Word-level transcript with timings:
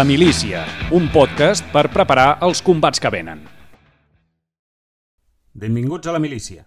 La 0.00 0.04
Milícia, 0.04 0.60
un 0.96 1.10
podcast 1.12 1.66
per 1.74 1.90
preparar 1.92 2.38
els 2.46 2.62
combats 2.64 3.02
que 3.04 3.10
venen. 3.12 3.42
Benvinguts 5.52 6.08
a 6.08 6.14
La 6.14 6.20
Milícia. 6.24 6.62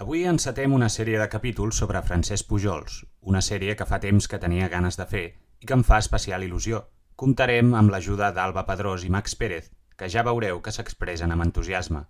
Avui 0.00 0.22
encetem 0.30 0.72
una 0.72 0.88
sèrie 0.94 1.18
de 1.20 1.26
capítols 1.28 1.76
sobre 1.82 2.00
Francesc 2.06 2.46
Pujols, 2.48 2.94
una 3.20 3.42
sèrie 3.44 3.74
que 3.76 3.86
fa 3.90 3.98
temps 4.00 4.30
que 4.32 4.40
tenia 4.40 4.70
ganes 4.72 4.96
de 4.96 5.04
fer 5.10 5.26
i 5.60 5.68
que 5.68 5.76
em 5.76 5.82
fa 5.84 5.98
especial 6.00 6.46
il·lusió. 6.46 6.80
Comptarem 7.20 7.74
amb 7.76 7.92
l'ajuda 7.92 8.30
d'Alba 8.38 8.64
Pedrós 8.70 9.04
i 9.04 9.12
Max 9.12 9.36
Pérez, 9.42 9.68
que 9.98 10.08
ja 10.08 10.24
veureu 10.30 10.62
que 10.64 10.72
s'expressen 10.72 11.36
amb 11.36 11.44
entusiasme. 11.50 12.06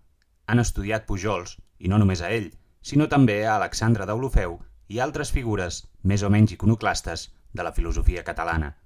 Han 0.46 0.62
estudiat 0.62 1.08
Pujols, 1.08 1.56
i 1.80 1.90
no 1.90 1.98
només 1.98 2.22
a 2.22 2.30
ell, 2.36 2.46
sinó 2.92 3.10
també 3.16 3.40
a 3.42 3.56
Alexandre 3.56 4.06
d'Olofeu 4.06 4.60
i 4.86 5.02
altres 5.02 5.34
figures 5.34 5.82
més 6.04 6.22
o 6.22 6.30
menys 6.30 6.54
iconoclastes 6.60 7.26
de 7.50 7.66
la 7.66 7.74
filosofia 7.74 8.22
catalana. 8.22 8.76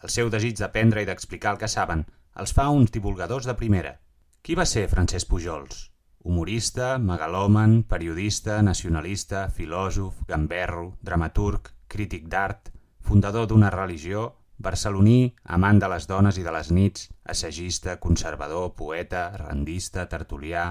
El 0.00 0.12
seu 0.12 0.30
desig 0.32 0.56
d'aprendre 0.58 1.02
i 1.02 1.08
d'explicar 1.08 1.54
el 1.54 1.60
que 1.60 1.68
saben 1.68 2.06
els 2.42 2.54
fa 2.56 2.68
uns 2.72 2.92
divulgadors 2.94 3.48
de 3.48 3.54
primera. 3.62 3.96
Qui 4.40 4.56
va 4.56 4.64
ser 4.64 4.88
Francesc 4.88 5.28
Pujols? 5.28 5.90
Humorista, 6.24 6.94
megalòman, 6.98 7.82
periodista, 7.88 8.60
nacionalista, 8.62 9.48
filòsof, 9.56 10.22
gamberro, 10.28 10.86
dramaturg, 11.04 11.72
crític 11.88 12.28
d'art, 12.32 12.70
fundador 13.00 13.48
d'una 13.48 13.70
religió, 13.74 14.26
barceloní, 14.60 15.34
amant 15.56 15.80
de 15.80 15.88
les 15.92 16.06
dones 16.08 16.38
i 16.40 16.44
de 16.44 16.52
les 16.56 16.70
nits, 16.70 17.08
assagista, 17.24 17.96
conservador, 18.00 18.74
poeta, 18.76 19.30
rendista, 19.36 20.06
tertulià... 20.08 20.64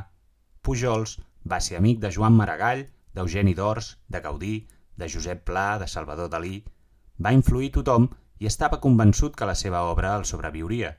Pujols 0.61 1.17
va 1.50 1.59
ser 1.63 1.77
amic 1.77 2.02
de 2.03 2.11
Joan 2.13 2.35
Maragall, 2.38 2.85
d'Eugeni 3.16 3.55
d'Ors, 3.57 3.95
de 4.09 4.22
Gaudí, 4.22 4.55
de 4.97 5.07
Josep 5.09 5.45
Pla, 5.45 5.77
de 5.81 5.88
Salvador 5.88 6.30
Dalí... 6.33 6.63
Va 7.19 7.33
influir 7.35 7.73
tothom 7.75 8.05
i 8.39 8.47
estava 8.47 8.79
convençut 8.83 9.35
que 9.35 9.47
la 9.47 9.55
seva 9.55 9.83
obra 9.91 10.15
el 10.17 10.25
sobreviuria. 10.25 10.95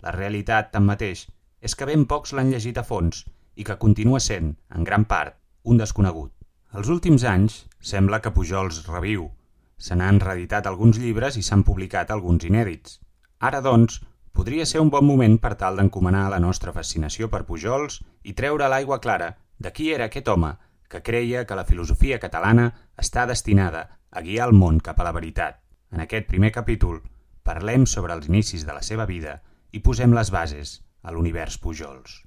La 0.00 0.12
realitat, 0.16 0.70
tanmateix, 0.72 1.26
és 1.60 1.76
que 1.76 1.88
ben 1.88 2.06
pocs 2.08 2.32
l'han 2.32 2.50
llegit 2.52 2.78
a 2.80 2.84
fons 2.90 3.24
i 3.56 3.66
que 3.68 3.76
continua 3.84 4.20
sent, 4.24 4.54
en 4.74 4.84
gran 4.84 5.04
part, 5.04 5.36
un 5.64 5.80
desconegut. 5.80 6.32
Els 6.72 6.88
últims 6.88 7.24
anys 7.26 7.64
sembla 7.92 8.20
que 8.24 8.32
Pujols 8.32 8.84
reviu. 8.88 9.28
Se 9.76 9.96
n'han 9.96 10.20
reeditat 10.22 10.66
alguns 10.70 11.00
llibres 11.02 11.36
i 11.36 11.42
s'han 11.42 11.64
publicat 11.68 12.10
alguns 12.10 12.46
inèdits. 12.48 13.00
Ara, 13.40 13.60
doncs, 13.60 14.00
podria 14.32 14.66
ser 14.66 14.80
un 14.80 14.90
bon 14.94 15.04
moment 15.04 15.36
per 15.42 15.54
tal 15.60 15.76
d'encomanar 15.76 16.28
la 16.32 16.40
nostra 16.40 16.72
fascinació 16.72 17.28
per 17.28 17.44
Pujols 17.48 18.00
i 18.22 18.36
treure 18.40 18.68
l'aigua 18.68 19.00
clara 19.04 19.34
de 19.58 19.72
qui 19.76 19.90
era 19.92 20.08
aquest 20.08 20.28
home 20.28 20.54
que 20.90 21.02
creia 21.06 21.44
que 21.46 21.58
la 21.58 21.66
filosofia 21.68 22.18
catalana 22.22 22.70
està 22.98 23.26
destinada 23.26 23.82
a 24.10 24.22
guiar 24.26 24.48
el 24.48 24.56
món 24.56 24.80
cap 24.80 25.00
a 25.00 25.06
la 25.06 25.12
veritat. 25.16 25.60
En 25.90 26.02
aquest 26.04 26.28
primer 26.30 26.52
capítol 26.54 27.00
parlem 27.46 27.86
sobre 27.92 28.14
els 28.14 28.28
inicis 28.30 28.66
de 28.66 28.74
la 28.76 28.82
seva 28.86 29.06
vida 29.10 29.40
i 29.74 29.82
posem 29.82 30.14
les 30.14 30.30
bases 30.30 30.76
a 31.02 31.14
l'univers 31.14 31.58
Pujols. 31.58 32.20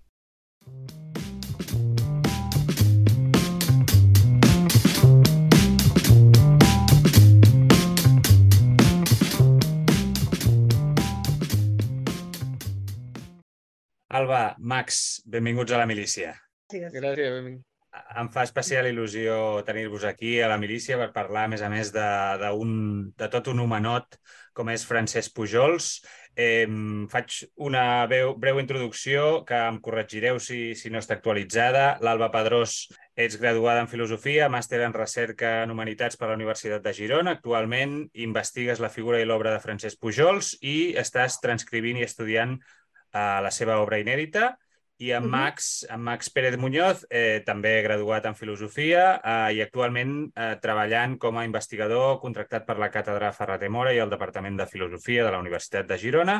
Alba, 14.13 14.41
Max, 14.59 15.23
benvinguts 15.25 15.73
a 15.73 15.79
la 15.81 15.87
milícia. 15.89 16.35
Gràcies. 16.69 16.99
Gràcies, 16.99 17.31
benvingut. 17.39 17.72
Em 17.93 18.29
fa 18.33 18.41
especial 18.47 18.87
il·lusió 18.89 19.61
tenir-vos 19.67 20.03
aquí 20.09 20.39
a 20.41 20.47
la 20.49 20.57
milícia 20.57 20.97
per 20.97 21.11
parlar, 21.13 21.45
a 21.45 21.51
més 21.51 21.61
a 21.61 21.69
més, 21.69 21.91
de, 21.93 22.05
de, 22.41 22.49
un, 22.57 22.73
de 23.17 23.27
tot 23.29 23.49
un 23.51 23.61
homenot 23.61 24.17
com 24.57 24.69
és 24.73 24.85
Francesc 24.85 25.33
Pujols. 25.37 25.89
Eh, 26.33 26.65
faig 27.09 27.35
una 27.61 27.83
breu, 28.09 28.33
breu 28.41 28.57
introducció 28.61 29.43
que 29.45 29.57
em 29.69 29.77
corregireu 29.85 30.39
si, 30.41 30.73
si 30.77 30.89
no 30.89 31.01
està 31.01 31.17
actualitzada. 31.19 31.85
L'Alba 32.05 32.31
Pedrós, 32.33 32.75
ets 33.13 33.37
graduada 33.41 33.83
en 33.85 33.91
Filosofia, 33.91 34.49
màster 34.49 34.81
en 34.85 34.97
Recerca 34.97 35.59
en 35.63 35.73
Humanitats 35.73 36.17
per 36.17 36.31
la 36.31 36.37
Universitat 36.39 36.85
de 36.85 36.95
Girona. 36.97 37.37
Actualment 37.37 37.99
investigues 38.25 38.81
la 38.81 38.93
figura 38.93 39.21
i 39.21 39.29
l'obra 39.29 39.53
de 39.53 39.61
Francesc 39.61 40.01
Pujols 40.01 40.55
i 40.61 40.93
estàs 40.97 41.37
transcrivint 41.45 42.01
i 42.01 42.09
estudiant 42.09 42.57
eh, 42.57 43.39
la 43.45 43.53
seva 43.53 43.77
obra 43.85 44.01
inèdita 44.01 44.55
i 45.03 45.09
en 45.11 45.25
Max, 45.27 45.85
en 45.91 45.99
Max 46.05 46.29
Pérez 46.31 46.55
Muñoz, 46.61 47.01
eh, 47.09 47.41
també 47.45 47.73
graduat 47.83 48.25
en 48.29 48.35
Filosofia 48.39 49.05
eh, 49.19 49.55
i 49.57 49.61
actualment 49.65 50.13
eh, 50.31 50.53
treballant 50.63 51.17
com 51.19 51.37
a 51.37 51.43
investigador 51.47 52.19
contractat 52.21 52.63
per 52.67 52.77
la 52.79 52.91
Càtedra 52.93 53.33
Ferrat 53.35 53.65
Mora 53.73 53.91
i 53.95 53.99
el 54.03 54.13
Departament 54.13 54.55
de 54.61 54.67
Filosofia 54.69 55.25
de 55.25 55.33
la 55.35 55.41
Universitat 55.43 55.89
de 55.89 55.97
Girona 55.99 56.37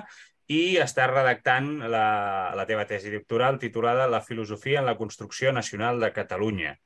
i 0.54 0.78
està 0.84 1.08
redactant 1.12 1.70
la, 1.92 2.08
la 2.56 2.66
teva 2.70 2.86
tesi 2.88 3.12
doctoral 3.12 3.60
titulada 3.60 4.08
La 4.12 4.22
filosofia 4.22 4.80
en 4.82 4.88
la 4.88 4.98
construcció 5.00 5.52
nacional 5.56 6.00
de 6.00 6.12
Catalunya. 6.16 6.78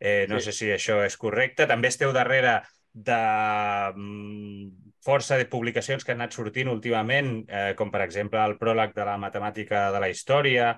Eh, 0.00 0.26
no 0.28 0.40
Sí. 0.40 0.50
sé 0.50 0.52
si 0.52 0.70
això 0.72 1.00
és 1.06 1.16
correcte. 1.16 1.66
També 1.66 1.88
esteu 1.88 2.12
darrere 2.12 2.60
de 2.92 3.18
mm, 3.94 4.94
força 5.04 5.36
de 5.38 5.46
publicacions 5.46 6.04
que 6.04 6.12
han 6.12 6.20
anat 6.20 6.34
sortint 6.36 6.68
últimament, 6.68 7.44
eh, 7.48 7.74
com 7.78 7.90
per 7.90 8.02
exemple 8.04 8.40
el 8.44 8.58
pròleg 8.58 8.92
de 8.94 9.04
la 9.04 9.16
matemàtica 9.18 9.90
de 9.92 10.00
la 10.02 10.08
història 10.12 10.74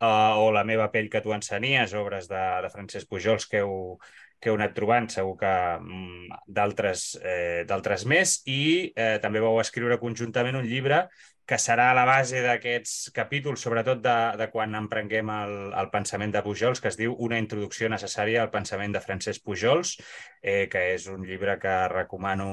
uh, 0.00 0.42
o 0.42 0.50
La 0.54 0.64
meva 0.64 0.90
pell 0.92 1.10
que 1.12 1.22
tu 1.24 1.34
ensenies, 1.36 1.94
obres 1.94 2.28
de, 2.28 2.44
de 2.64 2.72
Francesc 2.72 3.08
Pujols 3.08 3.48
que 3.50 3.62
heu, 3.64 3.98
que 4.40 4.50
heu 4.50 4.58
anat 4.58 4.74
trobant, 4.76 5.08
segur 5.12 5.36
que 5.40 5.52
mm, 5.78 6.42
d'altres 6.58 7.06
eh, 7.22 7.64
d'altres 7.68 8.04
més, 8.08 8.40
i 8.46 8.92
eh, 8.92 9.16
també 9.22 9.40
vau 9.40 9.56
escriure 9.62 10.00
conjuntament 10.02 10.60
un 10.60 10.68
llibre 10.68 11.06
que 11.46 11.58
serà 11.62 11.92
la 11.94 12.02
base 12.08 12.40
d'aquests 12.42 13.12
capítols, 13.14 13.62
sobretot 13.62 14.00
de, 14.02 14.14
de 14.40 14.48
quan 14.50 14.74
emprenguem 14.74 15.28
el, 15.30 15.52
el 15.78 15.90
pensament 15.92 16.32
de 16.34 16.42
Pujols, 16.42 16.82
que 16.82 16.90
es 16.90 16.98
diu 16.98 17.14
Una 17.22 17.38
introducció 17.38 17.88
necessària 17.88 18.40
al 18.42 18.50
pensament 18.50 18.96
de 18.96 19.02
Francesc 19.04 19.44
Pujols, 19.46 19.94
eh, 20.42 20.66
que 20.72 20.82
és 20.96 21.06
un 21.12 21.22
llibre 21.22 21.54
que 21.62 21.76
recomano 21.92 22.48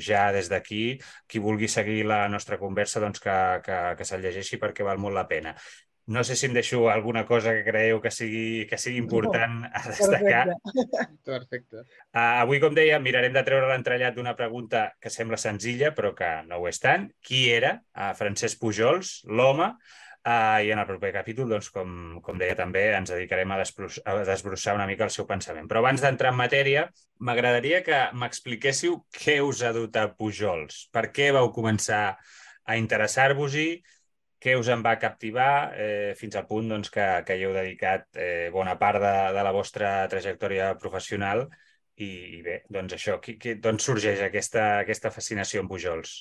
ja 0.00 0.30
des 0.32 0.48
d'aquí. 0.48 0.96
Qui 1.28 1.44
vulgui 1.44 1.68
seguir 1.68 2.06
la 2.08 2.22
nostra 2.32 2.56
conversa, 2.56 3.04
doncs 3.04 3.20
que, 3.20 3.36
que, 3.68 3.78
que 4.00 4.08
se'l 4.08 4.24
llegeixi 4.24 4.56
perquè 4.56 4.86
val 4.86 5.04
molt 5.04 5.20
la 5.20 5.28
pena. 5.28 5.52
No 6.08 6.22
sé 6.24 6.38
si 6.40 6.46
em 6.48 6.54
deixo 6.56 6.86
alguna 6.88 7.26
cosa 7.28 7.52
que 7.52 7.66
creieu 7.66 7.98
que 8.00 8.08
sigui, 8.08 8.64
que 8.70 8.78
sigui 8.80 8.96
important 8.96 9.66
a 9.68 9.82
destacar. 9.84 10.46
Perfecte. 10.48 11.20
Perfecte. 11.28 11.82
Uh, 12.14 12.40
avui, 12.40 12.62
com 12.62 12.72
deia, 12.72 12.96
mirarem 13.04 13.34
de 13.34 13.42
treure 13.44 13.68
l'entrellat 13.68 14.16
d'una 14.16 14.32
pregunta 14.38 14.86
que 14.96 15.12
sembla 15.12 15.36
senzilla, 15.36 15.92
però 15.92 16.14
que 16.16 16.30
no 16.48 16.62
ho 16.62 16.68
és 16.70 16.80
tant. 16.80 17.10
Qui 17.20 17.42
era 17.52 17.74
uh, 17.76 18.14
Francesc 18.16 18.56
Pujols, 18.62 19.18
l'home? 19.28 19.74
Uh, 20.28 20.64
I 20.64 20.72
en 20.72 20.80
el 20.80 20.88
proper 20.88 21.12
capítol, 21.14 21.52
doncs, 21.52 21.68
com, 21.72 21.92
com 22.24 22.40
deia 22.40 22.56
també, 22.56 22.86
ens 22.96 23.12
dedicarem 23.12 23.52
a, 23.52 23.60
a 23.60 24.16
desbrossar 24.28 24.74
una 24.76 24.88
mica 24.88 25.06
el 25.06 25.12
seu 25.12 25.28
pensament. 25.28 25.68
Però 25.68 25.84
abans 25.84 26.02
d'entrar 26.04 26.32
en 26.32 26.40
matèria, 26.40 26.88
m'agradaria 27.20 27.84
que 27.84 28.00
m'expliquéssiu 28.16 28.98
què 29.14 29.38
us 29.44 29.60
ha 29.60 29.76
dut 29.76 29.96
a 30.00 30.08
Pujols. 30.16 30.86
Per 30.92 31.06
què 31.12 31.30
vau 31.36 31.52
començar 31.54 32.02
a 32.68 32.80
interessar-vos-hi? 32.80 33.70
Què 34.42 34.54
us 34.58 34.68
en 34.70 34.82
va 34.86 34.98
captivar 35.02 35.50
eh, 35.74 36.14
fins 36.18 36.36
al 36.38 36.46
punt 36.46 36.68
doncs, 36.70 36.90
que, 36.94 37.06
que 37.26 37.36
hi 37.36 37.46
heu 37.46 37.54
dedicat 37.56 38.06
eh, 38.14 38.50
bona 38.54 38.76
part 38.78 39.02
de, 39.02 39.14
de 39.34 39.44
la 39.46 39.54
vostra 39.54 39.92
trajectòria 40.12 40.70
professional 40.78 41.46
i, 41.98 42.10
i 42.38 42.42
bé, 42.46 42.60
doncs 42.70 42.94
això, 42.94 43.18
qui, 43.22 43.34
qui, 43.42 43.56
d'on 43.58 43.80
sorgeix 43.82 44.22
aquesta, 44.22 44.68
aquesta 44.84 45.10
fascinació 45.14 45.64
amb 45.64 45.74
Pujols? 45.74 46.14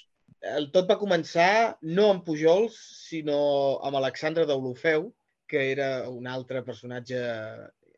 El 0.58 0.70
tot 0.74 0.90
va 0.90 1.00
començar 1.02 1.78
no 1.86 2.10
amb 2.14 2.26
Pujols, 2.26 2.78
sinó 3.08 3.40
amb 3.86 4.00
Alexandre 4.02 4.46
d'Olofeu, 4.50 5.12
que 5.48 5.70
era 5.72 6.10
un 6.10 6.28
altre 6.28 6.64
personatge 6.66 7.20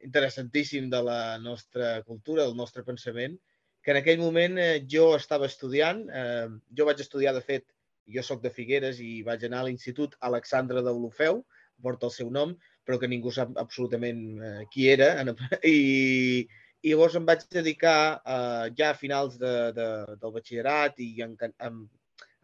interessantíssim 0.05 0.89
de 0.91 1.01
la 1.03 1.37
nostra 1.39 2.01
cultura, 2.03 2.45
del 2.45 2.55
nostre 2.59 2.83
pensament, 2.87 3.39
que 3.83 3.91
en 3.95 3.99
aquell 4.01 4.19
moment 4.19 4.59
eh, 4.59 4.83
jo 4.91 5.13
estava 5.15 5.47
estudiant, 5.47 6.03
eh, 6.11 6.47
jo 6.75 6.87
vaig 6.87 6.99
estudiar, 7.03 7.33
de 7.35 7.43
fet, 7.43 7.65
jo 8.15 8.23
sóc 8.25 8.41
de 8.43 8.51
Figueres 8.53 9.01
i 9.03 9.21
vaig 9.27 9.45
anar 9.45 9.63
a 9.63 9.67
l'Institut 9.69 10.15
Alexandre 10.29 10.83
d'Olofeu, 10.85 11.43
porta 11.83 12.09
el 12.09 12.15
seu 12.15 12.31
nom, 12.33 12.55
però 12.85 12.99
que 12.99 13.09
ningú 13.11 13.31
sap 13.31 13.53
absolutament 13.61 14.23
eh, 14.41 14.65
qui 14.73 14.89
era. 14.91 15.11
I, 15.63 16.47
I 16.81 16.91
llavors 16.91 17.15
em 17.19 17.27
vaig 17.27 17.45
dedicar 17.53 17.99
eh, 18.19 18.65
ja 18.77 18.91
a 18.91 18.97
finals 18.97 19.39
de, 19.41 19.53
de, 19.77 19.87
del 20.19 20.35
batxillerat 20.35 20.99
i 21.05 21.11
en, 21.25 21.37
en, 21.49 21.79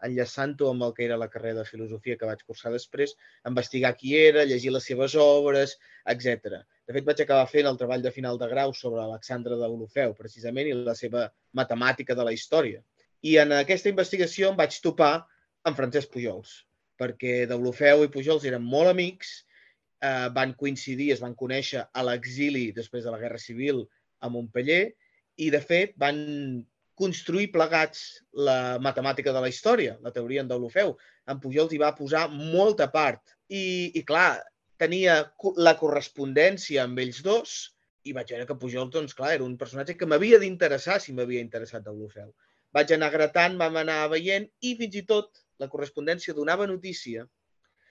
enllaçant-ho 0.06 0.70
amb 0.70 0.86
el 0.88 0.94
que 0.96 1.06
era 1.06 1.18
la 1.18 1.30
carrera 1.32 1.62
de 1.62 1.70
filosofia 1.70 2.18
que 2.20 2.28
vaig 2.30 2.42
cursar 2.48 2.72
després, 2.74 3.16
investigar 3.50 3.94
qui 4.00 4.16
era, 4.20 4.44
llegir 4.48 4.74
les 4.76 4.88
seves 4.92 5.16
obres, 5.20 5.78
etc. 6.14 6.60
De 6.86 6.96
fet, 6.96 7.06
vaig 7.08 7.22
acabar 7.24 7.48
fent 7.52 7.70
el 7.70 7.80
treball 7.80 8.04
de 8.04 8.12
final 8.16 8.40
de 8.42 8.50
grau 8.52 8.74
sobre 8.74 9.04
Alexandre 9.04 9.58
d'Olofeu, 9.60 10.14
precisament, 10.18 10.70
i 10.70 10.76
la 10.78 10.98
seva 10.98 11.30
matemàtica 11.58 12.18
de 12.18 12.28
la 12.28 12.36
història. 12.36 12.84
I 13.26 13.40
en 13.42 13.56
aquesta 13.58 13.90
investigació 13.90 14.52
em 14.52 14.60
vaig 14.60 14.78
topar 14.84 15.14
amb 15.66 15.78
Francesc 15.78 16.12
Pujols, 16.14 16.62
perquè 17.00 17.44
d'Olofeu 17.50 18.06
i 18.06 18.12
Pujols 18.14 18.46
eren 18.48 18.64
molt 18.64 18.92
amics, 18.92 19.34
eh, 20.04 20.30
van 20.36 20.54
coincidir, 20.60 21.12
es 21.14 21.24
van 21.24 21.36
conèixer 21.36 21.84
a 21.92 22.06
l'exili 22.06 22.70
després 22.76 23.04
de 23.04 23.14
la 23.14 23.20
Guerra 23.22 23.42
Civil 23.42 23.84
a 24.22 24.32
Montpellier 24.32 24.94
i, 25.42 25.50
de 25.52 25.62
fet, 25.62 25.96
van 26.02 26.18
construir 26.96 27.50
plegats 27.52 28.22
la 28.48 28.78
matemàtica 28.80 29.34
de 29.36 29.42
la 29.44 29.52
història, 29.52 29.98
la 30.02 30.14
teoria 30.16 30.46
en 30.46 30.52
d'Olofeu. 30.52 30.96
en 31.28 31.40
Pujols 31.42 31.74
hi 31.74 31.82
va 31.82 31.96
posar 31.96 32.28
molta 32.30 32.88
part. 32.92 33.34
I, 33.50 33.92
i 34.00 34.02
clar, 34.06 34.40
tenia 34.78 35.16
la 35.58 35.74
correspondència 35.80 36.84
amb 36.84 37.00
ells 37.00 37.22
dos 37.26 37.56
i 38.06 38.14
vaig 38.14 38.32
veure 38.32 38.46
que 38.46 38.58
Pujol, 38.62 38.90
doncs, 38.94 39.16
clar, 39.18 39.34
era 39.34 39.46
un 39.46 39.58
personatge 39.58 39.96
que 39.98 40.06
m'havia 40.06 40.40
d'interessar 40.42 41.00
si 41.02 41.14
m'havia 41.14 41.42
interessat 41.42 41.84
Deulofeu. 41.86 42.30
Vaig 42.76 42.92
anar 42.94 43.10
gratant, 43.14 43.58
vam 43.58 43.80
anar 43.82 44.04
veient 44.12 44.46
i 44.62 44.76
fins 44.78 45.00
i 45.00 45.04
tot 45.10 45.45
la 45.62 45.70
correspondència 45.72 46.36
donava 46.38 46.68
notícia 46.68 47.26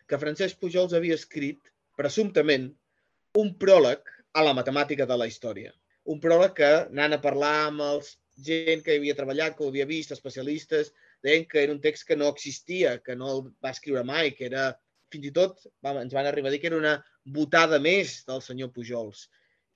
que 0.08 0.20
Francesc 0.20 0.60
Pujols 0.60 0.92
havia 0.96 1.16
escrit, 1.16 1.60
presumptament, 1.96 2.68
un 3.40 3.54
pròleg 3.60 4.04
a 4.34 4.42
la 4.44 4.52
matemàtica 4.56 5.06
de 5.08 5.16
la 5.18 5.28
història. 5.30 5.72
Un 6.10 6.20
pròleg 6.20 6.54
que, 6.58 6.70
anant 6.92 7.16
a 7.16 7.22
parlar 7.22 7.54
amb 7.70 7.84
els 7.86 8.14
gent 8.44 8.82
que 8.84 8.98
havia 8.98 9.16
treballat, 9.16 9.56
que 9.56 9.64
ho 9.64 9.70
havia 9.70 9.86
vist, 9.88 10.12
especialistes, 10.12 10.92
deien 11.24 11.46
que 11.48 11.62
era 11.62 11.72
un 11.72 11.80
text 11.80 12.06
que 12.08 12.16
no 12.16 12.28
existia, 12.28 12.98
que 13.02 13.16
no 13.16 13.30
el 13.32 13.42
va 13.64 13.72
escriure 13.72 14.04
mai, 14.04 14.32
que 14.36 14.48
era, 14.50 14.72
fins 15.12 15.30
i 15.30 15.32
tot, 15.34 15.62
vam, 15.84 16.02
ens 16.02 16.14
van 16.16 16.28
arribar 16.28 16.50
a 16.50 16.54
dir 16.54 16.60
que 16.60 16.68
era 16.72 16.80
una 16.80 16.98
votada 17.24 17.78
més 17.80 18.22
del 18.28 18.42
senyor 18.44 18.72
Pujols. 18.74 19.28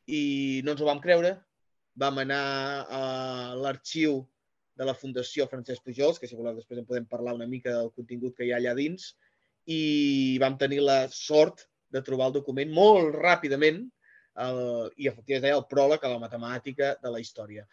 I 0.06 0.60
no 0.64 0.74
ens 0.74 0.82
ho 0.82 0.88
vam 0.88 1.00
creure. 1.04 1.38
Vam 1.98 2.20
anar 2.22 2.42
a 2.94 3.00
l'arxiu 3.58 4.20
de 4.78 4.86
la 4.86 4.94
Fundació 4.94 5.48
Francesc 5.50 5.82
Pujols, 5.84 6.20
que 6.22 6.30
si 6.30 6.38
voleu 6.38 6.54
després 6.56 6.78
en 6.80 6.86
podem 6.86 7.08
parlar 7.10 7.34
una 7.34 7.48
mica 7.50 7.74
del 7.74 7.90
contingut 7.96 8.36
que 8.36 8.46
hi 8.46 8.52
ha 8.54 8.60
allà 8.62 8.76
dins, 8.78 9.10
i 9.66 10.38
vam 10.40 10.56
tenir 10.60 10.80
la 10.86 11.00
sort 11.12 11.66
de 11.92 12.02
trobar 12.04 12.30
el 12.30 12.38
document 12.38 12.70
molt 12.72 13.16
ràpidament 13.16 13.82
el, 14.44 14.62
i 14.96 15.08
efectivament 15.10 15.48
deia 15.48 15.58
el 15.58 15.66
pròleg 15.68 16.04
a 16.04 16.12
la 16.14 16.22
matemàtica 16.22 16.94
de 17.02 17.12
la 17.12 17.20
història 17.20 17.66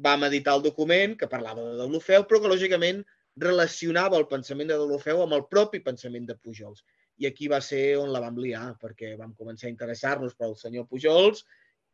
vam 0.00 0.24
editar 0.28 0.56
el 0.56 0.64
document 0.64 1.16
que 1.20 1.28
parlava 1.28 1.62
de 1.64 1.76
Deulofeu, 1.80 2.24
però 2.28 2.40
que 2.40 2.52
lògicament 2.52 3.02
relacionava 3.40 4.18
el 4.18 4.26
pensament 4.30 4.70
de 4.70 4.78
Deulofeu 4.80 5.22
amb 5.24 5.36
el 5.36 5.46
propi 5.52 5.82
pensament 5.84 6.26
de 6.28 6.36
Pujols. 6.36 6.82
I 7.20 7.28
aquí 7.28 7.50
va 7.52 7.60
ser 7.64 7.98
on 8.00 8.12
la 8.14 8.22
vam 8.24 8.38
liar, 8.40 8.74
perquè 8.80 9.12
vam 9.18 9.34
començar 9.36 9.68
a 9.68 9.74
interessar-nos 9.74 10.36
pel 10.38 10.56
senyor 10.56 10.88
Pujols 10.88 11.44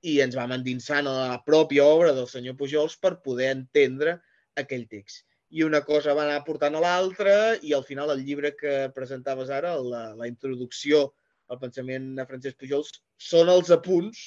i 0.06 0.20
ens 0.22 0.36
vam 0.38 0.54
endinsar 0.54 1.00
en 1.02 1.10
la 1.10 1.40
pròpia 1.46 1.84
obra 1.84 2.12
del 2.14 2.28
senyor 2.30 2.56
Pujols 2.60 2.96
per 3.02 3.16
poder 3.24 3.50
entendre 3.56 4.20
aquell 4.62 4.86
text. 4.90 5.24
I 5.54 5.62
una 5.62 5.82
cosa 5.86 6.14
va 6.18 6.24
anar 6.26 6.42
portant 6.46 6.74
a 6.74 6.82
l'altra 6.82 7.36
i 7.62 7.72
al 7.76 7.84
final 7.86 8.10
el 8.12 8.24
llibre 8.26 8.54
que 8.58 8.88
presentaves 8.94 9.52
ara, 9.54 9.76
la, 9.78 10.08
la 10.18 10.26
introducció 10.30 11.12
al 11.52 11.60
pensament 11.62 12.10
de 12.16 12.26
Francesc 12.26 12.58
Pujols, 12.58 12.90
són 13.16 13.52
els 13.52 13.70
apunts 13.74 14.24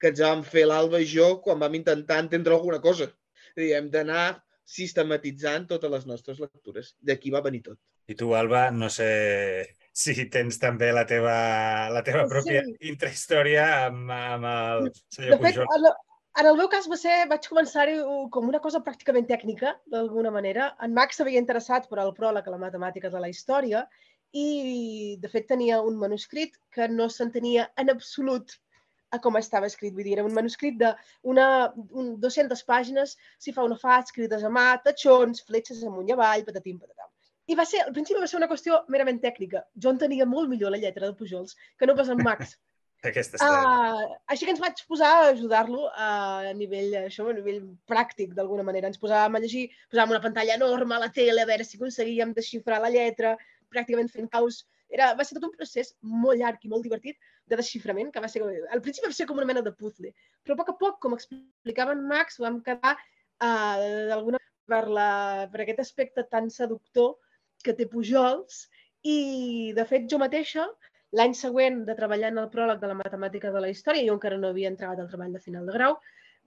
que 0.00 0.12
ens 0.12 0.20
vam 0.24 0.44
fer 0.44 0.66
l'Alba 0.68 1.00
i 1.00 1.08
jo 1.08 1.32
quan 1.44 1.60
vam 1.60 1.76
intentar 1.78 2.20
entendre 2.24 2.56
alguna 2.56 2.80
cosa. 2.84 3.08
És 3.52 3.62
dir, 3.62 3.72
hem 3.76 3.88
d'anar 3.92 4.26
sistematitzant 4.70 5.66
totes 5.70 5.92
les 5.92 6.06
nostres 6.06 6.40
lectures. 6.42 6.94
D'aquí 7.00 7.32
va 7.34 7.42
venir 7.44 7.64
tot. 7.66 7.80
I 8.10 8.16
tu, 8.18 8.32
Alba, 8.34 8.68
no 8.74 8.88
sé 8.92 9.10
si 9.94 10.14
tens 10.32 10.58
també 10.62 10.90
la 10.94 11.04
teva, 11.08 11.34
la 11.94 12.02
teva 12.06 12.24
pròpia 12.30 12.62
sí. 12.66 12.76
intrahistòria 12.90 13.66
amb, 13.88 14.10
amb 14.14 14.48
el 14.50 14.88
senyor 15.14 15.36
de 15.36 15.42
fet, 15.44 15.60
En, 15.62 15.90
en 16.38 16.46
el 16.46 16.56
meu 16.56 16.68
cas 16.72 16.86
va 16.90 16.96
ser, 17.00 17.14
vaig 17.30 17.46
començar-hi 17.50 17.96
com 18.34 18.48
una 18.48 18.60
cosa 18.62 18.80
pràcticament 18.86 19.26
tècnica, 19.28 19.74
d'alguna 19.94 20.30
manera. 20.34 20.70
En 20.86 20.94
Max 20.94 21.18
s'havia 21.18 21.42
interessat 21.42 21.88
per 21.90 21.98
al 22.00 22.14
pròleg 22.16 22.46
a 22.46 22.54
la 22.54 22.60
matemàtica 22.64 23.10
de 23.10 23.22
la 23.22 23.30
història 23.32 23.84
i, 24.32 24.46
de 25.22 25.30
fet, 25.32 25.48
tenia 25.50 25.80
un 25.82 25.98
manuscrit 25.98 26.54
que 26.76 26.86
no 26.88 27.08
s'entenia 27.10 27.66
en 27.82 27.90
absolut 27.90 28.54
a 29.10 29.18
com 29.18 29.36
estava 29.40 29.66
escrit. 29.66 29.94
Vull 29.94 30.06
dir, 30.06 30.14
era 30.18 30.24
un 30.26 30.34
manuscrit 30.36 30.78
de 30.78 30.92
una, 31.34 31.46
un, 31.90 32.14
200 32.22 32.62
pàgines, 32.68 33.16
si 33.42 33.54
fa 33.56 33.66
una 33.66 33.78
fa, 33.80 33.98
escrites 34.04 34.46
a 34.46 34.52
mà, 34.54 34.68
tatxons, 34.84 35.42
fletxes 35.50 35.82
amunt 35.86 36.08
i 36.08 36.14
avall, 36.14 36.46
patatim, 36.46 36.78
patatam. 36.78 37.10
I 37.50 37.56
va 37.58 37.66
ser, 37.66 37.82
al 37.82 37.94
principi 37.96 38.22
va 38.22 38.28
ser 38.30 38.38
una 38.38 38.48
qüestió 38.50 38.84
merament 38.94 39.18
tècnica. 39.22 39.64
Jo 39.74 39.90
entenia 39.96 40.28
molt 40.32 40.52
millor 40.52 40.70
la 40.70 40.78
lletra 40.84 41.08
de 41.08 41.16
Pujols 41.18 41.56
que 41.76 41.90
no 41.90 41.98
pas 41.98 42.12
en 42.14 42.22
Max. 42.22 42.54
Aquesta 43.08 43.40
uh, 43.40 44.00
així 44.28 44.44
que 44.44 44.52
ens 44.52 44.60
vaig 44.60 44.82
posar 44.88 45.10
a 45.10 45.28
ajudar-lo 45.30 45.86
a 45.96 46.52
nivell, 46.56 46.98
això, 47.06 47.24
a 47.30 47.36
nivell 47.36 47.62
pràctic, 47.88 48.34
d'alguna 48.36 48.66
manera. 48.66 48.90
Ens 48.92 49.00
posàvem 49.00 49.38
a 49.38 49.40
llegir, 49.40 49.70
posàvem 49.92 50.12
una 50.12 50.24
pantalla 50.24 50.58
enorme 50.58 50.98
a 50.98 51.06
la 51.06 51.08
tele 51.14 51.40
a 51.40 51.48
veure 51.48 51.64
si 51.64 51.78
aconseguíem 51.80 52.34
desxifrar 52.36 52.82
la 52.82 52.92
lletra, 52.92 53.38
pràcticament 53.72 54.12
fent 54.12 54.28
caus 54.28 54.64
era, 54.90 55.12
va 55.14 55.24
ser 55.24 55.36
tot 55.38 55.46
un 55.48 55.54
procés 55.54 55.94
molt 56.02 56.40
llarg 56.40 56.66
i 56.66 56.70
molt 56.72 56.84
divertit 56.86 57.16
de 57.50 57.58
desxiframent, 57.60 58.10
que 58.12 58.22
va 58.22 58.28
ser, 58.30 58.42
al 58.42 58.82
principi 58.84 59.08
va 59.08 59.16
ser 59.16 59.26
com 59.30 59.38
una 59.38 59.48
mena 59.48 59.62
de 59.66 59.72
puzzle, 59.78 60.12
però 60.44 60.56
a 60.56 60.60
poc 60.60 60.72
a 60.72 60.76
poc, 60.82 61.00
com 61.04 61.16
explicava 61.16 61.94
en 61.96 62.04
Max, 62.10 62.40
vam 62.42 62.58
quedar 62.66 62.96
uh, 62.96 63.76
d'alguna 64.10 64.42
per, 64.70 64.84
la, 64.98 65.10
per 65.52 65.62
aquest 65.64 65.82
aspecte 65.86 66.26
tan 66.30 66.50
seductor 66.50 67.16
que 67.64 67.74
té 67.76 67.86
Pujols 67.90 68.64
i, 69.02 69.18
de 69.76 69.86
fet, 69.88 70.06
jo 70.10 70.18
mateixa, 70.22 70.66
l'any 71.18 71.34
següent 71.34 71.82
de 71.88 71.94
treballar 71.98 72.30
en 72.32 72.40
el 72.42 72.48
pròleg 72.54 72.80
de 72.80 72.88
la 72.90 72.96
matemàtica 72.98 73.50
de 73.54 73.62
la 73.64 73.70
història, 73.72 74.06
jo 74.06 74.16
encara 74.16 74.38
no 74.38 74.50
havia 74.52 74.70
entrat 74.70 74.98
al 74.98 75.08
treball 75.12 75.32
de 75.36 75.42
final 75.46 75.66
de 75.66 75.76
grau, 75.76 75.96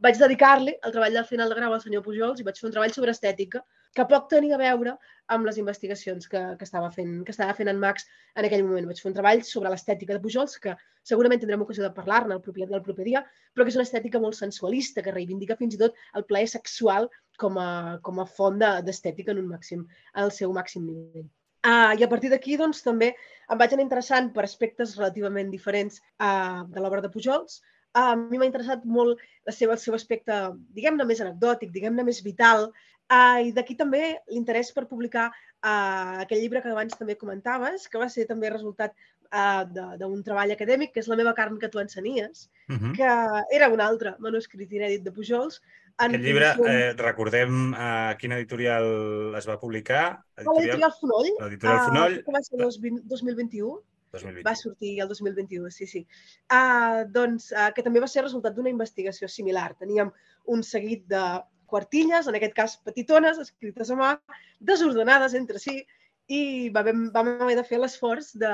vaig 0.03 0.19
dedicar-li 0.19 0.73
el 0.87 0.93
treball 0.93 1.17
del 1.19 1.27
final 1.29 1.51
de 1.51 1.57
grau 1.59 1.73
al 1.73 1.81
senyor 1.83 2.03
Pujols 2.05 2.39
i 2.39 2.45
vaig 2.47 2.59
fer 2.59 2.69
un 2.69 2.75
treball 2.75 2.93
sobre 2.95 3.13
estètica 3.15 3.61
que 3.93 4.05
poc 4.09 4.29
tenia 4.31 4.55
a 4.55 4.61
veure 4.61 4.95
amb 5.35 5.45
les 5.47 5.59
investigacions 5.61 6.27
que, 6.31 6.41
que, 6.59 6.65
estava 6.67 6.89
fent, 6.95 7.19
que 7.27 7.33
estava 7.35 7.53
fent 7.57 7.69
en 7.69 7.79
Max 7.83 8.07
en 8.35 8.47
aquell 8.47 8.63
moment. 8.65 8.87
Vaig 8.89 9.01
fer 9.03 9.11
un 9.11 9.17
treball 9.19 9.43
sobre 9.49 9.69
l'estètica 9.73 10.15
de 10.15 10.23
Pujols, 10.23 10.57
que 10.63 10.73
segurament 11.11 11.43
tindrem 11.43 11.61
ocasió 11.65 11.85
de 11.85 11.93
parlar-ne 11.99 12.33
el, 12.37 12.41
proper, 12.47 12.65
el 12.71 12.83
proper 12.87 13.05
dia, 13.09 13.21
però 13.53 13.67
que 13.67 13.73
és 13.75 13.77
una 13.79 13.85
estètica 13.87 14.21
molt 14.23 14.39
sensualista, 14.39 15.05
que 15.05 15.13
reivindica 15.13 15.59
fins 15.59 15.77
i 15.77 15.83
tot 15.83 16.01
el 16.17 16.25
plaer 16.31 16.49
sexual 16.55 17.07
com 17.39 17.61
a, 17.61 17.69
com 18.01 18.19
a 18.19 18.27
font 18.39 18.59
d'estètica 18.59 19.35
en 19.35 19.45
un 19.45 19.53
màxim, 19.53 19.85
al 20.25 20.33
seu 20.33 20.57
màxim 20.57 20.89
nivell. 20.89 21.29
Uh, 21.63 21.95
I 21.95 22.03
a 22.03 22.09
partir 22.11 22.29
d'aquí, 22.31 22.57
doncs, 22.59 22.81
també 22.83 23.13
em 23.13 23.59
vaig 23.59 23.75
anar 23.75 23.85
interessant 23.85 24.31
per 24.35 24.43
aspectes 24.43 24.97
relativament 24.99 25.51
diferents 25.51 26.01
uh, 26.19 26.63
de 26.67 26.83
l'obra 26.83 26.99
de 27.03 27.11
Pujols, 27.13 27.61
a 27.93 28.15
mi 28.17 28.39
m'ha 28.39 28.49
interessat 28.49 28.83
molt 28.89 29.21
la 29.47 29.53
seva, 29.53 29.77
el 29.77 29.81
seu 29.81 29.95
aspecte, 29.95 30.35
diguem-ne, 30.75 31.05
més 31.05 31.21
anecdòtic, 31.21 31.71
diguem-ne, 31.71 32.05
més 32.07 32.19
vital, 32.25 32.67
uh, 33.13 33.39
i 33.45 33.53
d'aquí 33.55 33.77
també 33.79 34.01
l'interès 34.33 34.73
per 34.75 34.87
publicar 34.89 35.29
uh, 35.29 36.23
aquell 36.25 36.41
llibre 36.41 36.63
que 36.63 36.73
abans 36.73 36.97
també 36.99 37.15
comentaves, 37.19 37.87
que 37.87 38.01
va 38.01 38.09
ser 38.09 38.25
també 38.29 38.51
resultat 38.51 38.97
uh, 39.33 39.95
d'un 39.99 40.23
treball 40.25 40.53
acadèmic, 40.53 40.93
que 40.93 41.01
és 41.03 41.09
La 41.11 41.17
meva 41.19 41.33
carn 41.37 41.59
que 41.59 41.69
tu 41.69 41.79
ensenies, 41.81 42.49
uh 42.69 42.75
-huh. 42.75 42.91
que 42.97 43.55
era 43.55 43.69
un 43.69 43.81
altre 43.81 44.15
manuscrit 44.19 44.71
inèdit 44.71 45.03
de 45.03 45.11
Pujols. 45.11 45.61
En 45.99 46.09
Aquest 46.09 46.23
llibre, 46.23 46.47
eh, 46.65 46.93
recordem 46.97 47.73
a 47.73 48.11
uh, 48.11 48.17
quina 48.17 48.37
editorial 48.37 49.35
es 49.37 49.47
va 49.47 49.59
publicar? 49.59 50.23
L'editorial 50.37 50.93
Fonoll. 50.99 51.29
L'editorial 51.39 51.85
Fonoll. 51.85 52.13
Uh, 52.17 52.23
que 52.23 52.31
va 52.31 52.41
ser 52.41 52.59
el 52.59 53.01
2021. 53.05 53.81
2021. 54.13 54.43
Va 54.45 54.55
sortir 54.55 55.01
el 55.01 55.07
2021, 55.07 55.71
sí, 55.71 55.87
sí. 55.87 56.07
Uh, 56.51 57.05
doncs, 57.09 57.51
uh, 57.51 57.71
que 57.73 57.83
també 57.83 57.99
va 57.99 58.07
ser 58.07 58.23
resultat 58.23 58.53
d'una 58.53 58.69
investigació 58.69 59.27
similar. 59.27 59.75
Teníem 59.75 60.11
un 60.45 60.63
seguit 60.63 61.05
de 61.07 61.43
quartilles, 61.65 62.27
en 62.27 62.35
aquest 62.35 62.53
cas 62.53 62.77
petitones, 62.77 63.39
escrites 63.39 63.89
a 63.89 63.95
mà, 63.95 64.21
desordenades 64.59 65.33
entre 65.33 65.59
si, 65.59 65.85
i 66.27 66.69
vam, 66.69 67.09
vam 67.13 67.33
haver 67.41 67.55
de 67.57 67.65
fer 67.67 67.79
l'esforç 67.81 68.33
de, 68.39 68.51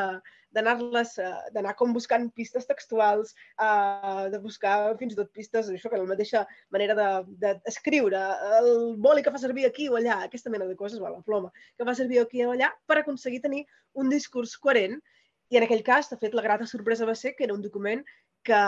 d'anar 0.56 1.76
com 1.80 1.94
buscant 1.94 2.30
pistes 2.36 2.66
textuals, 2.70 3.36
uh, 3.62 4.30
de 4.34 4.40
buscar 4.42 4.96
fins 5.02 5.14
i 5.14 5.20
tot 5.20 5.32
pistes, 5.36 5.70
això 5.70 5.92
que 5.92 6.00
la 6.00 6.10
mateixa 6.10 6.46
manera 6.74 6.96
d'escriure, 6.98 8.18
de, 8.18 8.48
de 8.48 8.64
el 8.64 8.96
boli 8.98 9.24
que 9.26 9.34
fa 9.34 9.42
servir 9.42 9.68
aquí 9.68 9.90
o 9.90 10.00
allà, 10.00 10.24
aquesta 10.26 10.50
mena 10.54 10.68
de 10.70 10.78
coses, 10.80 11.00
la 11.00 11.22
ploma, 11.26 11.52
que 11.78 11.86
fa 11.86 11.96
servir 11.98 12.22
aquí 12.24 12.46
o 12.46 12.54
allà, 12.56 12.72
per 12.88 13.02
aconseguir 13.02 13.44
tenir 13.46 13.66
un 13.94 14.10
discurs 14.10 14.58
coherent 14.58 15.00
i 15.50 15.58
en 15.58 15.66
aquell 15.66 15.84
cas, 15.84 16.10
de 16.12 16.18
fet, 16.22 16.36
la 16.38 16.46
grata 16.46 16.68
sorpresa 16.70 17.08
va 17.10 17.16
ser 17.18 17.36
que 17.36 17.46
era 17.48 17.56
un 17.56 17.62
document 17.62 18.04
que 18.46 18.60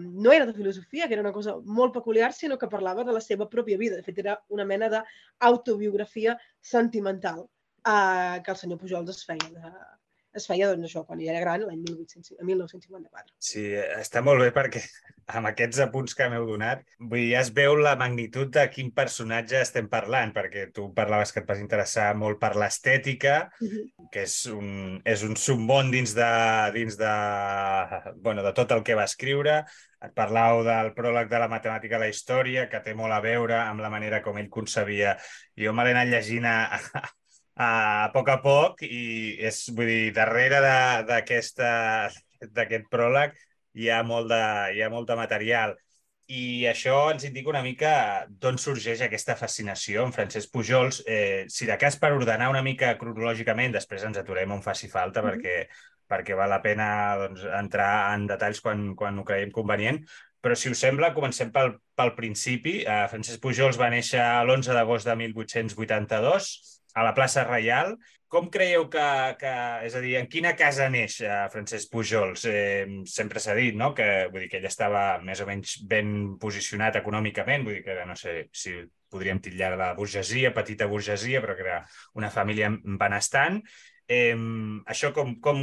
no 0.00 0.32
era 0.32 0.46
de 0.46 0.54
filosofia, 0.54 1.08
que 1.08 1.14
era 1.16 1.22
una 1.22 1.32
cosa 1.32 1.56
molt 1.64 1.94
peculiar, 1.94 2.32
sinó 2.32 2.58
que 2.58 2.68
parlava 2.68 3.04
de 3.04 3.14
la 3.16 3.22
seva 3.24 3.48
pròpia 3.50 3.78
vida. 3.80 3.96
De 3.96 4.04
fet, 4.06 4.20
era 4.22 4.36
una 4.48 4.64
mena 4.64 4.90
d'autobiografia 4.92 6.36
sentimental 6.60 7.42
eh, 7.44 8.42
que 8.44 8.52
el 8.52 8.60
senyor 8.60 8.80
Pujols 8.82 9.10
es 9.14 9.24
feia 9.24 9.50
de, 9.56 9.72
es 10.36 10.46
feia 10.48 10.68
doncs, 10.70 10.88
això, 10.88 11.02
quan 11.08 11.20
ja 11.22 11.32
era 11.32 11.42
gran, 11.42 11.64
l'any 11.66 11.82
1954. 11.82 13.34
Sí, 13.40 13.64
està 13.98 14.22
molt 14.24 14.44
bé 14.44 14.50
perquè 14.54 14.82
amb 15.36 15.48
aquests 15.50 15.80
apunts 15.82 16.14
que 16.14 16.28
m'heu 16.30 16.44
donat, 16.46 16.84
vull 17.00 17.18
dir, 17.18 17.30
ja 17.32 17.40
es 17.42 17.50
veu 17.54 17.74
la 17.80 17.96
magnitud 17.98 18.52
de 18.54 18.66
quin 18.70 18.92
personatge 18.94 19.58
estem 19.58 19.88
parlant, 19.90 20.30
perquè 20.36 20.68
tu 20.74 20.86
parlaves 20.94 21.32
que 21.34 21.42
et 21.42 21.48
vas 21.48 21.62
interessar 21.62 22.12
molt 22.18 22.38
per 22.42 22.52
l'estètica, 22.54 23.50
uh 23.60 23.66
-huh. 23.66 24.08
que 24.12 24.22
és 24.22 24.36
un, 24.52 25.00
és 25.04 25.22
un 25.26 25.34
submón 25.36 25.90
dins 25.90 26.14
de, 26.14 26.30
dins 26.74 26.96
de, 26.96 27.14
bueno, 28.22 28.42
de 28.42 28.52
tot 28.52 28.70
el 28.72 28.82
que 28.82 28.94
va 28.94 29.04
escriure, 29.04 29.64
et 30.04 30.12
parlau 30.14 30.62
del 30.62 30.92
pròleg 30.94 31.28
de 31.28 31.38
la 31.38 31.48
matemàtica 31.48 31.96
a 31.96 31.98
la 31.98 32.08
història, 32.08 32.68
que 32.68 32.80
té 32.80 32.94
molt 32.94 33.12
a 33.12 33.20
veure 33.20 33.56
amb 33.56 33.80
la 33.80 33.90
manera 33.90 34.22
com 34.22 34.38
ell 34.38 34.48
concebia. 34.48 35.16
Jo 35.56 35.72
me 35.72 35.84
l'he 35.84 35.90
anat 35.90 36.08
llegint 36.08 36.44
a, 36.44 36.70
a 37.56 38.10
poc 38.12 38.28
a 38.28 38.36
poc 38.44 38.82
i 38.84 39.36
és, 39.48 39.62
vull 39.72 39.88
dir, 39.88 40.12
darrere 40.16 40.60
d'aquest 41.08 41.60
pròleg 42.92 43.36
hi 43.76 43.90
ha, 43.90 44.02
molt 44.04 44.28
de, 44.32 44.40
hi 44.76 44.82
ha 44.84 44.92
molt 44.92 45.08
de 45.08 45.16
material. 45.18 45.76
i 46.26 46.66
això 46.66 46.94
ens 47.12 47.22
indica 47.22 47.52
una 47.52 47.62
mica 47.62 47.90
d'on 48.42 48.56
sorgeix 48.58 48.98
aquesta 49.04 49.36
fascinació 49.38 50.02
en 50.02 50.10
Francesc 50.12 50.50
Pujols. 50.50 50.98
Eh, 51.06 51.44
si 51.46 51.68
de 51.68 51.76
cas 51.78 51.96
per 52.02 52.10
ordenar 52.16 52.48
una 52.50 52.64
mica 52.66 52.96
cronològicament, 52.98 53.70
després 53.76 54.02
ens 54.02 54.18
aturem 54.18 54.50
on 54.50 54.62
faci 54.62 54.88
falta, 54.90 55.22
mm 55.22 55.28
-hmm. 55.28 55.30
perquè, 55.30 55.68
perquè 56.10 56.36
val 56.36 56.50
la 56.50 56.62
pena 56.62 56.88
doncs, 57.20 57.44
entrar 57.44 58.14
en 58.14 58.26
detalls 58.26 58.60
quan, 58.60 58.96
quan 58.96 59.18
ho 59.18 59.24
creiem 59.24 59.52
convenient, 59.52 60.02
però 60.42 60.54
si 60.54 60.68
us 60.68 60.78
sembla, 60.78 61.14
comencem 61.14 61.52
pel, 61.52 61.76
pel 61.94 62.14
principi. 62.14 62.84
Uh, 62.84 63.06
Francesc 63.08 63.40
Pujols 63.40 63.78
va 63.78 63.90
néixer 63.90 64.20
l'11 64.44 64.72
d'agost 64.72 65.06
de 65.06 65.14
1882 65.16 66.75
a 66.96 67.04
la 67.04 67.12
plaça 67.16 67.44
Reial 67.44 67.94
com 68.28 68.48
creieu 68.50 68.88
que, 68.90 69.06
que... 69.40 69.52
És 69.86 69.94
a 69.94 70.02
dir, 70.02 70.16
en 70.18 70.26
quina 70.30 70.52
casa 70.58 70.88
neix 70.90 71.20
eh, 71.22 71.34
Francesc 71.52 71.92
Pujols? 71.92 72.46
Eh, 72.50 73.02
sempre 73.10 73.42
s'ha 73.42 73.54
dit, 73.58 73.76
no?, 73.78 73.92
que, 73.96 74.06
vull 74.32 74.44
dir, 74.44 74.50
que 74.50 74.58
ell 74.60 74.66
estava 74.68 75.04
més 75.22 75.40
o 75.42 75.46
menys 75.48 75.76
ben 75.88 76.10
posicionat 76.42 76.98
econòmicament, 77.00 77.66
vull 77.66 77.78
dir 77.78 77.84
que 77.86 77.96
no 78.08 78.16
sé 78.18 78.48
si 78.52 78.74
podríem 79.12 79.38
titllar 79.42 79.76
de 79.78 79.92
burgesia, 79.98 80.52
petita 80.56 80.90
burgesia, 80.90 81.40
però 81.44 81.54
que 81.54 81.64
era 81.64 81.78
una 82.18 82.32
família 82.34 82.72
benestant. 82.98 83.62
Eh, 84.10 84.34
això 84.90 85.12
com, 85.14 85.36
com, 85.42 85.62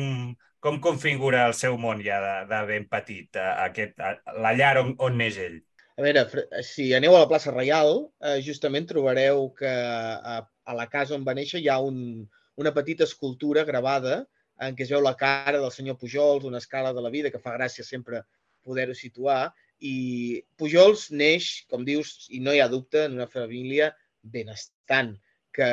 com 0.64 0.80
configura 0.88 1.44
el 1.50 1.58
seu 1.60 1.76
món 1.78 2.02
ja 2.06 2.22
de, 2.24 2.34
de 2.48 2.64
ben 2.72 2.88
petit, 2.88 3.36
a 3.36 3.68
aquest, 3.68 4.00
a, 4.00 4.16
la 4.40 4.56
llar 4.56 4.78
on, 4.86 4.96
on 5.04 5.20
neix 5.20 5.38
ell? 5.44 5.60
A 5.94 6.02
veure, 6.02 6.24
si 6.66 6.88
aneu 6.98 7.14
a 7.14 7.22
la 7.22 7.30
plaça 7.30 7.52
Reial, 7.54 8.08
eh, 8.24 8.40
justament 8.42 8.88
trobareu 8.90 9.50
que 9.60 9.70
a, 9.70 10.40
a 10.66 10.76
la 10.78 10.88
casa 10.92 11.16
on 11.18 11.26
va 11.28 11.36
néixer 11.38 11.62
hi 11.62 11.70
ha 11.70 11.80
un, 11.82 11.98
una 12.56 12.74
petita 12.76 13.04
escultura 13.08 13.66
gravada 13.68 14.24
en 14.62 14.78
què 14.78 14.86
es 14.86 14.94
veu 14.94 15.02
la 15.04 15.16
cara 15.20 15.60
del 15.60 15.74
senyor 15.74 15.98
Pujols, 16.00 16.46
una 16.48 16.62
escala 16.62 16.94
de 16.94 17.02
la 17.02 17.12
vida 17.14 17.32
que 17.34 17.42
fa 17.42 17.56
gràcia 17.58 17.86
sempre 17.86 18.24
poder-ho 18.64 18.96
situar. 18.96 19.52
I 19.84 20.44
Pujols 20.60 21.10
neix, 21.12 21.66
com 21.72 21.84
dius, 21.84 22.30
i 22.32 22.40
no 22.40 22.54
hi 22.54 22.62
ha 22.64 22.70
dubte, 22.72 23.06
en 23.08 23.18
una 23.18 23.28
família 23.28 23.92
benestant, 24.22 25.18
que, 25.54 25.70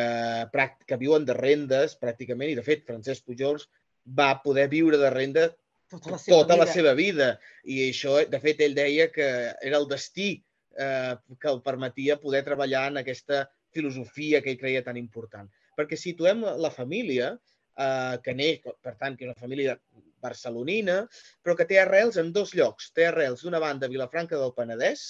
que 0.86 0.98
viuen 1.00 1.24
de 1.28 1.36
rendes 1.36 1.96
pràcticament, 2.00 2.50
i 2.52 2.58
de 2.58 2.64
fet 2.66 2.84
Francesc 2.88 3.28
Pujols 3.28 3.68
va 4.18 4.34
poder 4.44 4.66
viure 4.72 4.98
de 5.00 5.10
renda 5.12 5.46
tota 5.90 6.12
la 6.12 6.18
seva, 6.18 6.36
tota 6.36 6.54
vida. 6.54 6.64
la 6.64 6.72
seva 6.72 6.94
vida. 6.98 7.28
I 7.64 7.80
això, 7.88 8.18
de 8.28 8.40
fet, 8.42 8.60
ell 8.66 8.76
deia 8.76 9.08
que 9.12 9.28
era 9.54 9.78
el 9.78 9.88
destí 9.90 10.30
eh, 10.78 11.14
que 11.40 11.50
el 11.52 11.62
permetia 11.62 12.20
poder 12.20 12.44
treballar 12.46 12.88
en 12.90 13.00
aquesta 13.00 13.46
filosofia 13.74 14.40
que 14.42 14.54
ell 14.54 14.60
creia 14.60 14.84
tan 14.86 14.98
important 15.00 15.50
perquè 15.80 15.98
situem 15.98 16.44
la 16.60 16.70
família, 16.74 17.32
eh, 17.80 18.16
que 18.24 18.36
neix, 18.36 18.62
per 18.84 18.96
tant, 19.00 19.16
que 19.16 19.26
és 19.26 19.32
una 19.32 19.40
família 19.40 19.78
barcelonina, 20.20 21.00
però 21.44 21.56
que 21.56 21.66
té 21.68 21.80
arrels 21.80 22.20
en 22.20 22.32
dos 22.36 22.52
llocs. 22.56 22.90
Té 22.96 23.08
arrels 23.08 23.44
d'una 23.46 23.62
banda 23.62 23.88
a 23.88 23.92
Vilafranca 23.92 24.36
del 24.40 24.54
Penedès 24.56 25.06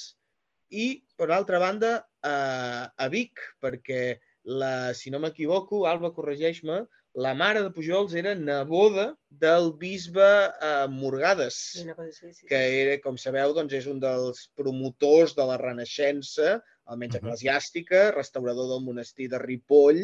i, 0.71 1.03
per 1.19 1.33
altra 1.35 1.59
banda, 1.63 1.97
eh, 2.23 2.85
a 2.87 3.11
Vic, 3.11 3.43
perquè, 3.63 4.21
la, 4.61 4.95
si 4.97 5.11
no 5.11 5.21
m'equivoco, 5.23 5.85
Alba, 5.91 6.15
corregeix-me, 6.17 6.85
la 7.19 7.33
mare 7.35 7.65
de 7.65 7.73
Pujols 7.75 8.13
era 8.15 8.37
neboda 8.39 9.09
del 9.43 9.73
bisbe 9.81 10.23
eh, 10.23 10.87
Morgades, 10.89 11.57
Sí, 11.75 11.83
sí, 12.15 12.33
sí. 12.37 12.47
que 12.47 12.61
era, 12.85 12.95
com 13.03 13.19
sabeu, 13.19 13.51
doncs, 13.57 13.75
és 13.81 13.89
un 13.91 13.99
dels 13.99 14.47
promotors 14.55 15.35
de 15.35 15.49
la 15.49 15.59
Renaixença, 15.59 16.61
almenys 16.91 17.19
eclesiàstica, 17.21 18.11
restaurador 18.17 18.69
del 18.73 18.85
monestir 18.85 19.29
de 19.33 19.41
Ripoll 19.43 20.03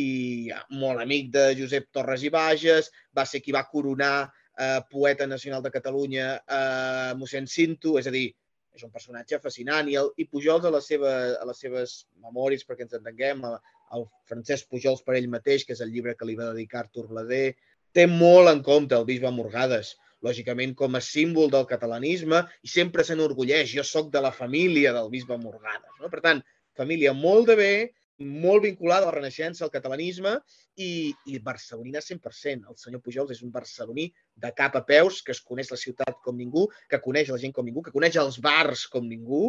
i 0.00 0.50
molt 0.80 1.02
amic 1.02 1.32
de 1.34 1.48
Josep 1.58 1.90
Torres 1.92 2.24
i 2.24 2.30
Bages, 2.32 2.88
va 3.14 3.26
ser 3.28 3.42
qui 3.44 3.52
va 3.52 3.66
coronar 3.68 4.14
eh, 4.24 4.80
poeta 4.90 5.26
nacional 5.26 5.62
de 5.62 5.72
Catalunya 5.74 6.28
eh, 6.40 7.12
mossèn 7.20 7.48
Cinto, 7.48 7.98
és 8.00 8.08
a 8.08 8.14
dir, 8.14 8.30
és 8.72 8.84
un 8.86 8.92
personatge 8.92 9.40
fascinant 9.42 9.88
i, 9.92 9.98
el, 10.00 10.08
i 10.16 10.28
Pujols 10.28 10.64
a, 10.64 10.72
la 10.72 10.80
seva, 10.80 11.12
a 11.36 11.44
les 11.48 11.60
seves 11.60 11.96
memòries, 12.24 12.64
perquè 12.68 12.86
ens 12.86 12.96
entenguem, 13.00 13.44
a, 13.44 13.58
el 13.96 14.06
Francesc 14.28 14.70
Pujols 14.72 15.04
per 15.04 15.18
ell 15.18 15.28
mateix, 15.32 15.66
que 15.68 15.76
és 15.76 15.84
el 15.84 15.92
llibre 15.92 16.16
que 16.16 16.28
li 16.28 16.38
va 16.38 16.52
dedicar 16.54 16.86
Artur 16.86 17.10
Blader, 17.10 17.52
té 17.92 18.06
molt 18.08 18.48
en 18.48 18.62
compte 18.64 18.96
el 18.96 19.04
bisbe 19.08 19.30
Morgades, 19.36 19.92
lògicament 20.22 20.76
com 20.78 20.94
a 20.94 21.02
símbol 21.04 21.50
del 21.52 21.66
catalanisme 21.70 22.44
i 22.62 22.70
sempre 22.70 23.04
s'enorgulleix, 23.06 23.72
jo 23.74 23.84
sóc 23.86 24.12
de 24.12 24.22
la 24.22 24.32
família 24.34 24.94
del 24.96 25.10
bisbe 25.10 25.38
Morgades. 25.38 25.98
No? 26.00 26.10
Per 26.12 26.22
tant, 26.24 26.42
família 26.78 27.12
molt 27.16 27.50
de 27.50 27.58
bé, 27.58 27.74
molt 28.22 28.62
vinculada 28.62 29.06
a 29.06 29.10
la 29.10 29.16
Renaixença, 29.16 29.64
al 29.64 29.72
catalanisme 29.72 30.36
i, 30.76 31.12
i 31.26 31.38
barcelonina 31.42 32.00
100%. 32.04 32.70
El 32.70 32.78
senyor 32.78 33.02
Pujols 33.02 33.32
és 33.34 33.42
un 33.42 33.50
barceloní 33.54 34.08
de 34.44 34.52
cap 34.56 34.76
a 34.78 34.84
peus, 34.86 35.20
que 35.26 35.34
es 35.34 35.42
coneix 35.42 35.72
la 35.72 35.80
ciutat 35.80 36.20
com 36.24 36.38
ningú, 36.38 36.68
que 36.88 37.00
coneix 37.02 37.32
la 37.32 37.40
gent 37.42 37.54
com 37.56 37.66
ningú, 37.66 37.82
que 37.82 37.94
coneix 37.94 38.18
els 38.22 38.38
bars 38.42 38.86
com 38.92 39.08
ningú 39.08 39.48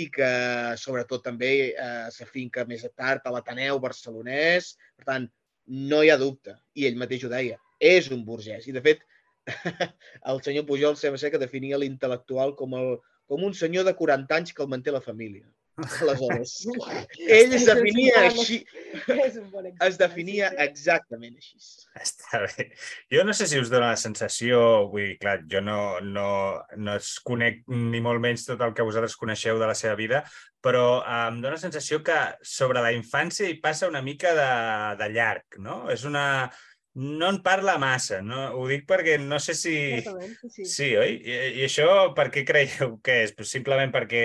i 0.00 0.08
que 0.14 0.30
sobretot 0.80 1.24
també 1.26 1.54
eh, 1.70 2.06
s'afinca 2.14 2.64
més 2.68 2.86
tard 2.96 3.24
a 3.24 3.34
l'Ateneu 3.34 3.80
barcelonès. 3.82 4.74
Per 4.96 5.08
tant, 5.10 5.28
no 5.66 6.02
hi 6.02 6.12
ha 6.12 6.20
dubte. 6.20 6.56
I 6.80 6.88
ell 6.88 7.00
mateix 7.00 7.24
ho 7.24 7.32
deia. 7.32 7.60
És 7.80 8.10
un 8.14 8.24
burgès. 8.24 8.68
I, 8.68 8.72
de 8.72 8.82
fet, 8.84 9.04
el 10.32 10.40
senyor 10.46 10.66
Pujol 10.68 10.96
sembla 11.00 11.20
ser 11.20 11.32
que 11.34 11.42
definia 11.42 11.80
l'intel·lectual 11.80 12.54
com, 12.58 12.78
el, 12.80 12.96
com 13.30 13.44
un 13.44 13.54
senyor 13.58 13.86
de 13.88 13.96
40 13.98 14.40
anys 14.40 14.54
que 14.54 14.64
el 14.64 14.72
manté 14.72 14.94
la 14.94 15.04
família. 15.04 15.46
Aleshores, 15.74 16.52
ell 17.36 17.54
es 17.56 17.64
definia 17.66 18.20
així, 18.28 18.60
es 19.82 19.98
definia 19.98 20.52
exactament 20.62 21.34
així. 21.34 21.58
Està 21.98 22.44
bé. 22.44 22.68
Jo 23.10 23.24
no 23.26 23.34
sé 23.34 23.48
si 23.50 23.58
us 23.58 23.72
dona 23.72 23.90
la 23.92 23.98
sensació, 23.98 24.60
vull 24.92 25.08
dir, 25.08 25.16
clar, 25.22 25.40
jo 25.50 25.62
no, 25.64 25.78
no, 26.02 26.28
no 26.78 26.94
es 26.94 27.16
conec 27.26 27.64
ni 27.70 28.02
molt 28.04 28.22
menys 28.22 28.46
tot 28.46 28.62
el 28.66 28.74
que 28.74 28.86
vosaltres 28.86 29.18
coneixeu 29.18 29.58
de 29.58 29.70
la 29.70 29.74
seva 29.78 29.96
vida, 29.98 30.22
però 30.62 31.00
eh, 31.00 31.24
em 31.32 31.40
dona 31.42 31.56
la 31.56 31.64
sensació 31.64 32.04
que 32.06 32.20
sobre 32.46 32.84
la 32.84 32.94
infància 32.94 33.50
hi 33.50 33.58
passa 33.64 33.90
una 33.90 34.02
mica 34.02 34.34
de, 34.38 34.52
de 35.02 35.10
llarg, 35.16 35.58
no? 35.58 35.84
És 35.94 36.06
una... 36.06 36.24
No 36.94 37.28
en 37.28 37.40
parla 37.42 37.74
massa, 37.82 38.20
no? 38.22 38.44
Ho 38.54 38.68
dic 38.70 38.84
perquè 38.86 39.16
no 39.18 39.40
sé 39.42 39.56
si... 39.58 39.74
Sí, 40.46 40.64
sí. 40.70 40.88
Oi? 40.94 41.16
I, 41.18 41.38
I 41.58 41.64
això 41.66 41.88
per 42.14 42.28
què 42.30 42.44
creieu 42.46 43.00
que 43.02 43.16
és? 43.24 43.32
Pues 43.34 43.50
simplement 43.50 43.90
perquè 43.94 44.22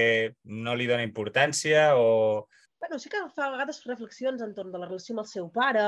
no 0.65 0.75
li 0.77 0.85
dona 0.89 1.05
importància 1.05 1.95
o... 1.97 2.45
Bueno, 2.79 2.99
sí 3.01 3.09
que 3.09 3.23
fa 3.33 3.47
a 3.47 3.53
vegades 3.55 3.81
reflexions 3.89 4.43
entorn 4.45 4.69
de 4.71 4.81
la 4.81 4.85
relació 4.85 5.15
amb 5.15 5.25
el 5.25 5.29
seu 5.31 5.49
pare. 5.55 5.88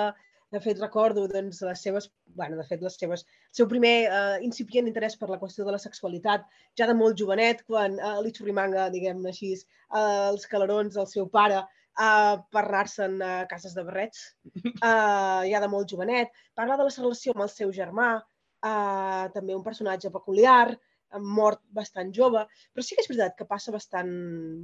De 0.51 0.59
fet, 0.59 0.81
recordo 0.81 1.27
doncs, 1.31 1.61
les 1.63 1.83
seves, 1.85 2.09
bueno, 2.35 2.57
de 2.59 2.65
fet, 2.67 2.81
les 2.83 2.97
seves, 3.00 3.21
el 3.23 3.59
seu 3.61 3.69
primer 3.71 3.93
eh, 4.03 4.39
incipient 4.43 4.89
interès 4.89 5.13
per 5.19 5.29
la 5.29 5.38
qüestió 5.39 5.63
de 5.63 5.71
la 5.71 5.79
sexualitat, 5.79 6.43
ja 6.75 6.89
de 6.89 6.95
molt 6.97 7.15
jovenet, 7.21 7.61
quan 7.69 7.95
eh, 7.95 8.17
li 8.25 8.33
diguem-ne 8.33 9.31
així, 9.31 9.53
eh, 9.53 10.01
els 10.27 10.50
calarons 10.51 10.97
del 10.97 11.07
seu 11.07 11.29
pare 11.29 11.61
eh, 12.00 12.36
per 12.51 12.63
anar-se'n 12.65 13.17
a 13.25 13.31
cases 13.50 13.75
de 13.77 13.83
barrets, 13.88 14.24
eh, 14.65 15.41
ja 15.51 15.63
de 15.63 15.71
molt 15.71 15.89
jovenet. 15.91 16.31
Parla 16.57 16.77
de 16.77 16.88
la 16.88 16.95
relació 16.95 17.36
amb 17.36 17.45
el 17.48 17.51
seu 17.53 17.74
germà, 17.75 18.13
eh, 18.63 19.25
també 19.36 19.57
un 19.57 19.65
personatge 19.65 20.12
peculiar, 20.13 20.71
eh, 20.71 21.19
mort 21.19 21.62
bastant 21.69 22.13
jove, 22.15 22.45
però 22.74 22.86
sí 22.86 22.95
que 22.95 23.05
és 23.05 23.12
veritat 23.12 23.38
que 23.38 23.50
passa 23.50 23.74
bastant, 23.75 24.12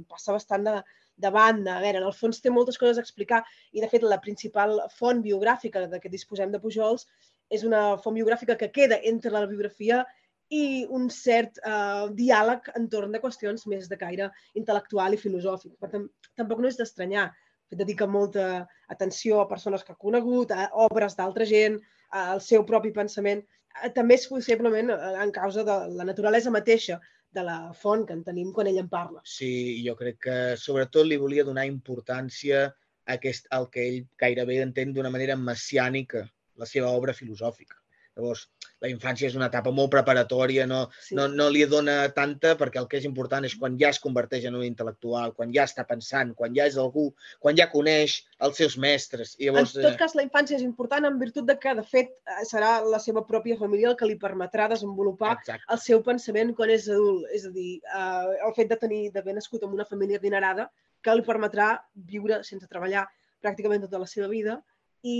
passa 0.08 0.36
bastant 0.36 0.68
de, 0.68 0.76
de 1.16 1.32
banda. 1.34 1.76
A 1.76 1.84
veure, 1.84 2.02
en 2.02 2.08
el 2.08 2.16
fons 2.16 2.40
té 2.40 2.52
moltes 2.54 2.78
coses 2.80 2.98
a 3.00 3.04
explicar 3.06 3.42
i, 3.72 3.80
de 3.80 3.90
fet, 3.90 4.06
la 4.06 4.20
principal 4.24 4.78
font 4.94 5.22
biogràfica 5.24 5.86
de 5.86 6.00
què 6.02 6.12
disposem 6.12 6.54
de 6.54 6.62
Pujols 6.62 7.08
és 7.50 7.64
una 7.64 7.96
font 8.02 8.16
biogràfica 8.16 8.58
que 8.60 8.72
queda 8.72 9.00
entre 9.08 9.32
la 9.32 9.46
biografia 9.48 10.02
i 10.54 10.86
un 10.94 11.08
cert 11.12 11.60
eh, 11.60 12.06
diàleg 12.16 12.70
entorn 12.78 13.12
de 13.12 13.20
qüestions 13.20 13.66
més 13.68 13.88
de 13.90 13.98
caire 14.00 14.30
intel·lectual 14.56 15.14
i 15.14 15.20
filosòfic. 15.20 15.74
Per 15.80 15.90
tant, 15.92 16.08
tampoc 16.36 16.62
no 16.62 16.70
és 16.70 16.78
d'estranyar. 16.80 17.28
Dedica 17.68 18.06
molta 18.08 18.64
atenció 18.88 19.42
a 19.42 19.48
persones 19.48 19.84
que 19.84 19.92
ha 19.92 20.00
conegut, 20.00 20.52
a 20.52 20.70
obres 20.86 21.18
d'altra 21.18 21.44
gent, 21.44 21.76
al 22.16 22.40
seu 22.40 22.64
propi 22.64 22.94
pensament. 22.96 23.44
Eh, 23.82 23.92
També 23.92 24.16
és 24.16 24.26
possiblement 24.30 24.94
eh, 24.94 25.14
en 25.24 25.32
causa 25.36 25.64
de 25.68 25.78
la 25.98 26.08
naturalesa 26.08 26.52
mateixa 26.54 27.00
de 27.30 27.44
la 27.44 27.58
font 27.76 28.06
que 28.08 28.16
en 28.16 28.24
tenim 28.24 28.52
quan 28.56 28.70
ell 28.70 28.80
en 28.80 28.88
parla. 28.88 29.20
Sí, 29.28 29.50
jo 29.84 29.94
crec 29.98 30.22
que 30.24 30.36
sobretot 30.56 31.06
li 31.06 31.20
volia 31.20 31.44
donar 31.44 31.66
importància 31.68 32.64
a 32.68 33.16
aquest, 33.18 33.50
al 33.52 33.68
que 33.72 33.84
ell 33.84 34.00
gairebé 34.20 34.62
entén 34.62 34.94
d'una 34.96 35.12
manera 35.12 35.36
messiànica, 35.36 36.24
la 36.56 36.66
seva 36.66 36.88
obra 36.96 37.12
filosòfica. 37.16 37.76
Llavors, 38.18 38.48
la 38.82 38.88
infància 38.90 39.28
és 39.28 39.36
una 39.38 39.46
etapa 39.50 39.70
molt 39.74 39.92
preparatòria, 39.92 40.66
no, 40.66 40.80
Sí. 41.06 41.14
no, 41.14 41.28
no 41.28 41.46
li 41.54 41.64
dona 41.70 41.94
tanta 42.14 42.56
perquè 42.58 42.80
el 42.80 42.88
que 42.90 42.98
és 42.98 43.04
important 43.06 43.44
és 43.46 43.54
quan 43.58 43.76
ja 43.78 43.92
es 43.94 44.00
converteix 44.02 44.48
en 44.48 44.56
un 44.58 44.64
intel·lectual, 44.66 45.34
quan 45.36 45.52
ja 45.54 45.66
està 45.68 45.84
pensant, 45.86 46.34
quan 46.34 46.54
ja 46.56 46.66
és 46.66 46.76
algú, 46.76 47.12
quan 47.38 47.56
ja 47.56 47.68
coneix 47.70 48.16
els 48.40 48.56
seus 48.58 48.76
mestres. 48.76 49.36
I 49.38 49.48
En 49.48 49.54
llavors, 49.54 49.74
tot 49.76 49.92
eh, 49.92 49.96
cas, 50.00 50.16
la 50.18 50.24
infància 50.26 50.58
és 50.58 50.64
important 50.66 51.06
en 51.06 51.18
virtut 51.18 51.46
de 51.46 51.56
que, 51.62 51.74
de 51.78 51.84
fet, 51.86 52.10
eh, 52.26 52.44
serà 52.50 52.72
la 52.84 52.98
seva 52.98 53.22
pròpia 53.26 53.58
família 53.58 53.92
el 53.92 53.96
que 53.96 54.06
li 54.10 54.18
permetrà 54.18 54.68
desenvolupar 54.68 55.36
exacte. 55.38 55.64
el 55.70 55.78
seu 55.78 56.02
pensament 56.02 56.54
quan 56.58 56.70
és 56.74 56.88
adult. 56.88 57.28
És 57.32 57.46
a 57.46 57.50
dir, 57.54 57.78
eh, 57.86 58.46
el 58.48 58.54
fet 58.58 58.68
de 58.74 58.76
tenir 58.76 59.12
d'haver 59.12 59.34
nascut 59.38 59.62
en 59.62 59.70
una 59.78 59.86
família 59.86 60.18
adinerada 60.18 60.70
que 61.02 61.14
li 61.14 61.22
permetrà 61.22 61.78
viure 61.94 62.42
sense 62.42 62.66
treballar 62.66 63.06
pràcticament 63.42 63.86
tota 63.86 64.00
la 64.02 64.06
seva 64.10 64.26
vida 64.26 64.58
i, 65.02 65.18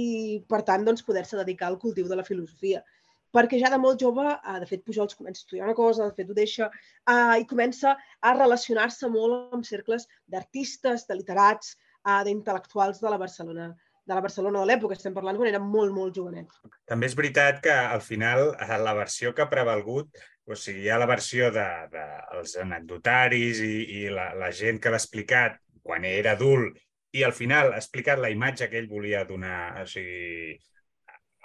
per 0.48 0.62
tant, 0.66 0.84
doncs, 0.86 1.04
poder-se 1.06 1.38
dedicar 1.38 1.68
al 1.68 1.78
cultiu 1.78 2.08
de 2.08 2.16
la 2.16 2.26
filosofia. 2.26 2.84
perquè 3.28 3.58
ja 3.60 3.68
de 3.68 3.76
molt 3.76 4.00
jove, 4.00 4.24
eh, 4.24 4.58
de 4.58 4.66
fet, 4.66 4.80
Pujols 4.86 5.14
comença 5.14 5.42
a 5.42 5.44
estudiar 5.44 5.66
una 5.66 5.74
cosa, 5.76 6.06
de 6.08 6.14
fet, 6.16 6.30
ho 6.30 6.34
deixa, 6.34 6.70
eh, 7.12 7.40
i 7.42 7.44
comença 7.44 7.94
a 8.22 8.32
relacionar-se 8.32 9.06
molt 9.12 9.52
amb 9.52 9.66
cercles 9.68 10.08
d'artistes, 10.26 11.04
de 11.06 11.14
literats, 11.14 11.76
eh, 12.06 12.22
d'intel·lectuals 12.24 13.02
de 13.02 13.10
la 13.10 13.18
Barcelona 13.18 13.74
de 14.08 14.14
la 14.14 14.24
Barcelona 14.24 14.62
de 14.62 14.68
l'època, 14.70 14.96
estem 14.96 15.12
parlant 15.12 15.36
quan 15.36 15.50
era 15.50 15.60
molt, 15.60 15.92
molt 15.92 16.16
jovenet. 16.16 16.48
També 16.88 17.06
és 17.10 17.14
veritat 17.18 17.60
que 17.60 17.74
al 17.76 18.00
final 18.00 18.54
eh, 18.54 18.78
la 18.80 18.94
versió 18.96 19.34
que 19.36 19.44
ha 19.44 19.50
prevalgut, 19.52 20.16
o 20.48 20.56
sigui, 20.56 20.86
hi 20.86 20.88
ha 20.88 20.96
la 20.96 21.10
versió 21.10 21.50
dels 21.52 21.92
de, 21.92 21.98
de 21.98 22.38
els 22.38 22.56
anecdotaris 22.62 23.60
i, 23.60 23.74
i 23.98 24.06
la, 24.08 24.30
la 24.40 24.48
gent 24.48 24.80
que 24.80 24.88
l'ha 24.88 25.00
explicat 25.02 25.60
quan 25.84 26.08
era 26.08 26.32
adult 26.38 26.80
i 27.16 27.24
al 27.24 27.34
final 27.36 27.72
ha 27.72 27.80
explicat 27.80 28.20
la 28.20 28.30
imatge 28.32 28.68
que 28.68 28.80
ell 28.80 28.90
volia 28.90 29.24
donar, 29.28 29.82
o 29.82 29.86
sigui, 29.88 30.58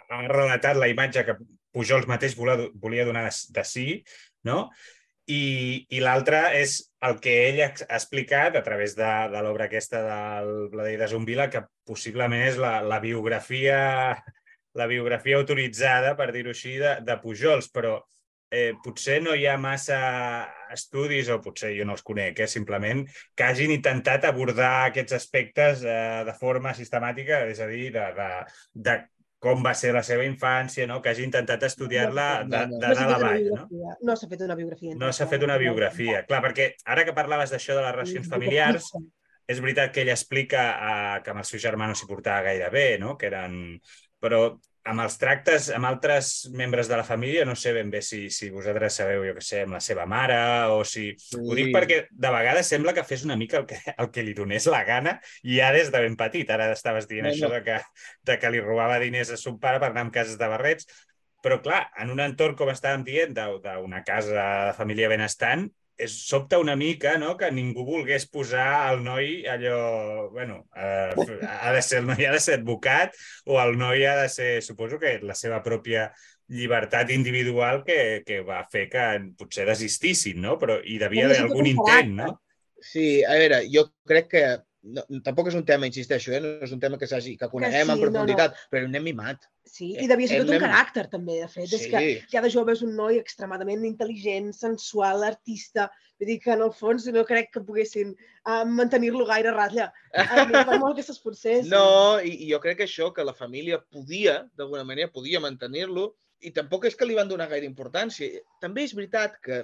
ha 0.09 0.25
relatat 0.27 0.79
la 0.79 0.89
imatge 0.91 1.23
que 1.27 1.37
Pujols 1.73 2.05
mateix 2.09 2.35
volia, 2.37 2.67
volia 2.81 3.05
donar 3.07 3.23
de, 3.25 3.33
de 3.55 3.63
si, 3.65 3.87
no? 4.45 4.67
I, 5.31 5.87
i 5.95 6.01
l'altre 6.03 6.41
és 6.59 6.75
el 7.07 7.15
que 7.23 7.33
ell 7.47 7.61
ha 7.63 7.69
explicat 7.71 8.57
a 8.59 8.63
través 8.65 8.93
de, 8.97 9.11
de 9.31 9.43
l'obra 9.45 9.69
aquesta 9.69 10.01
del 10.03 10.51
Bladell 10.73 10.99
de 10.99 11.07
Zumbila, 11.09 11.47
que 11.49 11.63
possiblement 11.87 12.43
és 12.43 12.59
la, 12.59 12.81
la 12.83 12.99
biografia 13.03 13.79
la 14.73 14.87
biografia 14.89 15.37
autoritzada, 15.37 16.15
per 16.17 16.31
dir-ho 16.33 16.51
així, 16.53 16.75
de, 16.81 16.95
de 17.05 17.17
Pujols, 17.21 17.69
però 17.69 17.99
eh, 18.53 18.73
potser 18.83 19.17
no 19.25 19.33
hi 19.33 19.47
ha 19.49 19.55
massa 19.57 19.99
estudis, 20.73 21.29
o 21.33 21.39
potser 21.41 21.71
jo 21.77 21.87
no 21.89 21.95
els 21.97 22.05
conec, 22.05 22.43
eh, 22.43 22.49
simplement, 22.49 23.01
que 23.35 23.47
hagin 23.47 23.73
intentat 23.73 24.27
abordar 24.29 24.73
aquests 24.89 25.17
aspectes 25.17 25.81
eh, 25.85 26.21
de 26.27 26.35
forma 26.37 26.75
sistemàtica, 26.77 27.43
és 27.49 27.61
a 27.63 27.69
dir, 27.71 27.89
de, 27.95 28.05
de, 28.19 28.29
de 28.87 28.99
com 29.43 29.65
va 29.65 29.73
ser 29.75 29.91
la 29.91 30.03
seva 30.07 30.23
infància, 30.23 30.85
no? 30.87 31.01
que 31.03 31.11
hagi 31.11 31.25
intentat 31.27 31.65
estudiar-la 31.67 32.27
de, 32.47 32.61
de, 32.71 32.77
de 32.79 32.93
dalt 32.95 33.15
a 33.17 33.19
baix. 33.19 33.49
No, 33.51 33.97
no 34.07 34.15
s'ha 34.15 34.29
fet 34.31 34.45
una 34.45 34.55
biografia. 34.55 34.95
No 35.01 35.09
s'ha 35.11 35.27
fet 35.33 35.43
una 35.43 35.57
biografia. 35.59 36.21
Clar, 36.29 36.39
perquè 36.45 36.69
ara 36.93 37.03
que 37.03 37.15
parlaves 37.17 37.51
d'això 37.51 37.75
de 37.75 37.83
les 37.83 37.95
relacions 37.97 38.29
familiars, 38.31 38.87
és 39.51 39.59
veritat 39.59 39.91
que 39.91 40.05
ell 40.05 40.13
explica 40.13 40.63
uh, 40.71 41.17
que 41.25 41.33
amb 41.33 41.43
el 41.43 41.49
seu 41.49 41.59
germà 41.59 41.89
no 41.89 41.97
s'hi 41.99 42.07
portava 42.07 42.45
gaire 42.47 42.69
bé, 42.71 42.87
no? 43.01 43.17
que 43.19 43.27
eren... 43.33 43.57
però 44.23 44.45
amb 44.83 44.99
els 44.99 45.15
tractes 45.19 45.69
amb 45.71 45.87
altres 45.87 46.49
membres 46.51 46.89
de 46.91 46.97
la 46.99 47.05
família, 47.07 47.45
no 47.47 47.55
sé 47.55 47.71
ben 47.75 47.91
bé 47.91 48.01
si, 48.03 48.25
si 48.33 48.49
vosaltres 48.51 48.97
sabeu, 48.99 49.23
jo 49.27 49.35
que 49.37 49.43
sé, 49.45 49.61
amb 49.63 49.77
la 49.77 49.81
seva 49.83 50.05
mare 50.09 50.39
o 50.73 50.81
si... 50.87 51.11
Sí. 51.19 51.39
Ho 51.39 51.55
dic 51.55 51.71
perquè 51.75 51.99
de 52.11 52.33
vegades 52.33 52.71
sembla 52.73 52.95
que 52.95 53.05
fes 53.07 53.23
una 53.27 53.37
mica 53.39 53.61
el 53.61 53.67
que, 53.69 53.79
el 53.93 54.11
que 54.11 54.25
li 54.25 54.35
donés 54.35 54.67
la 54.71 54.83
gana 54.87 55.15
i 55.43 55.59
ja 55.61 55.71
des 55.75 55.91
de 55.93 56.03
ben 56.03 56.17
petit. 56.19 56.51
Ara 56.51 56.71
estaves 56.75 57.07
dient 57.07 57.29
no, 57.29 57.31
això 57.31 57.47
no. 57.47 57.55
De, 57.55 57.63
que, 57.63 57.79
de 58.27 58.37
que 58.41 58.51
li 58.51 58.63
robava 58.63 58.99
diners 59.03 59.31
a 59.31 59.39
son 59.39 59.59
pare 59.63 59.79
per 59.79 59.93
anar 59.93 60.07
amb 60.07 60.15
cases 60.15 60.35
de 60.39 60.51
barrets, 60.51 60.89
però 61.43 61.59
clar, 61.63 61.85
en 61.99 62.11
un 62.11 62.21
entorn, 62.23 62.55
com 62.59 62.71
estàvem 62.71 63.03
dient, 63.07 63.33
d'una 63.35 64.03
casa 64.07 64.35
de 64.35 64.75
família 64.77 65.09
benestant, 65.11 65.67
és, 65.97 66.15
sobta 66.27 66.59
una 66.59 66.75
mica 66.75 67.17
no? 67.21 67.35
que 67.37 67.51
ningú 67.51 67.85
volgués 67.85 68.25
posar 68.31 68.93
el 68.93 69.03
noi 69.05 69.45
allò... 69.49 70.29
bueno, 70.31 70.67
eh, 70.75 71.13
ha 71.47 71.71
de 71.73 71.81
ser, 71.81 72.01
el 72.01 72.11
noi 72.11 72.25
ha 72.25 72.33
de 72.33 72.41
ser 72.43 72.59
advocat 72.59 73.15
o 73.45 73.59
el 73.61 73.77
noi 73.77 74.05
ha 74.05 74.15
de 74.21 74.29
ser, 74.29 74.61
suposo 74.65 74.99
que 74.99 75.19
la 75.21 75.37
seva 75.37 75.61
pròpia 75.65 76.09
llibertat 76.53 77.11
individual 77.13 77.83
que, 77.87 78.21
que 78.25 78.41
va 78.45 78.63
fer 78.71 78.87
que 78.91 79.05
potser 79.39 79.65
desistissin, 79.69 80.41
no? 80.43 80.57
Però 80.61 80.77
hi 80.83 80.99
devia 81.01 81.29
haver 81.29 81.39
algun 81.45 81.69
intent, 81.69 82.13
no? 82.19 82.29
Sí, 82.83 83.23
a 83.23 83.37
veure, 83.39 83.63
jo 83.71 83.87
crec 84.07 84.27
que 84.33 84.43
no, 84.83 85.03
tampoc 85.23 85.47
és 85.49 85.55
un 85.55 85.63
tema, 85.67 85.87
insisteixo, 85.87 86.33
eh? 86.35 86.39
no 86.43 86.51
és 86.65 86.71
un 86.75 86.79
tema 86.81 86.97
que, 86.99 87.07
que 87.07 87.49
coneguem 87.49 87.87
que 87.87 87.87
sí, 87.87 87.93
en 87.93 88.01
profunditat, 88.01 88.55
no, 88.55 88.59
no. 88.59 88.71
però 88.71 88.87
un 88.87 88.95
nen 88.95 89.05
mimat. 89.05 89.45
Sí, 89.63 89.93
i 89.95 90.07
devia 90.11 90.29
ser 90.29 90.41
tot 90.43 90.51
un 90.53 90.63
caràcter, 90.63 91.05
també, 91.11 91.37
de 91.39 91.47
fet. 91.51 91.69
Sí. 91.71 91.79
És 91.79 91.85
que 91.91 92.01
ja 92.33 92.41
de 92.43 92.51
jove 92.53 92.75
és 92.75 92.83
un 92.85 92.91
noi 92.97 93.19
extremadament 93.21 93.85
intel·ligent, 93.87 94.51
sensual, 94.57 95.23
artista. 95.27 95.87
Vull 96.19 96.33
dir 96.33 96.39
que, 96.43 96.51
en 96.55 96.65
el 96.65 96.73
fons, 96.75 97.07
no 97.15 97.23
crec 97.29 97.53
que 97.53 97.63
poguessin 97.63 98.11
uh, 98.13 98.63
mantenir-lo 98.67 99.27
gaire 99.29 99.53
a 99.53 99.55
ratlla. 99.55 99.87
Uh, 100.11 100.49
per 100.51 100.81
molt 100.81 100.99
que 100.99 101.07
s'esforcés. 101.07 101.69
No, 101.71 102.19
i, 102.19 102.35
i 102.43 102.51
jo 102.51 102.59
crec 102.63 102.81
que 102.81 102.89
això, 102.89 103.13
que 103.15 103.25
la 103.25 103.35
família 103.37 103.79
podia, 103.79 104.41
d'alguna 104.59 104.83
manera, 104.89 105.13
podia 105.15 105.41
mantenir-lo, 105.43 106.11
i 106.43 106.51
tampoc 106.51 106.89
és 106.89 106.99
que 106.99 107.07
li 107.07 107.15
van 107.15 107.31
donar 107.31 107.47
gaire 107.47 107.69
importància. 107.69 108.43
També 108.59 108.83
és 108.83 108.91
veritat 108.97 109.39
que 109.39 109.63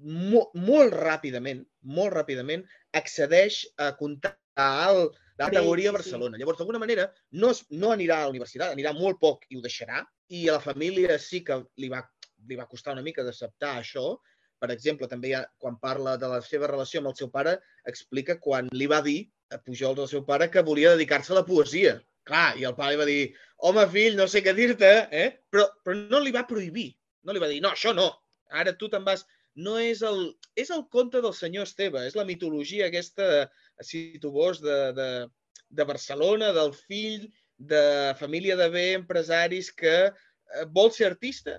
molt, 0.00 0.50
molt 0.56 0.94
ràpidament, 0.96 1.62
molt 1.96 2.14
ràpidament, 2.16 2.64
accedeix 2.96 3.62
a 3.78 3.92
comptar 3.98 4.34
alt 4.56 5.16
de 5.38 5.44
categoria 5.44 5.90
a 5.90 5.96
Barcelona. 5.96 6.36
Sí. 6.36 6.42
Llavors, 6.42 6.58
d'alguna 6.58 6.80
manera, 6.82 7.06
no, 7.32 7.50
es, 7.54 7.62
no 7.70 7.92
anirà 7.94 8.20
a 8.20 8.26
la 8.28 8.34
universitat, 8.34 8.74
anirà 8.74 8.92
molt 8.96 9.20
poc 9.20 9.46
i 9.48 9.58
ho 9.58 9.62
deixarà, 9.64 10.02
i 10.28 10.46
a 10.48 10.58
la 10.58 10.64
família 10.64 11.18
sí 11.18 11.42
que 11.46 11.60
li 11.80 11.88
va, 11.92 12.02
li 12.48 12.58
va 12.58 12.68
costar 12.70 12.94
una 12.96 13.04
mica 13.06 13.24
d'acceptar 13.26 13.78
això. 13.78 14.14
Per 14.60 14.68
exemple, 14.74 15.08
també 15.08 15.32
ha, 15.34 15.44
quan 15.58 15.78
parla 15.80 16.18
de 16.20 16.28
la 16.28 16.42
seva 16.44 16.68
relació 16.68 17.00
amb 17.00 17.12
el 17.12 17.16
seu 17.16 17.30
pare, 17.32 17.56
explica 17.88 18.36
quan 18.38 18.68
li 18.76 18.88
va 18.90 19.00
dir 19.00 19.22
a 19.50 19.58
Pujols, 19.58 19.98
al 19.98 20.10
seu 20.10 20.24
pare, 20.26 20.50
que 20.52 20.62
volia 20.62 20.92
dedicar-se 20.92 21.32
a 21.32 21.40
la 21.40 21.46
poesia. 21.46 21.96
Clar, 22.28 22.52
i 22.60 22.66
el 22.68 22.76
pare 22.76 22.92
li 22.92 23.00
va 23.00 23.08
dir, 23.08 23.20
home, 23.66 23.86
fill, 23.90 24.18
no 24.18 24.28
sé 24.28 24.44
què 24.44 24.52
dir-te, 24.54 24.90
eh? 25.10 25.28
però, 25.50 25.64
però 25.82 25.96
no 26.12 26.20
li 26.20 26.34
va 26.36 26.44
prohibir. 26.46 26.90
No 27.24 27.32
li 27.32 27.40
va 27.40 27.48
dir, 27.48 27.62
no, 27.64 27.72
això 27.72 27.94
no, 27.96 28.10
ara 28.52 28.76
tu 28.76 28.88
te'n 28.92 29.06
vas 29.06 29.24
no 29.60 29.76
és 29.82 30.02
el, 30.06 30.20
és 30.56 30.70
el 30.70 30.84
conte 30.94 31.20
del 31.24 31.34
senyor 31.34 31.66
Esteve, 31.66 32.04
és 32.06 32.16
la 32.18 32.26
mitologia 32.28 32.86
aquesta, 32.86 33.48
si 33.86 34.18
tu 34.22 34.32
vols, 34.34 34.60
de, 34.64 34.78
de, 34.96 35.10
de 35.70 35.86
Barcelona, 35.88 36.52
del 36.56 36.72
fill 36.76 37.28
de 37.72 38.14
família 38.18 38.56
de 38.56 38.68
bé, 38.72 38.86
empresaris 38.98 39.70
que 39.72 39.94
eh, 40.08 40.64
vol 40.72 40.90
ser 40.92 41.10
artista, 41.10 41.58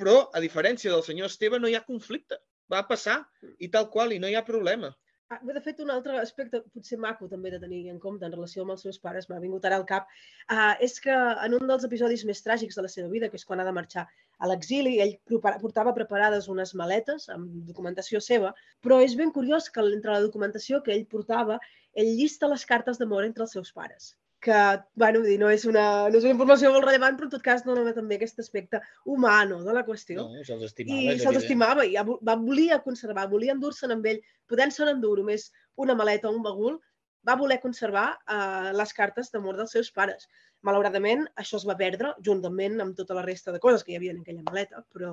però, 0.00 0.30
a 0.32 0.40
diferència 0.40 0.92
del 0.92 1.04
senyor 1.04 1.28
Esteve, 1.28 1.58
no 1.60 1.68
hi 1.68 1.76
ha 1.76 1.84
conflicte. 1.84 2.38
Va 2.70 2.84
passar 2.88 3.18
i 3.58 3.68
tal 3.68 3.90
qual, 3.92 4.14
i 4.14 4.20
no 4.22 4.30
hi 4.30 4.36
ha 4.38 4.46
problema. 4.46 4.92
Ah, 5.32 5.38
de 5.46 5.60
fet, 5.62 5.80
un 5.82 5.90
altre 5.94 6.16
aspecte 6.18 6.58
potser 6.74 6.96
maco 7.02 7.28
també 7.32 7.52
de 7.52 7.58
tenir 7.64 7.76
en 7.92 7.98
compte 8.04 8.26
en 8.26 8.32
relació 8.32 8.64
amb 8.64 8.72
els 8.74 8.80
seus 8.86 8.96
pares, 9.04 9.28
m'ha 9.30 9.36
vingut 9.44 9.68
ara 9.68 9.76
al 9.78 9.84
cap, 9.90 10.08
uh, 10.54 10.72
és 10.86 10.96
que 11.04 11.18
en 11.46 11.54
un 11.58 11.70
dels 11.70 11.86
episodis 11.86 12.24
més 12.30 12.42
tràgics 12.46 12.78
de 12.78 12.82
la 12.86 12.90
seva 12.94 13.12
vida, 13.12 13.28
que 13.30 13.38
és 13.38 13.46
quan 13.46 13.62
ha 13.62 13.66
de 13.68 13.74
marxar 13.76 14.04
a 14.10 14.50
l'exili, 14.50 14.96
ell 15.04 15.14
portava 15.62 15.94
preparades 16.00 16.48
unes 16.54 16.74
maletes 16.80 17.28
amb 17.36 17.60
documentació 17.68 18.18
seva, 18.26 18.50
però 18.82 18.98
és 19.06 19.14
ben 19.22 19.30
curiós 19.36 19.70
que 19.70 19.86
entre 19.86 20.16
la 20.16 20.24
documentació 20.26 20.82
que 20.82 20.96
ell 20.96 21.06
portava, 21.14 21.60
ell 21.94 22.10
llista 22.18 22.50
les 22.50 22.66
cartes 22.74 22.98
d'amor 22.98 23.30
entre 23.30 23.46
els 23.46 23.54
seus 23.58 23.70
pares 23.78 24.16
que, 24.40 24.58
bueno, 24.94 25.20
dir, 25.20 25.36
no, 25.40 25.50
és 25.52 25.66
una, 25.68 25.84
no 26.08 26.16
és 26.18 26.24
una 26.24 26.32
informació 26.34 26.70
molt 26.72 26.86
rellevant, 26.86 27.16
però 27.18 27.28
en 27.28 27.32
tot 27.34 27.44
cas 27.44 27.64
dona 27.66 27.92
també 27.96 28.16
aquest 28.16 28.40
aspecte 28.42 28.80
humano 29.04 29.60
de 29.64 29.74
la 29.76 29.84
qüestió. 29.86 30.24
No, 30.24 30.44
se'ls 30.46 30.70
estimava. 30.70 31.00
I 31.14 31.18
se'ls 31.20 31.40
estimava, 31.42 31.86
i 31.86 31.98
va, 32.00 32.36
volia 32.40 32.80
conservar, 32.84 33.28
volia 33.32 33.56
endur-se'n 33.56 33.92
amb 33.96 34.08
ell, 34.12 34.22
podent-se 34.48 34.88
endur 34.88 35.18
només 35.20 35.50
una 35.76 35.96
maleta 35.98 36.30
o 36.30 36.34
un 36.36 36.40
bagul, 36.46 36.80
va 37.28 37.36
voler 37.36 37.60
conservar 37.60 38.06
uh, 38.16 38.70
les 38.72 38.96
cartes 38.96 39.28
d'amor 39.32 39.60
dels 39.60 39.76
seus 39.76 39.92
pares. 39.92 40.26
Malauradament, 40.64 41.26
això 41.40 41.60
es 41.60 41.68
va 41.68 41.76
perdre, 41.76 42.14
juntament 42.24 42.80
amb 42.80 42.96
tota 42.96 43.16
la 43.16 43.26
resta 43.26 43.52
de 43.52 43.60
coses 43.60 43.84
que 43.84 43.92
hi 43.92 44.00
havia 44.00 44.16
en 44.16 44.24
aquella 44.24 44.44
maleta, 44.48 44.80
però, 44.92 45.12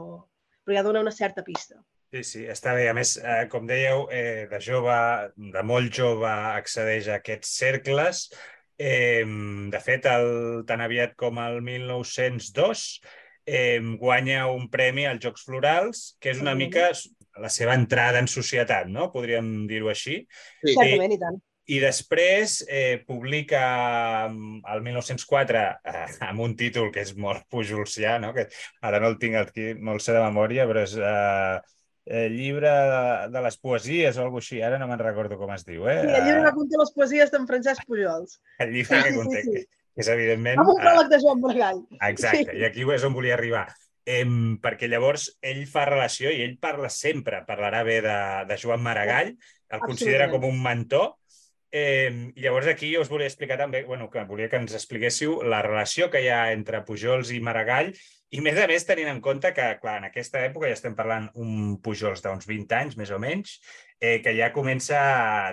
però 0.63 0.79
ja 0.79 0.87
dona 0.87 1.03
una 1.03 1.15
certa 1.15 1.43
pista. 1.43 1.81
Sí, 2.15 2.21
sí, 2.23 2.41
està 2.47 2.71
bé. 2.71 2.85
A 2.87 2.93
més, 2.95 3.17
eh, 3.19 3.47
com 3.51 3.67
dèieu, 3.67 4.05
eh, 4.15 4.47
de 4.47 4.59
jove, 4.63 4.95
de 5.55 5.63
molt 5.67 5.91
jove, 5.91 6.29
accedeix 6.31 7.09
a 7.11 7.17
aquests 7.19 7.51
cercles, 7.59 8.29
Eh, 8.77 9.25
de 9.73 9.79
fet, 9.81 10.05
el, 10.05 10.63
tan 10.69 10.83
aviat 10.85 11.15
com 11.17 11.39
el 11.41 11.61
1902 11.65 12.83
eh, 13.47 13.79
guanya 13.97 14.45
un 14.53 14.69
premi 14.69 15.07
als 15.07 15.23
Jocs 15.23 15.47
Florals, 15.47 16.03
que 16.21 16.33
és 16.35 16.43
una 16.43 16.53
mica 16.53 16.91
la 17.41 17.49
seva 17.53 17.75
entrada 17.77 18.21
en 18.21 18.27
societat, 18.29 18.89
no? 18.91 19.09
Podríem 19.13 19.67
dir-ho 19.69 19.89
així. 19.93 20.19
Sí. 20.61 20.73
Certament, 20.73 21.15
i 21.15 21.21
tant. 21.21 21.39
I 21.67 21.81
després 21.83 22.61
eh, 22.71 23.01
publica 23.03 23.61
el 24.27 24.83
1904 24.85 25.63
eh, 25.83 26.03
amb 26.29 26.43
un 26.45 26.53
títol 26.59 26.93
que 26.95 27.03
és 27.03 27.11
molt 27.19 27.43
pujolcià, 27.51 28.15
no? 28.23 28.31
que 28.35 28.45
ara 28.87 29.01
no 29.03 29.09
el 29.11 29.17
tinc 29.19 29.35
aquí 29.35 29.73
molt 29.75 30.05
sé 30.05 30.15
de 30.15 30.21
memòria, 30.23 30.63
però 30.69 30.85
és 30.87 30.95
eh, 30.95 31.57
eh, 32.07 32.27
llibre 32.31 32.69
de, 32.69 33.01
de 33.33 33.41
les 33.43 33.57
poesies 33.59 34.17
o 34.17 34.23
alguna 34.23 34.43
així, 34.43 34.61
ara 34.63 34.79
no 34.79 34.87
me'n 34.89 35.01
recordo 35.01 35.37
com 35.39 35.51
es 35.55 35.65
diu. 35.67 35.87
Eh? 35.91 35.99
Sí, 36.01 36.13
el 36.19 36.23
llibre 36.27 36.45
que 36.45 36.53
conté 36.55 36.79
les 36.81 36.93
poesies 36.95 37.33
d'en 37.33 37.49
Francesc 37.49 37.83
Pujols. 37.89 38.39
El 38.63 38.71
llibre 38.75 39.01
que 39.03 39.13
conté, 39.17 39.43
sí, 39.43 39.51
sí, 39.51 39.65
sí. 39.65 39.83
que 39.97 40.05
és 40.05 40.13
evidentment... 40.13 40.63
Amb 40.63 40.73
un 40.73 40.81
pròleg 40.81 41.11
de 41.11 41.21
Joan 41.25 41.43
Maragall. 41.43 41.83
Exacte, 42.09 42.47
sí. 42.53 42.57
i 42.61 42.65
aquí 42.69 42.87
és 42.95 43.05
on 43.07 43.15
volia 43.17 43.35
arribar. 43.35 43.67
Eh, 44.07 44.23
perquè 44.63 44.87
llavors 44.87 45.27
ell 45.43 45.65
fa 45.67 45.83
relació 45.89 46.31
i 46.31 46.41
ell 46.45 46.55
parla 46.63 46.89
sempre, 46.93 47.43
parlarà 47.47 47.83
bé 47.83 47.99
de, 48.05 48.17
de 48.47 48.59
Joan 48.61 48.83
Maragall, 48.85 49.35
el 49.67 49.83
considera 49.83 50.31
com 50.31 50.47
un 50.47 50.61
mentor, 50.63 51.17
Eh, 51.69 52.31
llavors 52.39 52.69
aquí 52.71 52.93
us 52.97 53.09
volia 53.11 53.27
explicar 53.27 53.57
també, 53.59 53.81
bueno, 53.83 54.07
que 54.09 54.23
volia 54.23 54.47
que 54.47 54.55
ens 54.55 54.71
expliquéssiu 54.77 55.41
la 55.43 55.59
relació 55.65 56.07
que 56.09 56.21
hi 56.23 56.29
ha 56.31 56.53
entre 56.53 56.79
Pujols 56.87 57.33
i 57.35 57.41
Maragall 57.43 57.91
I 58.35 58.41
més 58.43 58.57
a 58.59 58.65
més 58.67 58.83
tenint 58.83 59.07
en 59.07 59.19
compte 59.23 59.53
que, 59.55 59.65
clar, 59.79 59.97
en 60.01 60.07
aquesta 60.09 60.41
època 60.43 60.67
ja 60.67 60.75
estem 60.75 60.95
parlant 60.97 61.29
un 61.39 61.77
Pujols 61.83 62.19
d'uns 62.23 62.47
20 62.49 62.75
anys, 62.75 62.97
més 62.99 63.13
o 63.15 63.19
menys, 63.23 63.53
eh, 64.01 64.17
que 64.23 64.33
ja 64.35 64.49
comença, 64.51 64.99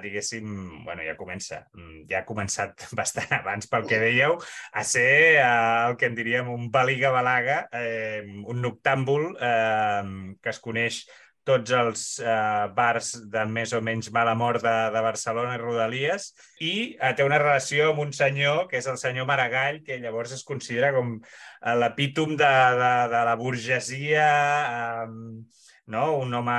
diguéssim, 0.02 0.48
bueno, 0.82 1.04
ja 1.06 1.14
comença, 1.14 1.60
mm, 1.70 2.00
ja 2.10 2.20
ha 2.20 2.26
començat 2.26 2.86
bastant 2.98 3.30
abans 3.38 3.70
pel 3.70 3.86
que 3.86 4.00
dèieu, 4.02 4.34
a 4.74 4.82
ser 4.82 5.06
eh, 5.36 5.44
el 5.44 5.94
que 6.00 6.10
en 6.10 6.18
diríem 6.18 6.50
un 6.50 6.66
baliga-balaga, 6.74 7.60
eh, 7.78 8.26
un 8.42 8.64
noctàmbul 8.66 9.30
eh, 9.38 10.34
que 10.42 10.50
es 10.50 10.60
coneix 10.64 11.04
tots 11.44 11.74
els 11.76 12.04
eh, 12.24 12.66
bars 12.76 13.10
de 13.32 13.44
més 13.56 13.74
o 13.76 13.80
menys 13.84 14.10
mala 14.14 14.34
mort 14.38 14.64
de, 14.64 14.74
de 14.94 15.02
Barcelona 15.04 15.56
i 15.58 15.60
Rodalies 15.60 16.30
i 16.64 16.74
eh, 16.94 17.12
té 17.16 17.26
una 17.26 17.40
relació 17.42 17.90
amb 17.92 18.04
un 18.06 18.14
senyor 18.16 18.64
que 18.70 18.80
és 18.80 18.88
el 18.90 19.00
senyor 19.00 19.28
Maragall, 19.28 19.82
que 19.84 20.00
llavors 20.00 20.32
es 20.36 20.44
considera 20.48 20.94
com 20.96 21.18
eh, 21.18 21.74
l'epítom 21.80 22.34
de, 22.40 22.54
de, 22.80 22.94
de 23.12 23.26
la 23.28 23.36
burgesia, 23.40 24.30
eh, 24.64 25.60
no? 25.86 26.04
un 26.16 26.32
home 26.34 26.56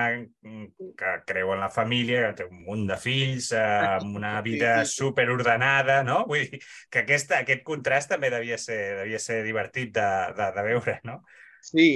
que 0.98 1.14
creu 1.26 1.54
en 1.54 1.64
la 1.64 1.72
família, 1.74 2.28
que 2.28 2.44
té 2.44 2.50
un 2.50 2.62
munt 2.68 2.86
de 2.90 2.98
fills, 3.02 3.52
eh, 3.58 3.64
amb 3.96 4.20
una 4.20 4.36
vida 4.46 4.78
superordenada, 4.90 6.04
no? 6.06 6.22
Vull 6.30 6.46
dir 6.46 6.62
que 6.94 7.02
aquesta, 7.02 7.42
aquest 7.42 7.66
contrast 7.66 8.14
també 8.14 8.30
devia 8.34 8.60
ser, 8.62 8.80
devia 9.02 9.22
ser 9.22 9.42
divertit 9.48 9.96
de, 9.98 10.12
de, 10.38 10.52
de 10.60 10.68
veure, 10.70 11.00
no? 11.10 11.24
Sí, 11.66 11.88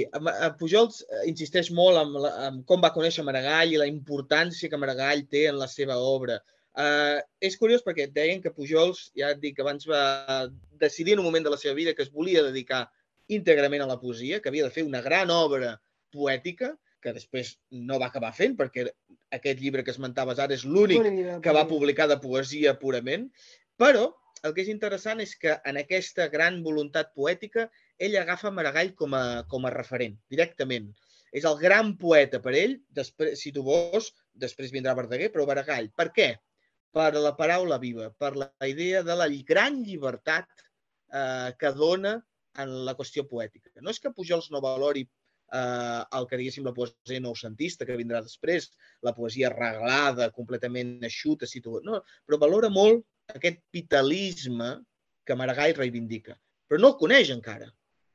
Pujols 0.58 1.04
eh, 1.04 1.26
insisteix 1.30 1.68
molt 1.76 2.00
en, 2.00 2.14
la, 2.24 2.30
en 2.48 2.62
com 2.66 2.80
va 2.82 2.90
conèixer 2.94 3.22
Maragall 3.26 3.74
i 3.74 3.78
la 3.78 3.86
importància 3.90 4.70
que 4.70 4.80
Maragall 4.80 5.22
té 5.30 5.44
en 5.50 5.60
la 5.60 5.68
seva 5.70 5.98
obra. 6.02 6.40
Uh, 6.80 7.18
és 7.42 7.56
curiós 7.58 7.84
perquè 7.86 8.08
deien 8.14 8.42
que 8.42 8.52
Pujols, 8.54 9.08
ja 9.18 9.30
et 9.34 9.40
dic, 9.42 9.58
abans 9.62 9.86
va 9.90 10.48
decidir 10.82 11.14
en 11.14 11.22
un 11.22 11.28
moment 11.28 11.46
de 11.46 11.52
la 11.54 11.58
seva 11.60 11.76
vida 11.78 11.94
que 11.94 12.02
es 12.06 12.10
volia 12.14 12.42
dedicar 12.46 12.84
íntegrament 13.30 13.84
a 13.84 13.88
la 13.90 13.98
poesia, 14.00 14.40
que 14.42 14.50
havia 14.50 14.66
de 14.66 14.74
fer 14.74 14.86
una 14.86 15.02
gran 15.04 15.30
obra 15.30 15.76
poètica, 16.14 16.72
que 17.00 17.14
després 17.14 17.54
no 17.70 17.98
va 18.02 18.08
acabar 18.10 18.32
fent, 18.36 18.56
perquè 18.58 18.88
aquest 19.38 19.62
llibre 19.62 19.84
que 19.86 19.94
esmentaves 19.94 20.42
ara 20.42 20.56
és 20.56 20.66
l'únic 20.66 21.06
que 21.44 21.54
va 21.54 21.68
publicar 21.70 22.08
de 22.10 22.18
poesia 22.22 22.74
purament, 22.80 23.28
però 23.78 24.08
el 24.42 24.54
que 24.56 24.64
és 24.64 24.72
interessant 24.72 25.22
és 25.22 25.36
que 25.38 25.54
en 25.68 25.78
aquesta 25.78 26.26
gran 26.32 26.58
voluntat 26.66 27.14
poètica 27.14 27.68
ell 28.00 28.16
agafa 28.20 28.52
Maragall 28.54 28.94
com 28.98 29.14
a, 29.14 29.24
com 29.50 29.66
a 29.66 29.72
referent, 29.74 30.16
directament. 30.32 30.88
És 31.36 31.46
el 31.46 31.58
gran 31.60 31.92
poeta 32.00 32.40
per 32.42 32.54
ell, 32.58 32.78
després, 32.96 33.38
si 33.38 33.52
tu 33.54 33.62
vols, 33.66 34.10
després 34.44 34.72
vindrà 34.74 34.96
Verdaguer, 34.98 35.28
però 35.34 35.46
Maragall. 35.46 35.90
Per 35.94 36.08
què? 36.16 36.30
Per 36.90 37.10
la 37.14 37.36
paraula 37.38 37.78
viva, 37.78 38.08
per 38.18 38.32
la 38.40 38.50
idea 38.66 39.04
de 39.06 39.14
la 39.14 39.28
gran 39.46 39.78
llibertat 39.86 40.48
eh, 41.14 41.52
que 41.60 41.70
dona 41.76 42.16
en 42.58 42.74
la 42.88 42.96
qüestió 42.98 43.26
poètica. 43.30 43.70
No 43.84 43.94
és 43.94 44.00
que 44.02 44.10
Pujols 44.16 44.50
no 44.50 44.62
valori 44.64 45.04
eh, 45.04 46.02
el 46.18 46.26
que 46.30 46.38
diguéssim 46.40 46.66
la 46.66 46.74
poesia 46.74 47.22
noucentista 47.22 47.86
que 47.86 47.98
vindrà 48.00 48.22
després, 48.24 48.70
la 49.06 49.14
poesia 49.16 49.52
reglada, 49.54 50.30
completament 50.34 50.98
eixuta, 51.06 51.48
situada, 51.50 51.84
no, 51.86 52.00
però 52.26 52.40
valora 52.42 52.70
molt 52.72 53.04
aquest 53.34 53.62
vitalisme 53.74 54.72
que 55.26 55.36
Maragall 55.38 55.76
reivindica, 55.78 56.34
però 56.66 56.80
no 56.80 56.92
el 56.92 56.98
coneix 57.02 57.30
encara. 57.34 57.70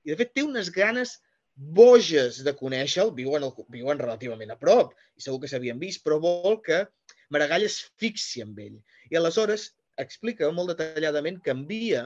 I, 0.05 0.13
de 0.13 0.19
fet, 0.21 0.33
té 0.37 0.43
unes 0.45 0.69
ganes 0.73 1.17
boges 1.55 2.41
de 2.45 2.53
conèixer-lo, 2.55 3.13
viuen, 3.15 3.45
el, 3.47 3.53
viuen 3.71 4.01
relativament 4.01 4.51
a 4.53 4.59
prop, 4.59 4.93
i 5.15 5.23
segur 5.23 5.39
que 5.43 5.49
s'havien 5.51 5.79
vist, 5.81 6.03
però 6.05 6.19
vol 6.21 6.59
que 6.65 6.83
Maragall 7.33 7.65
es 7.67 7.79
fixi 8.01 8.43
amb 8.45 8.59
ell. 8.61 8.75
I 9.11 9.19
aleshores 9.19 9.71
explica 10.01 10.51
molt 10.51 10.73
detalladament 10.73 11.39
que 11.43 11.55
envia 11.55 12.05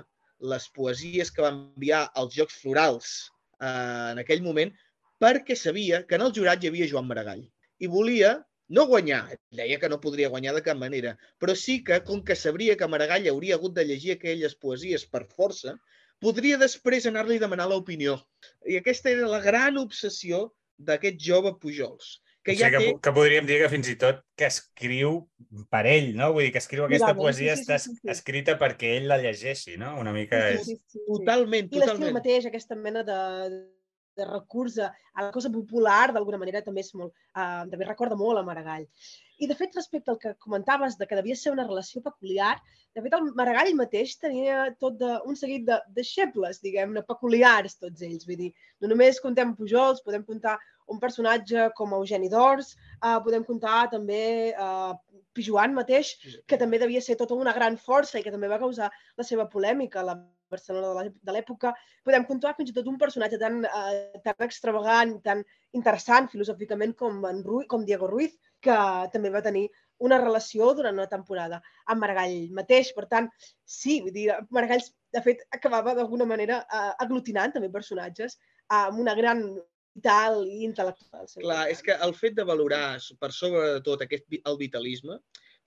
les 0.51 0.69
poesies 0.75 1.33
que 1.33 1.43
va 1.43 1.51
enviar 1.51 2.05
als 2.15 2.38
Jocs 2.38 2.59
Florals 2.62 3.15
eh, 3.59 4.13
en 4.13 4.21
aquell 4.21 4.45
moment 4.45 4.71
perquè 5.19 5.57
sabia 5.59 6.05
que 6.07 6.15
en 6.15 6.23
el 6.23 6.35
jurat 6.35 6.63
hi 6.63 6.69
havia 6.69 6.88
Joan 6.91 7.09
Maragall. 7.09 7.41
I 7.83 7.89
volia 7.91 8.38
no 8.69 8.85
guanyar, 8.88 9.23
deia 9.57 9.79
que 9.81 9.89
no 9.89 9.99
podria 9.99 10.29
guanyar 10.29 10.53
de 10.55 10.63
cap 10.63 10.77
manera, 10.77 11.15
però 11.41 11.55
sí 11.57 11.79
que, 11.83 11.99
com 12.05 12.21
que 12.23 12.38
sabria 12.38 12.77
que 12.77 12.88
Maragall 12.88 13.27
hauria 13.31 13.57
hagut 13.57 13.73
de 13.75 13.85
llegir 13.89 14.13
aquelles 14.13 14.55
poesies 14.55 15.07
per 15.09 15.25
força, 15.33 15.73
podria 16.23 16.58
després 16.62 17.08
anar-li 17.10 17.39
a 17.39 17.45
demanar 17.45 17.69
l'opinió. 17.71 18.17
I 18.67 18.79
aquesta 18.79 19.12
era 19.12 19.29
la 19.29 19.41
gran 19.43 19.79
obsessió 19.82 20.49
d'aquest 20.79 21.19
jove 21.23 21.55
Pujols. 21.60 22.19
Que, 22.45 22.55
ja 22.55 22.69
o 22.69 22.71
sigui, 22.71 22.86
té... 22.86 22.91
que, 22.93 23.01
que 23.03 23.13
podríem 23.13 23.47
dir 23.47 23.58
que 23.62 23.71
fins 23.71 23.89
i 23.91 23.97
tot 23.99 24.21
que 24.39 24.47
escriu 24.47 25.17
per 25.73 25.84
ell, 25.91 26.13
no? 26.15 26.32
Vull 26.36 26.47
dir 26.47 26.53
que 26.55 26.62
escriu 26.63 26.86
aquesta 26.86 27.12
Mirable, 27.12 27.25
poesia 27.25 27.55
sí, 27.58 27.65
sí, 27.65 27.65
sí, 27.67 27.89
sí, 27.89 27.97
està 27.99 28.13
escrita 28.15 28.55
perquè 28.62 28.93
ell 28.97 29.10
la 29.12 29.19
llegeixi, 29.19 29.75
no? 29.82 29.97
Una 29.99 30.13
mica 30.15 30.39
sí, 30.55 30.63
sí, 30.63 30.77
sí, 30.77 30.95
sí. 30.95 31.03
Totalment, 31.10 31.67
I 31.67 31.73
totalment. 31.73 31.89
I 31.89 31.99
l'estil 31.99 32.15
mateix, 32.15 32.47
aquesta 32.47 32.79
mena 32.79 33.03
de, 33.08 33.19
de 34.19 34.29
recurs 34.29 34.79
a, 34.79 34.93
a 35.15 35.27
la 35.27 35.34
cosa 35.36 35.51
popular, 35.51 36.13
d'alguna 36.15 36.39
manera, 36.41 36.63
també 36.65 36.86
és 36.86 36.93
molt... 36.95 37.12
Uh, 37.36 37.65
també 37.71 37.88
recorda 37.89 38.17
molt 38.19 38.39
a 38.39 38.45
Maragall. 38.47 38.88
I, 39.39 39.47
de 39.47 39.56
fet, 39.56 39.75
respecte 39.75 40.12
al 40.12 40.19
que 40.19 40.34
comentaves 40.43 40.97
de 40.99 41.08
que 41.08 41.15
devia 41.15 41.36
ser 41.39 41.54
una 41.54 41.65
relació 41.67 42.02
peculiar, 42.04 42.58
de 42.95 43.04
fet, 43.06 43.13
el 43.15 43.30
Maragall 43.39 43.71
mateix 43.80 44.17
tenia 44.19 44.65
tot 44.84 44.97
de, 44.99 45.13
un 45.30 45.38
seguit 45.39 45.63
de 45.67 45.78
deixebles, 45.95 46.60
diguem-ne, 46.65 47.04
peculiars, 47.08 47.78
tots 47.80 48.04
ells. 48.08 48.25
Vull 48.28 48.39
dir, 48.41 48.49
no 48.82 48.89
només 48.91 49.21
contem 49.23 49.54
Pujols, 49.56 50.04
podem 50.04 50.25
comptar 50.28 50.58
un 50.89 50.99
personatge 50.99 51.69
com 51.78 51.93
Eugeni 51.95 52.32
d'Ors, 52.34 52.73
uh, 52.99 53.19
podem 53.23 53.45
comptar 53.47 53.86
també 53.93 54.23
uh, 54.58 54.97
Pijuan 55.38 55.78
mateix, 55.78 56.15
que 56.49 56.60
també 56.60 56.82
devia 56.82 57.02
ser 57.06 57.15
tota 57.19 57.38
una 57.38 57.54
gran 57.56 57.78
força 57.78 58.19
i 58.19 58.25
que 58.25 58.34
també 58.34 58.49
va 58.52 58.60
causar 58.60 58.89
la 58.91 59.28
seva 59.32 59.47
polèmica, 59.54 60.04
la 60.04 60.17
Barcelona 60.51 61.05
de 61.09 61.35
l'època, 61.35 61.73
podem 62.05 62.25
comptar 62.27 62.55
fins 62.57 62.71
i 62.71 62.75
tot 62.75 62.88
un 62.91 62.97
personatge 63.01 63.39
tan, 63.41 63.62
uh, 63.65 64.19
tan 64.25 64.47
extravagant, 64.47 65.15
tan 65.25 65.43
interessant 65.77 66.29
filosòficament 66.31 66.95
com, 66.99 67.21
en 67.29 67.43
Ruiz, 67.45 67.67
com 67.71 67.85
Diego 67.85 68.09
Ruiz, 68.12 68.35
que 68.62 68.75
també 69.13 69.31
va 69.33 69.43
tenir 69.45 69.67
una 70.05 70.19
relació 70.21 70.73
durant 70.75 70.95
una 70.95 71.09
temporada 71.12 71.59
amb 71.91 72.03
Maragall 72.03 72.51
mateix. 72.55 72.93
Per 72.95 73.07
tant, 73.12 73.27
sí, 73.63 73.99
vull 74.05 74.15
dir, 74.15 74.29
Maragall, 74.55 74.85
de 75.15 75.23
fet, 75.25 75.43
acabava 75.55 75.95
d'alguna 75.97 76.27
manera 76.29 76.63
uh, 76.65 76.93
aglutinant 77.03 77.55
també 77.55 77.71
personatges 77.73 78.38
uh, 78.38 78.88
amb 78.88 79.03
una 79.03 79.15
gran 79.17 79.43
vital 79.99 80.43
i 80.47 80.63
intel·lectual. 80.67 81.27
Clar, 81.41 81.63
és 81.73 81.81
que 81.83 81.95
el 82.05 82.13
fet 82.15 82.38
de 82.38 82.45
valorar 82.47 82.99
per 83.19 83.31
sobre 83.35 83.65
de 83.75 83.83
tot 83.85 84.05
aquest, 84.05 84.25
el 84.39 84.59
vitalisme 84.59 85.19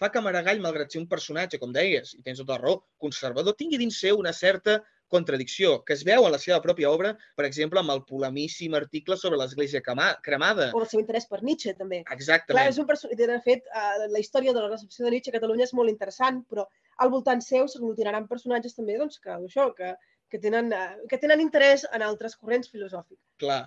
fa 0.03 0.11
que 0.15 0.25
Maragall, 0.25 0.63
malgrat 0.65 0.93
ser 0.93 1.03
un 1.03 1.11
personatge, 1.11 1.61
com 1.63 1.75
deies, 1.75 2.17
i 2.19 2.25
tens 2.27 2.43
tota 2.43 2.57
la 2.57 2.63
raó, 2.65 2.81
conservador, 3.03 3.55
tingui 3.59 3.79
dins 3.81 4.01
seu 4.03 4.19
una 4.19 4.35
certa 4.37 4.81
contradicció, 5.13 5.75
que 5.85 5.93
es 5.93 6.03
veu 6.09 6.25
en 6.25 6.33
la 6.33 6.41
seva 6.41 6.59
pròpia 6.65 6.91
obra, 6.91 7.13
per 7.37 7.45
exemple, 7.45 7.81
amb 7.83 7.93
el 7.95 8.01
polemíssim 8.09 8.73
article 8.79 9.19
sobre 9.21 9.39
l'Església 9.41 9.83
cremada. 9.85 10.71
O 10.73 10.81
el 10.81 10.89
seu 10.89 11.03
interès 11.03 11.29
per 11.29 11.43
Nietzsche, 11.45 11.75
també. 11.79 12.01
Exactament. 12.15 12.57
Clar, 12.57 12.71
és 12.73 12.81
un 12.81 12.89
personatge, 12.89 13.29
de 13.29 13.41
fet, 13.45 13.69
uh, 13.69 14.07
la 14.15 14.23
història 14.23 14.55
de 14.57 14.65
la 14.65 14.71
recepció 14.71 15.05
de 15.05 15.13
Nietzsche 15.15 15.35
a 15.35 15.37
Catalunya 15.37 15.69
és 15.69 15.75
molt 15.77 15.93
interessant, 15.93 16.41
però 16.49 16.65
al 17.05 17.13
voltant 17.13 17.45
seu 17.45 17.69
s'aglutinaran 17.69 18.31
personatges 18.31 18.79
també 18.79 18.97
doncs, 19.03 19.21
que, 19.21 19.37
això, 19.37 19.69
que, 19.77 19.93
que 20.33 20.41
tenen, 20.41 20.73
uh, 20.73 21.05
que 21.13 21.21
tenen 21.21 21.45
interès 21.45 21.85
en 21.93 22.07
altres 22.09 22.39
corrents 22.41 22.73
filosòfics. 22.73 23.21
Clar, 23.43 23.61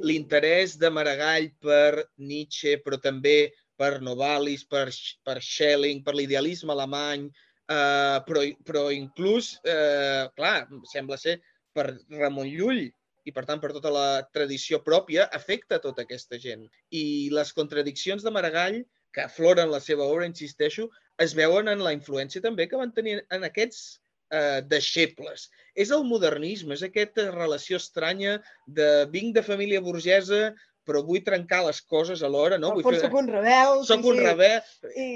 l'interès 0.00 0.74
sí. 0.74 0.80
de 0.80 0.92
Maragall 0.96 1.52
per 1.60 2.08
Nietzsche, 2.16 2.78
però 2.80 2.96
també 3.04 3.36
per 3.76 4.00
Novalis, 4.04 4.64
per, 4.64 4.88
per 5.24 5.40
Schelling, 5.42 6.02
per 6.04 6.16
l'idealisme 6.16 6.72
alemany, 6.72 7.26
eh, 7.68 8.18
però, 8.26 8.44
però 8.66 8.86
inclús, 8.94 9.56
eh, 9.64 10.28
clar, 10.36 10.58
sembla 10.92 11.18
ser 11.20 11.38
per 11.76 11.90
Ramon 12.16 12.48
Llull 12.48 12.86
i, 12.86 13.32
per 13.34 13.44
tant, 13.44 13.60
per 13.62 13.72
tota 13.74 13.90
la 13.92 14.08
tradició 14.32 14.80
pròpia, 14.86 15.26
afecta 15.34 15.80
tota 15.82 16.06
aquesta 16.06 16.38
gent. 16.42 16.64
I 16.94 17.28
les 17.34 17.52
contradiccions 17.56 18.22
de 18.22 18.32
Maragall, 18.32 18.80
que 19.12 19.24
afloren 19.26 19.72
la 19.72 19.80
seva 19.82 20.06
obra, 20.06 20.28
insisteixo, 20.28 20.88
es 21.22 21.34
veuen 21.34 21.68
en 21.72 21.82
la 21.82 21.94
influència 21.96 22.44
també 22.44 22.68
que 22.68 22.78
van 22.78 22.92
tenir 22.96 23.18
en 23.32 23.46
aquests 23.48 23.80
eh, 24.30 24.60
deixebles. 24.68 25.48
És 25.74 25.92
el 25.96 26.04
modernisme, 26.08 26.76
és 26.76 26.84
aquesta 26.86 27.30
relació 27.32 27.80
estranya 27.82 28.38
de 28.78 28.88
vinc 29.12 29.34
de 29.36 29.44
família 29.46 29.82
burgesa, 29.84 30.54
però 30.86 31.02
vull 31.06 31.24
trencar 31.26 31.62
les 31.66 31.80
coses 31.82 32.22
alhora, 32.26 32.60
no? 32.62 32.72
Al 32.76 32.84
fons 32.86 33.02
soc 33.02 33.16
un 33.18 33.28
rebel. 33.32 33.82
Soc 33.88 34.04
sí, 34.04 34.10
un 34.12 34.22
rebel. 34.22 34.72
I... 34.94 35.06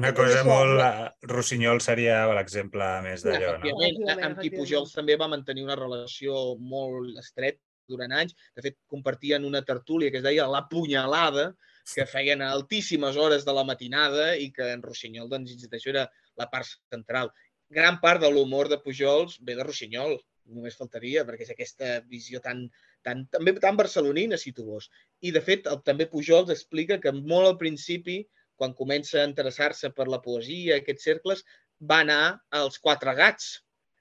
Una 0.00 0.12
cosa 0.16 0.42
molt... 0.46 0.82
Uh, 0.82 1.30
Rossinyol 1.30 1.82
seria 1.84 2.20
l'exemple 2.34 2.90
més 3.06 3.24
d'allò, 3.26 3.56
no? 3.58 3.74
Òbviament, 3.78 4.22
amb 4.28 4.40
qui 4.42 4.52
Pujols 4.54 4.94
també 4.96 5.16
va 5.20 5.30
mantenir 5.30 5.66
una 5.68 5.78
relació 5.78 6.56
molt 6.58 7.18
estreta 7.22 7.62
durant 7.90 8.14
anys. 8.14 8.36
De 8.56 8.64
fet, 8.66 8.78
compartien 8.90 9.46
una 9.46 9.62
tertúlia 9.66 10.10
que 10.10 10.20
es 10.20 10.26
deia 10.26 10.48
La 10.50 10.64
Punyalada, 10.70 11.50
que 11.90 12.06
feien 12.06 12.42
a 12.42 12.50
altíssimes 12.54 13.16
hores 13.18 13.46
de 13.46 13.54
la 13.56 13.64
matinada 13.66 14.32
i 14.38 14.50
que 14.54 14.72
en 14.74 14.82
Rossinyol, 14.82 15.30
doncs, 15.30 15.54
insisteixo, 15.56 15.90
era 15.94 16.06
la 16.38 16.46
part 16.52 16.68
central. 16.92 17.32
Gran 17.70 18.00
part 18.02 18.22
de 18.22 18.30
l'humor 18.30 18.70
de 18.70 18.80
Pujols 18.82 19.38
ve 19.46 19.56
de 19.58 19.66
Rossinyol, 19.66 20.18
només 20.50 20.78
faltaria, 20.78 21.24
perquè 21.26 21.46
és 21.46 21.52
aquesta 21.54 21.98
visió 22.10 22.40
tan, 22.42 22.64
tan, 23.06 23.24
també 23.32 23.54
tan 23.62 23.78
barcelonina, 23.78 24.38
si 24.40 24.52
tu 24.56 24.66
vols. 24.66 24.90
I, 25.20 25.32
de 25.36 25.42
fet, 25.44 25.66
el, 25.70 25.80
també 25.86 26.08
Pujols 26.10 26.52
explica 26.54 27.00
que 27.02 27.12
molt 27.16 27.48
al 27.48 27.58
principi, 27.60 28.20
quan 28.60 28.76
comença 28.76 29.22
a 29.22 29.28
interessar-se 29.28 29.92
per 29.96 30.06
la 30.12 30.20
poesia, 30.24 30.80
aquests 30.80 31.06
cercles, 31.08 31.44
va 31.80 32.02
anar 32.04 32.22
als 32.60 32.78
Quatre 32.78 33.14
Gats, 33.16 33.54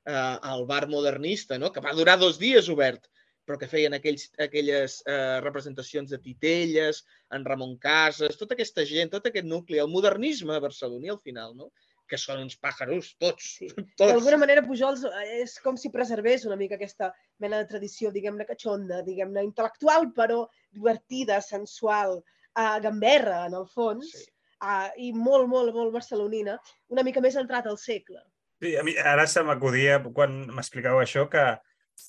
eh, 0.05 0.35
al 0.51 0.65
bar 0.67 0.87
modernista, 0.91 1.57
no? 1.57 1.71
que 1.71 1.83
va 1.85 1.95
durar 1.95 2.17
dos 2.19 2.39
dies 2.41 2.67
obert, 2.69 3.07
però 3.47 3.57
que 3.57 3.69
feien 3.71 3.95
aquells, 3.97 4.27
aquelles 4.37 4.99
eh, 5.09 5.39
representacions 5.41 6.11
de 6.13 6.19
titelles, 6.21 7.01
en 7.33 7.45
Ramon 7.47 7.77
Casas, 7.81 8.37
tota 8.37 8.53
aquesta 8.57 8.85
gent, 8.85 9.09
tot 9.15 9.25
aquest 9.29 9.47
nucli, 9.47 9.79
el 9.81 9.89
modernisme 9.89 10.59
barceloní 10.61 11.09
al 11.09 11.21
final, 11.23 11.55
no? 11.57 11.71
Que 12.09 12.17
són 12.17 12.41
uns 12.43 12.57
pàjaros, 12.61 13.13
tots. 13.21 13.51
Tots. 13.99 14.01
D'alguna 14.01 14.39
manera, 14.41 14.63
Pujols 14.65 15.05
eh, 15.07 15.43
és 15.43 15.55
com 15.63 15.77
si 15.77 15.91
preservés 15.93 16.47
una 16.49 16.57
mica 16.59 16.77
aquesta 16.79 17.11
mena 17.43 17.61
de 17.61 17.69
tradició, 17.69 18.11
diguem-ne, 18.15 18.47
catxonda, 18.49 19.03
diguem-ne, 19.05 19.45
intel·lectual, 19.47 20.09
però 20.17 20.41
divertida, 20.75 21.39
sensual, 21.45 22.19
uh, 22.19 22.75
gamberra, 22.83 23.45
en 23.47 23.55
el 23.61 23.69
fons, 23.69 24.11
Sí. 24.11 24.27
uh, 24.65 24.89
i 24.97 25.13
molt, 25.13 25.47
molt, 25.47 25.73
molt 25.75 25.93
barcelonina, 25.95 26.57
una 26.89 27.05
mica 27.07 27.21
més 27.21 27.37
entrat 27.39 27.69
al 27.69 27.77
segle. 27.77 28.21
Sí, 28.59 28.75
a 28.75 28.83
mi 28.83 28.97
ara 28.97 29.23
se 29.29 29.43
m'acudia, 29.47 30.01
quan 30.11 30.41
m'explicàveu 30.51 30.99
això, 30.99 31.29
que 31.31 31.45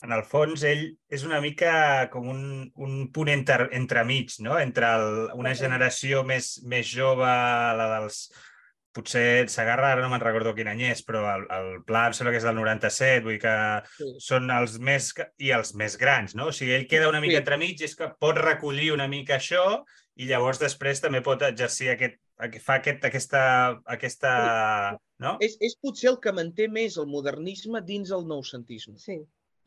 en 0.06 0.12
el 0.14 0.22
fons 0.26 0.62
ell 0.66 0.84
és 1.12 1.24
una 1.26 1.40
mica 1.42 1.72
com 2.12 2.28
un, 2.30 2.42
un 2.86 2.94
punt 3.14 3.30
entre, 3.32 3.68
entremig, 3.76 4.36
no? 4.44 4.58
Entre 4.58 4.86
el, 4.86 5.08
una 5.38 5.54
generació 5.58 6.22
més, 6.26 6.56
més 6.64 6.90
jove, 6.90 7.26
la 7.80 7.88
dels... 7.96 8.22
Potser 8.92 9.48
Sagarra, 9.48 9.92
ara 9.92 10.03
no 10.03 10.09
me'n 10.11 10.22
recordo 10.22 10.53
quin 10.57 10.66
any 10.72 10.81
és, 10.88 11.05
però 11.07 11.20
el, 11.37 11.44
el 11.55 11.68
Pla 11.87 12.09
em 12.09 12.14
sembla 12.16 12.33
que 12.35 12.40
és 12.40 12.46
del 12.48 12.57
97, 12.59 13.22
vull 13.22 13.37
dir 13.37 13.42
que 13.44 13.55
Sí. 13.98 14.09
són 14.26 14.50
els 14.50 14.79
més... 14.83 15.12
i 15.38 15.53
els 15.55 15.74
més 15.79 15.96
grans, 16.00 16.35
no? 16.35 16.48
O 16.50 16.53
sigui, 16.57 16.72
ell 16.74 16.88
queda 16.90 17.09
una 17.09 17.20
mica 17.22 17.37
Sí. 17.38 17.42
entremig, 17.44 17.83
és 17.87 17.94
que 17.94 18.09
pot 18.18 18.38
recollir 18.42 18.90
una 18.92 19.07
mica 19.09 19.37
això 19.38 19.85
i 20.16 20.26
llavors 20.26 20.59
després 20.59 21.00
també 21.00 21.22
pot 21.22 21.42
exercir 21.46 21.92
aquest... 21.94 22.18
aquest 22.38 22.64
fa 22.66 22.81
aquest, 22.81 23.05
aquesta... 23.05 23.42
aquesta 23.87 24.33
no? 25.20 25.37
És, 25.44 25.55
és 25.61 25.76
potser 25.81 26.11
el 26.11 26.18
que 26.20 26.33
manté 26.33 26.66
més 26.68 26.96
el 26.98 27.07
modernisme 27.07 27.83
dins 27.85 28.11
el 28.11 28.26
noucentisme. 28.26 28.98
Sí. 28.98 29.20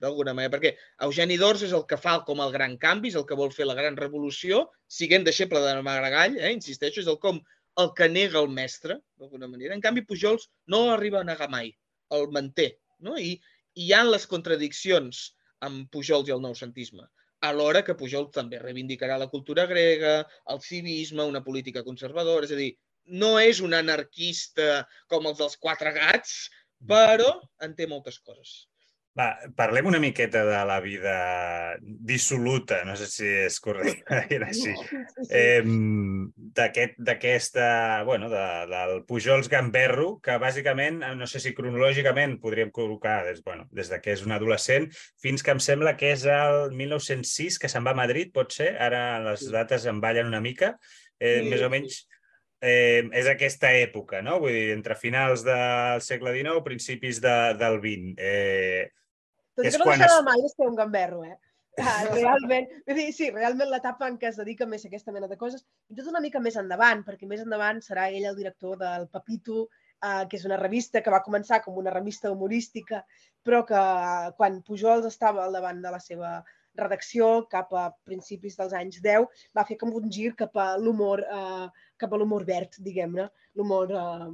d'alguna 0.04 0.34
manera, 0.36 0.52
perquè 0.52 0.74
Eugeni 1.06 1.38
d'Ors 1.40 1.62
és 1.64 1.72
el 1.72 1.86
que 1.88 1.96
fa 1.96 2.18
com 2.28 2.42
el 2.44 2.50
gran 2.52 2.74
canvi, 2.82 3.08
és 3.08 3.16
el 3.16 3.24
que 3.24 3.38
vol 3.40 3.54
fer 3.56 3.64
la 3.70 3.76
gran 3.78 3.96
revolució, 3.96 4.66
siguent 4.92 5.24
deixeble 5.24 5.62
de 5.64 5.78
Maragall, 5.86 6.36
eh, 6.42 6.50
insisteixo, 6.52 7.00
és 7.00 7.08
el 7.08 7.20
com 7.24 7.40
el 7.82 7.90
que 7.98 8.10
nega 8.10 8.42
el 8.42 8.52
mestre, 8.54 9.00
d'alguna 9.18 9.50
manera. 9.50 9.74
En 9.74 9.82
canvi, 9.82 10.06
Pujols 10.06 10.50
no 10.70 10.86
arriba 10.94 11.22
a 11.22 11.28
negar 11.28 11.50
mai, 11.50 11.74
el 12.14 12.30
manté, 12.36 12.70
no? 13.00 13.18
I, 13.18 13.34
i 13.74 13.88
hi 13.88 13.94
ha 13.94 14.04
les 14.06 14.28
contradiccions 14.30 15.26
amb 15.66 15.90
Pujols 15.94 16.30
i 16.30 16.36
el 16.36 16.44
noucentisme 16.44 17.08
alhora 17.44 17.84
que 17.84 17.96
Pujol 18.00 18.30
també 18.32 18.60
reivindicarà 18.62 19.18
la 19.20 19.28
cultura 19.32 19.66
grega, 19.68 20.22
el 20.54 20.62
civisme, 20.64 21.26
una 21.28 21.44
política 21.44 21.84
conservadora, 21.84 22.48
és 22.48 22.54
a 22.56 22.60
dir, 22.60 22.72
no 23.20 23.36
és 23.40 23.60
un 23.60 23.76
anarquista 23.76 24.86
com 25.12 25.28
els 25.28 25.42
dels 25.42 25.58
quatre 25.60 25.92
gats, 25.96 26.38
però 26.88 27.34
en 27.66 27.76
té 27.76 27.88
moltes 27.88 28.20
coses. 28.20 28.54
Va, 29.14 29.28
parlem 29.54 29.86
una 29.86 30.00
miqueta 30.02 30.42
de 30.48 30.60
la 30.66 30.80
vida 30.82 31.76
dissoluta, 31.78 32.80
no 32.84 32.96
sé 32.98 33.06
si 33.06 33.28
és 33.46 33.60
correcte 33.62 34.24
dir 34.32 34.40
així. 34.48 34.72
Eh, 35.30 35.62
d'aquest- 36.58 36.98
D'aquesta, 36.98 37.68
bueno, 38.08 38.30
de, 38.32 38.42
del 38.72 39.04
Pujols 39.06 39.50
Gamberro, 39.54 40.16
que 40.24 40.38
bàsicament, 40.42 41.04
eh, 41.06 41.12
no 41.20 41.28
sé 41.30 41.40
si 41.44 41.54
cronològicament 41.54 42.40
podríem 42.42 42.72
col·locar 42.74 43.20
des, 43.28 43.44
bueno, 43.46 43.68
des 43.72 43.92
de 43.94 44.00
que 44.02 44.16
és 44.16 44.24
un 44.26 44.34
adolescent 44.34 44.90
fins 45.22 45.44
que 45.46 45.54
em 45.54 45.62
sembla 45.62 45.94
que 46.00 46.10
és 46.16 46.26
el 46.26 46.72
1906 46.74 47.60
que 47.62 47.70
se'n 47.70 47.86
va 47.86 47.94
a 47.94 48.00
Madrid, 48.02 48.34
pot 48.34 48.50
ser? 48.56 48.74
Ara 48.82 49.20
les 49.30 49.46
dates 49.54 49.86
em 49.90 50.02
ballen 50.02 50.28
una 50.34 50.42
mica. 50.42 50.74
Eh, 51.20 51.38
Sí, 51.44 51.50
més 51.54 51.62
o 51.62 51.70
menys 51.70 52.02
eh, 52.66 53.06
és 53.14 53.28
aquesta 53.30 53.70
època, 53.78 54.24
no? 54.26 54.40
Vull 54.42 54.52
dir, 54.58 54.72
entre 54.74 54.96
finals 54.98 55.46
del 55.46 56.02
segle 56.02 56.34
XIX, 56.34 56.64
principis 56.66 57.22
de, 57.22 57.38
del 57.62 57.78
XX. 57.84 58.14
Eh, 58.18 58.90
Tot 59.56 59.66
i 59.66 59.70
és 59.70 59.76
que 59.78 59.84
no 59.84 59.90
deixarà 59.92 60.20
es- 60.20 60.26
mai 60.28 60.48
ser 60.56 60.68
un 60.70 60.76
gamberro, 60.80 61.24
eh? 61.26 61.38
Ah, 61.82 62.04
realment, 62.12 62.68
dir, 63.00 63.08
sí, 63.18 63.32
realment 63.34 63.70
l'etapa 63.72 64.08
en 64.08 64.20
què 64.22 64.28
es 64.30 64.36
dedica 64.38 64.66
més 64.70 64.84
a 64.86 64.90
aquesta 64.92 65.12
mena 65.16 65.28
de 65.28 65.38
coses, 65.42 65.64
i 65.90 65.96
tot 65.98 66.10
una 66.12 66.22
mica 66.22 66.40
més 66.40 66.56
endavant, 66.62 67.02
perquè 67.08 67.26
més 67.30 67.42
endavant 67.42 67.80
serà 67.82 68.10
ell 68.14 68.28
el 68.30 68.36
director 68.38 68.78
del 68.78 69.08
Papito, 69.10 69.68
eh, 70.04 70.26
que 70.30 70.38
és 70.38 70.46
una 70.46 70.60
revista 70.62 71.02
que 71.02 71.10
va 71.14 71.24
començar 71.26 71.64
com 71.66 71.78
una 71.82 71.90
revista 71.96 72.30
humorística, 72.32 73.02
però 73.44 73.64
que 73.66 73.74
eh, 73.80 74.34
quan 74.38 74.62
Pujols 74.62 75.08
estava 75.10 75.46
al 75.48 75.54
davant 75.58 75.82
de 75.82 75.96
la 75.96 76.00
seva 76.00 76.44
redacció, 76.78 77.48
cap 77.50 77.74
a 77.78 77.88
principis 78.06 78.56
dels 78.58 78.74
anys 78.74 79.02
10, 79.02 79.26
va 79.58 79.66
fer 79.66 79.76
com 79.82 79.92
un 79.94 80.08
gir 80.14 80.32
cap 80.38 80.56
a 80.58 80.72
l'humor 80.82 81.22
eh, 81.26 81.68
cap 82.02 82.14
a 82.14 82.18
l'humor 82.18 82.46
verd, 82.48 82.78
diguem-ne, 82.86 83.28
l'humor 83.58 83.92
eh, 83.94 84.30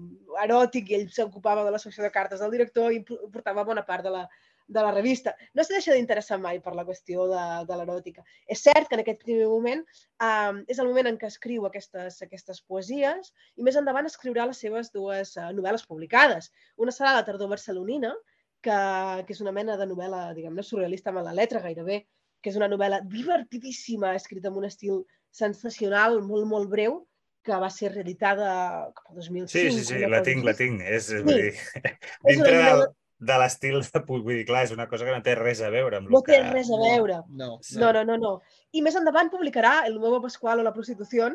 eròtic, 0.45 0.91
i 0.91 0.99
ell 0.99 1.09
s'ocupava 1.11 1.65
de 1.67 1.71
la 1.75 1.79
secció 1.83 2.03
de 2.05 2.11
cartes 2.15 2.39
del 2.43 2.51
director 2.55 2.91
i 2.95 3.01
po- 3.03 3.19
portava 3.33 3.65
bona 3.67 3.83
part 3.87 4.07
de 4.07 4.13
la, 4.15 4.23
de 4.69 4.81
la 4.85 4.91
revista. 4.93 5.33
No 5.57 5.65
se 5.65 5.73
deixa 5.73 5.95
d'interessar 5.95 6.37
mai 6.41 6.59
per 6.63 6.75
la 6.77 6.85
qüestió 6.87 7.25
de, 7.31 7.43
de 7.67 7.77
l'eròtica. 7.79 8.23
És 8.47 8.61
cert 8.67 8.87
que 8.87 8.95
en 8.99 9.03
aquest 9.03 9.23
primer 9.25 9.47
moment 9.49 9.81
um, 9.81 10.61
és 10.69 10.79
el 10.79 10.87
moment 10.87 11.09
en 11.09 11.17
què 11.19 11.29
escriu 11.31 11.65
aquestes, 11.67 12.21
aquestes 12.25 12.61
poesies 12.69 13.33
i 13.57 13.65
més 13.65 13.79
endavant 13.81 14.07
escriurà 14.09 14.45
les 14.49 14.61
seves 14.61 14.93
dues 14.95 15.33
uh, 15.41 15.49
novel·les 15.57 15.85
publicades. 15.89 16.51
Una 16.77 16.93
serà 16.95 17.15
La 17.17 17.25
tardor 17.27 17.49
barcelonina, 17.51 18.13
que, 18.61 18.79
que 19.25 19.35
és 19.35 19.41
una 19.41 19.55
mena 19.55 19.75
de 19.79 19.89
novel·la, 19.89 20.29
diguem-ne, 20.37 20.65
surrealista 20.65 21.11
amb 21.11 21.25
la 21.25 21.35
letra 21.35 21.63
gairebé, 21.65 22.03
que 22.39 22.53
és 22.53 22.59
una 22.59 22.69
novel·la 22.71 23.01
divertidíssima, 23.09 24.13
escrita 24.15 24.51
amb 24.51 24.61
un 24.61 24.69
estil 24.69 25.01
sensacional, 25.35 26.21
molt, 26.25 26.45
molt 26.47 26.69
breu, 26.71 27.01
que 27.45 27.57
va 27.57 27.69
ser 27.73 27.93
reeditada 27.93 28.51
cap 28.93 29.09
al 29.09 29.19
2005. 29.21 29.49
Sí, 29.49 29.65
sí, 29.73 29.85
sí, 29.87 29.99
la 30.11 30.21
tinc, 30.25 30.45
la 30.45 30.53
tinc. 30.53 30.83
És, 30.83 31.09
és, 31.15 31.23
Sí. 31.23 31.33
dir, 31.33 31.51
És 32.29 32.35
dintre 32.35 32.57
del, 32.65 32.83
de 33.19 33.35
l'estil 33.41 33.81
de 33.83 34.01
Puig, 34.07 34.23
vull 34.23 34.39
dir, 34.39 34.45
clar, 34.47 34.63
és 34.67 34.71
una 34.75 34.87
cosa 34.87 35.05
que 35.05 35.11
no 35.15 35.23
té 35.25 35.35
res 35.35 35.61
a 35.61 35.69
veure 35.73 35.99
amb 35.99 36.09
No 36.09 36.21
el 36.21 36.25
té 36.27 36.39
que... 36.39 36.53
res 36.53 36.71
a 36.71 36.79
veure. 36.79 37.21
No, 37.29 37.57
No, 37.81 37.91
no, 37.97 38.03
no, 38.07 38.17
no. 38.17 38.33
I 38.71 38.83
més 38.85 38.95
endavant 38.95 39.31
publicarà 39.33 39.81
El 39.89 39.99
nuevo 39.99 40.21
Pascual 40.23 40.61
o 40.61 40.63
la 40.63 40.73
prostitució, 40.75 41.29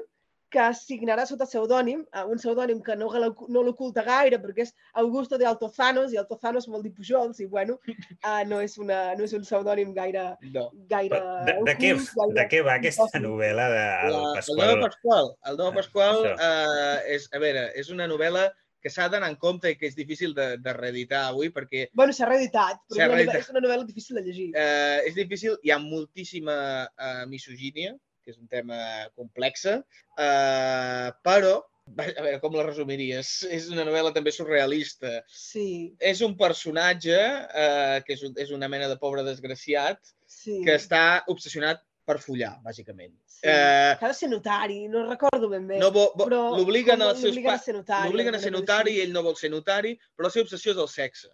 que 0.54 0.64
signarà 0.78 1.24
sota 1.26 1.48
pseudònim, 1.48 2.04
eh, 2.14 2.22
un 2.30 2.38
pseudònim 2.38 2.80
que 2.86 2.94
no, 2.94 3.08
no 3.50 3.62
l'oculta 3.66 4.04
gaire 4.06 4.38
perquè 4.38 4.62
és 4.68 4.70
Augusto 5.02 5.38
de 5.40 5.48
Altozanos, 5.50 6.12
i 6.14 6.20
Altozanos 6.20 6.68
vol 6.70 6.84
dir 6.84 6.92
Pujols, 6.94 7.40
i 7.42 7.48
bueno, 7.50 7.74
uh, 7.90 8.42
no, 8.46 8.60
és 8.62 8.76
una, 8.78 9.00
no 9.18 9.26
és 9.26 9.34
un 9.34 9.42
pseudònim 9.42 9.90
gaire, 9.96 10.28
no. 10.54 10.68
gaire 10.92 11.18
De, 11.18 11.56
de, 11.66 11.74
què, 11.80 11.94
ocult, 11.96 12.12
gaire... 12.20 12.36
de 12.38 12.44
què 12.52 12.62
va 12.68 12.76
aquesta 12.78 13.08
impossible. 13.08 13.26
novel·la 13.26 13.66
de 13.72 13.82
La, 13.82 14.20
el 14.20 14.20
Pasqual? 14.38 14.62
Nova 14.62 14.86
Pasqual. 14.86 15.32
El 15.50 15.58
Nova 15.58 15.74
Pasqual 15.80 16.28
eh, 16.36 17.16
és, 17.16 17.26
a 17.34 17.42
veure, 17.42 17.66
és 17.82 17.90
una 17.96 18.06
novel·la 18.10 18.46
que 18.84 18.92
s'ha 18.92 19.08
d'anar 19.08 19.30
en 19.32 19.36
compte 19.40 19.70
i 19.72 19.78
que 19.80 19.88
és 19.88 19.94
difícil 19.96 20.34
de, 20.36 20.50
de 20.60 20.72
reeditar 20.76 21.22
avui 21.30 21.48
perquè 21.54 21.86
Bueno, 21.96 22.12
s'ha 22.12 22.28
reeditat, 22.28 22.82
però 22.84 23.00
és 23.00 23.06
una, 23.08 23.14
reeditat. 23.16 23.40
és 23.40 23.52
una 23.54 23.62
novel·la 23.64 23.86
difícil 23.88 24.18
de 24.20 24.24
llegir. 24.26 24.50
eh, 24.54 24.98
és 25.08 25.14
difícil, 25.16 25.56
hi 25.64 25.72
ha 25.72 25.78
moltíssima 25.80 26.56
eh, 26.84 27.22
misogínia, 27.32 27.94
que 28.24 28.32
és 28.34 28.36
un 28.40 28.48
tema 28.48 28.76
complex, 29.16 29.64
eh, 29.72 31.08
però, 31.24 31.54
a 31.84 32.22
veure, 32.24 32.38
com 32.40 32.54
la 32.56 32.64
resumiries? 32.68 33.32
És 33.56 33.66
una 33.72 33.84
novel·la 33.84 34.12
també 34.16 34.32
surrealista. 34.32 35.18
Sí, 35.28 35.94
És 36.00 36.22
un 36.24 36.36
personatge 36.36 37.16
eh, 37.16 37.98
que 38.06 38.16
és, 38.16 38.22
un, 38.28 38.36
és 38.40 38.52
una 38.56 38.68
mena 38.72 38.88
de 38.88 38.96
pobre 39.00 39.24
desgraciat 39.26 40.00
sí. 40.26 40.60
que 40.64 40.76
està 40.80 41.24
obsessionat 41.32 41.82
per 42.04 42.18
follar, 42.20 42.58
bàsicament. 42.62 43.14
sí. 43.24 43.40
eh, 43.44 43.94
que 43.98 44.04
ha 44.04 44.08
de 44.08 44.14
ser 44.14 44.28
notari, 44.28 44.88
no 44.88 45.06
recordo 45.08 45.48
ben 45.48 45.66
bé. 45.66 45.78
No 45.78 45.90
vo, 45.90 46.10
vo, 46.14 46.26
però 46.28 46.42
l'obliguen 46.56 47.00
als 47.02 47.20
seus 47.20 47.36
a 47.38 47.58
ser 47.58 47.74
notari. 47.74 48.08
l'obliguen 48.08 48.34
a 48.34 48.38
ser 48.38 48.52
notari 48.52 48.92
i 48.98 49.00
ell 49.00 49.12
no 49.12 49.22
vol 49.22 49.36
ser 49.36 49.50
notari, 49.50 49.94
però 50.14 50.28
la 50.28 50.30
seva 50.30 50.44
obsessió 50.44 50.72
és 50.72 50.78
el 50.78 50.88
sexe. 50.88 51.30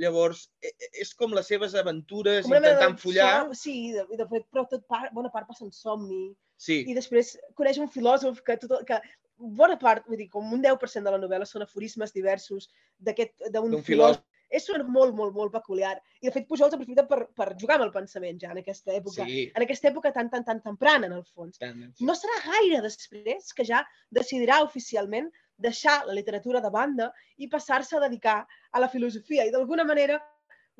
Llavors, 0.00 0.50
e- 0.62 0.68
e- 0.78 0.90
és 1.02 1.14
com 1.14 1.32
les 1.34 1.46
seves 1.46 1.74
aventures 1.74 2.44
Com 2.46 2.54
intentant 2.54 2.98
follar. 3.00 3.30
som- 3.46 3.54
Sí, 3.54 3.92
de, 3.92 4.04
de 4.16 4.26
fet, 4.28 4.46
però 4.52 4.66
tot 4.68 4.86
part, 4.86 5.12
bona 5.12 5.30
part 5.30 5.48
passa 5.48 5.64
en 5.64 5.72
somni. 5.72 6.34
Sí, 6.56 6.84
I 6.86 6.94
després 6.94 7.38
coneix 7.54 7.78
un 7.78 7.88
filòsof 7.88 8.42
que, 8.42 8.56
tot, 8.56 8.84
que 8.86 9.00
bona 9.36 9.78
part, 9.78 10.06
vull 10.06 10.16
dir, 10.18 10.28
com 10.28 10.52
un 10.52 10.62
10% 10.62 11.04
de 11.04 11.10
la 11.10 11.18
novel·la 11.18 11.46
són 11.46 11.62
aforismes 11.62 12.12
diversos 12.12 12.68
D'un 13.00 13.82
filòsof. 13.82 14.22
És 14.50 14.66
molt, 14.70 15.14
molt, 15.14 15.34
molt 15.34 15.52
peculiar. 15.54 15.94
I, 16.20 16.26
de 16.26 16.32
fet, 16.34 16.46
Pujol 16.48 16.72
s'aprofita 16.72 17.04
per, 17.06 17.20
per 17.38 17.52
jugar 17.60 17.76
amb 17.78 17.86
el 17.86 17.92
pensament 17.94 18.40
ja 18.42 18.50
en 18.50 18.58
aquesta 18.62 18.92
època. 18.96 19.26
sí. 19.28 19.44
En 19.54 19.62
aquesta 19.62 19.90
època 19.92 20.12
tan, 20.16 20.30
tan, 20.32 20.44
tan 20.44 20.62
temprana, 20.64 21.06
en 21.06 21.14
el 21.20 21.24
fons. 21.24 21.60
Tant, 21.62 21.84
No 22.00 22.16
serà 22.18 22.40
gaire 22.48 22.82
després 22.82 23.54
que 23.54 23.66
ja 23.68 23.84
decidirà 24.10 24.60
oficialment 24.66 25.30
deixar 25.60 26.00
la 26.08 26.16
literatura 26.16 26.60
de 26.64 26.70
banda 26.72 27.10
i 27.36 27.48
passar-se 27.48 27.96
a 27.96 28.02
dedicar 28.02 28.40
a 28.72 28.80
la 28.80 28.88
filosofia. 28.88 29.46
I 29.46 29.54
d'alguna 29.54 29.84
manera, 29.84 30.18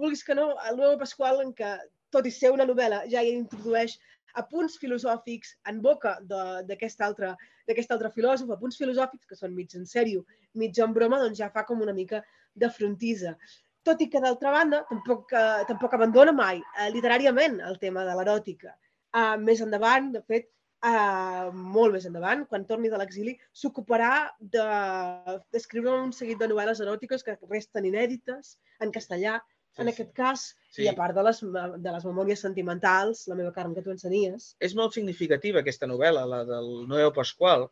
vulguis 0.00 0.24
que 0.24 0.34
no, 0.34 0.50
el 0.70 0.80
nou 0.80 0.96
Pasqual, 0.98 1.42
en 1.44 1.52
què, 1.54 1.74
tot 2.10 2.26
i 2.26 2.32
ser 2.34 2.50
una 2.50 2.66
novel·la, 2.66 3.04
ja 3.12 3.22
hi 3.22 3.34
introdueix 3.36 3.98
apunts 4.34 4.78
filosòfics 4.78 5.56
en 5.70 5.80
boca 5.82 6.18
de- 6.20 6.62
d'aquest 6.68 7.00
altre, 7.00 7.36
d'aquest 7.66 7.90
altre 7.90 8.10
filòsof, 8.10 8.50
apunts 8.50 8.76
filosòfics 8.76 9.26
que 9.26 9.36
són 9.36 9.54
mig 9.54 9.74
en 9.74 9.84
sèrio, 9.86 10.24
mig 10.54 10.78
en 10.78 10.92
broma, 10.92 11.18
doncs 11.18 11.38
ja 11.38 11.50
fa 11.50 11.64
com 11.64 11.80
una 11.80 11.92
mica 11.92 12.22
de 12.54 12.70
frontisa. 12.70 13.36
Tot 13.82 14.00
i 14.00 14.10
que, 14.10 14.20
d'altra 14.20 14.50
banda, 14.52 14.84
tampoc, 14.88 15.32
eh, 15.32 15.64
tampoc 15.66 15.94
abandona 15.94 16.32
mai 16.32 16.58
eh, 16.60 16.90
literàriament 16.92 17.60
el 17.66 17.78
tema 17.78 18.04
de 18.04 18.14
l'eròtica. 18.14 18.76
Uh, 19.10 19.34
més 19.42 19.58
endavant, 19.60 20.12
de 20.12 20.20
fet, 20.22 20.44
uh, 20.86 21.50
molt 21.50 21.92
més 21.96 22.04
endavant, 22.06 22.44
quan 22.46 22.62
torni 22.64 22.88
de 22.88 22.96
l'exili, 23.00 23.32
s'ocuparà 23.50 24.30
de- 24.38 25.40
d'escriure 25.50 25.90
un 26.04 26.12
seguit 26.12 26.38
de 26.38 26.46
novel·les 26.46 26.78
eròtiques 26.84 27.24
que 27.26 27.34
resten 27.48 27.84
inèdites 27.88 28.58
en 28.78 28.92
castellà, 28.92 29.40
en 29.78 29.88
aquest 29.88 30.12
cas, 30.16 30.56
Sí. 30.70 30.84
i 30.84 30.88
a 30.88 30.94
part 30.94 31.14
de 31.16 31.22
les, 31.26 31.40
de 31.42 31.90
les 31.92 32.04
memòries 32.06 32.40
sentimentals, 32.40 33.24
la 33.26 33.34
meva 33.34 33.50
carn 33.52 33.74
que 33.74 33.82
tu 33.82 33.90
ensenies. 33.90 34.54
És 34.60 34.74
molt 34.78 34.94
significativa 34.94 35.60
aquesta 35.60 35.86
novel·la, 35.90 36.26
la 36.26 36.44
del 36.46 36.86
Noeu 36.86 37.10
Pasqual, 37.12 37.68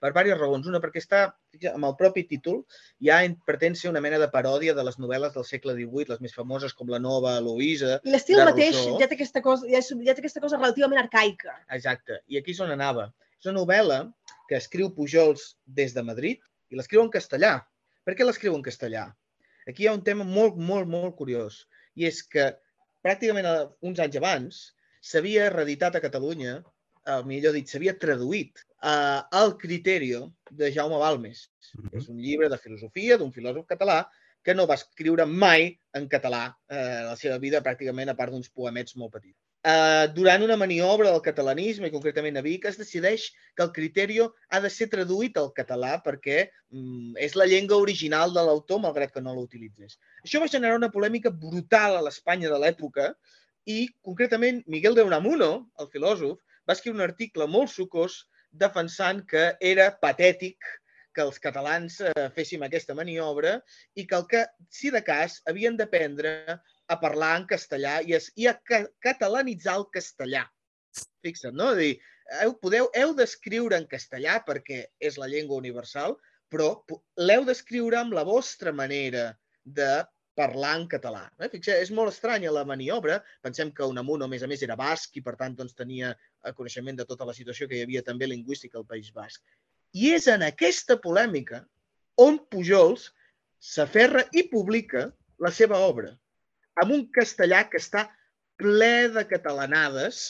per 0.00 0.12
diverses 0.12 0.38
raons. 0.38 0.66
Una, 0.70 0.78
perquè 0.80 1.02
està, 1.02 1.20
amb 1.74 1.84
el 1.84 1.94
propi 1.98 2.22
títol, 2.30 2.62
ja 3.02 3.18
pretén 3.44 3.74
ser 3.76 3.90
una 3.90 4.00
mena 4.00 4.18
de 4.22 4.30
paròdia 4.30 4.72
de 4.74 4.84
les 4.86 4.96
novel·les 5.02 5.34
del 5.34 5.44
segle 5.44 5.74
XVIII, 5.74 6.06
les 6.08 6.20
més 6.24 6.34
famoses 6.34 6.72
com 6.72 6.88
la 6.88 7.00
Nova 7.02 7.36
Eloïsa. 7.40 7.98
I 8.04 8.14
l'estil 8.14 8.38
mateix 8.44 8.76
Rousseau. 8.76 8.98
ja 9.02 9.08
té, 9.10 9.18
aquesta 9.18 9.42
cosa, 9.42 9.66
ja, 9.68 9.78
és, 9.82 9.90
ja 9.90 10.14
té 10.14 10.22
aquesta 10.22 10.40
cosa 10.40 10.56
relativament 10.56 11.02
arcaica. 11.02 11.56
Exacte. 11.74 12.22
I 12.28 12.38
aquí 12.38 12.54
és 12.56 12.60
on 12.64 12.70
anava. 12.70 13.10
És 13.40 13.46
una 13.50 13.58
novel·la 13.60 14.12
que 14.48 14.56
escriu 14.56 14.88
Pujols 14.94 15.56
des 15.66 15.92
de 15.94 16.02
Madrid 16.02 16.40
i 16.70 16.76
l'escriu 16.78 17.02
en 17.02 17.10
castellà. 17.10 17.58
Per 18.04 18.14
què 18.14 18.24
l'escriu 18.24 18.54
en 18.56 18.62
castellà? 18.62 19.10
Aquí 19.68 19.84
hi 19.84 19.88
ha 19.90 19.96
un 19.96 20.04
tema 20.04 20.24
molt, 20.24 20.56
molt, 20.70 20.88
molt 20.88 21.16
curiós. 21.18 21.60
I 21.98 22.08
és 22.08 22.22
que 22.32 22.48
pràcticament 23.04 23.48
uns 23.90 24.00
anys 24.04 24.16
abans 24.20 24.60
s'havia 25.10 25.50
reeditat 25.54 25.98
a 25.98 26.02
Catalunya, 26.04 26.54
eh, 27.06 27.20
millor 27.28 27.56
dit, 27.56 27.68
s'havia 27.68 27.96
traduït 28.04 28.62
eh, 28.62 29.20
el 29.42 29.56
Criterio 29.60 30.32
de 30.50 30.72
Jaume 30.72 31.00
Balmes. 31.02 31.48
Mhm. 31.74 31.90
És 32.00 32.08
un 32.08 32.22
llibre 32.22 32.48
de 32.48 32.58
filosofia 32.64 33.18
d'un 33.18 33.32
filòsof 33.32 33.66
català 33.66 34.00
que 34.42 34.54
no 34.54 34.66
va 34.66 34.78
escriure 34.80 35.26
mai 35.26 35.68
en 35.98 36.08
català 36.08 36.44
eh, 36.70 37.02
la 37.10 37.16
seva 37.20 37.38
vida, 37.38 37.60
pràcticament 37.60 38.08
a 38.08 38.16
part 38.16 38.32
d'uns 38.32 38.48
poemets 38.48 38.96
molt 38.96 39.12
petits. 39.18 39.47
Eh, 39.66 40.06
durant 40.14 40.42
una 40.46 40.56
maniobra 40.56 41.10
del 41.10 41.22
catalanisme, 41.22 41.88
i 41.88 41.94
concretament 41.94 42.38
a 42.38 42.42
Vic, 42.46 42.68
es 42.70 42.78
decideix 42.78 43.24
que 43.56 43.64
el 43.64 43.72
Criterio 43.74 44.28
ha 44.54 44.60
de 44.62 44.70
ser 44.70 44.86
traduït 44.92 45.36
al 45.40 45.50
català 45.56 45.96
perquè 46.04 46.44
mm, 46.46 47.16
és 47.26 47.34
la 47.34 47.48
llengua 47.50 47.80
original 47.82 48.32
de 48.36 48.44
l'autor, 48.46 48.78
malgrat 48.84 49.12
que 49.14 49.24
no 49.24 49.34
l'utilitzés. 49.34 49.98
Això 50.22 50.38
va 50.38 50.50
generar 50.52 50.78
una 50.78 50.92
polèmica 50.94 51.34
brutal 51.34 51.98
a 51.98 52.04
l'Espanya 52.06 52.52
de 52.52 52.60
l'època 52.62 53.10
i, 53.66 53.88
concretament, 54.06 54.62
Miguel 54.70 54.94
de 54.94 55.06
Unamuno, 55.10 55.50
el 55.82 55.90
filòsof, 55.90 56.38
va 56.68 56.76
escriure 56.78 57.00
un 57.00 57.08
article 57.08 57.50
molt 57.50 57.74
sucós 57.74 58.22
defensant 58.52 59.24
que 59.26 59.50
era 59.58 59.90
patètic 60.00 60.62
que 61.18 61.24
els 61.26 61.40
catalans 61.42 61.98
eh, 62.06 62.28
féssim 62.36 62.62
aquesta 62.62 62.94
maniobra 62.94 63.58
i 63.98 64.06
que 64.06 64.16
el 64.16 64.26
que, 64.30 64.46
si 64.70 64.92
de 64.94 65.02
cas, 65.02 65.40
havien 65.50 65.76
d'aprendre 65.76 66.60
a 66.88 66.96
parlar 67.00 67.34
en 67.40 67.46
castellà 67.48 67.98
i, 68.04 68.14
es, 68.18 68.30
i 68.36 68.48
a 68.48 68.54
ca 68.70 68.84
catalanitzar 69.04 69.76
el 69.80 69.86
castellà. 69.94 70.44
Fixa't, 71.24 71.56
no? 71.56 71.74
Dir, 71.78 71.96
heu, 72.42 72.54
podeu, 72.62 72.88
heu 72.96 73.14
d'escriure 73.16 73.76
en 73.78 73.86
castellà 73.90 74.38
perquè 74.46 74.84
és 75.10 75.18
la 75.20 75.28
llengua 75.30 75.60
universal, 75.60 76.16
però 76.48 76.70
l'heu 77.20 77.44
d'escriure 77.48 77.98
amb 78.00 78.16
la 78.16 78.24
vostra 78.24 78.72
manera 78.72 79.30
de 79.64 79.90
parlar 80.38 80.76
en 80.78 80.86
català. 80.88 81.24
Eh? 81.42 81.48
Fixeu, 81.52 81.76
és 81.82 81.90
molt 81.94 82.12
estranya 82.12 82.52
la 82.54 82.64
maniobra. 82.68 83.18
Pensem 83.44 83.72
que 83.74 83.88
Unamuno, 83.90 84.24
a 84.24 84.32
més 84.32 84.44
a 84.46 84.48
més, 84.50 84.62
era 84.64 84.78
basc 84.78 85.18
i, 85.18 85.22
per 85.24 85.34
tant, 85.40 85.56
doncs, 85.58 85.74
tenia 85.76 86.12
coneixement 86.56 87.00
de 87.00 87.06
tota 87.08 87.26
la 87.28 87.34
situació 87.36 87.66
que 87.68 87.80
hi 87.80 87.82
havia 87.86 88.04
també 88.06 88.30
lingüística 88.30 88.78
al 88.78 88.86
País 88.86 89.10
Basc. 89.14 89.42
I 89.98 90.14
és 90.14 90.28
en 90.30 90.44
aquesta 90.46 90.96
polèmica 91.02 91.64
on 92.22 92.38
Pujols 92.52 93.08
s'aferra 93.58 94.24
i 94.32 94.46
publica 94.52 95.08
la 95.42 95.50
seva 95.54 95.80
obra 95.88 96.14
amb 96.82 96.94
un 96.94 97.06
castellà 97.14 97.64
que 97.70 97.80
està 97.80 98.08
ple 98.58 99.08
de 99.14 99.24
catalanades 99.30 100.20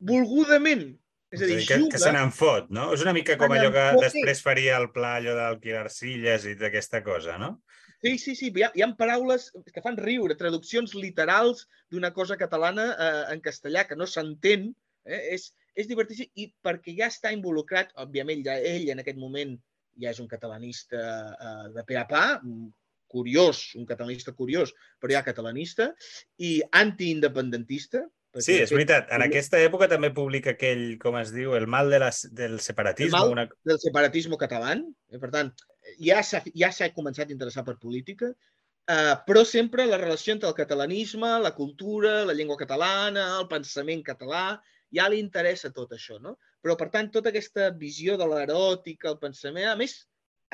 volgudament. 0.00 0.90
És 1.30 1.44
a 1.44 1.46
dir, 1.46 1.60
que, 1.62 1.76
que 1.92 1.98
se 2.00 2.08
juga... 2.08 2.14
n'en 2.16 2.32
fot, 2.34 2.70
no? 2.74 2.88
És 2.94 3.04
una 3.04 3.14
mica 3.14 3.36
com 3.38 3.52
allò 3.54 3.70
que 3.74 3.84
després 4.02 4.40
faria 4.42 4.80
el 4.80 4.88
pla 4.94 5.14
allò 5.20 5.36
d'alquilar 5.38 5.86
silles 5.92 6.48
i 6.50 6.56
d'aquesta 6.58 7.04
cosa, 7.06 7.36
no? 7.38 7.52
Sí, 8.00 8.16
sí, 8.18 8.34
sí. 8.34 8.48
Hi 8.56 8.64
ha, 8.64 8.70
hi 8.74 8.82
ha 8.82 8.88
paraules 8.98 9.50
que 9.70 9.84
fan 9.84 9.98
riure, 10.00 10.34
traduccions 10.40 10.96
literals 10.96 11.66
d'una 11.92 12.10
cosa 12.16 12.38
catalana 12.40 12.88
eh, 12.94 13.24
en 13.34 13.42
castellà 13.44 13.84
que 13.86 13.98
no 13.98 14.08
s'entén. 14.10 14.70
Eh? 15.04 15.20
És, 15.36 15.50
és 15.78 15.88
divertíssim 15.88 16.32
i 16.40 16.48
perquè 16.64 16.96
ja 16.96 17.10
està 17.12 17.30
involucrat, 17.36 17.92
òbviament, 18.00 18.42
ja 18.48 18.56
ell 18.56 18.88
en 18.90 19.04
aquest 19.04 19.20
moment 19.20 19.54
ja 20.00 20.10
és 20.10 20.20
un 20.22 20.28
catalanista 20.30 20.98
eh, 21.30 21.68
de 21.76 21.84
pe 21.86 22.00
a 22.00 22.06
pa, 22.08 22.24
curiós, 23.10 23.66
un 23.80 23.88
catalanista 23.88 24.34
curiós, 24.38 24.72
però 25.02 25.16
ja 25.16 25.26
catalanista, 25.26 25.90
i 26.38 26.60
antiindependentista. 26.70 28.06
Sí, 28.38 28.60
és 28.62 28.70
veritat. 28.70 29.08
En 29.10 29.24
aquesta 29.24 29.58
època 29.58 29.88
també 29.90 30.12
publica 30.14 30.54
aquell, 30.54 30.94
com 31.02 31.16
es 31.18 31.32
diu, 31.34 31.56
el 31.58 31.66
mal 31.66 31.90
de 31.90 31.98
les, 31.98 32.22
del 32.38 32.60
separatisme. 32.62 33.10
El 33.10 33.16
mal 33.18 33.34
Una... 33.34 33.46
del 33.66 33.80
separatisme 33.82 34.38
català. 34.38 34.76
Eh? 35.10 35.18
Per 35.18 35.32
tant, 35.34 35.50
ja 35.98 36.22
s'ha 36.22 36.44
ja 36.54 36.90
començat 36.94 37.26
a 37.26 37.34
interessar 37.34 37.66
per 37.66 37.80
política, 37.82 38.30
eh, 38.30 39.16
però 39.26 39.42
sempre 39.44 39.88
la 39.90 39.98
relació 39.98 40.36
entre 40.36 40.48
el 40.52 40.58
catalanisme, 40.58 41.32
la 41.42 41.56
cultura, 41.58 42.20
la 42.28 42.36
llengua 42.38 42.60
catalana, 42.60 43.26
el 43.40 43.48
pensament 43.50 44.06
català, 44.06 44.44
ja 44.94 45.08
li 45.10 45.18
interessa 45.22 45.72
tot 45.74 45.92
això, 45.98 46.18
no? 46.22 46.36
Però, 46.62 46.76
per 46.78 46.90
tant, 46.94 47.10
tota 47.10 47.30
aquesta 47.30 47.70
visió 47.82 48.16
de 48.20 48.26
l'eròtica, 48.30 49.10
el 49.10 49.18
pensament, 49.22 49.70
a 49.72 49.76
més, 49.80 50.04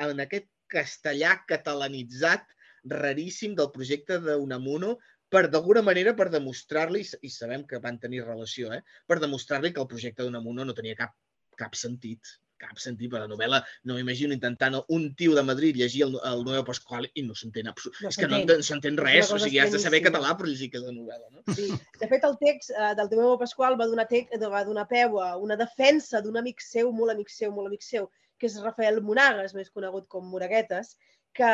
en 0.01 0.21
aquest 0.23 0.47
castellà 0.71 1.35
catalanitzat 1.49 2.45
raríssim 2.87 3.55
del 3.57 3.71
projecte 3.75 4.19
d'Unamuno, 4.23 4.95
per 5.27 5.47
d'alguna 5.51 5.81
manera 5.83 6.13
per 6.15 6.29
demostrar-li, 6.31 7.03
i 7.27 7.29
sabem 7.29 7.65
que 7.67 7.81
van 7.83 7.99
tenir 7.99 8.23
relació, 8.23 8.71
eh? 8.73 8.81
per 9.07 9.19
demostrar-li 9.19 9.73
que 9.75 9.81
el 9.83 9.89
projecte 9.91 10.23
d'Unamuno 10.23 10.63
no 10.67 10.75
tenia 10.77 10.95
cap, 10.95 11.15
cap 11.59 11.75
sentit 11.75 12.37
cap 12.57 12.79
sentit 12.81 13.11
per 13.13 13.19
la 13.21 13.27
novel·la. 13.29 13.59
No 13.85 13.93
m'imagino 13.97 14.33
intentant 14.33 14.79
un 14.95 15.03
tio 15.19 15.35
de 15.37 15.43
Madrid 15.45 15.77
llegir 15.77 16.03
el, 16.07 16.15
el 16.25 16.43
Noeu 16.45 16.63
Pasqual 16.65 17.05
i 17.13 17.23
no 17.27 17.35
s'entén 17.37 17.69
absolut. 17.69 17.99
No 18.01 18.09
és 18.09 18.17
que 18.17 18.25
no 18.29 18.39
s'entén. 18.39 18.55
ent- 18.57 18.67
s'entén 18.69 18.97
res, 18.97 19.31
o 19.33 19.37
sigui, 19.43 19.59
has 19.61 19.73
de 19.75 19.81
saber 19.83 20.01
català 20.05 20.33
per 20.39 20.47
llegir 20.49 20.71
aquesta 20.71 20.93
novel·la. 20.95 21.29
No? 21.35 21.43
Sí. 21.53 21.67
De 22.01 22.09
fet, 22.09 22.25
el 22.25 22.37
text 22.41 22.73
eh, 22.73 22.93
del 22.97 23.11
Tomeu 23.11 23.35
Pasqual 23.41 23.77
va 23.79 23.85
donar, 23.91 24.07
te 24.09 24.49
va 24.55 24.63
donar 24.65 24.87
peu 24.89 25.19
a 25.21 25.35
una 25.37 25.57
defensa 25.59 26.21
d'un 26.25 26.41
amic 26.41 26.63
seu, 26.65 26.91
molt 27.01 27.13
amic 27.13 27.29
seu, 27.33 27.53
molt 27.53 27.69
amic 27.69 27.85
seu, 27.85 28.09
que 28.39 28.49
és 28.49 28.57
Rafael 28.63 29.01
Monagas, 29.05 29.55
més 29.57 29.71
conegut 29.73 30.07
com 30.11 30.27
Moraguetes, 30.31 30.95
que 31.37 31.53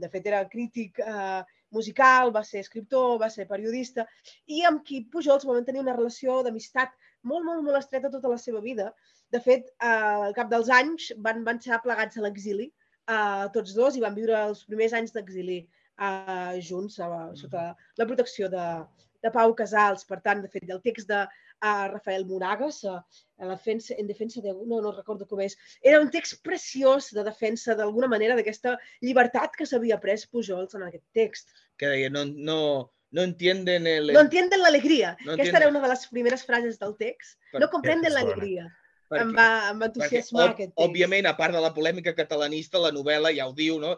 de 0.00 0.08
fet 0.12 0.26
era 0.28 0.44
crític 0.52 1.00
eh, 1.00 1.42
musical, 1.72 2.32
va 2.34 2.42
ser 2.44 2.62
escriptor, 2.64 3.16
va 3.22 3.30
ser 3.32 3.48
periodista, 3.48 4.06
i 4.46 4.62
amb 4.68 4.84
qui 4.86 5.02
Pujols 5.12 5.46
va 5.48 5.56
mantenir 5.56 5.82
una 5.82 5.94
relació 5.96 6.42
d'amistat 6.46 6.92
molt, 7.22 7.44
molt, 7.44 7.62
molt 7.66 7.80
estreta 7.80 8.12
tota 8.12 8.32
la 8.32 8.40
seva 8.40 8.60
vida. 8.64 8.90
De 9.32 9.40
fet, 9.42 9.72
eh, 9.82 10.26
al 10.26 10.36
cap 10.36 10.50
dels 10.52 10.70
anys 10.80 11.10
van, 11.24 11.42
van 11.46 11.62
ser 11.62 11.80
plegats 11.84 12.18
a 12.18 12.26
l'exili, 12.26 12.68
eh, 13.08 13.46
tots 13.56 13.74
dos, 13.78 13.96
i 13.96 14.04
van 14.04 14.14
viure 14.18 14.36
els 14.50 14.62
primers 14.68 14.94
anys 15.00 15.16
d'exili 15.16 15.58
eh, 15.62 16.60
junts, 16.68 17.00
eh, 17.00 17.24
sota 17.40 17.66
la 17.98 18.06
protecció 18.06 18.50
de, 18.52 18.66
de 19.24 19.32
Pau 19.34 19.54
Casals. 19.58 20.06
Per 20.08 20.20
tant, 20.22 20.44
de 20.44 20.52
fet, 20.52 20.68
el 20.70 20.82
text 20.84 21.10
de 21.10 21.24
uh, 21.62 21.86
Rafael 21.92 22.26
Moragas, 22.26 22.82
uh, 22.84 23.00
en, 23.38 23.48
defensa, 23.48 23.94
en 23.98 24.06
defensa 24.06 24.40
de... 24.40 24.52
No, 24.66 24.80
no 24.80 24.92
recordo 24.92 25.26
com 25.26 25.40
és. 25.40 25.56
Era 25.82 26.00
un 26.00 26.10
text 26.10 26.42
preciós 26.42 27.12
de 27.12 27.24
defensa, 27.24 27.74
d'alguna 27.74 28.08
manera, 28.08 28.36
d'aquesta 28.36 28.78
llibertat 29.00 29.56
que 29.56 29.66
s'havia 29.66 30.00
pres 30.00 30.26
Pujols 30.26 30.74
en 30.74 30.82
aquest 30.88 31.04
text. 31.12 31.48
Que 31.76 31.86
deia, 31.92 32.10
no, 32.10 32.24
no, 32.24 32.58
no 33.12 33.22
entienden 33.22 33.86
el... 33.86 34.12
No 34.12 34.20
entienden 34.26 34.60
la 34.62 34.68
alegría. 34.68 35.16
No 35.24 35.32
Aquesta 35.32 35.50
entienden- 35.50 35.62
era 35.62 35.68
una 35.70 35.80
de 35.82 35.88
les 35.94 36.06
primeres 36.08 36.44
frases 36.44 36.78
del 36.78 36.96
text. 36.96 37.38
Per- 37.52 37.60
No 37.60 37.70
comprenden 37.70 38.10
és 38.12 38.14
la 38.14 38.24
bona. 38.24 38.34
alegria. 38.34 38.66
perquè- 39.08 39.22
Em 39.22 39.28
va, 39.36 39.70
em 39.70 39.78
va 39.78 39.86
Perquè, 39.86 39.92
entusiasmar 39.92 40.48
aquest 40.50 40.72
text. 40.74 40.82
òbviament, 40.82 41.26
a 41.30 41.36
part 41.38 41.54
de 41.54 41.60
la 41.62 41.72
polèmica 41.72 42.12
catalanista, 42.14 42.80
la 42.82 42.90
novel·la 42.90 43.30
ja 43.36 43.46
ho 43.46 43.52
diu, 43.54 43.78
no? 43.78 43.92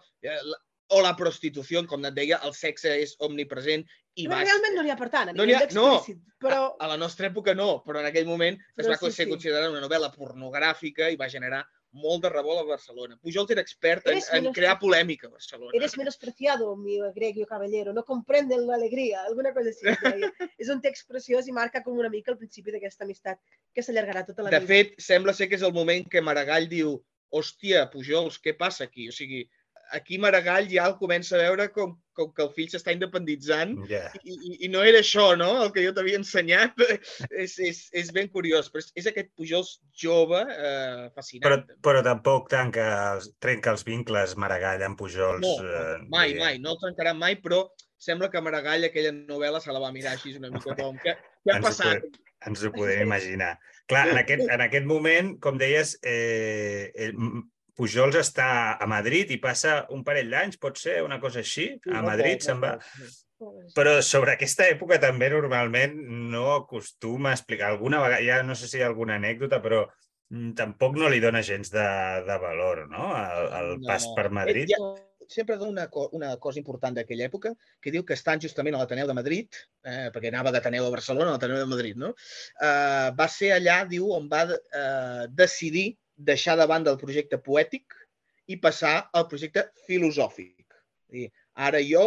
O 0.90 1.02
la 1.04 1.14
prostitució, 1.16 1.82
com 1.86 2.04
et 2.08 2.14
deia, 2.16 2.38
el 2.46 2.54
sexe 2.56 2.94
és 3.02 3.14
omnipresent 3.20 3.82
i 4.16 4.24
Però 4.26 4.36
va... 4.38 4.42
realment 4.44 4.74
no 4.74 4.82
n'hi 4.86 4.90
ha 4.90 4.96
per 4.96 5.10
tant, 5.12 5.28
a 5.28 5.32
No 5.36 5.44
nivell 5.44 5.74
no. 5.76 5.88
d'explícit. 5.98 6.22
Però 6.40 6.60
A, 6.78 6.84
a 6.86 6.88
la 6.94 6.96
nostra 6.96 7.28
època 7.28 7.54
no, 7.54 7.82
però 7.84 8.00
en 8.00 8.06
aquell 8.08 8.26
moment 8.26 8.56
es 8.56 8.86
Però 8.86 8.94
va 8.94 8.96
sí, 9.02 9.10
ser 9.12 9.26
sí. 9.26 9.30
considerada 9.30 9.68
una 9.70 9.82
novel·la 9.84 10.08
pornogràfica 10.14 11.10
i 11.12 11.16
va 11.20 11.28
generar 11.28 11.64
molt 11.92 12.22
de 12.22 12.28
revolt 12.28 12.60
a 12.60 12.64
Barcelona. 12.68 13.16
Pujols 13.20 13.50
era 13.50 13.62
expert 13.64 14.06
en, 14.08 14.18
Eres 14.18 14.26
en 14.36 14.48
crear 14.52 14.74
polèmica 14.78 15.26
a 15.26 15.30
Barcelona. 15.30 15.70
eres 15.74 15.96
menospreciado, 15.96 16.74
mi 16.76 16.98
egregio 17.00 17.46
caballero, 17.46 17.92
no 17.92 18.04
comprenden 18.04 18.66
la 18.66 18.74
alegria, 18.76 19.22
alguna 19.24 19.52
cosa 19.54 19.70
així. 19.70 19.86
es 19.88 20.50
és 20.66 20.68
un 20.68 20.80
text 20.84 21.08
preciós 21.08 21.48
i 21.48 21.52
marca 21.52 21.82
com 21.82 21.96
una 21.98 22.10
mica 22.12 22.30
el 22.32 22.38
principi 22.38 22.72
d'aquesta 22.72 23.04
amistat 23.04 23.40
que 23.74 23.82
s'allargarà 23.82 24.24
tota 24.26 24.42
la 24.42 24.50
De 24.50 24.60
vida. 24.60 24.68
fet, 24.68 24.94
sembla 25.00 25.32
ser 25.32 25.48
que 25.48 25.56
és 25.56 25.62
el 25.62 25.72
moment 25.72 26.04
que 26.08 26.20
Maragall 26.20 26.68
diu 26.68 26.98
hòstia, 27.32 27.86
Pujols, 27.92 28.38
què 28.40 28.54
passa 28.56 28.84
aquí? 28.84 29.08
O 29.08 29.12
sigui, 29.12 29.46
aquí 29.92 30.18
Maragall 30.18 30.68
ja 30.70 30.84
el 30.90 30.96
comença 31.00 31.36
a 31.36 31.40
veure 31.42 31.68
com, 31.72 31.94
com 32.12 32.32
que 32.34 32.42
el 32.44 32.50
fill 32.56 32.68
s'està 32.72 32.92
independitzant 32.92 33.74
Ja. 33.88 34.02
i, 34.22 34.34
i, 34.34 34.52
i 34.66 34.68
no 34.72 34.82
era 34.84 34.98
això, 35.00 35.30
no?, 35.38 35.48
el 35.64 35.72
que 35.72 35.84
jo 35.86 35.92
t'havia 35.96 36.18
ensenyat. 36.20 36.74
és, 37.44 37.58
és, 37.58 37.80
és 37.92 38.12
ben 38.12 38.28
curiós, 38.28 38.68
però 38.72 38.82
és, 38.84 38.90
és 39.00 39.08
aquest 39.10 39.30
Pujols 39.38 39.78
jove 39.96 40.40
eh, 40.42 41.08
Però, 41.08 41.12
fascinant. 41.16 41.66
però 41.84 42.02
tampoc 42.04 42.48
tanca, 42.52 42.86
els, 43.14 43.30
trenca 43.40 43.72
els 43.76 43.84
vincles 43.86 44.36
Maragall 44.36 44.82
amb 44.86 44.98
Pujols. 45.00 45.42
no, 45.44 45.54
eh, 45.64 45.98
mai, 46.08 46.32
diguem. 46.34 46.44
mai, 46.44 46.58
no 46.62 46.76
el 46.76 46.82
trencarà 46.84 47.14
mai, 47.16 47.36
però 47.42 47.64
sembla 47.98 48.28
que 48.30 48.40
Maragall 48.44 48.84
aquella 48.86 49.10
novel·la 49.16 49.60
se 49.64 49.72
la 49.74 49.80
va 49.82 49.92
mirar 49.92 50.12
així 50.14 50.36
una 50.38 50.50
mica 50.54 50.74
com, 50.78 50.96
què, 51.02 51.16
què 51.16 51.52
ha 51.52 51.56
Ens 51.58 51.64
ho 51.64 51.68
passat? 51.70 52.02
podem- 52.04 52.24
Ens 52.46 52.60
ho 52.62 52.70
podem 52.70 53.00
imaginar. 53.02 53.54
Clar, 53.90 54.04
en 54.12 54.18
aquest, 54.20 54.44
en 54.52 54.60
aquest 54.62 54.84
moment, 54.86 55.32
com 55.42 55.56
deies, 55.58 55.96
eh, 56.06 56.92
el, 56.94 57.16
Pujols 57.78 58.18
està 58.18 58.48
a 58.74 58.86
Madrid 58.90 59.30
i 59.30 59.38
passa 59.38 59.84
un 59.94 60.02
parell 60.06 60.32
d'anys, 60.32 60.58
pot 60.58 60.78
ser, 60.80 60.98
una 61.06 61.20
cosa 61.22 61.44
així? 61.44 61.70
A 61.86 62.00
No 62.00 62.08
Madrid 62.10 62.42
se'n 62.42 62.58
no 62.58 62.66
va... 62.66 62.74
no. 62.76 63.10
Però 63.70 63.92
sobre 64.02 64.32
aquesta 64.34 64.66
època 64.66 64.96
també 64.98 65.28
normalment 65.30 65.92
no 66.32 66.48
acostuma 66.56 67.30
a 67.30 67.36
explicar 67.36 67.68
alguna 67.70 68.00
vegada, 68.02 68.24
ja 68.26 68.40
no 68.42 68.56
sé 68.58 68.66
si 68.66 68.80
hi 68.80 68.82
ha 68.82 68.88
alguna 68.90 69.14
anècdota, 69.20 69.60
però 69.62 69.84
mm, 69.86 70.56
tampoc 70.58 70.98
no 70.98 71.06
li 71.12 71.20
dona 71.22 71.44
gens 71.46 71.70
de, 71.70 71.84
de 72.26 72.38
valor, 72.42 72.88
no?, 72.90 73.12
el, 73.20 73.52
el 73.60 73.70
No. 73.78 73.86
pas 73.92 74.08
per 74.16 74.26
Madrid. 74.34 74.74
Eh, 74.74 74.74
ja, 74.74 75.28
sempre 75.28 75.56
dono 75.60 75.70
una, 75.70 75.86
co 75.86 76.08
una 76.18 76.32
cosa 76.42 76.58
important 76.58 76.98
d'aquella 76.98 77.28
època, 77.30 77.54
que 77.78 77.94
diu 77.94 78.02
que 78.02 78.18
estan 78.18 78.42
justament 78.42 78.74
a 78.74 78.82
l'Ateneu 78.82 79.06
de 79.06 79.18
Madrid, 79.20 79.62
eh, 79.86 80.08
perquè 80.10 80.32
anava 80.32 80.50
d'Ateneu 80.50 80.88
a 80.88 80.92
Barcelona 80.96 81.30
a 81.30 81.38
l'Ateneu 81.38 81.62
de 81.62 81.70
Madrid, 81.76 82.00
no? 82.00 82.10
Eh, 82.58 83.08
va 83.14 83.30
ser 83.30 83.54
allà, 83.54 83.84
diu, 83.86 84.10
on 84.18 84.26
va 84.26 84.48
eh, 84.50 85.30
decidir 85.30 85.92
deixar 86.18 86.56
de 86.58 86.66
banda 86.66 86.90
el 86.90 87.00
projecte 87.00 87.38
poètic 87.38 87.94
i 88.50 88.58
passar 88.60 89.08
al 89.12 89.28
projecte 89.30 89.68
filosòfic. 89.86 90.66
Dir, 91.08 91.28
ara 91.54 91.80
jo 91.84 92.04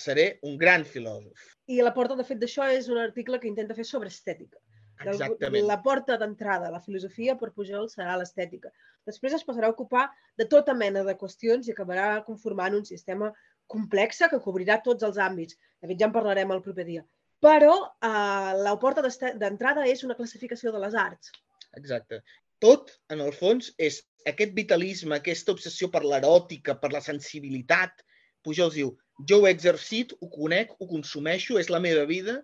seré 0.00 0.38
un 0.42 0.56
gran 0.58 0.84
filòsof. 0.88 1.50
I 1.68 1.80
la 1.84 1.92
porta, 1.96 2.16
de 2.16 2.24
fet, 2.24 2.40
d'això 2.40 2.66
és 2.72 2.88
un 2.92 3.00
article 3.00 3.40
que 3.40 3.48
intenta 3.50 3.76
fer 3.76 3.84
sobre 3.88 4.08
estètica. 4.12 4.60
Exactament. 5.04 5.66
La 5.66 5.80
porta 5.82 6.16
d'entrada 6.20 6.68
a 6.68 6.72
la 6.72 6.80
filosofia 6.80 7.34
per 7.36 7.50
Pujol 7.52 7.88
serà 7.92 8.14
l'estètica. 8.16 8.70
Després 9.08 9.34
es 9.36 9.44
passarà 9.44 9.68
a 9.68 9.74
ocupar 9.74 10.06
de 10.38 10.46
tota 10.48 10.74
mena 10.74 11.02
de 11.04 11.16
qüestions 11.18 11.68
i 11.68 11.74
acabarà 11.74 12.22
conformant 12.24 12.78
un 12.78 12.86
sistema 12.88 13.32
complex 13.66 14.22
que 14.30 14.40
cobrirà 14.40 14.78
tots 14.84 15.04
els 15.04 15.18
àmbits. 15.18 15.58
De 15.82 15.90
fet, 15.90 15.98
ja 16.00 16.08
en 16.08 16.14
parlarem 16.14 16.54
el 16.54 16.62
proper 16.62 16.86
dia. 16.88 17.04
Però 17.44 17.74
eh, 17.84 18.52
la 18.64 18.76
porta 18.80 19.02
d'entrada 19.04 19.84
és 19.90 20.04
una 20.06 20.16
classificació 20.16 20.72
de 20.72 20.80
les 20.80 20.94
arts. 20.94 21.32
Exacte. 21.76 22.22
Tot, 22.64 22.94
en 23.12 23.20
el 23.20 23.32
fons, 23.36 23.70
és 23.76 24.00
aquest 24.30 24.54
vitalisme, 24.56 25.18
aquesta 25.18 25.52
obsessió 25.52 25.90
per 25.92 26.00
l'eròtica, 26.04 26.78
per 26.80 26.90
la 26.94 27.02
sensibilitat. 27.04 28.00
Pujol 28.44 28.72
diu, 28.72 28.94
jo 29.28 29.40
ho 29.40 29.48
he 29.48 29.52
exercit, 29.52 30.14
ho 30.20 30.28
conec, 30.32 30.72
ho 30.80 30.88
consumeixo, 30.88 31.58
és 31.60 31.68
la 31.72 31.82
meva 31.84 32.06
vida, 32.08 32.38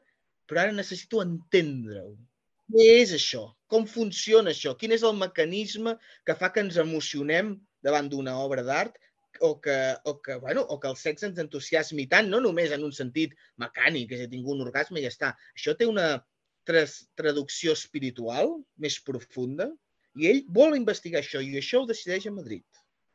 però 0.51 0.65
ara 0.65 0.77
necessito 0.77 1.23
entendre-ho. 1.25 2.13
Què 2.71 2.87
és 3.01 3.15
això? 3.17 3.47
Com 3.73 3.87
funciona 3.89 4.53
això? 4.53 4.77
Quin 4.79 4.93
és 4.95 5.07
el 5.07 5.17
mecanisme 5.19 5.97
que 6.27 6.37
fa 6.39 6.53
que 6.53 6.63
ens 6.67 6.77
emocionem 6.85 7.57
davant 7.83 8.13
d'una 8.13 8.37
obra 8.45 8.63
d'art 8.67 9.01
o 9.41 9.55
que, 9.65 9.77
o, 10.05 10.19
que, 10.21 10.37
bueno, 10.43 10.63
o 10.69 10.79
que 10.83 10.91
el 10.91 10.99
sexe 11.01 11.31
ens 11.31 11.41
entusiasmi 11.41 12.07
tant, 12.13 12.29
no 12.31 12.43
només 12.45 12.75
en 12.77 12.85
un 12.87 12.93
sentit 12.95 13.33
mecànic, 13.63 14.13
és 14.13 14.25
a 14.25 14.27
dir, 14.27 14.37
tinc 14.37 14.53
un 14.53 14.63
orgasme 14.67 15.01
i 15.01 15.07
ja 15.07 15.13
està. 15.15 15.33
Això 15.57 15.75
té 15.79 15.89
una 15.89 16.11
traducció 16.69 17.73
espiritual 17.73 18.53
més 18.85 19.01
profunda 19.07 19.71
i 20.19 20.31
ell 20.31 20.45
vol 20.49 20.77
investigar 20.79 21.23
això 21.23 21.43
i 21.45 21.57
això 21.61 21.83
ho 21.83 21.89
decideix 21.89 22.27
a 22.27 22.35
Madrid. 22.35 22.65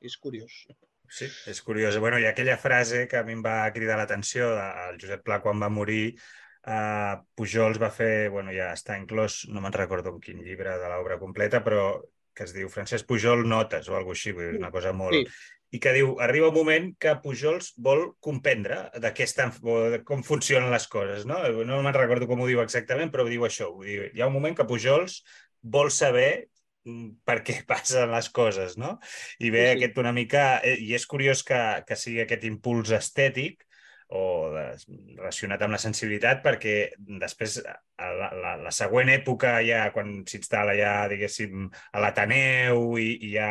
És 0.01 0.17
curiós. 0.21 0.65
Sí, 1.09 1.27
és 1.49 1.61
curiós. 1.61 1.97
Bueno, 2.01 2.19
i 2.19 2.25
aquella 2.29 2.57
frase 2.57 3.05
que 3.07 3.17
a 3.19 3.23
mi 3.25 3.35
em 3.35 3.43
va 3.45 3.71
cridar 3.73 3.97
l'atenció 3.99 4.49
del 4.55 4.99
Josep 5.01 5.23
Pla 5.25 5.39
quan 5.43 5.61
va 5.61 5.69
morir, 5.69 6.15
eh, 6.65 7.15
Pujols 7.35 7.79
va 7.81 7.91
fer, 7.93 8.29
bueno, 8.33 8.53
ja 8.55 8.71
està 8.73 8.97
inclòs, 8.99 9.45
no 9.53 9.61
me'n 9.61 9.75
recordo 9.75 10.15
en 10.15 10.21
quin 10.21 10.41
llibre 10.43 10.77
de 10.81 10.91
l'obra 10.91 11.19
completa, 11.21 11.61
però 11.63 12.01
que 12.35 12.43
es 12.43 12.53
diu 12.55 12.69
Francesc 12.69 13.07
Pujol 13.07 13.45
Notes 13.47 13.87
o 13.89 13.95
alguna 13.95 14.17
així, 14.17 14.33
vull 14.35 14.49
dir, 14.51 14.61
una 14.61 14.73
cosa 14.73 14.95
molt... 14.95 15.15
Sí. 15.15 15.51
I 15.73 15.79
que 15.81 15.91
diu, 15.91 16.11
arriba 16.23 16.51
un 16.51 16.55
moment 16.55 16.85
que 17.01 17.15
Pujols 17.19 17.71
vol 17.83 18.03
comprendre 18.23 18.77
de 19.01 19.09
què 19.11 19.25
estan, 19.25 19.49
de 19.91 19.97
com 20.07 20.21
funcionen 20.23 20.69
les 20.71 20.85
coses, 20.87 21.25
no? 21.27 21.39
No 21.67 21.81
me'n 21.83 21.95
recordo 21.97 22.29
com 22.29 22.39
ho 22.39 22.47
diu 22.47 22.61
exactament, 22.61 23.09
però 23.11 23.25
diu 23.27 23.43
això. 23.43 23.71
Vull 23.73 23.89
dir, 23.89 24.05
hi 24.13 24.21
ha 24.21 24.29
un 24.29 24.35
moment 24.37 24.55
que 24.55 24.67
Pujols 24.69 25.17
vol 25.75 25.89
saber 25.91 26.45
per 27.25 27.39
què 27.45 27.59
passen 27.69 28.11
les 28.13 28.29
coses, 28.33 28.77
no? 28.81 28.97
I 29.39 29.51
ve 29.53 29.65
Sí, 29.65 29.71
sí. 29.71 29.77
aquest 29.77 30.01
una 30.01 30.13
mica... 30.15 30.45
eh, 30.63 30.77
I 30.81 30.93
és 30.97 31.07
curiós 31.09 31.43
que, 31.47 31.61
que 31.87 31.97
sigui 31.99 32.21
aquest 32.23 32.45
impuls 32.47 32.93
estètic 32.95 33.65
o 34.13 34.51
de, 34.53 34.65
relacionat 35.17 35.63
amb 35.65 35.73
la 35.73 35.81
sensibilitat, 35.81 36.43
perquè 36.45 36.75
després, 37.21 37.57
a 37.65 38.09
la, 38.13 38.29
la, 38.37 38.51
la 38.67 38.73
següent 38.75 39.09
època, 39.09 39.57
ja 39.65 39.87
quan 39.95 40.19
s'instal·la 40.29 40.75
ja, 40.77 40.93
diguéssim, 41.09 41.65
a 41.91 42.03
l'Ateneu 42.03 42.99
i, 43.01 43.09
i 43.25 43.33
ja 43.33 43.49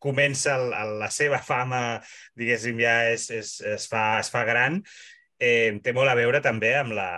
comença 0.00 0.56
el, 0.56 0.72
el, 0.76 0.94
la 1.02 1.10
seva 1.12 1.42
fama, 1.44 2.00
diguéssim, 2.38 2.80
ja 2.80 2.96
és, 3.12 3.28
és, 3.34 3.52
es, 3.76 3.86
fa, 3.90 4.06
es 4.22 4.32
fa 4.32 4.46
gran, 4.48 4.80
eh, 5.40 5.76
té 5.84 5.92
molt 5.96 6.08
a 6.08 6.16
veure 6.18 6.40
també 6.44 6.72
amb 6.78 6.96
la, 6.96 7.10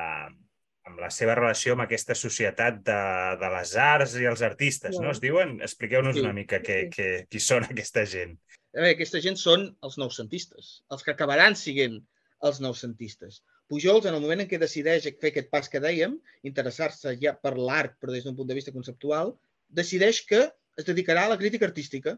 amb 0.88 1.00
la 1.04 1.10
seva 1.14 1.34
relació 1.38 1.74
amb 1.76 1.84
aquesta 1.84 2.16
societat 2.18 2.80
de, 2.86 2.98
de 3.40 3.50
les 3.54 3.74
arts 3.84 4.16
i 4.18 4.26
els 4.30 4.42
artistes, 4.46 4.96
no? 4.98 5.10
Es 5.12 5.20
diuen? 5.22 5.58
Expliqueu-nos 5.64 6.16
Sí. 6.16 6.24
una 6.24 6.32
mica 6.36 6.60
què, 6.64 6.78
Sí. 6.86 6.90
què, 6.96 7.08
qui 7.30 7.40
són 7.44 7.66
aquesta 7.72 8.04
gent. 8.08 8.36
A 8.74 8.80
veure, 8.82 8.94
aquesta 8.96 9.20
gent 9.24 9.36
són 9.40 9.68
els 9.82 9.98
noucentistes, 10.00 10.82
els 10.92 11.04
que 11.04 11.12
acabaran 11.14 11.56
siguent 11.56 12.00
els 12.44 12.60
noucentistes. 12.62 13.42
Pujols, 13.68 14.06
en 14.06 14.14
el 14.16 14.22
moment 14.24 14.40
en 14.44 14.48
què 14.48 14.58
decideix 14.60 15.04
fer 15.20 15.30
aquest 15.32 15.48
pas 15.52 15.68
que 15.68 15.80
dèiem, 15.82 16.14
interessar-se 16.46 17.16
ja 17.20 17.34
per 17.36 17.56
l'art, 17.58 17.96
però 18.00 18.12
des 18.14 18.24
d'un 18.24 18.36
punt 18.36 18.48
de 18.48 18.56
vista 18.56 18.72
conceptual, 18.72 19.34
decideix 19.68 20.22
que 20.24 20.44
es 20.78 20.86
dedicarà 20.86 21.26
a 21.26 21.32
la 21.34 21.38
crítica 21.40 21.66
artística, 21.66 22.14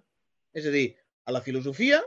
és 0.55 0.67
a 0.67 0.71
dir, 0.75 0.95
a 1.27 1.33
la 1.33 1.41
filosofia, 1.41 2.03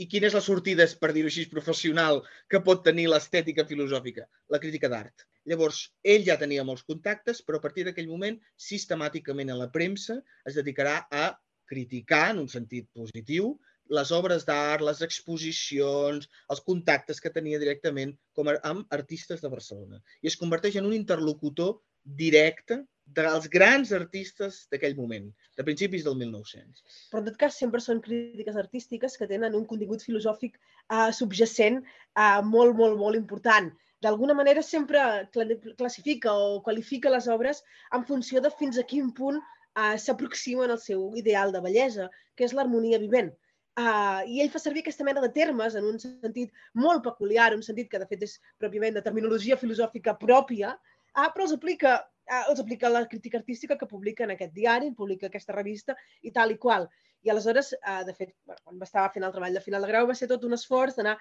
i 0.00 0.06
quina 0.08 0.28
és 0.28 0.36
la 0.36 0.42
sortida, 0.44 0.86
per 1.00 1.12
dir-ho 1.12 1.28
així, 1.30 1.44
professional 1.50 2.22
que 2.50 2.62
pot 2.64 2.82
tenir 2.86 3.08
l'estètica 3.10 3.66
filosòfica? 3.68 4.24
La 4.54 4.60
crítica 4.62 4.90
d'art. 4.92 5.26
Llavors, 5.50 5.82
ell 6.14 6.24
ja 6.28 6.38
tenia 6.40 6.64
molts 6.64 6.86
contactes, 6.88 7.42
però 7.42 7.58
a 7.58 7.64
partir 7.64 7.84
d'aquell 7.86 8.08
moment, 8.08 8.38
sistemàticament 8.68 9.52
a 9.52 9.58
la 9.58 9.68
premsa, 9.74 10.20
es 10.48 10.56
dedicarà 10.58 11.02
a 11.10 11.26
criticar, 11.72 12.30
en 12.32 12.42
un 12.44 12.48
sentit 12.52 12.88
positiu, 12.94 13.52
les 13.92 14.12
obres 14.16 14.46
d'art, 14.48 14.84
les 14.86 15.02
exposicions, 15.04 16.28
els 16.54 16.62
contactes 16.68 17.20
que 17.20 17.32
tenia 17.34 17.60
directament 17.60 18.14
com 18.36 18.48
a, 18.48 18.56
amb 18.68 18.94
artistes 18.96 19.42
de 19.42 19.50
Barcelona. 19.52 20.00
I 20.22 20.30
es 20.30 20.38
converteix 20.40 20.78
en 20.80 20.88
un 20.88 20.96
interlocutor 20.96 21.80
directe 22.22 22.82
dels 23.06 23.48
grans 23.52 23.92
artistes 23.92 24.66
d'aquell 24.72 24.96
moment, 24.96 25.28
de 25.56 25.64
principis 25.66 26.04
del 26.06 26.16
1900. 26.20 26.82
Però 27.10 27.20
en 27.20 27.28
tot 27.28 27.38
cas 27.40 27.58
sempre 27.60 27.80
són 27.84 28.00
crítiques 28.04 28.56
artístiques 28.56 29.16
que 29.18 29.28
tenen 29.30 29.56
un 29.58 29.66
contingut 29.68 30.04
filosòfic 30.06 30.56
eh, 30.56 31.10
subjacent 31.12 31.82
eh, 31.82 32.40
molt, 32.54 32.76
molt, 32.78 32.98
molt 32.98 33.18
important. 33.18 33.70
D'alguna 34.02 34.34
manera 34.34 34.62
sempre 34.66 35.28
cla- 35.34 35.58
classifica 35.78 36.32
o 36.34 36.62
qualifica 36.62 37.12
les 37.12 37.28
obres 37.28 37.62
en 37.94 38.06
funció 38.08 38.40
de 38.40 38.50
fins 38.58 38.78
a 38.78 38.86
quin 38.88 39.12
punt 39.14 39.38
eh, 39.38 39.96
s'aproximen 39.98 40.70
al 40.70 40.80
seu 40.80 41.12
ideal 41.16 41.52
de 41.52 41.60
bellesa, 41.60 42.08
que 42.34 42.48
és 42.48 42.56
l'harmonia 42.56 43.02
vivent. 43.02 43.32
Uh, 43.72 44.20
I 44.28 44.42
ell 44.42 44.50
fa 44.52 44.60
servir 44.60 44.82
aquesta 44.82 45.04
mena 45.08 45.20
de 45.24 45.30
termes 45.32 45.72
en 45.78 45.86
un 45.88 45.96
sentit 46.00 46.50
molt 46.76 47.00
peculiar, 47.06 47.54
un 47.56 47.62
sentit 47.64 47.88
que 47.88 48.00
de 48.02 48.08
fet 48.10 48.26
és 48.26 48.34
pròpiament 48.60 48.98
de 48.98 49.02
terminologia 49.06 49.56
filosòfica 49.56 50.12
pròpia, 50.20 50.74
uh, 50.76 51.28
però 51.32 51.46
els 51.46 51.54
aplica, 51.56 51.94
uh, 52.32 52.42
els 52.50 52.64
aplica 52.64 52.90
la 52.90 53.04
crítica 53.06 53.38
artística 53.38 53.76
que 53.78 53.90
publica 53.90 54.24
en 54.24 54.34
aquest 54.34 54.54
diari, 54.56 54.90
publica 54.96 55.28
aquesta 55.28 55.54
revista 55.56 55.96
i 56.22 56.32
tal 56.32 56.54
i 56.54 56.58
qual. 56.64 56.88
I 57.22 57.30
aleshores, 57.30 57.70
uh, 57.78 58.00
de 58.08 58.16
fet, 58.16 58.32
bueno, 58.48 58.60
quan 58.64 58.82
estava 58.88 59.12
fent 59.14 59.28
el 59.28 59.34
treball 59.34 59.60
de 59.60 59.62
final 59.64 59.84
de 59.84 59.92
grau 59.92 60.08
va 60.10 60.18
ser 60.18 60.30
tot 60.30 60.48
un 60.48 60.56
esforç 60.58 60.98
d'anar 60.98 61.18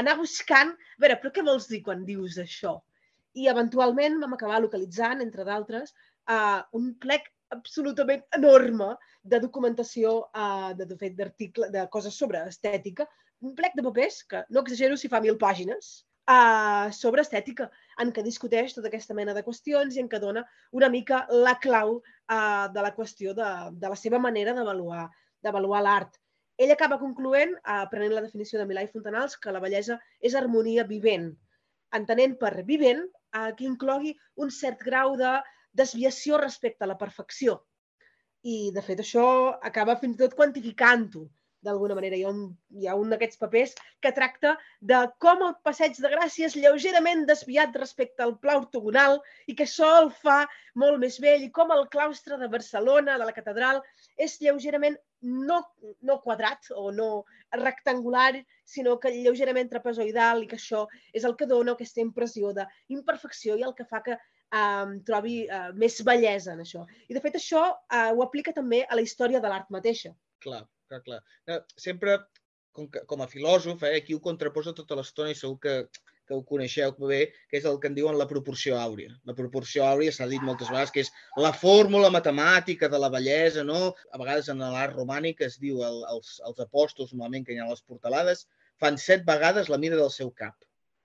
anar 0.00 0.16
buscant, 0.16 0.72
a 0.72 1.04
veure, 1.04 1.18
però 1.20 1.32
què 1.34 1.44
vols 1.44 1.68
dir 1.68 1.82
quan 1.84 2.06
dius 2.08 2.38
això? 2.40 2.78
I 3.36 3.48
eventualment 3.52 4.18
vam 4.20 4.36
acabar 4.36 4.60
localitzant, 4.62 5.20
entre 5.24 5.44
d'altres, 5.48 5.92
uh, 6.30 6.60
un 6.78 6.92
plec 7.00 7.28
absolutament 7.52 8.22
enorme 8.36 8.94
de 9.22 9.40
documentació, 9.40 10.14
uh, 10.32 10.72
de, 10.78 10.86
de 10.88 10.96
fet, 11.00 11.16
d'article, 11.18 11.68
de 11.72 11.84
coses 11.92 12.16
sobre 12.16 12.40
estètica, 12.48 13.08
un 13.42 13.56
plec 13.58 13.76
de 13.76 13.84
papers, 13.84 14.22
que 14.28 14.44
no 14.50 14.62
exagero 14.62 14.96
si 14.96 15.10
fa 15.12 15.20
mil 15.20 15.38
pàgines, 15.40 15.92
uh, 16.30 16.88
sobre 16.96 17.24
estètica, 17.26 17.68
en 18.00 18.12
què 18.14 18.24
discuteix 18.24 18.74
tota 18.76 18.88
aquesta 18.90 19.16
mena 19.18 19.34
de 19.36 19.42
qüestions 19.46 19.96
i 19.96 20.02
en 20.02 20.08
què 20.12 20.20
dona 20.22 20.44
una 20.78 20.88
mica 20.92 21.22
la 21.30 21.54
clau 21.62 21.98
uh, 21.98 22.66
de 22.74 22.84
la 22.84 22.92
qüestió 22.96 23.34
de, 23.36 23.48
de 23.72 23.92
la 23.92 23.98
seva 23.98 24.20
manera 24.22 24.54
d'avaluar 24.56 25.82
l'art. 25.86 26.18
Ell 26.58 26.72
acaba 26.74 27.00
concloent, 27.00 27.56
uh, 27.64 27.84
prenent 27.90 28.14
la 28.14 28.24
definició 28.24 28.60
de 28.60 28.68
Milà 28.68 28.84
i 28.84 28.92
Fontanals, 28.92 29.36
que 29.36 29.52
la 29.54 29.60
bellesa 29.60 29.98
és 30.20 30.36
harmonia 30.38 30.84
vivent, 30.88 31.30
entenent 31.98 32.38
per 32.40 32.54
vivent 32.68 33.04
uh, 33.04 33.50
que 33.56 33.68
inclogui 33.68 34.14
un 34.36 34.50
cert 34.50 34.80
grau 34.84 35.16
de 35.20 35.36
desviació 35.72 36.38
respecte 36.40 36.84
a 36.84 36.90
la 36.90 36.98
perfecció. 37.00 37.62
I, 38.42 38.72
de 38.74 38.82
fet, 38.82 39.00
això 39.00 39.24
acaba 39.62 39.96
fins 40.00 40.18
i 40.18 40.24
tot 40.24 40.34
quantificant-ho 40.38 41.28
d'alguna 41.66 41.96
manera. 41.98 42.18
Hi 42.18 42.24
ha, 42.26 42.32
un, 42.32 42.42
hi 42.78 42.88
ha 42.88 42.96
un 42.98 43.12
d'aquests 43.12 43.40
papers 43.40 43.74
que 44.02 44.12
tracta 44.16 44.56
de 44.92 44.98
com 45.22 45.44
el 45.46 45.54
passeig 45.66 45.98
de 45.98 46.10
Gràcia 46.14 46.48
és 46.48 46.58
lleugerament 46.58 47.24
desviat 47.28 47.76
respecte 47.78 48.24
al 48.24 48.36
pla 48.42 48.58
ortogonal 48.60 49.20
i 49.46 49.56
que 49.58 49.66
això 49.68 49.88
el 50.02 50.10
fa 50.24 50.42
molt 50.82 51.00
més 51.02 51.20
vell 51.22 51.46
i 51.46 51.52
com 51.54 51.72
el 51.74 51.86
claustre 51.92 52.38
de 52.40 52.50
Barcelona, 52.52 53.18
de 53.18 53.28
la 53.28 53.36
catedral, 53.36 53.82
és 54.16 54.38
lleugerament 54.42 54.98
no, 55.22 55.60
no 56.02 56.18
quadrat 56.24 56.70
o 56.74 56.90
no 56.90 57.24
rectangular, 57.52 58.34
sinó 58.64 58.98
que 58.98 59.12
lleugerament 59.14 59.70
trapezoidal 59.70 60.42
i 60.42 60.48
que 60.50 60.58
això 60.58 60.86
és 61.14 61.24
el 61.28 61.36
que 61.38 61.46
dona 61.46 61.76
aquesta 61.76 62.02
impressió 62.02 62.52
d'imperfecció 62.56 63.58
i 63.58 63.66
el 63.66 63.76
que 63.78 63.86
fa 63.86 64.02
que 64.02 64.18
um, 64.52 64.98
trobi 65.06 65.42
uh, 65.46 65.70
més 65.78 66.00
bellesa 66.06 66.56
en 66.56 66.62
això. 66.64 66.84
I, 67.08 67.14
de 67.14 67.22
fet, 67.24 67.38
això 67.38 67.64
uh, 67.72 68.10
ho 68.12 68.22
aplica 68.24 68.54
també 68.56 68.82
a 68.84 68.98
la 68.98 69.04
història 69.04 69.40
de 69.40 69.52
l'art 69.52 69.70
mateixa. 69.74 70.14
Clar, 70.42 70.64
clar, 70.92 71.02
clar. 71.08 71.60
Sempre, 71.80 72.20
com, 72.76 72.88
que, 72.92 73.04
com 73.08 73.24
a 73.24 73.28
filòsof, 73.30 73.82
eh, 73.88 73.96
aquí 74.02 74.16
ho 74.16 74.22
contraposa 74.24 74.76
tota 74.76 74.98
l'estona 74.98 75.32
i 75.32 75.38
segur 75.38 75.58
que 75.64 75.76
que 76.26 76.34
ho 76.38 76.42
coneixeu 76.48 76.92
bé, 76.98 77.20
que 77.50 77.58
és 77.58 77.66
el 77.68 77.78
que 77.80 77.90
en 77.90 77.96
diuen 77.98 78.16
la 78.18 78.28
proporció 78.30 78.78
àurea. 78.80 79.12
La 79.28 79.34
proporció 79.38 79.84
àurea 79.86 80.12
s'ha 80.14 80.28
dit 80.30 80.42
moltes 80.46 80.70
vegades 80.72 80.92
que 80.94 81.04
és 81.04 81.12
la 81.44 81.52
fórmula 81.52 82.10
matemàtica 82.14 82.88
de 82.92 83.00
la 83.02 83.10
bellesa, 83.12 83.64
no? 83.68 83.92
A 84.12 84.20
vegades 84.22 84.48
en 84.52 84.62
l'art 84.62 84.96
romànic 84.96 85.42
es 85.48 85.58
diu 85.62 85.82
el, 85.86 86.02
els, 86.14 86.38
els 86.48 86.62
apòstols, 86.66 87.12
normalment 87.12 87.46
que 87.46 87.56
hi 87.56 87.60
ha 87.62 87.70
les 87.70 87.82
portalades, 87.82 88.46
fan 88.82 88.98
set 88.98 89.26
vegades 89.28 89.68
la 89.72 89.80
mida 89.82 89.98
del 89.98 90.12
seu 90.14 90.30
cap. 90.30 90.56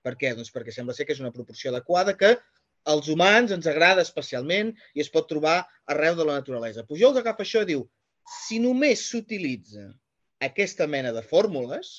Per 0.06 0.14
què? 0.20 0.32
Doncs 0.38 0.54
perquè 0.54 0.74
sembla 0.74 0.96
ser 0.96 1.06
que 1.06 1.16
és 1.16 1.22
una 1.24 1.34
proporció 1.34 1.74
adequada 1.74 2.16
que 2.16 2.36
als 2.88 3.08
humans 3.12 3.52
ens 3.52 3.66
agrada 3.68 4.04
especialment 4.06 4.70
i 4.96 5.02
es 5.04 5.10
pot 5.12 5.26
trobar 5.28 5.60
arreu 5.92 6.16
de 6.16 6.24
la 6.24 6.38
naturalesa. 6.40 6.86
Pujols 6.88 7.18
agafa 7.20 7.44
això 7.44 7.64
i 7.66 7.72
diu, 7.74 7.82
si 8.28 8.58
només 8.62 9.06
s'utilitza 9.08 9.88
aquesta 10.44 10.86
mena 10.86 11.12
de 11.16 11.22
fórmules, 11.24 11.90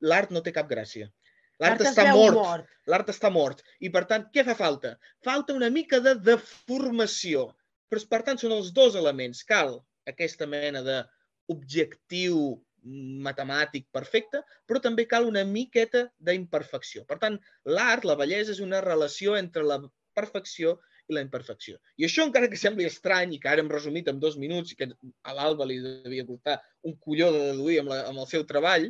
l'art 0.00 0.32
no 0.34 0.42
té 0.44 0.52
cap 0.56 0.68
gràcia. 0.70 1.08
L'art 1.60 1.82
està 1.84 2.06
mort. 2.14 2.36
mort. 2.38 2.68
L'art 2.88 3.10
està 3.12 3.28
mort. 3.32 3.60
I, 3.84 3.90
per 3.92 4.06
tant, 4.08 4.26
què 4.32 4.44
fa 4.46 4.56
falta? 4.56 4.94
Falta 5.24 5.56
una 5.56 5.68
mica 5.72 6.00
de 6.00 6.14
deformació. 6.16 7.50
Però, 7.92 8.02
per 8.08 8.22
tant, 8.28 8.40
són 8.40 8.54
els 8.56 8.70
dos 8.76 8.96
elements. 8.96 9.42
Cal 9.44 9.76
aquesta 10.08 10.48
mena 10.48 10.80
d'objectiu 10.86 12.40
matemàtic 13.26 13.90
perfecte, 13.92 14.40
però 14.64 14.80
també 14.80 15.04
cal 15.08 15.26
una 15.28 15.42
miqueta 15.44 16.06
d'imperfecció. 16.16 17.04
Per 17.04 17.18
tant, 17.20 17.36
l'art, 17.68 18.06
la 18.08 18.16
bellesa, 18.16 18.54
és 18.56 18.62
una 18.64 18.80
relació 18.80 19.36
entre 19.36 19.66
la 19.68 19.82
perfecció 20.16 20.78
i 21.10 21.16
la 21.16 21.24
imperfecció. 21.26 21.78
I 21.98 22.06
això, 22.06 22.24
encara 22.26 22.48
que 22.50 22.58
sembli 22.60 22.86
estrany 22.88 23.34
i 23.34 23.40
que 23.42 23.50
ara 23.50 23.64
hem 23.64 23.70
resumit 23.72 24.08
en 24.10 24.22
dos 24.22 24.38
minuts 24.40 24.72
i 24.72 24.78
que 24.78 24.90
a 24.90 25.36
l'Alba 25.36 25.66
li 25.68 25.80
devia 25.82 26.26
portar 26.28 26.60
un 26.86 26.96
colló 27.04 27.30
de 27.34 27.44
deduir 27.50 27.80
amb, 27.82 27.92
la, 27.92 28.00
amb 28.12 28.22
el 28.22 28.28
seu 28.30 28.46
treball, 28.48 28.88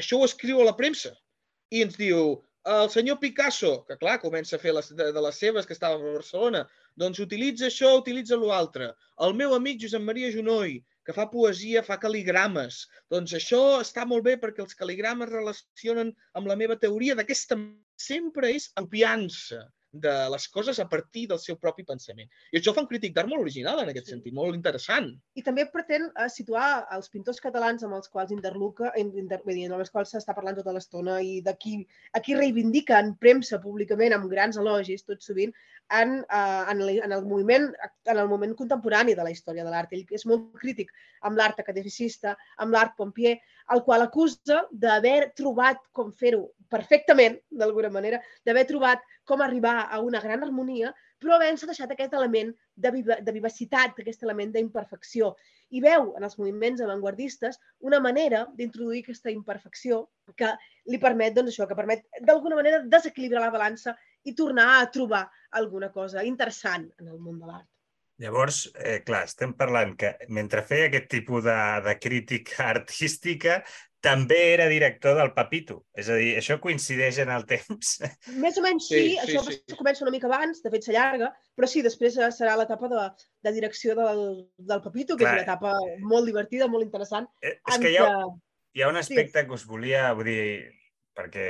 això 0.00 0.18
ho 0.18 0.28
escriu 0.28 0.60
a 0.60 0.68
la 0.68 0.76
premsa 0.76 1.14
i 1.70 1.84
ens 1.86 1.96
diu 2.00 2.40
el 2.70 2.90
senyor 2.92 3.16
Picasso, 3.22 3.72
que 3.88 3.96
clar, 3.96 4.18
comença 4.20 4.56
a 4.56 4.60
fer 4.60 4.74
les, 4.76 4.90
de, 4.92 5.08
de 5.16 5.20
les 5.24 5.38
seves, 5.42 5.66
que 5.66 5.72
estava 5.72 5.96
a 5.96 6.14
Barcelona, 6.18 6.66
doncs 7.00 7.22
utilitza 7.24 7.70
això, 7.70 7.94
utilitza 7.96 8.36
l'altre. 8.36 8.90
El 9.26 9.32
meu 9.38 9.54
amic 9.56 9.80
Josep 9.84 10.04
Maria 10.04 10.28
Junoi, 10.34 10.76
que 11.06 11.14
fa 11.16 11.30
poesia, 11.32 11.82
fa 11.86 11.96
cal·ligrames. 12.02 12.82
Doncs 13.14 13.32
això 13.38 13.62
està 13.80 14.04
molt 14.06 14.26
bé 14.26 14.36
perquè 14.42 14.60
els 14.66 14.76
cal·ligrames 14.76 15.32
relacionen 15.32 16.12
amb 16.36 16.50
la 16.50 16.58
meva 16.62 16.76
teoria 16.76 17.16
d'aquesta... 17.16 17.58
Sempre 18.00 18.48
és 18.56 18.70
copiança 18.80 19.58
de 19.92 20.12
les 20.30 20.46
coses 20.48 20.78
a 20.78 20.88
partir 20.88 21.26
del 21.28 21.38
seu 21.42 21.56
propi 21.58 21.82
pensament. 21.86 22.28
I 22.52 22.60
això 22.60 22.74
fa 22.74 22.84
un 22.84 22.88
crític 22.90 23.14
d'art 23.14 23.30
molt 23.30 23.42
original 23.42 23.82
en 23.82 23.90
aquest 23.90 24.06
sí. 24.06 24.14
sentit, 24.14 24.34
molt 24.34 24.54
interessant. 24.54 25.10
I 25.34 25.42
també 25.46 25.66
pretén 25.72 26.06
uh, 26.10 26.28
situar 26.30 26.86
els 26.96 27.10
pintors 27.10 27.42
catalans 27.42 27.82
amb 27.86 27.98
els 27.98 28.12
quals 28.12 28.30
interluca, 28.34 28.92
inter, 29.00 29.40
dir, 29.46 29.66
amb 29.66 29.80
els 29.80 29.90
quals 29.90 30.14
s'està 30.14 30.36
parlant 30.36 30.60
tota 30.60 30.74
l'estona 30.76 31.18
i 31.26 31.40
d'aquí 31.42 31.80
aquí 32.18 32.38
reivindica 32.38 33.00
en 33.02 33.16
premsa 33.18 33.60
públicament 33.62 34.14
amb 34.14 34.30
grans 34.30 34.60
elogis, 34.62 35.04
tot 35.08 35.22
sovint, 35.26 35.54
en, 35.90 36.20
uh, 36.22 36.70
en, 36.70 36.84
el, 36.84 37.00
en, 37.02 37.12
el 37.12 37.26
moviment, 37.26 37.70
en 38.06 38.18
el 38.18 38.28
moment 38.30 38.54
contemporani 38.54 39.16
de 39.18 39.26
la 39.26 39.34
història 39.34 39.66
de 39.66 39.74
l'art. 39.74 39.90
Ell 39.92 40.06
és 40.14 40.26
molt 40.30 40.52
crític 40.62 40.94
amb 41.26 41.38
l'art 41.40 41.58
academicista, 41.58 42.36
amb 42.62 42.76
l'art 42.76 42.94
pompier, 42.96 43.40
el 43.74 43.84
qual 43.86 44.02
acusa 44.02 44.64
d'haver 44.70 45.32
trobat 45.38 45.78
com 45.96 46.10
fer-ho 46.12 46.48
perfectament, 46.70 47.36
d'alguna 47.50 47.90
manera, 47.90 48.20
d'haver 48.46 48.66
trobat 48.68 49.02
com 49.26 49.42
arribar 49.42 49.88
a 49.90 50.00
una 50.02 50.20
gran 50.22 50.44
harmonia, 50.46 50.92
però 51.20 51.36
havent-se 51.36 51.68
deixat 51.68 51.90
aquest 51.92 52.14
element 52.16 52.52
de, 52.74 52.92
viva, 52.94 53.18
de 53.20 53.32
vivacitat, 53.34 53.98
aquest 53.98 54.22
element 54.26 54.54
d'imperfecció. 54.54 55.34
I 55.70 55.82
veu 55.84 56.12
en 56.16 56.26
els 56.26 56.38
moviments 56.38 56.80
avantguardistes 56.82 57.60
una 57.90 58.00
manera 58.00 58.46
d'introduir 58.56 59.02
aquesta 59.04 59.34
imperfecció 59.34 60.06
que 60.36 60.54
li 60.90 61.02
permet, 61.02 61.34
doncs 61.36 61.52
això, 61.52 61.66
que 61.68 61.78
permet 61.78 62.06
d'alguna 62.26 62.58
manera 62.62 62.80
desequilibrar 62.86 63.44
la 63.44 63.52
balança 63.54 63.96
i 64.24 64.34
tornar 64.38 64.70
a 64.78 64.88
trobar 64.94 65.26
alguna 65.60 65.90
cosa 65.92 66.24
interessant 66.24 66.88
en 66.98 67.12
el 67.12 67.18
món 67.18 67.38
de 67.38 67.50
l'art. 67.50 67.68
Llavors, 68.20 68.66
eh, 68.76 68.98
clar, 69.06 69.22
estem 69.28 69.54
parlant 69.56 69.94
que 70.00 70.10
mentre 70.28 70.60
feia 70.66 70.90
aquest 70.90 71.06
tipus 71.08 71.46
de, 71.46 71.60
de 71.86 71.94
crítica 71.96 72.66
artística, 72.74 73.62
també 74.00 74.38
era 74.54 74.66
director 74.68 75.16
del 75.16 75.32
Papito. 75.36 75.82
És 75.96 76.08
a 76.12 76.16
dir, 76.16 76.34
això 76.40 76.56
coincideix 76.60 77.20
en 77.24 77.32
el 77.32 77.46
temps. 77.48 77.94
Més 78.44 78.58
o 78.60 78.64
menys 78.64 78.88
sí, 78.88 79.00
sí 79.12 79.18
això 79.22 79.44
sí, 79.46 79.58
sí. 79.60 79.76
comença 79.78 80.04
una 80.04 80.14
mica 80.14 80.28
abans, 80.28 80.62
de 80.64 80.72
fet 80.72 80.88
s'allarga, 80.88 81.30
però 81.56 81.68
sí, 81.68 81.84
després 81.84 82.16
serà 82.36 82.56
l'etapa 82.60 82.90
de, 82.92 83.06
de 83.46 83.54
direcció 83.56 83.96
del, 83.98 84.24
del 84.56 84.84
Papito, 84.84 85.16
que 85.16 85.24
Clar. 85.24 85.34
és 85.34 85.42
una 85.42 85.48
etapa 85.48 85.76
molt 86.12 86.28
divertida, 86.28 86.68
molt 86.72 86.84
interessant. 86.86 87.28
Eh, 87.44 87.56
és 87.60 87.80
que 87.80 87.92
hi 87.92 88.00
ha, 88.00 88.10
hi 88.76 88.84
ha 88.84 88.92
un 88.92 89.00
aspecte 89.00 89.44
sí. 89.44 89.46
que 89.48 89.56
us 89.56 89.68
volia, 89.68 90.10
vull 90.16 90.28
dir, 90.28 90.42
perquè 91.16 91.46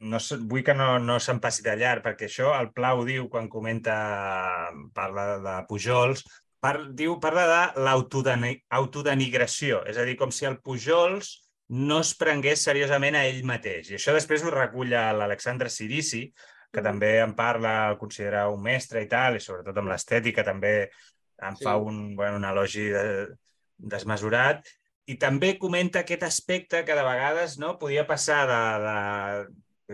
no, 0.00 0.18
vull 0.48 0.64
que 0.64 0.74
no, 0.76 0.98
no 1.02 1.18
se'n 1.20 1.40
passi 1.42 1.64
de 1.64 1.76
llarg, 1.76 2.02
perquè 2.04 2.28
això 2.28 2.54
el 2.56 2.70
Pla 2.76 2.94
ho 2.96 3.04
diu 3.08 3.28
quan 3.32 3.48
comenta, 3.52 3.96
parla 4.96 5.26
de 5.44 5.56
Pujols, 5.68 6.24
par, 6.60 6.76
diu, 6.96 7.18
parla 7.20 7.44
de 7.50 7.62
l'autodenigració, 7.84 9.82
és 9.90 10.00
a 10.00 10.06
dir, 10.08 10.16
com 10.20 10.32
si 10.32 10.48
el 10.48 10.58
Pujols 10.64 11.34
no 11.70 12.00
es 12.02 12.14
prengués 12.18 12.64
seriosament 12.66 13.16
a 13.16 13.26
ell 13.28 13.44
mateix. 13.46 13.90
I 13.90 14.00
això 14.00 14.14
després 14.16 14.42
ho 14.42 14.54
recull 14.54 14.90
l'Alexandre 14.90 15.70
Sirici, 15.70 16.24
que 16.70 16.80
mm. 16.80 16.86
també 16.86 17.12
en 17.22 17.34
parla, 17.38 17.90
el 17.92 18.00
considera 18.00 18.48
un 18.50 18.62
mestre 18.64 19.04
i 19.04 19.08
tal, 19.10 19.36
i 19.36 19.44
sobretot 19.44 19.78
amb 19.78 19.92
l'estètica 19.92 20.42
també 20.46 20.74
en 21.40 21.56
sí. 21.56 21.64
fa 21.64 21.76
un, 21.78 22.16
bueno, 22.16 22.40
un 22.40 22.46
elogi 22.48 22.88
de, 22.90 23.04
desmesurat. 23.80 24.66
I 25.10 25.16
també 25.18 25.56
comenta 25.58 26.04
aquest 26.04 26.22
aspecte 26.26 26.84
que 26.86 26.94
de 26.94 27.06
vegades 27.06 27.56
no 27.58 27.78
podia 27.80 28.06
passar 28.06 28.44
de, 28.50 28.60
de, 28.84 28.98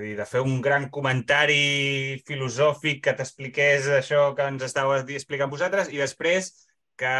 dir, 0.02 0.14
de 0.18 0.26
fer 0.28 0.42
un 0.44 0.60
gran 0.64 0.88
comentari 0.92 2.20
filosòfic 2.28 3.02
que 3.04 3.14
t'expliqués 3.18 3.88
això 3.98 4.30
que 4.36 4.48
ens 4.50 4.64
estàveu 4.66 4.96
explicant 5.16 5.52
vosaltres 5.52 5.92
i 5.94 6.02
després 6.02 6.50
que 6.96 7.12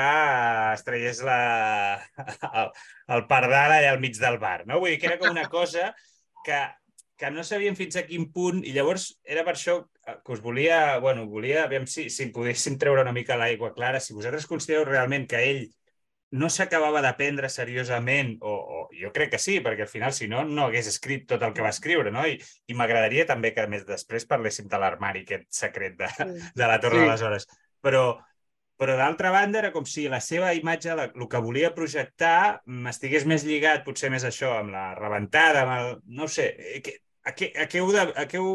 es 0.73 0.85
traiés 0.87 1.23
la... 1.25 1.39
el, 2.63 2.73
el 3.17 3.25
pardal 3.31 3.77
allà 3.77 3.93
al 3.93 4.03
mig 4.03 4.19
del 4.19 4.41
bar. 4.43 4.65
No? 4.67 4.81
Vull 4.81 4.95
dir 4.95 5.01
que 5.01 5.11
era 5.13 5.21
com 5.21 5.31
una 5.31 5.47
cosa 5.53 5.93
que, 6.47 6.61
que 7.21 7.31
no 7.33 7.45
sabíem 7.45 7.77
fins 7.79 8.01
a 8.01 8.07
quin 8.09 8.29
punt 8.33 8.63
i 8.65 8.75
llavors 8.77 9.11
era 9.25 9.45
per 9.47 9.57
això 9.57 9.83
que 10.07 10.37
us 10.37 10.43
volia, 10.43 10.99
bueno, 11.03 11.27
volia, 11.31 11.65
aviam 11.65 11.87
si, 11.91 12.09
si 12.13 12.31
poguéssim 12.35 12.79
treure 12.81 13.05
una 13.05 13.15
mica 13.15 13.39
l'aigua 13.39 13.73
clara, 13.75 14.01
si 14.01 14.17
vosaltres 14.17 14.49
considereu 14.51 14.87
realment 14.89 15.27
que 15.31 15.43
ell 15.43 15.65
no 16.31 16.49
s'acabava 16.51 17.01
de 17.05 17.13
prendre 17.19 17.49
seriosament, 17.53 18.37
o, 18.43 18.53
o 18.53 18.79
jo 18.99 19.13
crec 19.15 19.33
que 19.35 19.41
sí, 19.43 19.59
perquè 19.63 19.87
al 19.87 19.91
final, 19.91 20.13
si 20.13 20.27
no, 20.29 20.43
no 20.45 20.67
hagués 20.67 20.89
escrit 20.91 21.27
tot 21.31 21.43
el 21.47 21.55
que 21.55 21.63
va 21.63 21.71
escriure, 21.71 22.11
no? 22.11 22.25
I, 22.27 22.39
i 22.67 22.79
m'agradaria 22.79 23.27
també 23.29 23.53
que 23.55 23.67
més 23.71 23.87
després 23.87 24.27
parléssim 24.27 24.67
de 24.71 24.81
l'armari, 24.83 25.23
aquest 25.23 25.47
secret 25.55 25.95
de, 26.01 26.11
de 26.57 26.67
la 26.67 26.81
Torre 26.83 26.99
sí. 26.99 27.05
de 27.05 27.13
les 27.13 27.27
Hores. 27.29 27.49
Però, 27.85 28.05
però 28.77 28.97
d'altra 28.99 29.31
banda 29.33 29.63
era 29.63 29.73
com 29.73 29.87
si 29.87 30.09
la 30.11 30.21
seva 30.21 30.53
imatge, 30.57 30.97
la, 30.99 31.07
el 31.15 31.29
que 31.31 31.43
volia 31.45 31.75
projectar, 31.77 32.63
estigués 32.91 33.29
més 33.31 33.47
lligat, 33.47 33.87
potser 33.87 34.11
més 34.13 34.27
això, 34.27 34.57
amb 34.59 34.75
la 34.75 34.89
rebentada, 34.99 35.63
amb 35.63 35.77
el... 35.79 35.93
no 36.19 36.27
sé, 36.33 36.51
eh, 36.59 36.83
a 37.27 37.35
què, 37.39 37.53
a 37.55 37.71
què, 37.71 37.83
ho, 37.83 37.93
de, 37.95 38.03
a 38.19 38.27
què 38.27 38.43
ho, 38.43 38.53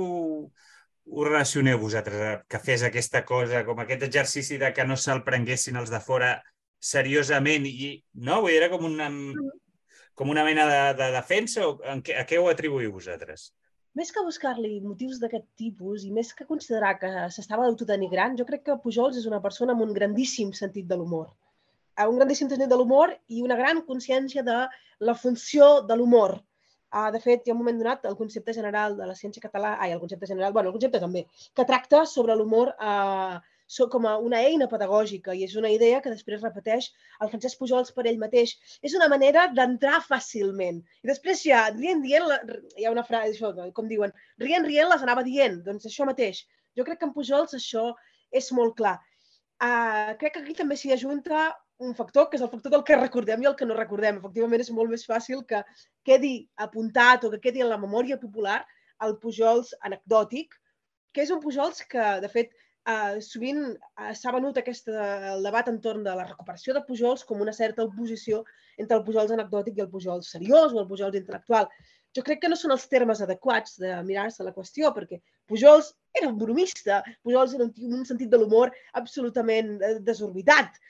ho 1.11 1.25
relacioneu 1.27 1.79
vosaltres, 1.79 2.43
que 2.51 2.59
fes 2.59 2.83
aquesta 2.87 3.23
cosa, 3.27 3.63
com 3.67 3.79
aquest 3.79 4.05
exercici 4.07 4.59
de 4.59 4.75
que 4.75 4.85
no 4.87 4.99
se'l 4.99 5.23
prenguessin 5.27 5.79
els 5.79 5.91
de 5.91 5.99
fora 6.03 6.35
seriosament 6.81 7.67
i 7.69 7.93
no? 8.27 8.41
Era 8.49 8.69
com 8.73 8.85
una, 8.89 9.07
com 10.17 10.33
una 10.33 10.43
mena 10.47 10.67
de, 10.69 10.81
de 10.99 11.09
defensa 11.15 11.67
o 11.67 11.75
en 11.93 12.01
què, 12.05 12.17
a 12.17 12.25
què 12.27 12.41
ho 12.41 12.49
atribuïu 12.49 12.93
vosaltres? 12.97 13.51
Més 13.99 14.11
que 14.15 14.23
buscar-li 14.23 14.77
motius 14.81 15.19
d'aquest 15.19 15.47
tipus 15.59 16.05
i 16.07 16.11
més 16.15 16.31
que 16.33 16.47
considerar 16.47 16.93
que 16.99 17.09
s'estava 17.35 17.65
autodenigrant, 17.67 18.37
jo 18.39 18.47
crec 18.47 18.63
que 18.67 18.77
Pujols 18.83 19.17
és 19.19 19.27
una 19.27 19.41
persona 19.43 19.75
amb 19.75 19.83
un 19.83 19.91
grandíssim 19.97 20.53
sentit 20.55 20.87
de 20.87 20.97
l'humor. 20.99 21.27
Eh, 21.97 22.07
un 22.07 22.21
grandíssim 22.21 22.49
sentit 22.51 22.71
de 22.71 22.77
l'humor 22.79 23.11
i 23.27 23.43
una 23.43 23.57
gran 23.59 23.83
consciència 23.89 24.45
de 24.47 24.61
la 25.09 25.17
funció 25.25 25.81
de 25.89 25.97
l'humor. 25.99 26.37
Uh, 26.91 27.07
de 27.11 27.19
fet, 27.23 27.43
hi 27.43 27.51
ha 27.51 27.55
un 27.55 27.59
moment 27.59 27.77
donat, 27.79 28.07
el 28.07 28.17
concepte 28.19 28.55
general 28.55 28.97
de 28.97 29.05
la 29.07 29.15
ciència 29.15 29.43
catalana, 29.43 29.77
ai, 29.83 29.93
el 29.95 29.99
concepte 29.99 30.27
general, 30.27 30.51
bueno, 30.55 30.71
el 30.71 30.75
concepte 30.75 30.99
també, 31.03 31.25
que 31.55 31.67
tracta 31.67 32.01
sobre 32.13 32.35
l'humor 32.35 32.73
uh, 33.79 33.87
com 33.93 34.07
a 34.09 34.17
una 34.19 34.41
eina 34.47 34.67
pedagògica 34.71 35.35
i 35.37 35.45
és 35.47 35.55
una 35.59 35.71
idea 35.71 36.01
que 36.03 36.11
després 36.13 36.43
repeteix 36.43 36.89
el 37.23 37.31
Francesc 37.31 37.61
Pujols 37.61 37.93
per 37.95 38.05
ell 38.09 38.19
mateix. 38.21 38.55
És 38.83 38.95
una 38.97 39.09
manera 39.11 39.47
d'entrar 39.55 40.01
fàcilment. 40.07 40.81
I 41.03 41.11
després 41.11 41.45
ja, 41.47 41.63
rient, 41.77 42.03
dient, 42.05 42.27
hi 42.77 42.87
ha 42.87 42.93
una 42.93 43.05
frase, 43.07 43.35
això, 43.35 43.71
com 43.77 43.87
diuen, 43.91 44.13
rient, 44.43 44.67
rient 44.67 44.91
les 44.91 45.05
anava 45.07 45.23
dient. 45.27 45.61
Doncs 45.67 45.87
això 45.89 46.07
mateix. 46.09 46.45
Jo 46.77 46.87
crec 46.87 47.01
que 47.01 47.09
en 47.09 47.15
Pujols 47.15 47.55
això 47.57 47.91
és 48.31 48.51
molt 48.55 48.77
clar. 48.79 48.97
Uh, 49.61 50.17
crec 50.17 50.33
que 50.35 50.41
aquí 50.41 50.55
també 50.57 50.75
s'hi 50.79 50.93
ajunta 50.95 51.51
un 51.81 51.95
factor, 51.97 52.27
que 52.29 52.37
és 52.37 52.43
el 52.45 52.49
factor 52.49 52.71
del 52.73 52.83
que 52.85 52.97
recordem 52.97 53.41
i 53.41 53.47
el 53.49 53.55
que 53.57 53.65
no 53.65 53.77
recordem. 53.77 54.19
Efectivament, 54.21 54.61
és 54.61 54.71
molt 54.73 54.91
més 54.93 55.03
fàcil 55.09 55.41
que 55.49 55.63
quedi 56.07 56.33
apuntat 56.65 57.25
o 57.25 57.31
que 57.33 57.41
quedi 57.41 57.63
en 57.65 57.71
la 57.71 57.79
memòria 57.81 58.19
popular 58.21 58.59
el 59.05 59.15
Pujols 59.21 59.73
anecdòtic, 59.87 60.53
que 61.11 61.23
és 61.25 61.31
un 61.33 61.41
Pujols 61.43 61.81
que, 61.89 62.05
de 62.23 62.29
fet, 62.31 62.53
eh, 62.87 63.21
sovint 63.21 63.61
eh, 63.67 64.13
s'ha 64.17 64.33
venut 64.35 64.57
aquesta, 64.57 65.07
el 65.33 65.45
debat 65.45 65.69
entorn 65.71 66.03
de 66.05 66.13
la 66.17 66.25
recuperació 66.27 66.75
de 66.75 66.83
Pujols 66.87 67.23
com 67.27 67.41
una 67.41 67.53
certa 67.53 67.85
oposició 67.85 68.43
entre 68.77 68.97
el 68.97 69.03
Pujols 69.05 69.33
anecdòtic 69.35 69.77
i 69.77 69.85
el 69.85 69.89
Pujols 69.91 70.31
seriós 70.35 70.73
o 70.73 70.81
el 70.81 70.87
Pujols 70.89 71.17
intel·lectual. 71.19 71.69
Jo 72.15 72.23
crec 72.27 72.41
que 72.43 72.49
no 72.51 72.57
són 72.59 72.73
els 72.75 72.87
termes 72.91 73.21
adequats 73.23 73.77
de 73.79 73.93
mirar-se 74.07 74.43
la 74.43 74.53
qüestió, 74.55 74.91
perquè 74.95 75.21
Pujols 75.47 75.93
era 76.17 76.27
un 76.27 76.39
bromista, 76.39 77.01
Pujols 77.23 77.55
era 77.55 77.67
un 77.67 77.99
un 78.01 78.07
sentit 78.07 78.31
de 78.31 78.39
l'humor 78.41 78.73
absolutament 78.99 79.77
eh, 79.79 79.93
desorbitat, 79.99 80.81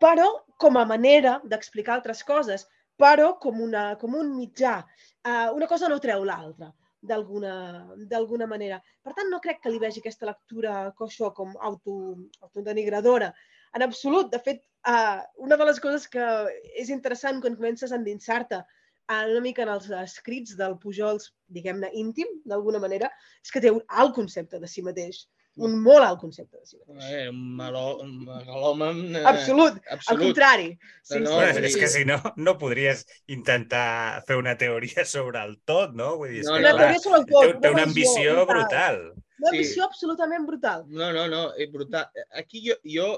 però 0.00 0.30
com 0.60 0.78
a 0.78 0.86
manera 0.88 1.40
d'explicar 1.44 1.98
altres 1.98 2.22
coses, 2.24 2.66
però 2.96 3.34
com, 3.42 3.60
una, 3.60 3.94
com 3.98 4.14
un 4.14 4.32
mitjà. 4.36 4.78
Uh, 5.24 5.50
una 5.56 5.66
cosa 5.66 5.88
no 5.88 5.98
treu 5.98 6.22
l'altra 6.22 6.68
d'alguna 7.08 8.48
manera. 8.50 8.80
Per 9.04 9.14
tant, 9.16 9.30
no 9.32 9.40
crec 9.44 9.60
que 9.62 9.72
li 9.72 9.80
vegi 9.82 10.02
aquesta 10.02 10.28
lectura 10.30 10.92
coixó 10.98 11.32
com 11.36 11.52
auto, 11.70 11.96
autodenigradora. 12.42 13.32
En 13.74 13.84
absolut. 13.86 14.30
De 14.32 14.40
fet, 14.40 14.62
uh, 14.88 15.20
una 15.46 15.58
de 15.60 15.68
les 15.68 15.80
coses 15.82 16.08
que 16.08 16.24
és 16.80 16.90
interessant 16.94 17.40
quan 17.44 17.58
comences 17.58 17.92
a 17.92 18.00
endinsar-te 18.00 18.62
uh, 18.62 19.24
una 19.34 19.42
mica 19.44 19.64
en 19.66 19.74
els 19.74 19.90
escrits 20.00 20.56
del 20.60 20.78
Pujols, 20.82 21.32
diguem-ne, 21.58 21.90
íntim, 22.00 22.30
d'alguna 22.48 22.82
manera, 22.82 23.10
és 23.44 23.54
que 23.54 23.62
té 23.64 23.72
un 23.74 23.82
alt 23.88 24.14
concepte 24.16 24.62
de 24.62 24.70
si 24.70 24.84
mateix 24.86 25.24
un 25.62 25.74
molt 25.82 26.02
alt 26.02 26.18
concepte 26.18 26.58
de 26.58 26.66
si 26.66 26.78
mateix. 26.80 27.10
Eh, 27.14 27.28
un 27.30 28.14
megalòman... 28.26 29.00
Eh, 29.14 29.22
absolut, 29.30 29.78
absolut, 29.86 30.10
al 30.10 30.20
contrari. 30.22 30.68
Sí, 31.06 31.20
no, 31.22 31.36
sí, 31.38 31.62
és 31.62 31.76
sí. 31.76 31.80
que 31.82 31.90
si 31.92 32.02
no, 32.08 32.18
no 32.36 32.56
podries 32.58 33.04
intentar 33.30 34.24
fer 34.26 34.38
una 34.40 34.56
teoria 34.58 35.04
sobre 35.14 35.42
el 35.46 35.56
tot, 35.68 35.94
no? 35.94 36.14
Vull 36.20 36.34
dir, 36.34 36.42
no, 36.48 36.58
no, 36.58 36.74
clar, 36.74 36.98
sobre 37.04 37.22
el 37.22 37.28
tot, 37.30 37.46
té, 37.46 37.54
té 37.62 37.74
una 37.76 37.86
ambició 37.86 38.36
brutal. 38.50 39.00
Una 39.38 39.52
ambició 39.52 39.82
sí. 39.82 39.86
absolutament 39.86 40.50
brutal. 40.50 40.86
No, 40.90 41.12
no, 41.14 41.28
no, 41.30 41.46
és 41.60 41.70
brutal. 41.70 42.10
Aquí 42.40 42.64
jo, 42.66 42.78
jo 42.88 43.08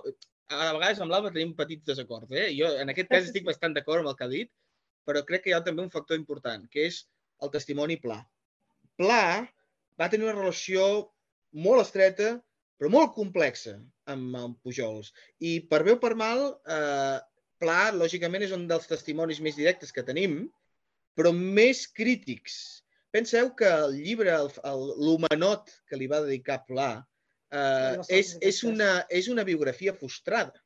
a 0.52 0.70
vegades 0.76 1.00
amb 1.02 1.10
l'Alba 1.10 1.32
tenim 1.34 1.56
petits 1.58 1.88
desacords. 1.88 2.30
Eh? 2.30 2.50
Jo 2.58 2.70
en 2.82 2.92
aquest 2.92 3.10
cas 3.10 3.28
estic 3.30 3.48
bastant 3.48 3.74
d'acord 3.76 4.04
amb 4.04 4.12
el 4.12 4.18
que 4.18 4.28
ha 4.28 4.32
dit, 4.32 4.52
però 5.08 5.22
crec 5.26 5.46
que 5.46 5.52
hi 5.52 5.56
ha 5.56 5.64
també 5.64 5.84
un 5.86 5.92
factor 5.92 6.18
important, 6.18 6.66
que 6.70 6.88
és 6.90 7.04
el 7.42 7.52
testimoni 7.54 7.96
pla. 8.02 8.20
Pla 9.00 9.46
va 10.00 10.08
tenir 10.12 10.28
una 10.28 10.36
relació 10.36 10.86
molt 11.56 11.86
estreta, 11.86 12.34
però 12.76 12.90
molt 12.92 13.14
complexa 13.16 13.78
amb, 14.12 14.36
amb 14.36 14.60
Pujols. 14.62 15.12
I 15.40 15.58
per 15.70 15.82
bé 15.86 15.96
o 15.96 16.00
per 16.02 16.14
mal, 16.18 16.46
eh, 16.68 17.18
Pla, 17.56 17.88
lògicament, 17.96 18.44
és 18.44 18.52
un 18.52 18.66
dels 18.68 18.88
testimonis 18.90 19.40
més 19.40 19.56
directes 19.56 19.94
que 19.96 20.04
tenim, 20.04 20.42
però 21.16 21.32
més 21.32 21.86
crítics. 21.88 22.84
Penseu 23.14 23.48
que 23.56 23.68
el 23.86 23.96
llibre, 23.96 24.34
l'Humanot 25.00 25.72
que 25.88 25.96
li 25.96 26.08
va 26.10 26.20
dedicar 26.26 26.60
Pla, 26.68 26.90
eh, 27.48 27.96
és, 28.12 28.34
és, 28.44 28.62
una, 28.68 28.90
és 29.08 29.30
una 29.32 29.46
biografia 29.48 29.96
frustrada. 29.96 30.60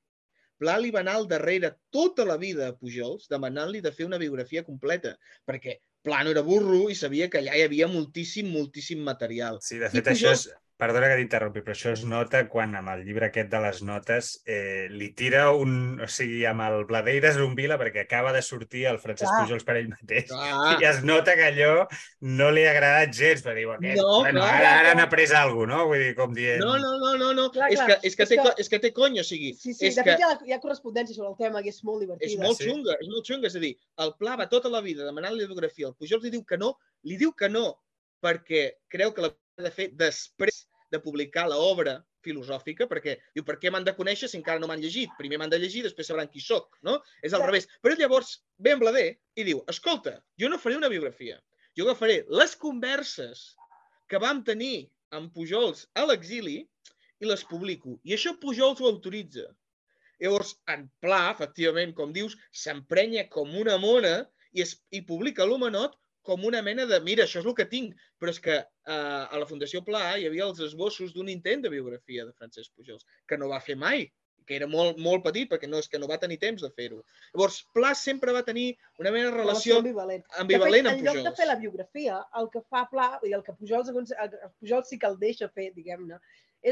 Pla 0.61 0.75
li 0.77 0.91
va 0.93 1.01
anar 1.01 1.15
al 1.17 1.29
darrere 1.29 1.71
tota 1.95 2.27
la 2.29 2.37
vida 2.41 2.67
a 2.69 2.75
Pujols 2.77 3.31
demanant-li 3.31 3.81
de 3.81 3.95
fer 3.97 4.05
una 4.09 4.19
biografia 4.21 4.65
completa, 4.67 5.15
perquè 5.49 5.79
Pla 6.05 6.25
no 6.25 6.35
era 6.35 6.43
burro 6.45 6.89
i 6.91 6.97
sabia 6.97 7.29
que 7.33 7.39
allà 7.41 7.55
hi 7.57 7.63
havia 7.65 7.89
moltíssim, 7.89 8.51
moltíssim 8.51 9.01
material. 9.07 9.61
Sí, 9.65 9.79
de 9.81 9.89
fet, 9.93 10.05
Pujols... 10.11 10.19
això 10.19 10.35
és, 10.35 10.60
Perdona 10.81 11.11
que 11.11 11.19
t'interrompi, 11.21 11.63
però 11.65 11.75
això 11.77 11.93
es 11.93 12.03
nota 12.09 12.43
quan 12.51 12.75
amb 12.79 12.93
el 12.95 13.03
llibre 13.07 13.29
aquest 13.29 13.51
de 13.53 13.61
les 13.63 13.83
notes 13.87 14.31
eh, 14.49 14.89
li 14.91 15.11
tira 15.17 15.51
un... 15.53 16.01
O 16.01 16.09
sigui, 16.09 16.43
amb 16.49 16.65
el 16.65 16.85
Bladeires 16.89 17.39
un 17.45 17.55
vila 17.59 17.77
perquè 17.81 18.07
acaba 18.07 18.33
de 18.33 18.41
sortir 18.45 18.87
el 18.91 19.01
Francesc 19.03 19.29
clar. 19.29 19.45
Pujols 19.45 19.67
per 19.69 19.77
ell 19.81 19.91
mateix 19.93 20.31
clar. 20.31 20.79
i 20.81 20.89
es 20.89 21.03
nota 21.07 21.37
que 21.39 21.51
allò 21.51 21.75
no 22.41 22.51
li 22.55 22.65
ha 22.65 22.73
agradat 22.73 23.13
gens, 23.17 23.45
però 23.45 23.57
diu 23.59 23.75
aquest, 23.75 24.01
no, 24.01 24.23
bueno, 24.25 24.41
clar, 24.41 24.57
ara, 24.61 24.73
ara 24.81 24.95
n'ha 24.99 25.09
pres 25.13 25.35
alguna 25.37 25.61
cosa, 25.61 25.83
no? 25.83 25.89
Vull 25.91 26.05
dir, 26.05 26.15
com 26.19 26.33
dient... 26.37 26.65
No, 26.65 26.79
no, 26.81 26.95
no, 27.03 27.13
no, 27.21 27.31
no. 27.37 27.49
Clar, 27.55 27.69
és, 27.75 27.83
clar. 27.83 27.91
Que, 27.91 28.09
és, 28.09 28.17
que 28.17 28.27
és, 28.27 28.33
té, 28.33 28.41
que... 28.41 28.55
és 28.65 28.73
que 28.73 28.81
té 28.87 28.93
cony, 28.97 29.21
o 29.21 29.27
sigui... 29.27 29.53
Sí, 29.59 29.75
sí, 29.75 29.91
és 29.91 29.99
de 29.99 30.07
que... 30.07 30.17
fet 30.17 30.25
hi 30.25 30.29
ha, 30.29 30.33
hi 30.49 30.57
ha 30.57 30.61
correspondència 30.63 31.17
sobre 31.17 31.33
el 31.35 31.39
tema 31.41 31.63
i 31.65 31.71
és 31.73 31.83
molt 31.87 32.05
divertida. 32.07 32.31
És 32.31 32.41
molt 32.41 32.61
sí. 32.61 32.71
xunga, 32.71 32.97
és 32.97 33.13
molt 33.13 33.29
xunga, 33.29 33.51
és 33.53 33.59
a 33.61 33.63
dir, 33.63 33.75
el 34.07 34.17
Pla 34.21 34.39
va 34.41 34.49
tota 34.51 34.73
la 34.73 34.83
vida 34.85 35.07
demanant-li 35.09 35.49
biografia, 35.51 35.91
el 35.91 35.97
Pujols 35.99 36.25
li 36.27 36.35
diu 36.35 36.45
que 36.49 36.59
no, 36.61 36.75
li 37.09 37.21
diu 37.21 37.37
que 37.37 37.53
no 37.53 37.67
perquè 38.25 38.67
creu 38.93 39.15
que 39.17 39.25
l'ha 39.25 39.33
de 39.65 39.73
fer 39.75 39.91
després 39.99 40.65
de 40.91 41.01
publicar 41.03 41.47
l'obra 41.51 41.99
filosòfica, 42.25 42.87
perquè 42.91 43.17
diu, 43.35 43.45
per 43.47 43.57
què 43.61 43.71
m'han 43.73 43.87
de 43.87 43.95
conèixer 43.97 44.29
si 44.29 44.39
encara 44.41 44.61
no 44.61 44.69
m'han 44.71 44.83
llegit? 44.83 45.13
Primer 45.19 45.39
m'han 45.41 45.53
de 45.53 45.61
llegir, 45.63 45.85
després 45.87 46.11
sabran 46.11 46.31
qui 46.33 46.43
sóc, 46.45 46.77
no? 46.87 46.99
És 47.27 47.37
al 47.37 47.45
revés. 47.47 47.69
Però 47.85 47.97
llavors 47.97 48.41
ve 48.59 48.75
en 48.75 48.83
Blader 48.83 49.07
i 49.39 49.47
diu, 49.47 49.63
escolta, 49.73 50.19
jo 50.41 50.51
no 50.51 50.61
faré 50.61 50.77
una 50.81 50.91
biografia, 50.93 51.39
jo 51.79 51.87
agafaré 51.87 52.25
les 52.41 52.57
converses 52.59 53.47
que 54.11 54.21
vam 54.23 54.43
tenir 54.47 54.91
amb 55.17 55.33
Pujols 55.35 55.87
a 55.95 56.05
l'exili 56.09 56.59
i 57.21 57.29
les 57.29 57.43
publico. 57.47 57.97
I 58.05 58.17
això 58.17 58.35
Pujols 58.43 58.83
ho 58.83 58.89
autoritza. 58.91 59.47
Llavors, 60.21 60.53
en 60.75 60.85
Pla, 61.01 61.23
efectivament, 61.31 61.95
com 61.97 62.13
dius, 62.13 62.37
s'emprenya 62.53 63.27
com 63.33 63.55
una 63.63 63.79
mona 63.81 64.15
i, 64.53 64.65
es, 64.65 64.77
i 64.93 65.01
publica 65.07 65.47
l'Humanot 65.49 65.97
com 66.27 66.45
una 66.45 66.61
mena 66.63 66.85
de, 66.87 66.99
mira, 67.07 67.25
això 67.25 67.41
és 67.41 67.49
el 67.49 67.57
que 67.57 67.69
tinc, 67.71 67.95
però 68.21 68.35
és 68.35 68.41
que 68.45 68.59
eh, 68.91 69.27
a 69.35 69.41
la 69.41 69.49
Fundació 69.49 69.83
Pla 69.87 70.03
hi 70.19 70.27
havia 70.29 70.49
els 70.49 70.63
esbossos 70.67 71.15
d'un 71.15 71.31
intent 71.33 71.63
de 71.65 71.73
biografia 71.73 72.27
de 72.27 72.35
Francesc 72.37 72.75
Pujols, 72.77 73.07
que 73.29 73.39
no 73.41 73.51
va 73.53 73.63
fer 73.65 73.77
mai, 73.79 74.09
que 74.51 74.57
era 74.59 74.67
molt, 74.71 74.99
molt 74.99 75.23
petit, 75.23 75.47
perquè 75.51 75.69
no 75.71 75.79
és 75.79 75.89
que 75.91 75.99
no 76.03 76.09
va 76.11 76.19
tenir 76.23 76.41
temps 76.43 76.63
de 76.65 76.71
fer-ho. 76.77 77.01
Llavors, 77.33 77.61
Pla 77.77 77.93
sempre 77.99 78.35
va 78.35 78.43
tenir 78.47 78.67
una 78.99 79.13
mena 79.15 79.31
de 79.31 79.37
relació, 79.37 79.79
ambivalent, 79.79 80.25
ambivalent 80.43 80.89
de 80.89 80.91
fet, 80.91 80.93
amb 80.93 81.05
Pujols. 81.05 81.19
En 81.19 81.23
lloc 81.23 81.31
de 81.31 81.37
fer 81.43 81.49
la 81.51 81.59
biografia, 81.61 82.21
el 82.41 82.51
que 82.55 82.65
fa 82.67 82.87
Pla, 82.91 83.11
i 83.29 83.35
el 83.37 83.45
que 83.47 83.55
Pujols, 83.59 83.93
el 83.93 84.33
Pujols 84.59 84.91
sí 84.91 84.99
que 84.99 85.11
el 85.11 85.21
deixa 85.21 85.51
fer, 85.55 85.71
diguem-ne, 85.77 86.19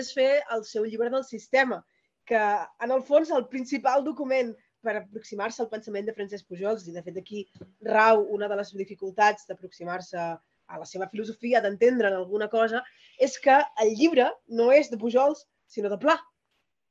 és 0.03 0.11
fer 0.17 0.33
el 0.57 0.65
seu 0.69 0.89
llibre 0.89 1.13
del 1.15 1.25
sistema, 1.29 1.85
que 2.29 2.41
en 2.85 2.91
el 2.93 3.05
fons 3.07 3.31
el 3.33 3.47
principal 3.53 4.03
document 4.05 4.51
per 4.85 4.95
aproximar-se 4.99 5.63
al 5.63 5.71
pensament 5.71 6.07
de 6.07 6.15
Francesc 6.17 6.51
Pujols 6.51 6.85
i 6.87 6.93
de 6.95 7.03
fet 7.07 7.17
aquí 7.19 7.47
rau 7.87 8.27
una 8.35 8.51
de 8.51 8.59
les 8.59 8.75
dificultats 8.79 9.49
d'aproximar-se 9.49 10.19
a 10.19 10.29
la 10.77 10.87
seva 10.89 11.09
filosofia, 11.09 11.63
d'entendre 11.65 12.11
en 12.11 12.19
alguna 12.19 12.49
cosa, 12.53 12.83
és 13.19 13.39
que 13.41 13.57
el 13.83 13.95
llibre 13.97 14.29
no 14.61 14.69
és 14.75 14.91
de 14.93 14.99
Pujols, 15.01 15.47
sinó 15.67 15.89
de 15.89 15.99
Pla. 16.03 16.19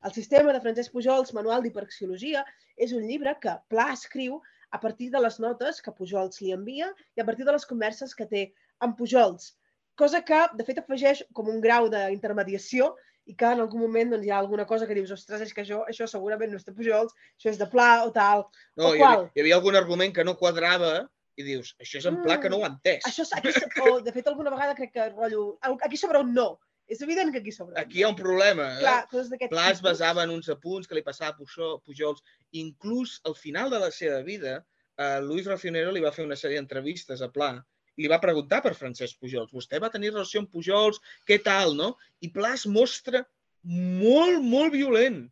El 0.06 0.14
sistema 0.14 0.54
de 0.54 0.62
Francesc 0.62 0.94
Pujols, 0.94 1.34
Manual 1.34 1.62
d'Hiperxiologia, 1.66 2.44
és 2.78 2.94
un 2.94 3.06
llibre 3.06 3.36
que 3.42 3.54
Pla 3.70 3.92
escriu 3.94 4.42
a 4.72 4.80
partir 4.80 5.10
de 5.12 5.22
les 5.22 5.40
notes 5.40 5.82
que 5.82 5.94
Pujols 5.94 6.42
li 6.42 6.54
envia 6.54 6.90
i 7.16 7.22
a 7.22 7.26
partir 7.26 7.46
de 7.46 7.54
les 7.56 7.66
converses 7.66 8.14
que 8.16 8.28
té 8.30 8.44
amb 8.84 8.98
Pujols. 8.98 9.54
Cosa 9.98 10.22
que, 10.22 10.40
de 10.58 10.66
fet, 10.66 10.80
afegeix 10.82 11.24
com 11.34 11.50
un 11.50 11.62
grau 11.62 11.90
d'intermediació 11.90 12.94
i 13.28 13.36
que 13.36 13.50
en 13.50 13.62
algun 13.64 13.82
moment 13.84 14.14
doncs, 14.14 14.26
hi 14.26 14.32
ha 14.32 14.38
alguna 14.40 14.66
cosa 14.70 14.88
que 14.88 14.96
dius, 14.96 15.12
ostres, 15.12 15.42
és 15.44 15.54
que 15.54 15.64
això, 15.66 15.82
això 15.92 16.08
segurament 16.08 16.54
no 16.54 16.60
és 16.62 16.68
de 16.68 16.74
Pujols, 16.76 17.16
això 17.36 17.52
és 17.52 17.60
de 17.60 17.68
Pla 17.72 18.06
o 18.06 18.12
tal, 18.16 18.46
no, 18.78 18.92
o 18.92 18.96
hi 18.96 19.02
qual. 19.02 19.26
Havia, 19.26 19.32
hi 19.36 19.44
havia 19.44 19.58
algun 19.60 19.80
argument 19.80 20.14
que 20.16 20.26
no 20.28 20.38
quadrava 20.40 20.94
i 21.38 21.46
dius, 21.46 21.74
això 21.84 22.00
és 22.02 22.08
en 22.10 22.22
Pla 22.24 22.40
que 22.42 22.50
no 22.50 22.60
ho 22.60 22.66
ha 22.66 22.72
entès. 22.72 23.06
Això, 23.10 23.26
aquí, 23.38 23.54
o, 23.86 24.00
de 24.04 24.14
fet, 24.16 24.30
alguna 24.30 24.54
vegada 24.54 24.76
crec 24.78 24.94
que 24.96 25.10
rotllo, 25.12 25.44
aquí 25.86 26.00
sobre 26.02 26.22
un 26.26 26.34
no. 26.34 26.50
És 26.88 27.02
evident 27.04 27.34
que 27.34 27.42
aquí 27.44 27.52
sobre 27.52 27.76
un 27.76 27.80
Aquí 27.82 28.00
hi 28.00 28.04
ha 28.08 28.10
un 28.14 28.18
problema. 28.18 28.68
Eh? 28.78 28.82
Clar, 28.82 28.98
coses 29.12 29.30
d'aquest 29.32 29.52
Pla 29.52 29.68
es 29.74 29.82
basava 29.84 30.24
en 30.24 30.34
uns 30.34 30.50
apunts 30.54 30.88
que 30.88 30.96
li 30.98 31.04
passava 31.06 31.36
a 31.36 31.80
Pujols. 31.84 32.24
Inclús 32.62 33.18
al 33.28 33.36
final 33.36 33.74
de 33.74 33.82
la 33.84 33.92
seva 33.92 34.22
vida, 34.26 34.62
eh, 34.96 35.18
Luis 35.26 35.50
Racionero 35.52 35.92
li 35.92 36.04
va 36.06 36.14
fer 36.16 36.26
una 36.26 36.40
sèrie 36.40 36.62
d'entrevistes 36.62 37.22
a 37.22 37.30
Pla 37.34 37.52
i 37.98 38.06
li 38.06 38.12
va 38.12 38.22
preguntar 38.24 38.62
per 38.64 38.76
Francesc 38.78 39.20
Pujols. 39.20 39.54
Vostè 39.54 39.82
va 39.84 39.92
tenir 39.94 40.14
relació 40.14 40.44
amb 40.44 40.54
Pujols? 40.54 41.02
Què 41.28 41.42
tal, 41.44 41.76
no? 41.76 41.96
I 42.24 42.32
Pla 42.34 42.54
es 42.56 42.66
mostra 42.70 43.26
molt, 43.68 44.40
molt 44.44 44.74
violent. 44.74 45.26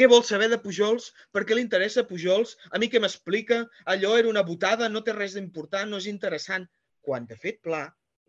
Què 0.00 0.06
vol 0.08 0.22
saber 0.24 0.46
de 0.48 0.56
Pujols? 0.56 1.10
Per 1.28 1.42
què 1.44 1.56
li 1.56 1.60
interessa 1.60 2.06
Pujols? 2.08 2.54
A 2.72 2.78
mi 2.80 2.86
què 2.88 3.00
m'explica? 3.04 3.58
Allò 3.92 4.14
era 4.16 4.30
una 4.30 4.42
botada, 4.48 4.86
no 4.88 5.02
té 5.04 5.12
res 5.12 5.34
d'important, 5.36 5.90
no 5.92 5.98
és 6.00 6.06
interessant. 6.08 6.64
Quan, 7.04 7.26
de 7.28 7.36
fet, 7.42 7.58
Pla 7.66 7.82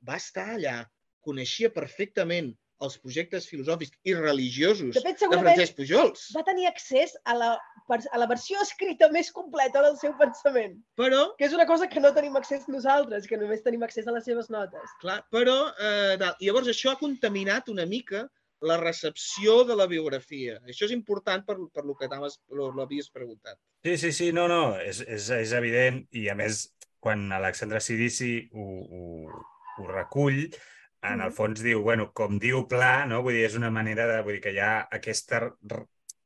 va 0.10 0.18
estar 0.20 0.50
allà, 0.58 0.82
coneixia 1.24 1.70
perfectament 1.72 2.50
els 2.84 2.98
projectes 3.00 3.48
filosòfics 3.48 3.94
i 4.04 4.18
religiosos 4.18 4.98
de, 4.98 5.04
fet, 5.06 5.24
de 5.24 5.40
Francesc 5.46 5.78
Pujols. 5.78 6.26
Va 6.36 6.44
tenir 6.50 6.68
accés 6.68 7.16
a 7.24 7.38
la, 7.40 7.54
a 7.56 8.20
la 8.20 8.28
versió 8.28 8.60
escrita 8.66 9.08
més 9.16 9.32
completa 9.32 9.86
del 9.86 9.96
seu 10.02 10.18
pensament. 10.20 10.76
Però... 11.00 11.24
Que 11.40 11.48
és 11.48 11.56
una 11.56 11.70
cosa 11.70 11.88
que 11.88 12.04
no 12.04 12.12
tenim 12.18 12.36
accés 12.42 12.68
nosaltres, 12.68 13.32
que 13.32 13.40
només 13.40 13.64
tenim 13.64 13.88
accés 13.88 14.12
a 14.12 14.18
les 14.18 14.28
seves 14.28 14.52
notes. 14.52 15.00
Clar, 15.06 15.22
però... 15.32 15.58
Eh, 15.80 16.20
llavors 16.44 16.74
això 16.76 16.92
ha 16.92 17.00
contaminat 17.00 17.72
una 17.72 17.88
mica 17.88 18.26
la 18.62 18.78
recepció 18.78 19.64
de 19.66 19.76
la 19.76 19.88
biografia. 19.90 20.60
Això 20.70 20.86
és 20.88 20.94
important 20.96 21.46
per, 21.46 21.58
per 21.74 21.86
lo 21.88 21.96
que 21.98 22.10
l'havies 22.12 23.10
preguntat. 23.14 23.58
Sí, 23.84 23.98
sí, 23.98 24.12
sí, 24.14 24.30
no, 24.36 24.48
no, 24.52 24.78
és, 24.78 25.02
és, 25.02 25.30
és 25.42 25.56
evident 25.58 26.04
i 26.18 26.28
a 26.30 26.38
més 26.38 26.68
quan 27.02 27.32
Alexandre 27.34 27.82
Sidici 27.82 28.36
ho, 28.54 28.68
ho, 28.86 29.42
ho 29.82 29.88
recull, 29.90 30.44
en 31.10 31.24
el 31.26 31.34
fons 31.34 31.64
diu, 31.66 31.82
bueno, 31.82 32.12
com 32.14 32.38
diu 32.40 32.68
Pla, 32.70 33.08
no? 33.10 33.24
vull 33.26 33.40
dir, 33.40 33.48
és 33.48 33.58
una 33.58 33.72
manera 33.74 34.06
de, 34.10 34.20
vull 34.22 34.38
dir, 34.38 34.44
que 34.44 34.54
ja 34.54 34.76
aquesta, 34.94 35.48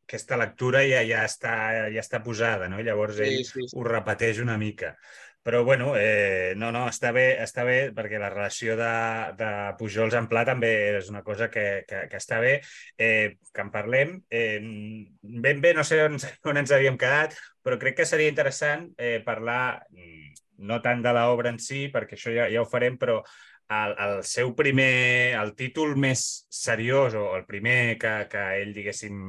aquesta 0.04 0.40
lectura 0.42 0.84
ja, 0.84 1.00
ja, 1.08 1.24
està, 1.24 1.56
ja 1.94 2.04
està 2.04 2.20
posada, 2.26 2.68
no? 2.72 2.82
I 2.82 2.88
llavors 2.90 3.22
ell 3.24 3.40
sí, 3.40 3.48
sí, 3.48 3.70
sí. 3.70 3.78
ho 3.78 3.86
repeteix 3.88 4.44
una 4.44 4.58
mica. 4.60 4.98
Però, 5.46 5.64
bueno, 5.64 5.92
eh, 5.96 6.56
no, 6.58 6.72
no, 6.74 6.88
està 6.90 7.12
bé, 7.14 7.26
està 7.44 7.62
bé 7.68 7.92
perquè 7.94 8.18
la 8.18 8.32
relació 8.34 8.74
de, 8.80 8.94
de 9.38 9.50
Pujols 9.78 10.16
en 10.18 10.26
Pla 10.32 10.42
també 10.48 10.72
és 10.98 11.12
una 11.14 11.22
cosa 11.28 11.52
que, 11.54 11.84
que, 11.86 12.00
que 12.10 12.18
està 12.18 12.40
bé, 12.42 12.56
eh, 12.98 13.38
que 13.54 13.62
en 13.62 13.70
parlem. 13.70 14.16
Eh, 14.34 14.58
ben 15.46 15.62
bé, 15.62 15.76
no 15.78 15.86
sé 15.86 16.00
on, 16.08 16.18
on 16.50 16.62
ens 16.64 16.74
havíem 16.74 16.98
quedat, 16.98 17.38
però 17.62 17.78
crec 17.78 18.00
que 18.00 18.10
seria 18.10 18.34
interessant 18.34 18.88
eh, 18.98 19.20
parlar 19.28 19.84
mm, 19.94 20.34
no 20.66 20.82
tant 20.82 21.06
de 21.06 21.14
l'obra 21.14 21.54
en 21.54 21.62
si, 21.62 21.86
perquè 21.94 22.18
això 22.18 22.34
ja, 22.34 22.50
ja 22.50 22.66
ho 22.66 22.72
farem, 22.72 22.98
però 22.98 23.20
el, 23.70 23.96
el 24.08 24.18
seu 24.26 24.56
primer, 24.58 25.38
el 25.44 25.54
títol 25.62 25.94
més 25.94 26.26
seriós 26.50 27.14
o 27.22 27.28
el 27.38 27.46
primer 27.46 28.00
que, 28.02 28.18
que 28.34 28.50
ell, 28.64 28.74
diguéssim, 28.74 29.22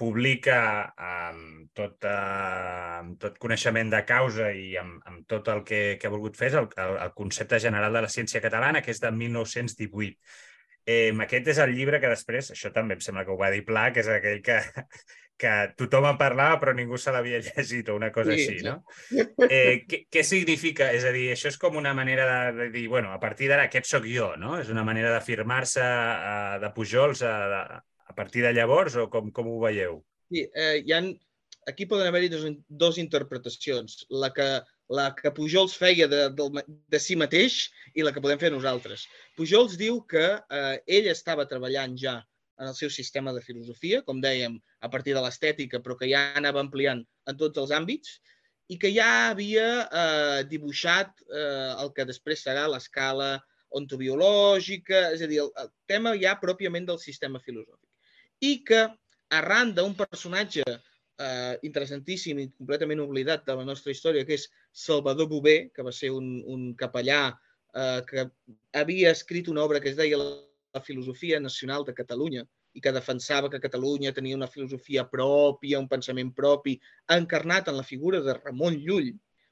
publica 0.00 0.58
amb 0.96 1.68
tot, 1.76 2.06
uh, 2.08 3.00
amb 3.00 3.18
tot 3.20 3.36
coneixement 3.42 3.92
de 3.92 4.00
causa 4.08 4.50
i 4.56 4.72
amb, 4.80 5.00
amb 5.06 5.26
tot 5.28 5.50
el 5.52 5.64
que, 5.66 5.80
que 6.00 6.08
ha 6.08 6.12
volgut 6.12 6.38
fer 6.40 6.50
és 6.50 6.60
el, 6.60 6.70
el, 6.80 6.96
el 7.04 7.16
concepte 7.16 7.60
general 7.62 7.92
de 7.96 8.04
la 8.06 8.12
ciència 8.12 8.40
catalana, 8.40 8.80
que 8.80 8.94
és 8.94 9.02
de 9.02 9.12
1918. 9.12 10.16
Eh, 10.88 11.10
aquest 11.26 11.50
és 11.52 11.58
el 11.62 11.74
llibre 11.76 12.00
que 12.00 12.08
després, 12.10 12.54
això 12.54 12.72
també 12.74 12.96
em 12.96 13.02
sembla 13.04 13.26
que 13.26 13.34
ho 13.34 13.38
va 13.38 13.50
dir 13.52 13.60
Pla, 13.68 13.90
que 13.92 14.00
és 14.00 14.08
aquell 14.10 14.40
que, 14.42 14.56
que 15.40 15.52
tothom 15.78 16.08
en 16.08 16.18
parlava 16.20 16.58
però 16.62 16.74
ningú 16.76 16.98
se 16.98 17.12
l'havia 17.14 17.40
llegit 17.44 17.92
o 17.92 17.98
una 17.98 18.10
cosa 18.14 18.32
sí, 18.32 18.46
així, 18.46 18.64
no? 18.64 18.80
Eh, 19.50 19.84
què, 19.88 20.04
què 20.12 20.24
significa? 20.26 20.90
És 20.96 21.04
a 21.04 21.12
dir, 21.14 21.28
això 21.34 21.52
és 21.52 21.60
com 21.60 21.76
una 21.80 21.92
manera 21.96 22.26
de, 22.30 22.40
de 22.58 22.70
dir, 22.74 22.88
bueno, 22.88 23.12
a 23.12 23.20
partir 23.22 23.52
d'ara 23.52 23.68
aquest 23.68 23.92
sóc 23.92 24.08
jo, 24.08 24.32
no? 24.40 24.56
És 24.60 24.72
una 24.72 24.84
manera 24.86 25.12
d'afirmar-se 25.14 25.84
uh, 25.84 26.58
de 26.64 26.72
Pujols 26.76 27.24
a, 27.28 27.36
a 28.10 28.14
partir 28.14 28.42
de 28.42 28.52
llavors 28.52 28.96
o 28.98 29.06
com, 29.08 29.30
com 29.30 29.48
ho 29.48 29.58
veieu? 29.62 30.00
Sí, 30.30 30.42
eh, 30.54 30.82
hi 30.82 30.94
ha, 30.94 31.00
aquí 31.70 31.86
poden 31.86 32.08
haver-hi 32.10 32.30
dos, 32.32 32.46
dos 32.82 32.98
interpretacions. 32.98 34.00
La 34.22 34.32
que, 34.34 34.48
la 34.90 35.10
que 35.14 35.30
Pujols 35.36 35.76
feia 35.78 36.08
de, 36.10 36.24
de, 36.34 36.64
de 36.66 37.00
si 37.02 37.16
mateix 37.20 37.60
i 37.94 38.06
la 38.06 38.12
que 38.14 38.22
podem 38.24 38.40
fer 38.42 38.50
nosaltres. 38.54 39.06
Pujols 39.38 39.76
diu 39.78 40.00
que 40.10 40.26
eh, 40.26 40.76
ell 40.98 41.10
estava 41.12 41.46
treballant 41.50 41.94
ja 42.02 42.18
en 42.60 42.68
el 42.68 42.74
seu 42.76 42.90
sistema 42.92 43.32
de 43.32 43.44
filosofia, 43.44 44.02
com 44.04 44.18
dèiem, 44.20 44.58
a 44.84 44.90
partir 44.92 45.14
de 45.16 45.22
l'estètica, 45.24 45.80
però 45.80 45.96
que 45.96 46.10
ja 46.10 46.26
anava 46.36 46.60
ampliant 46.60 47.04
en 47.30 47.38
tots 47.40 47.62
els 47.62 47.70
àmbits, 47.72 48.18
i 48.70 48.76
que 48.78 48.90
ja 48.94 49.30
havia 49.30 49.68
eh, 49.86 50.40
dibuixat 50.50 51.14
eh, 51.30 51.70
el 51.84 51.94
que 51.94 52.06
després 52.10 52.42
serà 52.44 52.66
l'escala 52.70 53.36
ontobiològica, 53.78 55.06
és 55.14 55.22
a 55.22 55.30
dir, 55.30 55.40
el, 55.46 55.54
el 55.62 55.70
tema 55.88 56.12
ja 56.18 56.34
pròpiament 56.42 56.90
del 56.90 57.00
sistema 57.02 57.40
filosòfic 57.46 57.79
i 58.40 58.60
que 58.66 58.86
arran 59.36 59.74
d'un 59.76 59.94
personatge 59.94 60.64
eh, 60.66 61.54
interessantíssim 61.66 62.40
i 62.40 62.48
completament 62.50 63.02
oblidat 63.04 63.44
de 63.46 63.56
la 63.58 63.66
nostra 63.68 63.92
història, 63.94 64.24
que 64.26 64.36
és 64.38 64.48
Salvador 64.72 65.28
Bové, 65.30 65.70
que 65.74 65.84
va 65.86 65.92
ser 65.92 66.10
un, 66.16 66.40
un 66.46 66.70
capellà 66.80 67.22
eh, 67.30 68.00
que 68.08 68.26
havia 68.80 69.12
escrit 69.16 69.50
una 69.52 69.64
obra 69.64 69.80
que 69.80 69.92
es 69.92 69.98
deia 70.00 70.20
La 70.70 70.80
filosofia 70.86 71.40
nacional 71.42 71.82
de 71.82 71.92
Catalunya 71.98 72.44
i 72.78 72.80
que 72.80 72.92
defensava 72.94 73.48
que 73.50 73.58
Catalunya 73.58 74.12
tenia 74.14 74.36
una 74.36 74.46
filosofia 74.46 75.02
pròpia, 75.10 75.80
un 75.80 75.88
pensament 75.90 76.30
propi, 76.36 76.76
encarnat 77.10 77.68
en 77.68 77.80
la 77.80 77.82
figura 77.82 78.20
de 78.22 78.36
Ramon 78.36 78.76
Llull. 78.78 79.08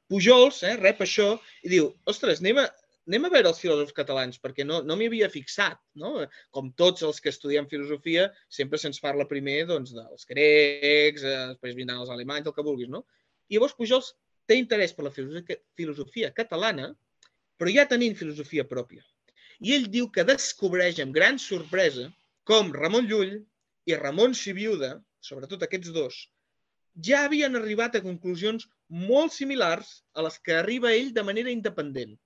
Pujols 0.07 0.63
eh, 0.63 0.77
rep 0.79 1.03
això 1.03 1.33
i 1.67 1.73
diu, 1.73 1.91
ostres, 2.07 2.39
anem 2.39 2.63
a, 2.63 2.69
anem 3.09 3.25
a 3.25 3.31
veure 3.33 3.49
els 3.51 3.61
filòsofs 3.63 3.97
catalans, 3.97 4.39
perquè 4.43 4.67
no, 4.69 4.83
no 4.85 4.97
m'hi 4.97 5.09
havia 5.09 5.31
fixat. 5.33 5.81
No? 6.01 6.13
Com 6.55 6.71
tots 6.77 7.05
els 7.09 7.21
que 7.25 7.33
estudiem 7.33 7.69
filosofia, 7.71 8.29
sempre 8.53 8.81
se'ns 8.81 9.01
parla 9.05 9.29
primer 9.31 9.63
doncs, 9.71 9.95
dels 9.97 10.29
grecs, 10.29 11.25
eh, 11.25 11.37
després 11.55 11.77
vindran 11.79 12.03
els 12.05 12.13
alemanys, 12.15 12.51
el 12.51 12.57
que 12.57 12.67
vulguis. 12.67 12.93
No? 12.93 13.05
I 13.49 13.57
llavors 13.57 13.77
Pujols 13.79 14.13
té 14.49 14.59
interès 14.61 14.95
per 14.97 15.09
la 15.09 15.15
filosofia, 15.15 15.61
filosofia 15.77 16.33
catalana, 16.37 16.93
però 17.59 17.73
ja 17.75 17.89
tenint 17.91 18.17
filosofia 18.17 18.67
pròpia. 18.69 19.03
I 19.65 19.75
ell 19.75 19.89
diu 19.91 20.13
que 20.15 20.27
descobreix 20.29 21.01
amb 21.03 21.17
gran 21.17 21.41
sorpresa 21.43 22.07
com 22.49 22.71
Ramon 22.77 23.09
Llull 23.11 23.39
i 23.89 23.97
Ramon 23.97 24.37
Sibiuda, 24.37 24.99
sobretot 25.25 25.65
aquests 25.65 25.91
dos, 25.97 26.21
ja 27.09 27.25
havien 27.27 27.57
arribat 27.59 27.97
a 27.97 28.05
conclusions 28.05 28.69
molt 28.89 29.35
similars 29.35 29.99
a 30.15 30.25
les 30.27 30.39
que 30.45 30.57
arriba 30.61 30.93
ell 30.95 31.13
de 31.17 31.25
manera 31.27 31.53
independent. 31.53 32.17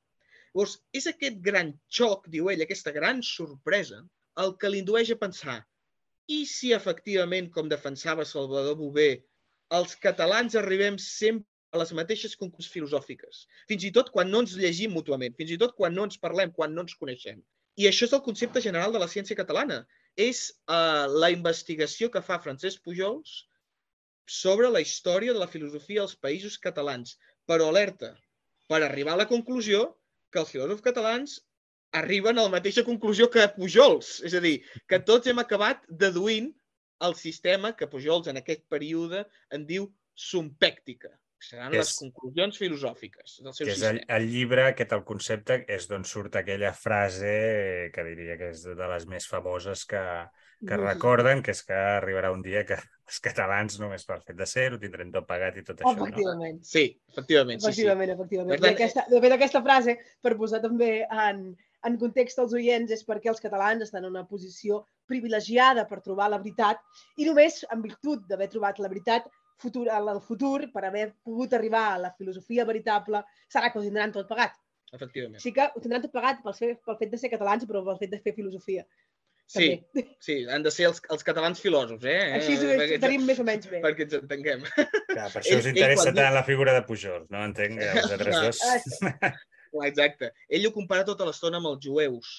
Llavors, 0.52 0.78
és 0.92 1.06
aquest 1.08 1.38
gran 1.44 1.72
xoc, 1.98 2.26
diu 2.32 2.50
ell, 2.52 2.62
aquesta 2.64 2.92
gran 2.92 3.22
sorpresa, 3.24 4.02
el 4.42 4.56
que 4.60 4.70
l'indueix 4.72 5.12
a 5.12 5.20
pensar 5.20 5.60
i 6.32 6.42
si 6.48 6.72
efectivament, 6.76 7.48
com 7.54 7.70
defensava 7.70 8.26
Salvador 8.28 8.76
Bové, 8.80 9.08
els 9.78 9.94
catalans 10.04 10.54
arribem 10.60 10.98
sempre 11.00 11.48
a 11.72 11.80
les 11.80 11.92
mateixes 11.96 12.36
conclusions 12.36 12.72
filosòfiques, 12.74 13.46
fins 13.70 13.86
i 13.88 13.90
tot 13.96 14.10
quan 14.14 14.28
no 14.30 14.42
ens 14.44 14.52
llegim 14.60 14.92
mútuament, 14.92 15.34
fins 15.38 15.54
i 15.54 15.58
tot 15.62 15.72
quan 15.78 15.96
no 15.96 16.04
ens 16.08 16.20
parlem, 16.20 16.52
quan 16.58 16.74
no 16.76 16.84
ens 16.84 16.94
coneixem. 17.00 17.40
I 17.80 17.88
això 17.88 18.04
és 18.04 18.12
el 18.12 18.24
concepte 18.26 18.60
general 18.60 18.92
de 18.92 19.00
la 19.00 19.08
ciència 19.08 19.38
catalana. 19.38 19.80
És 20.20 20.42
uh, 20.68 21.08
la 21.08 21.30
investigació 21.32 22.10
que 22.12 22.20
fa 22.20 22.36
Francesc 22.44 22.82
Pujols 22.84 23.46
sobre 24.28 24.68
la 24.68 24.82
història 24.84 25.32
de 25.32 25.40
la 25.40 25.48
filosofia 25.48 26.02
als 26.04 26.12
països 26.26 26.58
catalans. 26.60 27.16
Però 27.48 27.70
alerta, 27.70 28.12
per 28.68 28.82
arribar 28.84 29.16
a 29.16 29.22
la 29.22 29.28
conclusió 29.30 29.86
que 30.32 30.40
els 30.42 30.52
filòsofs 30.54 30.84
catalans 30.84 31.38
arriben 32.00 32.38
a 32.38 32.46
la 32.46 32.52
mateixa 32.54 32.84
conclusió 32.86 33.28
que 33.30 33.46
Pujols. 33.56 34.18
És 34.26 34.34
a 34.34 34.42
dir, 34.44 34.56
que 34.88 35.00
tots 35.10 35.28
hem 35.28 35.42
acabat 35.42 35.84
deduint 36.04 36.50
el 37.06 37.16
sistema 37.18 37.72
que 37.76 37.88
Pujols 37.90 38.30
en 38.32 38.40
aquest 38.40 38.64
període 38.72 39.26
en 39.52 39.66
diu 39.68 39.90
sumpèctica. 40.28 41.12
Seran 41.42 41.74
és, 41.74 41.78
les 41.80 41.92
conclusions 41.98 42.58
filosòfiques 42.60 43.38
del 43.42 43.54
seu 43.56 43.66
que 43.66 43.74
sistema. 43.74 43.98
És 43.98 44.04
el, 44.04 44.14
el 44.16 44.28
llibre, 44.30 44.66
aquest 44.70 44.94
el 44.96 45.02
concepte, 45.08 45.58
és 45.76 45.88
d'on 45.90 46.06
surt 46.08 46.38
aquella 46.38 46.70
frase 46.76 47.32
que 47.94 48.04
diria 48.06 48.38
que 48.40 48.52
és 48.54 48.62
de 48.68 48.88
les 48.94 49.08
més 49.10 49.26
famoses 49.30 49.82
que, 49.90 50.02
que 50.68 50.78
recorden, 50.78 51.42
que 51.42 51.54
és 51.56 51.64
que 51.66 51.74
arribarà 51.96 52.30
un 52.34 52.44
dia 52.44 52.62
que 52.68 52.78
els 53.12 53.18
catalans 53.24 53.80
només 53.82 54.06
per 54.08 54.20
fet 54.22 54.38
de 54.38 54.46
ser 54.48 54.70
ho 54.72 54.78
tindrem 54.80 55.10
tot 55.12 55.26
pagat 55.28 55.58
i 55.58 55.66
tot 55.66 55.82
això, 55.82 55.92
efectivament. 55.98 56.62
no? 56.62 56.70
Sí, 56.70 56.86
efectivament. 57.10 57.60
Efectivament, 57.60 58.08
sí, 58.08 58.14
sí. 58.14 58.16
efectivament. 58.16 58.54
Per 58.54 58.62
tant, 58.62 58.78
aquesta, 58.78 59.06
de 59.10 59.22
fet, 59.26 59.36
aquesta 59.36 59.62
frase, 59.66 59.98
per 60.22 60.36
posar 60.38 60.62
també 60.64 60.92
en, 61.26 61.44
en 61.88 61.98
context 62.00 62.38
als 62.38 62.54
oients, 62.56 62.94
és 62.94 63.04
perquè 63.08 63.32
els 63.34 63.42
catalans 63.42 63.84
estan 63.84 64.06
en 64.06 64.14
una 64.14 64.24
posició 64.30 64.84
privilegiada 65.10 65.84
per 65.90 66.00
trobar 66.00 66.30
la 66.30 66.40
veritat 66.40 66.80
i 67.18 67.26
només 67.28 67.64
en 67.74 67.82
virtut 67.84 68.24
d'haver 68.30 68.48
trobat 68.52 68.78
la 68.80 68.90
veritat 68.92 69.26
futur, 69.62 69.86
el 69.94 70.20
futur, 70.26 70.58
per 70.74 70.84
haver 70.88 71.06
pogut 71.24 71.54
arribar 71.58 71.86
a 71.92 72.02
la 72.08 72.12
filosofia 72.18 72.66
veritable, 72.68 73.22
serà 73.52 73.70
que 73.70 73.80
ho 73.80 73.86
tindran 73.86 74.12
tot 74.14 74.28
pagat. 74.30 74.58
Efectivament. 74.92 75.40
Sí 75.40 75.54
que 75.56 75.70
ho 75.70 75.80
tindran 75.80 76.04
tot 76.04 76.12
pagat 76.12 76.42
pel, 76.44 76.56
fer, 76.58 76.74
pel 76.84 76.98
fet 77.00 77.14
de 77.14 77.20
ser 77.22 77.32
catalans, 77.32 77.64
però 77.68 77.84
pel 77.86 78.00
fet 78.02 78.12
de 78.12 78.20
fer 78.24 78.34
filosofia. 78.36 78.84
Sí, 79.52 79.68
també. 79.68 80.04
sí, 80.26 80.36
han 80.48 80.64
de 80.64 80.72
ser 80.74 80.88
els, 80.90 81.00
els 81.12 81.24
catalans 81.26 81.60
filòsofs, 81.62 82.04
eh? 82.08 82.18
Així 82.38 82.56
ho 82.56 83.00
tenim 83.02 83.24
més 83.28 83.40
o 83.42 83.46
menys 83.46 83.68
bé. 83.70 83.82
Perquè 83.84 84.06
ens 84.06 84.18
entenguem. 84.20 84.64
Clar, 84.76 85.28
per 85.32 85.42
això 85.42 85.58
us 85.60 85.70
interessa 85.70 86.10
ell, 86.10 86.18
tant 86.18 86.36
la 86.36 86.44
figura 86.46 86.76
de 86.76 86.84
Pujol, 86.88 87.26
no? 87.32 87.42
Entenc 87.48 87.80
que 87.80 87.90
els 88.02 88.16
altres 88.16 88.38
dos... 88.46 88.62
Clar, 89.72 89.88
exacte. 89.88 90.32
Ell 90.52 90.68
ho 90.68 90.72
compara 90.74 91.06
tota 91.08 91.24
l'estona 91.28 91.60
amb 91.60 91.70
els 91.72 91.80
jueus, 91.84 92.32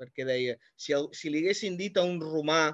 perquè 0.00 0.26
deia, 0.28 0.56
si, 0.76 0.92
el, 0.96 1.08
si 1.16 1.32
li 1.32 1.40
haguessin 1.44 1.78
dit 1.80 1.96
a 1.96 2.04
un 2.04 2.18
romà, 2.20 2.66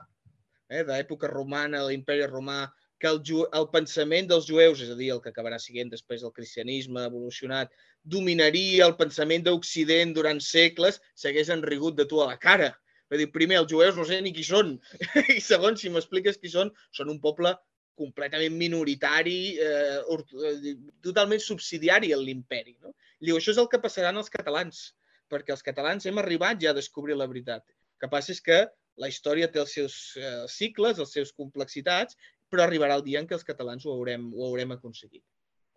eh, 0.70 0.82
d'època 0.86 1.30
romana, 1.30 1.82
de 1.82 1.92
l'imperi 1.92 2.26
romà, 2.26 2.64
que 3.00 3.08
el, 3.08 3.22
el 3.56 3.66
pensament 3.72 4.28
dels 4.28 4.46
jueus, 4.48 4.82
és 4.84 4.92
a 4.92 4.98
dir, 4.98 5.10
el 5.14 5.22
que 5.24 5.32
acabarà 5.32 5.58
siguent 5.62 5.90
després 5.92 6.22
del 6.24 6.34
cristianisme 6.36 7.06
evolucionat, 7.08 7.72
dominaria 8.04 8.84
el 8.86 8.96
pensament 9.00 9.46
d'Occident 9.46 10.12
durant 10.16 10.40
segles, 10.44 11.00
s'hagués 11.16 11.52
enrigut 11.56 11.96
de 11.96 12.06
tu 12.10 12.20
a 12.20 12.28
la 12.32 12.38
cara 12.40 12.74
Vull 13.10 13.24
dir, 13.24 13.32
primer, 13.34 13.58
els 13.58 13.70
jueus 13.72 13.96
no 13.98 14.06
sé 14.06 14.20
ni 14.22 14.30
qui 14.34 14.44
són. 14.46 14.76
I 15.36 15.40
segon, 15.42 15.76
si 15.78 15.90
m'expliques 15.90 16.38
qui 16.38 16.50
són, 16.52 16.70
són 16.94 17.10
un 17.10 17.18
poble 17.22 17.52
completament 18.00 18.54
minoritari, 18.56 19.40
eh, 19.60 19.98
eh 20.00 20.74
totalment 21.04 21.42
subsidiari 21.42 22.14
a 22.14 22.20
l'imperi. 22.20 22.76
No? 22.78 22.94
Diu, 23.18 23.36
això 23.36 23.52
és 23.52 23.58
el 23.60 23.68
que 23.72 23.82
passarà 23.82 24.14
als 24.14 24.30
catalans, 24.32 24.84
perquè 25.32 25.52
els 25.56 25.66
catalans 25.66 26.06
hem 26.06 26.22
arribat 26.22 26.62
ja 26.62 26.70
a 26.70 26.78
descobrir 26.78 27.18
la 27.18 27.26
veritat. 27.32 27.66
El 27.66 28.06
que 28.06 28.12
passa 28.14 28.32
és 28.32 28.40
que 28.46 28.62
la 29.00 29.10
història 29.10 29.50
té 29.50 29.58
els 29.60 29.74
seus 29.74 29.98
eh, 30.16 30.46
cicles, 30.48 31.02
les 31.02 31.12
seves 31.18 31.34
complexitats, 31.34 32.16
però 32.50 32.64
arribarà 32.64 32.96
el 32.98 33.04
dia 33.06 33.20
en 33.22 33.28
què 33.30 33.36
els 33.38 33.46
catalans 33.46 33.86
ho 33.86 33.94
haurem, 33.94 34.26
ho 34.34 34.48
haurem 34.48 34.74
aconseguit. 34.76 35.24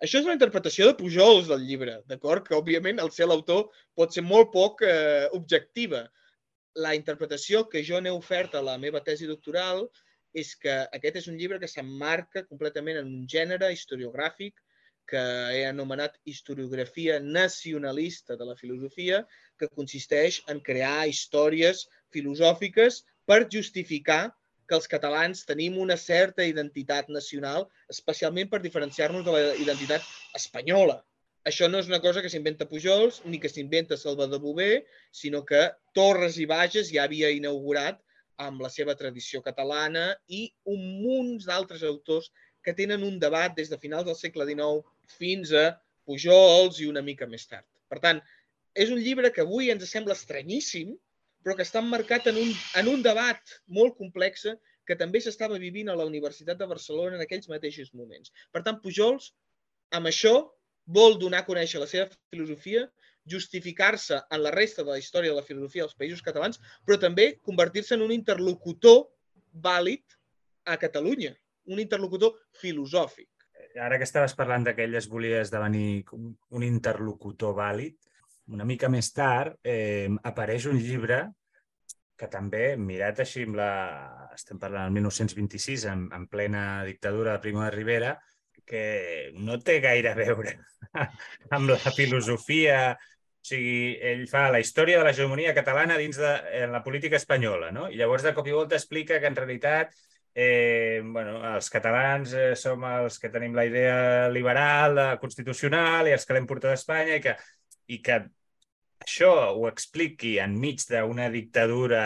Això 0.03 0.19
és 0.19 0.25
una 0.27 0.35
interpretació 0.35 0.89
de 0.89 0.97
Pujols 0.99 1.47
del 1.47 1.63
llibre, 1.67 1.99
d'acord? 2.09 2.43
Que, 2.47 2.57
òbviament, 2.57 2.99
el 2.99 3.11
ser 3.15 3.29
l'autor 3.29 3.69
pot 3.95 4.11
ser 4.11 4.23
molt 4.25 4.51
poc 4.51 4.81
eh, 4.83 5.29
objectiva, 5.37 6.03
la 6.75 6.95
interpretació 6.97 7.63
que 7.69 7.83
jo 7.85 8.01
n'he 8.01 8.11
ofert 8.11 8.55
a 8.57 8.63
la 8.65 8.75
meva 8.81 9.03
tesi 9.05 9.29
doctoral 9.29 9.85
és 10.33 10.55
que 10.57 10.75
aquest 10.97 11.19
és 11.21 11.27
un 11.29 11.37
llibre 11.37 11.59
que 11.61 11.69
s'emmarca 11.69 12.43
completament 12.49 12.99
en 13.03 13.11
un 13.19 13.27
gènere 13.29 13.69
historiogràfic 13.75 14.57
que 15.09 15.23
he 15.53 15.63
anomenat 15.67 16.15
historiografia 16.25 17.19
nacionalista 17.19 18.37
de 18.39 18.47
la 18.49 18.55
filosofia, 18.55 19.21
que 19.59 19.69
consisteix 19.79 20.39
en 20.49 20.61
crear 20.69 21.07
històries 21.11 21.85
filosòfiques 22.15 23.03
per 23.29 23.43
justificar 23.55 24.23
que 24.67 24.75
els 24.77 24.87
catalans 24.91 25.43
tenim 25.47 25.77
una 25.81 25.97
certa 25.97 26.45
identitat 26.47 27.09
nacional, 27.09 27.67
especialment 27.89 28.49
per 28.51 28.61
diferenciar-nos 28.63 29.25
de 29.25 29.33
la 29.35 29.41
identitat 29.55 30.05
espanyola. 30.39 31.03
això 31.43 31.67
no 31.67 31.79
és 31.79 31.89
una 31.89 31.99
cosa 31.99 32.21
que 32.23 32.29
s'inventa 32.31 32.65
Pujols 32.69 33.17
ni 33.25 33.37
que 33.37 33.49
s'inventa 33.51 33.97
Salvador 33.99 34.39
Bové, 34.39 34.85
sinó 35.11 35.41
que 35.43 35.65
Torres 35.93 36.37
i 36.39 36.45
Bages 36.47 36.87
ja 36.87 37.03
havia 37.03 37.31
inaugurat 37.35 37.99
amb 38.37 38.61
la 38.63 38.69
seva 38.69 38.95
tradició 38.95 39.41
catalana 39.43 40.05
i 40.27 40.45
un 40.63 40.85
munt 41.01 41.33
d'altres 41.43 41.83
autors 41.83 42.31
que 42.63 42.73
tenen 42.73 43.03
un 43.03 43.19
debat 43.19 43.51
des 43.57 43.69
de 43.69 43.77
finals 43.77 44.07
del 44.07 44.15
segle 44.15 44.47
XIX 44.47 44.87
fins 45.17 45.51
a 45.51 45.65
Pujols 46.07 46.79
i 46.79 46.87
una 46.87 47.03
mica 47.03 47.27
més 47.27 47.45
tard. 47.47 47.67
Per 47.91 47.99
tant, 47.99 48.21
és 48.73 48.89
un 48.89 49.01
llibre 49.03 49.31
que 49.35 49.43
avui 49.43 49.69
ens 49.71 49.83
sembla 49.89 50.15
estranyíssim, 50.17 50.95
però 51.43 51.55
que 51.57 51.65
està 51.67 51.81
emmarcat 51.83 52.29
en 52.31 52.39
un, 52.41 52.51
en 52.79 52.89
un 52.91 53.03
debat 53.05 53.55
molt 53.67 53.97
complex 53.99 54.47
que 54.87 54.97
també 54.99 55.21
s'estava 55.23 55.59
vivint 55.59 55.89
a 55.89 55.95
la 55.99 56.07
Universitat 56.09 56.59
de 56.59 56.67
Barcelona 56.67 57.17
en 57.17 57.23
aquells 57.23 57.49
mateixos 57.51 57.93
moments. 57.93 58.33
Per 58.51 58.63
tant, 58.63 58.79
Pujols, 58.83 59.31
amb 59.95 60.09
això, 60.11 60.33
vol 60.85 61.17
donar 61.19 61.43
a 61.43 61.47
conèixer 61.47 61.79
la 61.79 61.87
seva 61.87 62.09
filosofia, 62.31 62.87
justificar-se 63.29 64.19
en 64.35 64.41
la 64.43 64.51
resta 64.51 64.83
de 64.83 64.91
la 64.91 64.99
història 64.99 65.31
de 65.31 65.37
la 65.37 65.47
filosofia 65.47 65.85
dels 65.85 65.95
països 65.95 66.23
catalans, 66.25 66.59
però 66.85 66.99
també 66.99 67.37
convertir-se 67.47 67.95
en 67.95 68.03
un 68.03 68.11
interlocutor 68.11 69.05
vàlid 69.53 70.03
a 70.67 70.75
Catalunya, 70.79 71.31
un 71.71 71.79
interlocutor 71.79 72.35
filosòfic. 72.59 73.29
Ara 73.79 73.97
que 73.97 74.05
estaves 74.05 74.35
parlant 74.37 74.67
que 74.67 74.83
ell 74.83 74.95
es 74.99 75.07
volia 75.09 75.39
esdevenir 75.41 76.03
un 76.13 76.65
interlocutor 76.67 77.55
vàlid, 77.57 77.95
una 78.51 78.65
mica 78.67 78.89
més 78.91 79.11
tard 79.15 79.55
eh, 79.63 80.09
apareix 80.23 80.67
un 80.67 80.79
llibre 80.81 81.23
que 82.19 82.29
també, 82.31 82.75
mirat 82.77 83.23
així 83.23 83.45
amb 83.47 83.57
la... 83.57 83.71
estem 84.35 84.59
parlant 84.61 84.87
del 84.87 84.99
1926, 84.99 85.87
en, 85.91 86.05
en 86.13 86.27
plena 86.31 86.83
dictadura 86.87 87.33
de 87.33 87.43
Primo 87.43 87.63
de 87.63 87.71
Rivera, 87.73 88.13
que 88.65 89.31
no 89.35 89.57
té 89.59 89.79
gaire 89.83 90.13
a 90.13 90.19
veure 90.19 90.59
amb 91.55 91.73
la 91.73 91.95
filosofia... 91.95 92.93
O 93.43 93.45
sigui, 93.45 93.97
ell 93.99 94.21
fa 94.31 94.45
la 94.47 94.61
història 94.63 95.01
de 95.01 95.03
l'hegemonia 95.03 95.51
catalana 95.51 95.97
dins 95.99 96.15
de 96.15 96.29
en 96.61 96.71
la 96.71 96.79
política 96.79 97.17
espanyola, 97.19 97.73
no? 97.75 97.89
I 97.91 97.97
llavors 97.99 98.23
de 98.23 98.31
cop 98.37 98.47
i 98.47 98.53
volta 98.55 98.77
explica 98.77 99.17
que 99.19 99.27
en 99.27 99.35
realitat 99.35 99.91
eh, 100.33 101.01
bueno, 101.03 101.41
els 101.49 101.67
catalans 101.73 102.31
eh, 102.39 102.53
som 102.55 102.85
els 102.87 103.19
que 103.19 103.33
tenim 103.33 103.51
la 103.57 103.65
idea 103.67 104.29
liberal, 104.31 104.95
la 104.95 105.09
constitucional 105.19 106.07
i 106.07 106.15
els 106.15 106.23
que 106.23 106.37
l'hem 106.37 106.47
portat 106.47 106.71
a 106.71 106.79
Espanya 106.79 107.19
i 107.19 107.25
que, 107.25 107.35
i 107.91 107.99
que 108.03 108.19
això 109.03 109.31
ho 109.51 109.67
expliqui 109.67 110.37
enmig 110.39 110.85
d'una 110.89 111.29
dictadura 111.33 112.03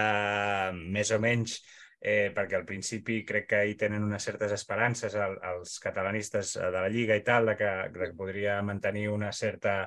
més 0.74 1.12
o 1.14 1.20
menys 1.22 1.60
eh, 2.00 2.32
perquè 2.34 2.58
al 2.58 2.66
principi 2.66 3.22
crec 3.26 3.50
que 3.52 3.64
hi 3.70 3.76
tenen 3.80 4.06
unes 4.06 4.24
certes 4.30 4.54
esperances 4.54 5.16
el, 5.16 5.38
els 5.52 5.78
catalanistes 5.84 6.56
de 6.58 6.72
la 6.78 6.90
Lliga 6.94 7.18
i 7.18 7.26
tal, 7.26 7.52
de 7.52 7.58
que, 7.60 7.74
de 7.94 8.00
que 8.06 8.18
podria 8.18 8.62
mantenir 8.62 9.10
una 9.10 9.32
certa... 9.32 9.84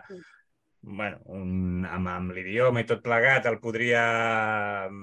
bueno, 0.82 1.18
un, 1.36 1.84
amb, 1.84 2.08
amb 2.08 2.30
l'idioma 2.32 2.80
i 2.80 2.86
tot 2.88 3.02
plegat 3.04 3.44
el 3.50 3.58
podria 3.60 4.04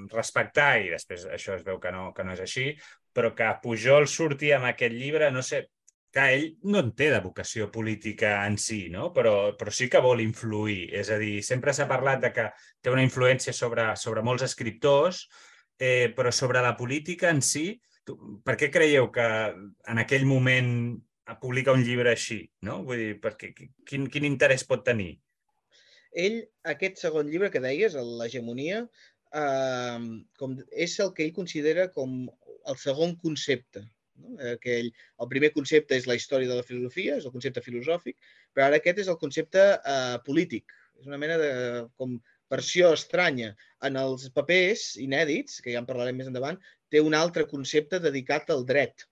respectar 0.09 0.71
i 0.81 0.87
després 0.89 1.27
això 1.29 1.53
es 1.53 1.61
veu 1.67 1.77
que 1.77 1.91
no, 1.93 2.07
que 2.17 2.25
no 2.25 2.33
és 2.33 2.41
així, 2.41 2.71
però 3.13 3.29
que 3.37 3.51
Pujol 3.61 4.07
surti 4.09 4.49
amb 4.55 4.65
aquest 4.71 4.95
llibre, 4.97 5.29
no 5.31 5.43
sé, 5.45 5.67
que 6.13 6.23
ell 6.33 6.45
no 6.71 6.81
en 6.81 6.93
té 6.97 7.09
de 7.11 7.19
vocació 7.23 7.67
política 7.73 8.37
en 8.47 8.57
si, 8.61 8.87
no? 8.93 9.11
però, 9.13 9.53
però 9.59 9.73
sí 9.73 9.89
que 9.91 10.01
vol 10.03 10.23
influir. 10.23 10.87
És 10.95 11.11
a 11.13 11.19
dir, 11.21 11.41
sempre 11.45 11.73
s'ha 11.75 11.89
parlat 11.89 12.23
de 12.23 12.31
que 12.35 12.47
té 12.81 12.93
una 12.93 13.05
influència 13.05 13.53
sobre, 13.53 13.89
sobre 13.99 14.23
molts 14.25 14.47
escriptors, 14.47 15.25
eh, 15.79 16.13
però 16.15 16.31
sobre 16.31 16.63
la 16.63 16.75
política 16.79 17.29
en 17.29 17.43
si, 17.45 17.69
tu, 18.07 18.17
per 18.45 18.55
què 18.59 18.71
creieu 18.73 19.11
que 19.13 19.27
en 19.91 20.01
aquell 20.03 20.25
moment 20.29 20.71
publica 21.41 21.75
un 21.75 21.83
llibre 21.83 22.13
així? 22.15 22.39
No? 22.63 22.81
Vull 22.87 23.03
dir, 23.03 23.13
perquè, 23.23 23.51
quin, 23.87 24.07
quin 24.11 24.27
interès 24.29 24.65
pot 24.67 24.85
tenir? 24.87 25.17
Ell, 26.17 26.39
aquest 26.65 27.03
segon 27.03 27.27
llibre 27.29 27.51
que 27.53 27.61
deies, 27.61 27.97
l'hegemonia, 27.99 28.85
eh, 29.35 29.99
com, 30.39 30.55
és 30.71 30.97
el 31.03 31.13
que 31.13 31.27
ell 31.27 31.35
considera 31.35 31.89
com 31.93 32.23
el 32.67 32.79
segon 32.81 33.15
concepte. 33.21 33.83
No? 34.17 34.55
Que 34.63 34.79
ell, 34.81 34.89
el 35.21 35.29
primer 35.31 35.51
concepte 35.55 35.97
és 35.97 36.07
la 36.09 36.17
història 36.17 36.49
de 36.49 36.57
la 36.59 36.65
filosofia, 36.65 37.17
és 37.17 37.27
el 37.27 37.33
concepte 37.35 37.63
filosòfic, 37.65 38.17
però 38.53 38.67
ara 38.67 38.81
aquest 38.81 39.03
és 39.03 39.11
el 39.13 39.19
concepte 39.21 39.63
eh, 39.77 40.17
polític. 40.25 40.73
És 40.97 41.05
una 41.09 41.19
mena 41.21 41.37
de 41.41 41.51
com 41.99 42.17
versió 42.51 42.93
estranya. 42.95 43.51
En 43.85 43.99
els 43.99 44.29
papers 44.35 44.95
inèdits, 45.03 45.61
que 45.61 45.73
ja 45.73 45.83
en 45.83 45.89
parlarem 45.89 46.17
més 46.17 46.31
endavant, 46.31 46.57
té 46.91 47.03
un 47.03 47.15
altre 47.17 47.45
concepte 47.49 47.99
dedicat 48.03 48.49
al 48.53 48.65
dret. 48.65 49.05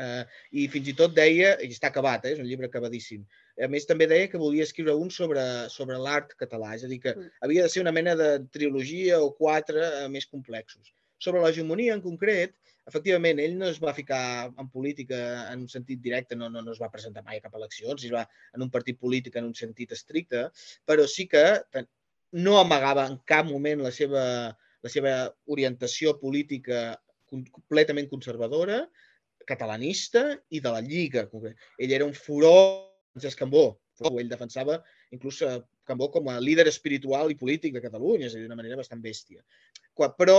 Uh, 0.00 0.24
I 0.56 0.64
fins 0.72 0.88
i 0.88 0.94
tot 0.96 1.12
deia, 1.12 1.52
i 1.60 1.68
està 1.68 1.90
acabat, 1.90 2.24
eh, 2.24 2.32
és 2.32 2.40
un 2.40 2.46
llibre 2.48 2.70
acabadíssim, 2.70 3.26
a 3.60 3.68
més 3.68 3.84
també 3.84 4.06
deia 4.08 4.30
que 4.32 4.40
volia 4.40 4.64
escriure 4.64 4.94
un 4.96 5.10
sobre, 5.12 5.42
sobre 5.68 5.98
l'art 6.00 6.32
català, 6.40 6.72
és 6.78 6.86
a 6.86 6.88
dir, 6.88 6.98
que 7.02 7.12
mm. 7.12 7.34
havia 7.44 7.66
de 7.66 7.72
ser 7.74 7.82
una 7.84 7.92
mena 7.92 8.14
de 8.16 8.30
trilogia 8.54 9.20
o 9.20 9.28
quatre 9.36 9.84
uh, 9.84 10.08
més 10.12 10.24
complexos. 10.30 10.94
Sobre 11.22 11.42
l'hegemonia 11.42 11.94
en 11.94 12.02
concret, 12.02 12.56
efectivament, 12.90 13.38
ell 13.38 13.54
no 13.58 13.68
es 13.70 13.78
va 13.82 13.94
ficar 13.94 14.22
en 14.50 14.68
política 14.72 15.18
en 15.52 15.62
un 15.62 15.70
sentit 15.70 16.00
directe, 16.02 16.38
no, 16.38 16.48
no, 16.50 16.64
no 16.66 16.74
es 16.74 16.80
va 16.82 16.90
presentar 16.90 17.22
mai 17.26 17.38
a 17.38 17.44
cap 17.44 17.54
eleccions, 17.58 18.02
es 18.02 18.14
va 18.14 18.24
en 18.56 18.64
un 18.66 18.72
partit 18.74 18.98
polític 18.98 19.38
en 19.38 19.46
un 19.50 19.54
sentit 19.54 19.94
estricte, 19.94 20.48
però 20.88 21.06
sí 21.06 21.28
que 21.30 21.44
no 22.42 22.58
amagava 22.58 23.06
en 23.06 23.20
cap 23.28 23.46
moment 23.46 23.84
la 23.84 23.92
seva, 23.94 24.24
la 24.82 24.90
seva 24.90 25.14
orientació 25.46 26.16
política 26.18 26.96
completament 27.32 28.08
conservadora, 28.10 28.82
catalanista 29.46 30.24
i 30.50 30.60
de 30.64 30.72
la 30.72 30.82
Lliga. 30.84 31.26
Ell 31.78 31.92
era 31.92 32.06
un 32.08 32.14
furor 32.14 32.90
de 33.14 33.30
Cambó. 33.38 33.78
Ell 34.10 34.30
defensava 34.30 34.80
inclús 35.14 35.42
Cambó 35.86 36.08
com 36.14 36.28
a 36.30 36.40
líder 36.40 36.68
espiritual 36.70 37.32
i 37.32 37.38
polític 37.38 37.74
de 37.74 37.82
Catalunya, 37.84 38.28
és 38.28 38.34
a 38.34 38.38
dir, 38.38 38.46
d'una 38.46 38.58
manera 38.58 38.78
bastant 38.78 39.02
bèstia. 39.02 39.42
Però, 40.18 40.38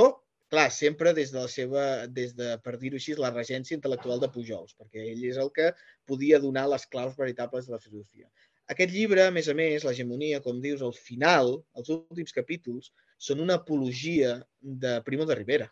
clar, 0.54 0.70
sempre 0.70 1.16
des 1.18 1.34
de 1.34 1.42
la 1.42 1.50
seva, 1.50 1.84
des 2.14 2.36
de, 2.38 2.54
per 2.62 2.76
dir-ho 2.78 3.00
així, 3.00 3.16
la 3.18 3.34
regència 3.34 3.78
intel·lectual 3.78 4.22
de 4.22 4.30
Pujols, 4.30 4.76
perquè 4.78 5.02
ell 5.10 5.24
és 5.32 5.40
el 5.42 5.50
que 5.56 5.72
podia 6.10 6.40
donar 6.44 6.68
les 6.70 6.86
claus 6.94 7.16
veritables 7.18 7.66
de 7.66 7.74
la 7.74 7.82
filosofia. 7.82 8.30
Aquest 8.70 8.94
llibre, 8.94 9.26
a 9.26 9.34
més 9.34 9.50
a 9.50 9.56
més, 9.58 9.84
l'hegemonia, 9.84 10.44
com 10.46 10.62
dius, 10.62 10.84
al 10.86 10.94
final, 10.94 11.56
els 11.80 11.90
últims 11.96 12.36
capítols, 12.38 12.92
són 13.18 13.42
una 13.44 13.58
apologia 13.60 14.38
de 14.62 14.94
Primo 15.08 15.26
de 15.26 15.40
Rivera, 15.40 15.68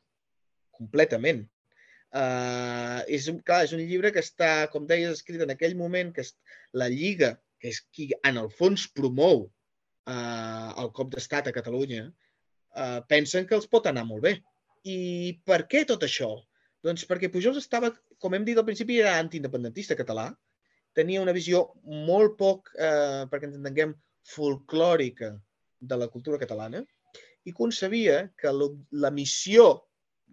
completament. 0.75 1.45
Uh, 2.11 2.99
és, 3.07 3.29
un, 3.31 3.39
clar, 3.45 3.61
és 3.67 3.71
un 3.77 3.85
llibre 3.85 4.11
que 4.11 4.23
està, 4.25 4.67
com 4.73 4.89
deies, 4.89 5.13
escrit 5.13 5.45
en 5.45 5.53
aquell 5.53 5.77
moment 5.79 6.11
que 6.15 6.25
la 6.81 6.89
Lliga, 6.91 7.35
que 7.61 7.69
és 7.71 7.79
qui 7.93 8.09
en 8.27 8.41
el 8.41 8.49
fons 8.57 8.89
promou 8.97 9.45
uh, 9.45 10.69
el 10.81 10.91
cop 10.97 11.13
d'estat 11.13 11.47
a 11.47 11.55
Catalunya, 11.55 12.09
uh, 12.09 12.99
pensen 13.07 13.47
que 13.47 13.55
els 13.59 13.69
pot 13.71 13.87
anar 13.87 14.03
molt 14.09 14.25
bé. 14.25 14.39
I 14.87 14.99
per 15.45 15.65
què 15.71 15.83
tot 15.87 16.03
això? 16.07 16.31
Doncs 16.81 17.05
perquè 17.09 17.29
Pujols 17.29 17.59
estava, 17.61 17.91
com 18.17 18.33
hem 18.33 18.45
dit 18.45 18.57
al 18.57 18.65
principi, 18.65 18.97
era 19.01 19.17
antiindependentista 19.19 19.97
català, 19.97 20.31
tenia 20.97 21.21
una 21.21 21.35
visió 21.35 21.67
molt 21.85 22.37
poc, 22.39 22.71
eh, 22.75 23.27
perquè 23.29 23.49
ens 23.49 23.59
entenguem, 23.59 23.93
folclòrica 24.31 25.31
de 25.81 25.97
la 25.97 26.07
cultura 26.07 26.37
catalana 26.37 26.83
i 27.49 27.53
concebia 27.57 28.27
que 28.37 28.51
la 28.53 29.09
missió, 29.13 29.65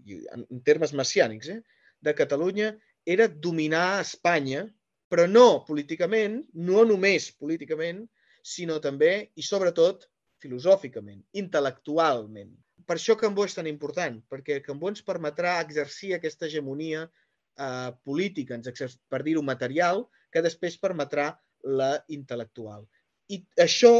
en 0.07 0.61
termes 0.65 0.93
messiànics, 0.93 1.49
eh, 1.49 1.63
de 2.05 2.15
Catalunya 2.15 2.75
era 3.05 3.27
dominar 3.29 4.01
Espanya, 4.03 4.67
però 5.09 5.25
no 5.27 5.65
políticament, 5.65 6.43
no 6.53 6.85
només 6.85 7.31
políticament, 7.33 8.05
sinó 8.45 8.77
també 8.85 9.31
i 9.35 9.43
sobretot 9.43 10.05
filosòficament, 10.43 11.25
intel·lectualment. 11.43 12.53
Per 12.89 12.97
això 12.97 13.19
Cambó 13.21 13.45
és 13.45 13.53
tan 13.57 13.67
important, 13.69 14.15
perquè 14.33 14.63
Cambó 14.65 14.89
ens 14.89 15.05
permetrà 15.05 15.59
exercir 15.61 16.15
aquesta 16.17 16.47
hegemonia 16.47 17.03
eh, 17.05 17.91
política, 18.09 18.57
ens 18.57 18.97
per 19.13 19.21
dir-ho 19.27 19.43
material, 19.45 20.07
que 20.33 20.41
després 20.45 20.81
permetrà 20.81 21.35
la 21.81 21.91
intel·lectual. 22.09 22.87
I 23.29 23.43
això 23.61 23.93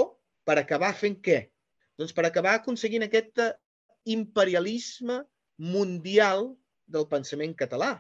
per 0.49 0.57
acabar 0.57 0.95
fent 0.97 1.19
què? 1.21 1.43
Doncs 2.01 2.15
per 2.17 2.25
acabar 2.25 2.55
aconseguint 2.57 3.05
aquest 3.05 3.43
imperialisme 4.09 5.19
mundial 5.59 6.55
del 6.89 7.05
pensament 7.11 7.53
català, 7.59 7.91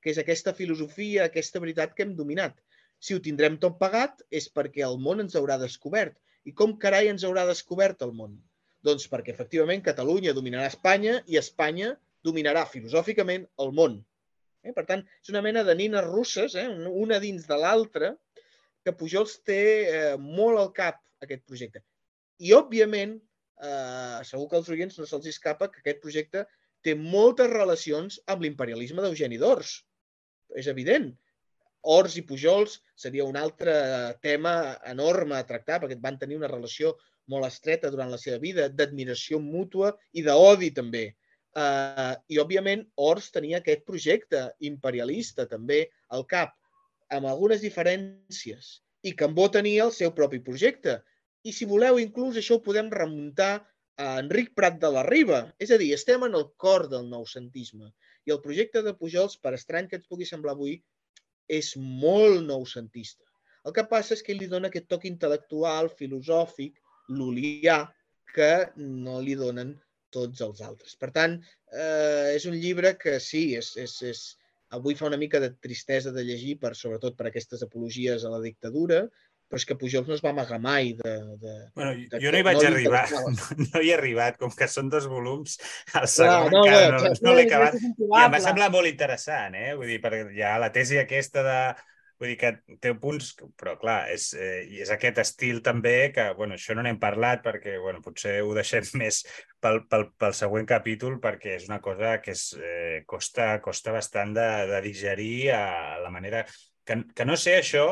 que 0.00 0.14
és 0.14 0.20
aquesta 0.22 0.54
filosofia, 0.56 1.26
aquesta 1.26 1.60
veritat 1.60 1.92
que 1.92 2.06
hem 2.06 2.14
dominat. 2.16 2.56
Si 3.02 3.12
ho 3.12 3.20
tindrem 3.20 3.58
tot 3.60 3.76
pagat 3.82 4.22
és 4.30 4.48
perquè 4.48 4.86
el 4.86 4.96
món 5.02 5.20
ens 5.20 5.36
haurà 5.36 5.58
descobert. 5.60 6.16
I 6.48 6.54
com 6.56 6.78
carai 6.78 7.10
ens 7.10 7.26
haurà 7.26 7.44
descobert 7.50 8.00
el 8.06 8.14
món? 8.16 8.38
Doncs 8.86 9.06
perquè 9.10 9.34
efectivament 9.34 9.84
Catalunya 9.86 10.34
dominarà 10.34 10.66
Espanya 10.70 11.20
i 11.30 11.38
Espanya 11.40 11.92
dominarà 12.26 12.64
filosòficament 12.70 13.46
el 13.62 13.70
món. 13.78 14.00
Eh? 14.62 14.72
Per 14.74 14.84
tant, 14.88 15.02
és 15.22 15.30
una 15.32 15.42
mena 15.44 15.62
de 15.66 15.74
nines 15.78 16.06
russes, 16.06 16.54
eh? 16.58 16.68
una 17.04 17.18
dins 17.22 17.46
de 17.48 17.58
l'altra, 17.58 18.12
que 18.82 18.94
Pujols 18.98 19.38
té 19.46 19.62
eh, 19.86 20.16
molt 20.18 20.58
al 20.58 20.72
cap 20.74 20.98
aquest 21.22 21.44
projecte. 21.46 21.82
I, 22.42 22.50
òbviament, 22.58 23.16
eh, 23.62 24.18
segur 24.26 24.48
que 24.50 24.58
als 24.58 24.70
oients 24.74 24.98
no 24.98 25.06
se'ls 25.06 25.28
escapa 25.30 25.70
que 25.70 25.82
aquest 25.82 26.02
projecte 26.02 26.46
té 26.82 26.94
moltes 26.98 27.50
relacions 27.50 28.18
amb 28.32 28.42
l'imperialisme 28.42 29.02
d'Eugeni 29.04 29.38
d'Ors. 29.38 29.76
És 30.58 30.66
evident. 30.70 31.12
Horts 31.92 32.16
i 32.18 32.22
Pujols 32.26 32.76
seria 33.04 33.26
un 33.26 33.38
altre 33.38 33.74
tema 34.22 34.54
enorme 34.90 35.38
a 35.38 35.46
tractar, 35.46 35.80
perquè 35.82 35.98
van 36.02 36.18
tenir 36.18 36.38
una 36.38 36.50
relació 36.50 36.94
molt 37.30 37.46
estreta 37.48 37.90
durant 37.90 38.10
la 38.10 38.20
seva 38.20 38.38
vida, 38.42 38.68
d'admiració 38.68 39.40
mútua 39.42 39.92
i 40.12 40.24
d'odi 40.26 40.72
també. 40.74 41.04
Uh, 41.52 42.16
I, 42.32 42.38
òbviament, 42.40 42.86
Horts 42.96 43.28
tenia 43.34 43.60
aquest 43.60 43.84
projecte 43.88 44.46
imperialista 44.64 45.44
també 45.50 45.84
al 46.16 46.24
cap, 46.28 46.54
amb 47.12 47.28
algunes 47.28 47.60
diferències, 47.60 48.78
i 49.04 49.12
Cambó 49.18 49.48
tenia 49.52 49.84
el 49.84 49.92
seu 49.92 50.14
propi 50.16 50.40
projecte. 50.40 51.00
I, 51.44 51.52
si 51.52 51.66
voleu, 51.68 51.98
inclús 52.00 52.38
això 52.38 52.56
ho 52.56 52.64
podem 52.64 52.88
remuntar 52.92 53.52
a 54.00 54.06
Enric 54.22 54.52
Prat 54.56 54.78
de 54.80 54.90
la 54.94 55.02
Riba. 55.06 55.42
És 55.60 55.74
a 55.74 55.78
dir, 55.80 55.90
estem 55.94 56.24
en 56.24 56.38
el 56.38 56.48
cor 56.64 56.86
del 56.88 57.08
noucentisme. 57.10 57.90
I 58.26 58.32
el 58.34 58.40
projecte 58.44 58.82
de 58.86 58.94
Pujols, 58.96 59.36
per 59.42 59.52
estrany 59.58 59.90
que 59.90 59.98
ens 59.98 60.08
pugui 60.08 60.28
semblar 60.28 60.54
avui, 60.56 60.78
és 61.50 61.74
molt 61.76 62.40
noucentista. 62.46 63.26
El 63.66 63.74
que 63.76 63.84
passa 63.90 64.14
és 64.16 64.22
que 64.26 64.34
li 64.34 64.48
dona 64.50 64.70
aquest 64.70 64.88
toc 64.90 65.04
intel·lectual, 65.10 65.90
filosòfic, 65.98 66.78
l'olià, 67.08 67.82
que 68.32 68.52
no 68.76 69.18
li 69.20 69.34
donen 69.38 69.74
tots 70.12 70.44
els 70.44 70.62
altres. 70.64 70.94
Per 71.00 71.10
tant, 71.16 71.38
eh, 71.72 72.32
és 72.36 72.46
un 72.48 72.56
llibre 72.60 72.94
que 73.00 73.18
sí, 73.20 73.50
és, 73.58 73.74
és, 73.80 73.96
és, 74.12 74.22
avui 74.76 74.96
fa 74.96 75.08
una 75.08 75.20
mica 75.20 75.40
de 75.40 75.52
tristesa 75.52 76.12
de 76.12 76.24
llegir, 76.24 76.58
per, 76.60 76.74
sobretot 76.76 77.16
per 77.18 77.28
aquestes 77.28 77.64
apologies 77.64 78.24
a 78.24 78.32
la 78.32 78.40
dictadura, 78.44 79.06
però 79.52 79.60
és 79.60 79.66
que 79.68 79.76
Pujols 79.76 80.06
no 80.08 80.16
es 80.16 80.22
va 80.24 80.30
amagar 80.32 80.56
mai 80.64 80.94
de... 80.96 81.10
de 81.42 81.54
bueno, 81.76 81.92
de 82.08 82.20
jo 82.22 82.30
no 82.32 82.38
hi 82.40 82.44
vaig 82.46 82.56
no 82.56 82.68
arribar, 82.70 83.02
no, 83.36 83.56
no 83.66 83.82
hi 83.82 83.90
he 83.90 83.96
arribat, 83.98 84.38
com 84.40 84.52
que 84.56 84.68
són 84.70 84.88
dos 84.92 85.04
volums, 85.10 85.58
el 86.00 86.06
segon 86.08 86.54
no, 86.54 86.62
encara 86.62 86.86
no, 86.94 87.02
no, 87.02 87.10
no, 87.10 87.18
no 87.26 87.34
l'he 87.36 87.44
acabat. 87.50 87.76
I 87.76 88.06
em 88.08 88.32
va 88.32 88.40
semblar 88.40 88.70
molt 88.72 88.88
interessant, 88.88 89.58
eh? 89.60 89.74
Vull 89.76 89.92
dir, 89.92 89.98
perquè 90.00 90.22
hi 90.38 90.44
ha 90.48 90.54
la 90.62 90.72
tesi 90.72 91.00
aquesta 91.02 91.44
de... 91.44 91.58
Vull 92.22 92.30
dir 92.30 92.38
que 92.38 92.76
té 92.78 92.92
punts, 93.02 93.32
però 93.58 93.72
clar, 93.80 93.96
és, 94.14 94.28
eh, 94.38 94.62
és 94.78 94.90
aquest 94.94 95.16
estil 95.18 95.56
també 95.66 96.12
que, 96.14 96.28
bueno, 96.38 96.54
això 96.54 96.76
no 96.78 96.84
n'hem 96.86 97.00
parlat 97.02 97.42
perquè, 97.42 97.72
bueno, 97.82 97.98
potser 98.04 98.36
ho 98.46 98.52
deixem 98.54 98.86
més 99.00 99.24
pel, 99.58 99.80
pel, 99.90 100.06
pel 100.22 100.36
següent 100.38 100.68
capítol 100.70 101.16
perquè 101.24 101.56
és 101.56 101.66
una 101.66 101.80
cosa 101.82 102.12
que 102.22 102.36
és, 102.36 102.44
eh, 102.62 103.02
costa, 103.10 103.56
costa 103.64 103.96
bastant 103.96 104.36
de, 104.38 104.46
de 104.70 104.80
digerir 104.86 105.50
a 105.58 105.66
la 106.04 106.14
manera... 106.14 106.46
Que, 106.86 107.00
que 107.10 107.26
no 107.26 107.34
sé 107.38 107.56
això, 107.58 107.88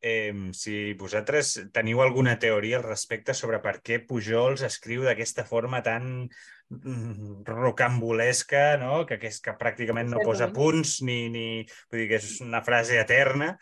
eh, 0.00 0.32
si 0.56 0.94
vosaltres 0.96 1.52
teniu 1.76 2.00
alguna 2.00 2.38
teoria 2.40 2.80
al 2.80 2.88
respecte 2.88 3.36
sobre 3.36 3.60
per 3.60 3.82
què 3.84 4.00
Pujols 4.08 4.64
escriu 4.64 5.04
d'aquesta 5.04 5.44
forma 5.44 5.82
tan 5.84 6.30
rocambolesca, 6.68 8.76
no? 8.82 9.04
que, 9.06 9.18
que, 9.22 9.30
és, 9.30 9.38
que 9.42 9.54
pràcticament 9.58 10.10
no 10.10 10.22
posa 10.26 10.50
punts 10.54 10.98
ni, 11.06 11.18
ni... 11.32 11.46
Vull 11.90 12.00
dir 12.02 12.08
que 12.10 12.18
és 12.20 12.40
una 12.44 12.62
frase 12.66 12.98
eterna. 13.00 13.54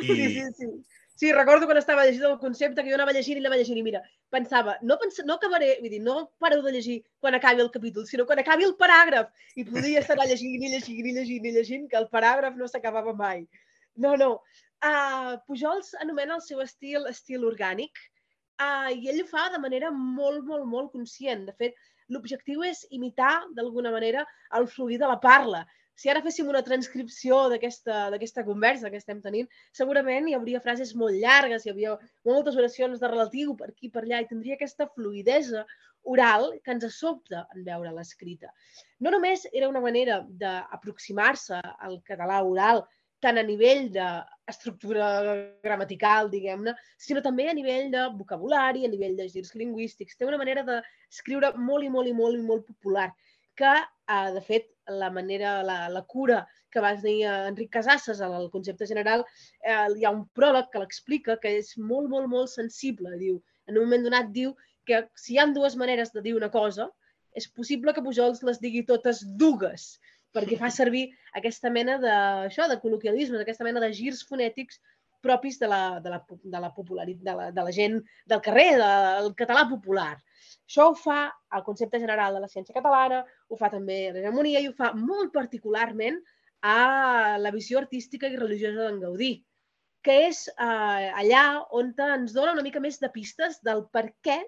I... 0.00 0.06
Sí, 0.06 0.28
sí, 0.38 0.44
sí. 0.58 0.68
Sí, 1.14 1.30
recordo 1.32 1.68
quan 1.70 1.78
estava 1.78 2.04
llegint 2.04 2.24
el 2.26 2.40
concepte 2.40 2.82
que 2.82 2.90
jo 2.90 2.96
anava 2.96 3.12
llegint 3.14 3.38
i 3.38 3.42
anava 3.44 3.54
llegint 3.54 3.78
i 3.78 3.84
mira, 3.86 4.00
pensava, 4.34 4.72
no, 4.82 4.96
pens 4.98 5.20
no 5.22 5.36
acabaré, 5.38 5.76
vull 5.78 5.92
dir, 5.92 6.00
no 6.02 6.16
pareu 6.42 6.58
de 6.64 6.72
llegir 6.74 6.96
quan 7.22 7.36
acabi 7.38 7.62
el 7.62 7.70
capítol, 7.70 8.02
sinó 8.08 8.26
quan 8.26 8.42
acabi 8.42 8.66
el 8.66 8.74
paràgraf. 8.80 9.28
I 9.54 9.62
podia 9.68 10.02
estar 10.02 10.16
llegint 10.18 10.66
i 10.66 10.72
llegint 10.72 11.06
i 11.06 11.14
llegint 11.14 11.46
i 11.46 11.52
llegint 11.54 11.86
que 11.92 12.00
el 12.00 12.08
paràgraf 12.10 12.58
no 12.58 12.66
s'acabava 12.66 13.14
mai. 13.14 13.46
No, 13.94 14.16
no. 14.18 14.32
Uh, 14.82 15.38
Pujols 15.46 15.94
anomena 16.02 16.34
el 16.34 16.42
seu 16.42 16.58
estil 16.66 17.06
estil 17.06 17.46
orgànic 17.46 17.94
uh, 18.58 18.90
i 18.90 19.06
ell 19.12 19.22
ho 19.22 19.28
fa 19.30 19.46
de 19.54 19.62
manera 19.62 19.94
molt, 19.94 20.42
molt, 20.42 20.66
molt 20.66 20.90
conscient. 20.98 21.46
De 21.46 21.54
fet, 21.62 21.78
l'objectiu 22.12 22.64
és 22.66 22.84
imitar, 22.90 23.34
d'alguna 23.56 23.92
manera, 23.94 24.24
el 24.58 24.68
fluir 24.68 24.98
de 25.00 25.08
la 25.10 25.20
parla. 25.20 25.64
Si 25.94 26.10
ara 26.10 26.22
féssim 26.24 26.48
una 26.50 26.64
transcripció 26.66 27.36
d'aquesta 27.52 28.44
conversa 28.46 28.90
que 28.90 28.98
estem 28.98 29.20
tenint, 29.22 29.46
segurament 29.78 30.26
hi 30.28 30.34
hauria 30.34 30.62
frases 30.64 30.90
molt 30.98 31.14
llargues, 31.22 31.64
hi 31.64 31.70
havia 31.70 31.94
moltes 32.26 32.58
oracions 32.58 33.02
de 33.02 33.10
relatiu 33.12 33.54
per 33.60 33.70
aquí 33.70 33.90
per 33.94 34.02
allà 34.02 34.24
i 34.24 34.28
tindria 34.30 34.58
aquesta 34.58 34.88
fluidesa 34.96 35.62
oral 36.14 36.50
que 36.64 36.74
ens 36.74 36.98
sobta 36.98 37.44
en 37.54 37.62
veure 37.68 37.94
l'escrita. 37.94 38.50
No 39.00 39.14
només 39.14 39.46
era 39.52 39.70
una 39.70 39.80
manera 39.84 40.18
d'aproximar-se 40.42 41.62
al 41.62 42.00
català 42.10 42.42
oral 42.42 42.84
tant 43.24 43.40
a 43.40 43.44
nivell 43.46 43.86
d'estructura 43.94 45.08
gramatical, 45.64 46.28
diguem-ne, 46.32 46.74
sinó 47.00 47.22
també 47.24 47.48
a 47.48 47.56
nivell 47.56 47.90
de 47.94 48.08
vocabulari, 48.18 48.84
a 48.84 48.92
nivell 48.92 49.16
de 49.16 49.28
girs 49.32 49.54
lingüístics. 49.56 50.18
Té 50.18 50.28
una 50.28 50.40
manera 50.40 50.64
d'escriure 50.68 51.54
molt 51.56 51.86
i 51.88 51.92
molt 51.94 52.10
i 52.10 52.16
molt 52.16 52.38
i 52.38 52.44
molt 52.44 52.66
popular 52.68 53.08
que, 53.56 53.72
eh, 54.10 54.30
de 54.34 54.42
fet, 54.42 54.68
la 54.88 55.10
manera, 55.10 55.62
la, 55.62 55.88
la 55.88 56.02
cura 56.02 56.42
que 56.70 56.82
va 56.82 56.92
dir 56.98 57.22
Enric 57.30 57.70
Casasses 57.72 58.20
al 58.20 58.50
concepte 58.50 58.86
general, 58.90 59.22
eh, 59.62 59.86
hi 59.96 60.04
ha 60.04 60.12
un 60.12 60.24
pròleg 60.36 60.68
que 60.72 60.82
l'explica 60.82 61.38
que 61.40 61.54
és 61.60 61.72
molt, 61.78 62.10
molt, 62.10 62.28
molt 62.28 62.50
sensible. 62.52 63.14
Diu, 63.20 63.38
en 63.70 63.78
un 63.78 63.86
moment 63.86 64.04
donat 64.08 64.32
diu 64.34 64.52
que 64.84 65.04
si 65.16 65.34
hi 65.34 65.38
ha 65.40 65.46
dues 65.54 65.78
maneres 65.80 66.12
de 66.12 66.24
dir 66.24 66.34
una 66.36 66.50
cosa, 66.52 66.90
és 67.34 67.46
possible 67.50 67.94
que 67.94 68.02
Pujols 68.02 68.42
les 68.46 68.60
digui 68.62 68.84
totes 68.86 69.22
dues, 69.40 69.86
perquè 70.34 70.58
fa 70.58 70.70
servir 70.74 71.06
aquesta 71.38 71.70
mena 71.70 71.96
de, 72.02 72.14
això, 72.48 72.66
de 72.70 72.80
col·loquialismes, 72.82 73.40
aquesta 73.40 73.66
mena 73.66 73.82
de 73.82 73.92
girs 73.94 74.24
fonètics 74.28 74.80
propis 75.24 75.56
de 75.58 75.70
la, 75.70 76.00
de 76.04 76.12
la, 76.12 76.20
de 76.28 76.60
la 76.60 76.70
popularitat, 76.76 77.24
de 77.24 77.34
la, 77.38 77.48
de 77.56 77.64
la 77.64 77.72
gent 77.72 78.00
del 78.28 78.42
carrer, 78.44 78.74
del 78.76 79.32
català 79.38 79.64
popular. 79.70 80.12
Això 80.68 80.90
ho 80.90 80.94
fa 80.98 81.18
el 81.56 81.64
concepte 81.64 82.00
general 82.02 82.36
de 82.36 82.42
la 82.44 82.50
ciència 82.52 82.76
catalana, 82.76 83.22
ho 83.48 83.56
fa 83.60 83.70
també 83.72 83.98
l'hegemonia 84.12 84.60
i 84.60 84.68
ho 84.68 84.76
fa 84.76 84.92
molt 84.98 85.32
particularment 85.32 86.20
a 86.64 87.36
la 87.40 87.52
visió 87.52 87.80
artística 87.80 88.28
i 88.28 88.38
religiosa 88.40 88.86
d'en 88.86 89.00
Gaudí, 89.02 89.32
que 90.04 90.16
és 90.28 90.46
eh, 90.52 91.08
allà 91.22 91.44
on 91.76 91.92
ens 92.06 92.36
dona 92.36 92.52
una 92.56 92.64
mica 92.64 92.80
més 92.84 93.00
de 93.00 93.10
pistes 93.12 93.60
del 93.64 93.84
per 93.92 94.10
què 94.24 94.38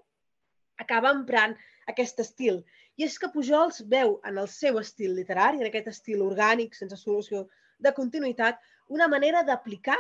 acaba 0.85 1.13
emprant 1.17 1.57
aquest 1.93 2.21
estil. 2.25 2.61
I 2.97 3.05
és 3.05 3.19
que 3.21 3.29
Pujols 3.33 3.83
veu 3.93 4.17
en 4.29 4.39
el 4.41 4.49
seu 4.49 4.79
estil 4.81 5.13
literari, 5.19 5.61
en 5.61 5.69
aquest 5.69 5.91
estil 5.93 6.23
orgànic, 6.25 6.77
sense 6.79 6.97
solució 6.97 7.45
de 7.85 7.93
continuïtat, 7.97 8.61
una 8.89 9.09
manera 9.13 9.43
d'aplicar 9.45 9.99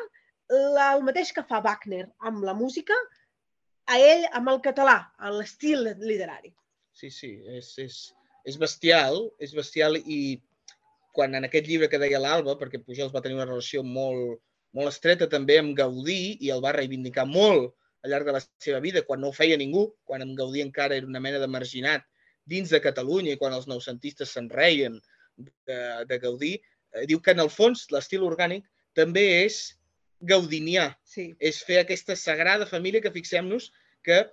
el 0.56 1.02
mateix 1.04 1.32
que 1.36 1.44
fa 1.44 1.60
Wagner 1.60 2.06
amb 2.30 2.44
la 2.46 2.54
música, 2.54 2.96
a 3.86 3.98
ell 4.00 4.24
amb 4.38 4.48
el 4.54 4.62
català, 4.64 4.96
a 5.18 5.30
l'estil 5.34 5.84
literari. 6.00 6.54
Sí, 6.96 7.10
sí, 7.12 7.32
és, 7.58 7.74
és, 7.82 7.98
és 8.48 8.56
bestial, 8.58 9.26
és 9.42 9.52
bestial 9.54 9.98
i 10.00 10.40
quan 11.16 11.36
en 11.36 11.46
aquest 11.48 11.68
llibre 11.68 11.90
que 11.92 12.00
deia 12.00 12.20
l'Alba, 12.22 12.56
perquè 12.60 12.80
Pujols 12.80 13.12
va 13.12 13.22
tenir 13.24 13.36
una 13.36 13.48
relació 13.48 13.82
molt, 13.84 14.40
molt 14.76 14.92
estreta 14.92 15.28
també 15.28 15.58
amb 15.60 15.76
Gaudí 15.76 16.36
i 16.40 16.52
el 16.54 16.64
va 16.64 16.74
reivindicar 16.76 17.26
molt 17.28 17.74
al 18.04 18.12
llarg 18.12 18.28
de 18.28 18.36
la 18.36 18.42
seva 18.62 18.80
vida, 18.80 19.04
quan 19.04 19.20
no 19.20 19.30
ho 19.30 19.36
feia 19.36 19.56
ningú, 19.60 19.88
quan 20.08 20.24
en 20.24 20.34
Gaudí 20.38 20.64
encara 20.64 20.96
era 20.96 21.08
una 21.08 21.20
mena 21.20 21.40
de 21.42 21.48
marginat 21.50 22.04
dins 22.46 22.70
de 22.70 22.80
Catalunya 22.80 23.34
i 23.34 23.40
quan 23.40 23.54
els 23.56 23.66
noucentistes 23.66 24.32
se'n 24.34 24.48
reien 24.50 25.00
de, 25.36 25.78
de 26.08 26.18
Gaudí, 26.22 26.54
eh, 26.94 27.06
diu 27.10 27.20
que 27.20 27.34
en 27.34 27.42
el 27.44 27.50
fons 27.50 27.86
l'estil 27.92 28.24
orgànic 28.26 28.64
també 28.96 29.44
és 29.44 29.76
gaudinià, 30.24 30.94
Sí. 31.04 31.34
és 31.38 31.62
fer 31.64 31.80
aquesta 31.82 32.16
sagrada 32.16 32.66
família 32.66 33.02
que 33.02 33.12
fixem-nos 33.12 33.70
que 34.02 34.24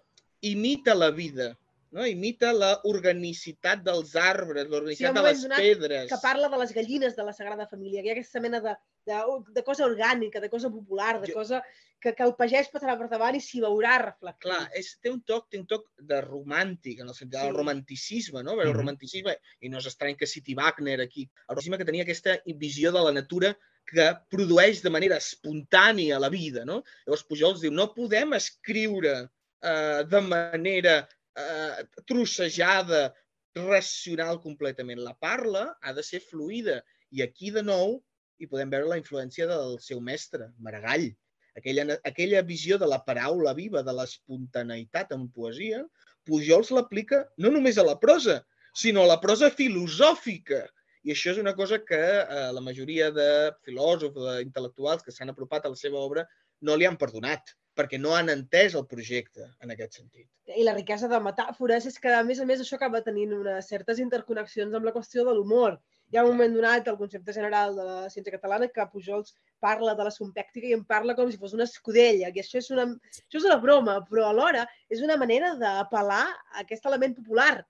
imita 0.41 0.95
la 0.95 1.11
vida, 1.11 1.57
no? 1.93 2.05
imita 2.09 2.51
la 2.53 2.71
organicitat 2.89 3.83
dels 3.85 4.15
arbres, 4.17 4.67
l'organicitat 4.67 5.13
un 5.13 5.21
de 5.21 5.23
les 5.29 5.45
pedres. 5.53 6.09
que 6.11 6.17
parla 6.21 6.49
de 6.49 6.57
les 6.63 6.73
gallines 6.73 7.15
de 7.15 7.23
la 7.23 7.33
Sagrada 7.33 7.67
Família, 7.69 8.01
que 8.01 8.07
hi 8.09 8.11
ha 8.11 8.17
aquesta 8.17 8.41
mena 8.43 8.59
de, 8.65 8.73
de, 9.05 9.21
de 9.55 9.63
cosa 9.63 9.85
orgànica, 9.85 10.41
de 10.41 10.49
cosa 10.49 10.69
popular, 10.73 11.19
de 11.21 11.27
Jo- 11.31 11.39
cosa 11.39 11.63
que, 12.03 12.11
que 12.17 12.23
el 12.25 12.33
pagès 12.35 12.67
passarà 12.73 12.97
per 12.99 13.07
davant 13.07 13.37
i 13.37 13.39
s'hi 13.39 13.61
veurà 13.63 13.93
reflectit. 14.01 14.43
Clar, 14.49 14.63
és, 14.75 14.89
té 14.99 15.11
un 15.13 15.21
toc, 15.23 15.45
té 15.53 15.59
un 15.61 15.67
toc 15.69 15.85
de 16.01 16.17
romàntic, 16.25 16.99
en 16.99 17.07
el 17.07 17.15
sentit 17.15 17.37
del 17.39 17.51
Sí. 17.53 17.57
romanticisme, 17.57 18.43
no? 18.43 18.57
Però 18.57 18.65
el 18.67 18.73
Mhm. 18.73 18.79
romanticisme, 18.81 19.37
i 19.61 19.69
no 19.69 19.77
és 19.79 19.85
estrany 19.87 20.17
que 20.17 20.27
citi 20.27 20.53
Wagner 20.53 20.99
aquí, 21.01 21.23
el 21.23 21.55
romanticisme 21.55 21.77
que 21.77 21.85
tenia 21.85 22.03
aquesta 22.03 22.41
visió 22.59 22.91
de 22.91 23.01
la 23.05 23.13
natura 23.13 23.53
que 23.85 24.09
produeix 24.31 24.81
de 24.81 24.89
manera 24.89 25.17
espontània 25.17 26.19
la 26.19 26.29
vida, 26.29 26.65
no? 26.65 26.83
Llavors 27.05 27.23
Pujols 27.27 27.61
diu, 27.61 27.71
no 27.71 27.93
podem 27.93 28.33
escriure 28.33 29.29
eh, 29.63 30.03
de 30.09 30.21
manera 30.21 31.07
eh, 31.39 31.83
trossejada, 32.09 33.13
racional 33.55 34.39
completament. 34.41 35.01
La 35.01 35.13
parla 35.13 35.77
ha 35.81 35.93
de 35.93 36.03
ser 36.03 36.21
fluida. 36.21 36.81
I 37.13 37.21
aquí, 37.25 37.51
de 37.53 37.63
nou, 37.65 37.99
hi 38.41 38.49
podem 38.49 38.71
veure 38.73 38.89
la 38.89 38.99
influència 39.01 39.47
del 39.49 39.77
seu 39.81 40.01
mestre, 40.01 40.49
Maragall. 40.57 41.11
Aquella, 41.57 41.99
aquella 42.09 42.41
visió 42.41 42.79
de 42.81 42.89
la 42.89 43.03
paraula 43.05 43.53
viva, 43.53 43.83
de 43.85 43.93
l'espontaneïtat 43.93 45.13
en 45.13 45.27
poesia, 45.29 45.83
Pujols 46.25 46.71
l'aplica 46.73 47.25
no 47.37 47.51
només 47.53 47.77
a 47.77 47.85
la 47.85 47.97
prosa, 47.99 48.39
sinó 48.73 49.03
a 49.03 49.11
la 49.11 49.19
prosa 49.21 49.51
filosòfica. 49.53 50.63
I 51.03 51.11
això 51.11 51.33
és 51.33 51.39
una 51.41 51.53
cosa 51.53 51.81
que 51.83 51.99
eh, 51.99 52.47
la 52.55 52.63
majoria 52.63 53.09
de 53.11 53.27
filòsofs, 53.67 54.15
d'intel·lectuals 54.15 55.03
que 55.03 55.11
s'han 55.11 55.33
apropat 55.33 55.67
a 55.67 55.73
la 55.73 55.79
seva 55.79 55.99
obra 55.99 56.23
no 56.63 56.77
li 56.79 56.87
han 56.87 56.97
perdonat, 56.97 57.53
perquè 57.77 57.99
no 58.01 58.13
han 58.15 58.29
entès 58.33 58.75
el 58.77 58.85
projecte 58.89 59.47
en 59.63 59.73
aquest 59.73 59.97
sentit. 59.99 60.27
I 60.57 60.65
la 60.67 60.75
riquesa 60.75 61.09
de 61.11 61.19
metàfores 61.23 61.87
és 61.89 61.97
que, 62.01 62.11
a 62.13 62.23
més 62.27 62.39
a 62.39 62.45
més, 62.45 62.61
això 62.61 62.77
acaba 62.77 63.01
tenint 63.05 63.33
unes 63.37 63.69
certes 63.71 64.01
interconnexions 64.03 64.75
amb 64.75 64.85
la 64.87 64.93
qüestió 64.95 65.25
de 65.25 65.33
l'humor. 65.33 65.79
hi 66.13 66.17
ha 66.17 66.23
un 66.23 66.35
moment 66.35 66.53
donat 66.53 66.87
el 66.87 66.97
concepte 66.97 67.33
general 67.33 67.71
de 67.75 67.83
la 67.83 68.09
ciència 68.13 68.33
catalana 68.35 68.67
que 68.69 68.83
Pujols 68.91 69.33
parla 69.65 69.95
de 69.97 70.03
la 70.05 70.11
sumpèctica 70.13 70.67
i 70.69 70.73
en 70.77 70.83
parla 70.85 71.15
com 71.17 71.31
si 71.31 71.39
fos 71.41 71.55
una 71.57 71.65
escudella, 71.69 72.29
i 72.29 72.41
això 72.41 72.59
és 72.59 72.69
una, 72.75 72.85
això 73.23 73.39
és 73.39 73.47
una 73.49 73.57
broma, 73.63 73.95
però 74.09 74.27
alhora 74.27 74.67
és 74.93 75.01
una 75.01 75.17
manera 75.17 75.55
d'apel·lar 75.57 76.25
a 76.27 76.59
aquest 76.61 76.85
element 76.85 77.15
popular, 77.17 77.65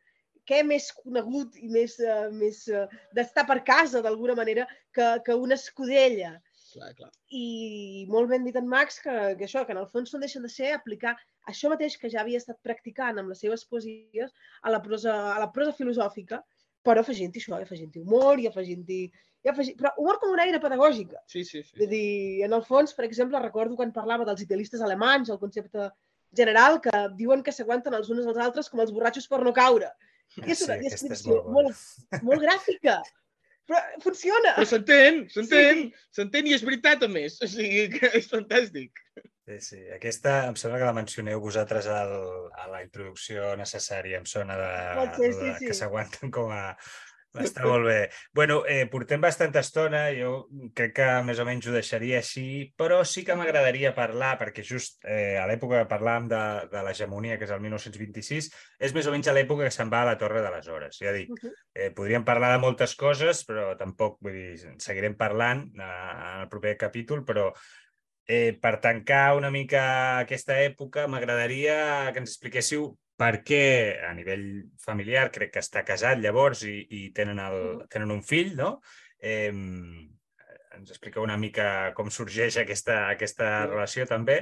què 0.49 0.59
més 0.67 0.89
conegut 0.97 1.55
i 1.61 1.69
més, 1.71 1.95
uh, 2.03 2.27
més 2.35 2.65
uh, 2.67 2.87
d'estar 3.15 3.45
per 3.47 3.61
casa, 3.63 4.01
d'alguna 4.03 4.35
manera, 4.35 4.67
que, 4.95 5.07
que 5.25 5.37
una 5.39 5.55
escudella. 5.59 6.33
Clar, 6.73 6.89
clar. 6.97 7.11
I 7.29 8.05
molt 8.09 8.31
ben 8.31 8.45
dit 8.47 8.55
en 8.57 8.67
Max 8.69 8.99
que, 9.03 9.13
que 9.39 9.45
això, 9.47 9.63
que 9.67 9.75
en 9.75 9.81
el 9.83 9.89
fons 9.91 10.13
no 10.13 10.21
deixen 10.23 10.45
de 10.45 10.49
ser 10.51 10.71
aplicar 10.73 11.13
això 11.49 11.69
mateix 11.71 11.97
que 12.01 12.09
ja 12.09 12.21
havia 12.23 12.39
estat 12.41 12.57
practicant 12.65 13.19
amb 13.19 13.33
les 13.33 13.43
seves 13.43 13.65
poesies 13.69 14.33
a 14.61 14.73
la 14.73 14.81
prosa, 14.81 15.13
a 15.35 15.39
la 15.43 15.51
prosa 15.53 15.75
filosòfica, 15.77 16.41
però 16.83 17.03
afegint-hi 17.03 17.41
això, 17.41 17.59
afegint-hi 17.59 18.01
humor 18.03 18.41
i 18.41 18.49
afegint-hi... 18.49 19.03
I 19.43 19.51
afegint... 19.51 19.77
Però 19.79 19.91
humor 19.99 20.19
com 20.21 20.33
una 20.33 20.47
eina 20.47 20.61
pedagògica. 20.63 21.21
Sí, 21.31 21.43
sí, 21.47 21.61
sí. 21.63 21.75
Vull 21.79 21.91
dir, 21.91 22.07
en 22.47 22.55
el 22.55 22.63
fons, 22.67 22.95
per 22.95 23.05
exemple, 23.07 23.41
recordo 23.43 23.77
quan 23.79 23.93
parlava 23.95 24.27
dels 24.27 24.43
idealistes 24.45 24.83
alemanys, 24.83 25.31
el 25.33 25.41
concepte 25.41 25.89
general, 26.35 26.79
que 26.83 26.93
diuen 27.19 27.43
que 27.45 27.53
s'aguanten 27.55 27.95
els 27.97 28.09
uns 28.13 28.27
als 28.27 28.39
altres 28.47 28.71
com 28.71 28.81
els 28.83 28.93
borratxos 28.95 29.27
per 29.31 29.43
no 29.43 29.53
caure. 29.55 29.91
I 30.39 30.55
és 30.55 30.63
una 30.65 30.79
Sí, 30.79 30.79
aquesta 30.79 30.95
és 30.95 31.03
descripció 31.03 31.43
molt 31.43 31.73
molt, 31.73 32.23
molt 32.29 32.47
gràfica. 32.47 33.01
Però 33.69 33.79
funciona. 34.03 34.55
Però 34.57 34.67
s'entén, 34.67 35.23
s'entén, 35.31 35.85
s'entén 36.15 36.49
i 36.49 36.55
és 36.57 36.65
veritat 36.67 37.05
a 37.05 37.09
més. 37.11 37.39
O 37.43 37.49
sigui, 37.49 37.87
que 37.95 38.11
és 38.19 38.27
fantàstic. 38.31 39.03
Sí, 39.43 39.57
sí. 39.59 39.79
Aquesta 39.95 40.35
em 40.49 40.57
sembla 40.59 40.79
que 40.79 40.87
la 40.87 40.95
mencioneu 40.95 41.41
vosaltres 41.43 41.87
al, 41.91 42.13
a 42.55 42.67
la 42.71 42.83
introducció 42.83 43.53
necessària. 43.59 44.21
Em 44.21 44.27
sona 44.29 44.59
de, 44.59 44.69
Pot 44.99 45.19
ser, 45.19 45.31
sí, 45.33 45.41
de 45.47 45.57
sí. 45.59 45.71
que 45.71 45.79
s'aguanten 45.79 46.31
com 46.31 46.53
a... 46.55 46.63
Està 47.41 47.63
molt 47.65 47.87
bé. 47.87 48.09
bueno, 48.33 48.59
eh, 48.69 48.85
portem 48.91 49.21
bastanta 49.21 49.63
estona, 49.65 50.03
jo 50.13 50.47
crec 50.77 50.93
que 50.99 51.07
més 51.25 51.39
o 51.41 51.45
menys 51.47 51.65
ho 51.65 51.73
deixaria 51.73 52.19
així, 52.21 52.73
però 52.77 52.99
sí 53.09 53.23
que 53.25 53.33
m'agradaria 53.37 53.93
parlar, 53.97 54.35
perquè 54.37 54.61
just 54.67 55.01
eh, 55.09 55.39
a 55.41 55.47
l'època 55.49 55.81
que 55.81 55.89
parlàvem 55.89 56.29
de, 56.29 56.43
de 56.69 56.83
l'hegemonia, 56.85 57.39
que 57.41 57.47
és 57.47 57.53
el 57.55 57.63
1926, 57.65 58.51
és 58.85 58.93
més 58.93 59.09
o 59.09 59.15
menys 59.15 59.31
a 59.31 59.33
l'època 59.33 59.65
que 59.65 59.73
se'n 59.73 59.89
va 59.89 60.03
a 60.03 60.11
la 60.11 60.17
Torre 60.21 60.43
de 60.45 60.53
les 60.53 60.69
Hores. 60.69 61.01
Ja 61.01 61.13
dic, 61.15 61.33
eh, 61.73 61.89
podríem 61.97 62.25
parlar 62.27 62.53
de 62.53 62.61
moltes 62.61 62.93
coses, 62.99 63.41
però 63.49 63.71
tampoc, 63.79 64.19
vull 64.21 64.37
dir, 64.37 64.75
seguirem 64.83 65.17
parlant 65.17 65.65
eh, 65.73 65.87
en 65.87 66.43
el 66.43 66.51
proper 66.53 66.77
capítol, 66.85 67.25
però 67.25 67.49
eh, 68.27 68.53
per 68.61 68.77
tancar 68.83 69.35
una 69.37 69.49
mica 69.49 70.19
aquesta 70.19 70.61
època, 70.61 71.09
m'agradaria 71.09 72.11
que 72.13 72.21
ens 72.21 72.35
expliquéssiu 72.35 72.93
per 73.23 73.37
què 73.47 73.63
a 74.03 74.11
nivell 74.17 74.47
familiar, 74.83 75.29
crec 75.31 75.53
que 75.55 75.63
està 75.63 75.85
casat 75.87 76.19
llavors 76.19 76.65
i, 76.67 76.75
i 76.91 77.03
tenen, 77.15 77.39
el, 77.39 77.61
tenen 77.93 78.11
un 78.11 78.19
fill, 78.25 78.51
no? 78.59 78.73
Eh, 79.23 79.47
ens 80.73 80.91
expliqueu 80.91 81.23
una 81.23 81.37
mica 81.39 81.93
com 81.95 82.09
sorgeix 82.11 82.57
aquesta, 82.59 83.05
aquesta 83.13 83.49
relació 83.69 84.07
també. 84.09 84.41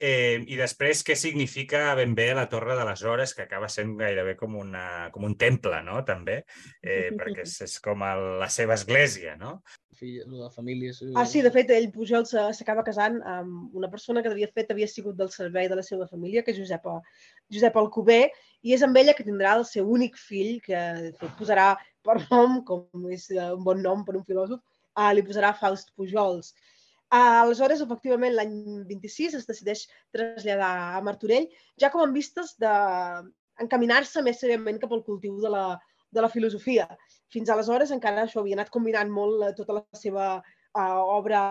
Eh, 0.00 0.40
I 0.48 0.56
després 0.56 1.02
què 1.04 1.12
significa 1.18 1.90
ben 1.98 2.14
bé 2.16 2.30
la 2.32 2.46
Torre 2.48 2.72
de 2.78 2.86
les 2.88 3.02
Hores, 3.04 3.34
que 3.36 3.42
acaba 3.44 3.68
sent 3.68 3.90
gairebé 3.98 4.32
com, 4.38 4.54
una, 4.56 5.10
com 5.12 5.26
un 5.28 5.34
temple, 5.36 5.82
no? 5.84 5.98
També, 6.08 6.38
eh, 6.80 7.10
perquè 7.20 7.42
és, 7.44 7.58
és 7.66 7.74
com 7.84 8.00
el, 8.08 8.22
la 8.40 8.48
seva 8.48 8.78
església, 8.80 9.34
no? 9.36 9.58
Fill, 10.00 10.22
lo 10.24 10.46
de 10.46 10.48
família... 10.54 10.94
és- 10.94 11.02
Ah, 11.20 11.26
sí, 11.28 11.42
de 11.44 11.50
fet, 11.52 11.68
ell, 11.76 11.90
Pujol, 11.92 12.24
se- 12.24 12.46
s'acaba 12.56 12.82
casant 12.86 13.18
amb 13.28 13.76
una 13.76 13.90
persona 13.92 14.22
que, 14.24 14.32
de 14.32 14.48
fet, 14.48 14.72
havia 14.72 14.88
sigut 14.88 15.18
del 15.20 15.28
servei 15.34 15.68
de 15.68 15.76
la 15.76 15.84
seva 15.84 16.08
família, 16.08 16.40
que 16.42 16.54
és 16.54 16.62
Josepa, 16.62 16.96
Josep 17.52 17.76
Alcover, 17.76 18.30
i 18.64 18.72
és 18.72 18.82
amb 18.86 18.96
ella 18.96 19.12
que 19.12 19.26
tindrà 19.28 19.52
el 19.60 19.66
seu 19.68 19.84
únic 19.92 20.16
fill, 20.16 20.62
que 20.64 20.80
de 21.02 21.12
fet 21.20 21.36
posarà 21.36 21.74
per 22.02 22.16
nom, 22.30 22.62
com 22.64 22.88
és 23.12 23.28
eh, 23.36 23.50
un 23.52 23.60
bon 23.68 23.84
nom 23.84 24.06
per 24.08 24.16
un 24.16 24.24
filòsof, 24.24 24.64
uh, 24.96 25.12
li 25.12 25.28
posarà 25.28 25.52
Faust 25.60 25.92
Pujols. 25.92 26.54
Aleshores, 27.10 27.80
efectivament, 27.82 28.36
l'any 28.36 28.54
26 28.86 29.34
es 29.40 29.46
decideix 29.48 29.86
traslladar 30.14 30.70
a 30.98 31.00
Martorell, 31.02 31.48
ja 31.82 31.90
com 31.90 32.04
en 32.04 32.14
vistes 32.14 32.54
d'encaminar-se 32.62 34.22
més 34.22 34.38
seriament 34.38 34.78
cap 34.78 34.94
al 34.94 35.02
cultiu 35.08 35.40
de 35.42 35.50
la, 35.50 35.64
de 36.14 36.22
la 36.22 36.30
filosofia. 36.30 36.86
Fins 37.34 37.50
aleshores 37.50 37.90
encara 37.94 38.26
això 38.26 38.44
havia 38.44 38.58
anat 38.58 38.70
combinant 38.74 39.10
molt 39.10 39.42
eh, 39.42 39.52
tota 39.58 39.80
la 39.80 39.84
seva 39.98 40.28
uh, 40.38 41.02
obra 41.16 41.42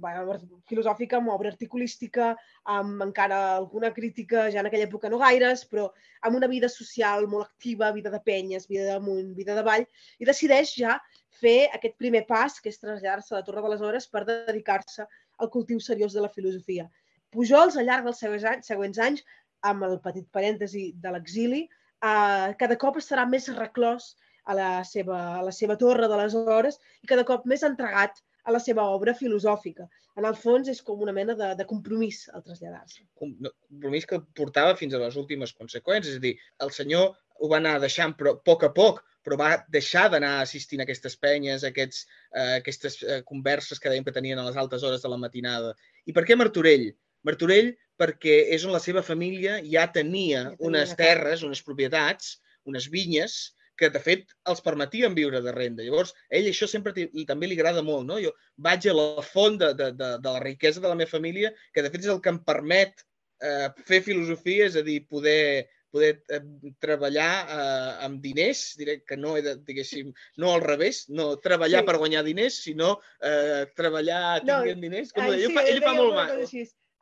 bueno, 0.00 0.38
filosòfica 0.68 1.18
amb 1.18 1.32
obra 1.34 1.52
articulística, 1.52 2.32
amb 2.76 3.04
encara 3.04 3.40
alguna 3.58 3.92
crítica, 3.96 4.48
ja 4.52 4.62
en 4.62 4.70
aquella 4.70 4.88
època 4.88 5.10
no 5.12 5.20
gaires, 5.20 5.66
però 5.68 5.90
amb 6.24 6.40
una 6.40 6.48
vida 6.48 6.68
social 6.72 7.28
molt 7.28 7.50
activa, 7.50 7.92
vida 7.92 8.12
de 8.12 8.20
penyes, 8.24 8.68
vida 8.68 8.88
d'amunt, 8.88 9.34
vida 9.36 9.56
d'avall, 9.56 9.84
i 10.18 10.28
decideix 10.28 10.74
ja 10.80 10.98
fer 11.40 11.70
aquest 11.76 11.96
primer 12.00 12.24
pas, 12.28 12.58
que 12.60 12.70
és 12.72 12.80
traslladar-se 12.80 13.34
a 13.34 13.38
la 13.38 13.46
Torre 13.46 13.62
de 13.64 13.72
les 13.74 13.84
Hores 13.84 14.06
per 14.10 14.24
dedicar-se 14.28 15.06
al 15.38 15.50
cultiu 15.50 15.80
seriós 15.80 16.14
de 16.14 16.22
la 16.24 16.32
filosofia. 16.32 16.88
Pujols, 17.34 17.76
al 17.76 17.88
llarg 17.88 18.06
dels 18.06 18.20
següents 18.22 18.46
anys, 18.50 18.68
següents 18.70 19.00
anys 19.06 19.24
amb 19.70 19.86
el 19.86 19.98
petit 20.04 20.28
parèntesi 20.30 20.92
de 21.00 21.14
l'exili, 21.14 21.64
eh, 21.64 22.54
cada 22.60 22.78
cop 22.80 23.00
estarà 23.00 23.26
més 23.28 23.48
reclòs 23.56 24.14
a 24.44 24.54
la, 24.54 24.70
seva, 24.84 25.18
a 25.40 25.42
la 25.42 25.52
seva 25.56 25.76
torre 25.80 26.08
de 26.10 26.20
les 26.20 26.36
hores 26.36 26.78
i 27.02 27.10
cada 27.10 27.24
cop 27.24 27.46
més 27.48 27.64
entregat 27.66 28.20
a 28.44 28.52
la 28.52 28.60
seva 28.60 28.84
obra 28.92 29.14
filosòfica. 29.16 29.88
En 30.20 30.26
el 30.28 30.36
fons 30.38 30.68
és 30.70 30.80
com 30.84 31.00
una 31.02 31.14
mena 31.16 31.34
de, 31.34 31.50
de 31.58 31.64
compromís 31.66 32.28
al 32.30 32.44
traslladar-se. 32.44 33.02
compromís 33.18 34.06
que 34.06 34.20
portava 34.38 34.76
fins 34.78 34.94
a 34.94 35.00
les 35.02 35.16
últimes 35.18 35.54
conseqüències. 35.56 36.12
És 36.12 36.20
a 36.20 36.22
dir, 36.22 36.34
el 36.62 36.70
senyor 36.76 37.16
ho 37.40 37.50
va 37.50 37.58
anar 37.60 37.78
deixant 37.82 38.14
però, 38.18 38.36
a 38.36 38.42
poc 38.50 38.66
a 38.68 38.72
poc, 38.76 39.00
però 39.24 39.38
va 39.40 39.50
deixar 39.72 40.08
d'anar 40.12 40.34
assistint 40.42 40.82
a 40.82 40.84
aquestes 40.84 41.16
penyes, 41.16 41.64
a 41.64 41.72
aquests, 41.72 42.04
eh, 42.34 42.60
aquestes 42.60 43.00
eh, 43.02 43.22
converses 43.24 43.80
que 43.80 43.90
dèiem 43.90 44.04
que 44.04 44.14
tenien 44.14 44.40
a 44.40 44.46
les 44.48 44.60
altes 44.60 44.84
hores 44.84 45.02
de 45.02 45.10
la 45.12 45.20
matinada. 45.20 45.72
I 46.04 46.12
per 46.12 46.26
què 46.28 46.36
Martorell? 46.36 46.90
Martorell 47.24 47.72
perquè 48.00 48.40
és 48.54 48.64
on 48.66 48.74
la 48.74 48.82
seva 48.82 49.02
família 49.02 49.58
ja 49.62 49.86
tenia, 49.94 50.42
Ja 50.44 50.50
tenia 50.50 50.66
unes 50.68 50.94
terres, 50.98 51.44
unes 51.46 51.62
propietats, 51.62 52.38
unes 52.68 52.90
vinyes, 52.92 53.54
que 53.76 53.90
de 53.90 54.00
fet 54.02 54.30
els 54.50 54.62
permetien 54.62 55.14
viure 55.16 55.40
de 55.42 55.52
renda. 55.54 55.82
Llavors, 55.82 56.12
ell 56.30 56.46
això 56.50 56.68
sempre 56.70 56.92
i 56.94 57.24
també 57.26 57.48
li 57.50 57.56
agrada 57.58 57.82
molt, 57.82 58.06
no? 58.06 58.20
Jo 58.22 58.30
vaig 58.66 58.86
a 58.86 58.94
la 58.94 59.24
font 59.26 59.58
de, 59.58 59.72
de, 59.78 59.90
de, 59.98 60.10
de 60.22 60.34
la 60.36 60.42
riquesa 60.44 60.82
de 60.82 60.90
la 60.90 60.98
meva 60.98 61.10
família, 61.10 61.50
que 61.74 61.82
de 61.82 61.90
fet 61.90 62.06
és 62.06 62.12
el 62.14 62.20
que 62.22 62.30
em 62.30 62.40
permet 62.46 63.02
eh, 63.42 63.68
fer 63.88 64.02
filosofia, 64.06 64.68
és 64.70 64.78
a 64.78 64.84
dir, 64.86 65.00
poder, 65.10 65.66
poder 65.94 66.12
eh, 66.34 66.40
treballar 66.82 67.30
eh, 67.46 67.90
amb 68.08 68.20
diners, 68.24 68.64
diré 68.80 68.98
que 69.06 69.16
no 69.16 69.36
he 69.38 69.42
de, 69.46 69.54
diguéssim, 69.68 70.10
no 70.42 70.52
al 70.56 70.64
revés, 70.64 71.04
no 71.14 71.28
treballar 71.44 71.84
Sí. 71.84 71.88
per 71.88 71.96
guanyar 72.02 72.24
diners, 72.26 72.56
sinó 72.66 72.96
eh, 73.22 73.64
treballar 73.78 74.40
No, 74.42 74.58
tinguent 74.64 74.82
diners. 74.82 75.12
Com 75.14 75.24
Ai, 75.28 75.36
deia? 75.36 75.46
sí, 75.46 75.52
ell, 75.52 75.54
fa, 75.58 75.66
ell 75.70 75.82
fa 75.86 75.94
molt 75.94 76.14
mal. 76.18 76.34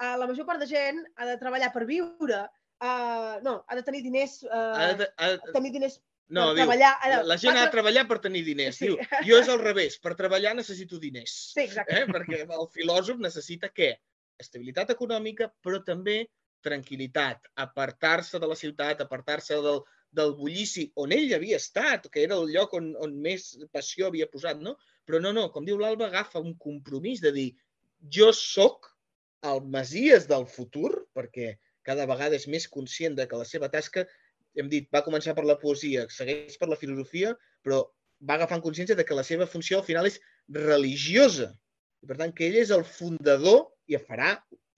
Uh, 0.02 0.16
la 0.18 0.26
major 0.26 0.44
part 0.48 0.58
de 0.60 0.66
gent 0.66 0.98
ha 1.16 1.26
de 1.28 1.36
treballar 1.38 1.68
per 1.72 1.84
viure, 1.86 2.38
uh, 2.82 3.34
no, 3.44 3.58
ha 3.68 3.76
de 3.78 3.82
tenir 3.86 4.00
diners, 4.02 4.40
Ha 4.50 4.88
uh, 4.92 4.96
de, 4.98 5.06
ha, 5.16 5.28
tenir 5.54 5.70
diners 5.76 5.98
no, 6.32 6.48
per 6.48 6.54
diu, 6.56 6.64
treballar. 6.64 6.92
ha 6.98 7.10
la, 7.12 7.34
de- 7.36 7.38
gent 7.42 7.58
ha 7.60 7.66
de 7.66 7.72
treballar 7.74 8.06
per 8.10 8.18
tenir 8.24 8.42
diners. 8.46 8.80
Sí. 8.80 8.88
Diu, 8.88 8.96
jo 9.28 9.38
és 9.38 9.50
al 9.52 9.60
revés, 9.62 9.98
per 10.02 10.14
treballar 10.18 10.54
necessito 10.58 10.98
diners. 10.98 11.34
Sí, 11.52 11.64
exacte. 11.68 12.00
eh? 12.00 12.06
perquè 12.10 12.40
el 12.48 12.66
filòsof 12.74 13.20
necessita 13.22 13.70
què? 13.70 13.92
Estabilitat 14.42 14.90
econòmica, 14.96 15.50
però 15.62 15.78
també 15.86 16.24
tranquil·litat, 16.64 17.50
apartar-se 17.64 18.40
de 18.42 18.48
la 18.50 18.58
ciutat, 18.58 19.02
apartar-se 19.04 19.58
del, 19.64 19.82
del 20.12 20.34
bullici 20.38 20.86
on 21.02 21.12
ell 21.16 21.34
havia 21.36 21.58
estat, 21.60 22.08
que 22.12 22.24
era 22.24 22.38
el 22.38 22.52
lloc 22.52 22.74
on, 22.78 22.92
on 23.02 23.14
més 23.24 23.52
passió 23.74 24.08
havia 24.08 24.28
posat, 24.30 24.60
no? 24.60 24.76
Però 25.08 25.20
no, 25.22 25.32
no, 25.36 25.48
com 25.54 25.66
diu 25.66 25.80
l'Alba, 25.80 26.08
agafa 26.08 26.42
un 26.42 26.54
compromís 26.60 27.22
de 27.24 27.32
dir 27.34 27.48
jo 28.16 28.30
sóc 28.36 28.90
el 29.46 29.62
Masies 29.74 30.28
del 30.30 30.46
futur, 30.46 30.90
perquè 31.16 31.56
cada 31.86 32.06
vegada 32.06 32.38
és 32.38 32.46
més 32.46 32.68
conscient 32.70 33.16
de 33.18 33.26
que 33.26 33.38
la 33.38 33.48
seva 33.48 33.70
tasca, 33.72 34.04
hem 34.58 34.68
dit, 34.70 34.86
va 34.94 35.02
començar 35.06 35.34
per 35.34 35.46
la 35.48 35.58
poesia, 35.58 36.06
segueix 36.12 36.58
per 36.60 36.68
la 36.70 36.78
filosofia, 36.78 37.32
però 37.64 37.82
va 38.22 38.36
agafant 38.38 38.62
consciència 38.62 38.96
de 38.98 39.06
que 39.08 39.16
la 39.18 39.24
seva 39.26 39.48
funció 39.50 39.80
al 39.80 39.86
final 39.86 40.06
és 40.06 40.20
religiosa. 40.54 41.50
I 42.02 42.10
per 42.10 42.18
tant, 42.20 42.34
que 42.36 42.46
ell 42.48 42.58
és 42.60 42.70
el 42.74 42.84
fundador 42.86 43.64
i 43.90 43.98
farà, 43.98 44.36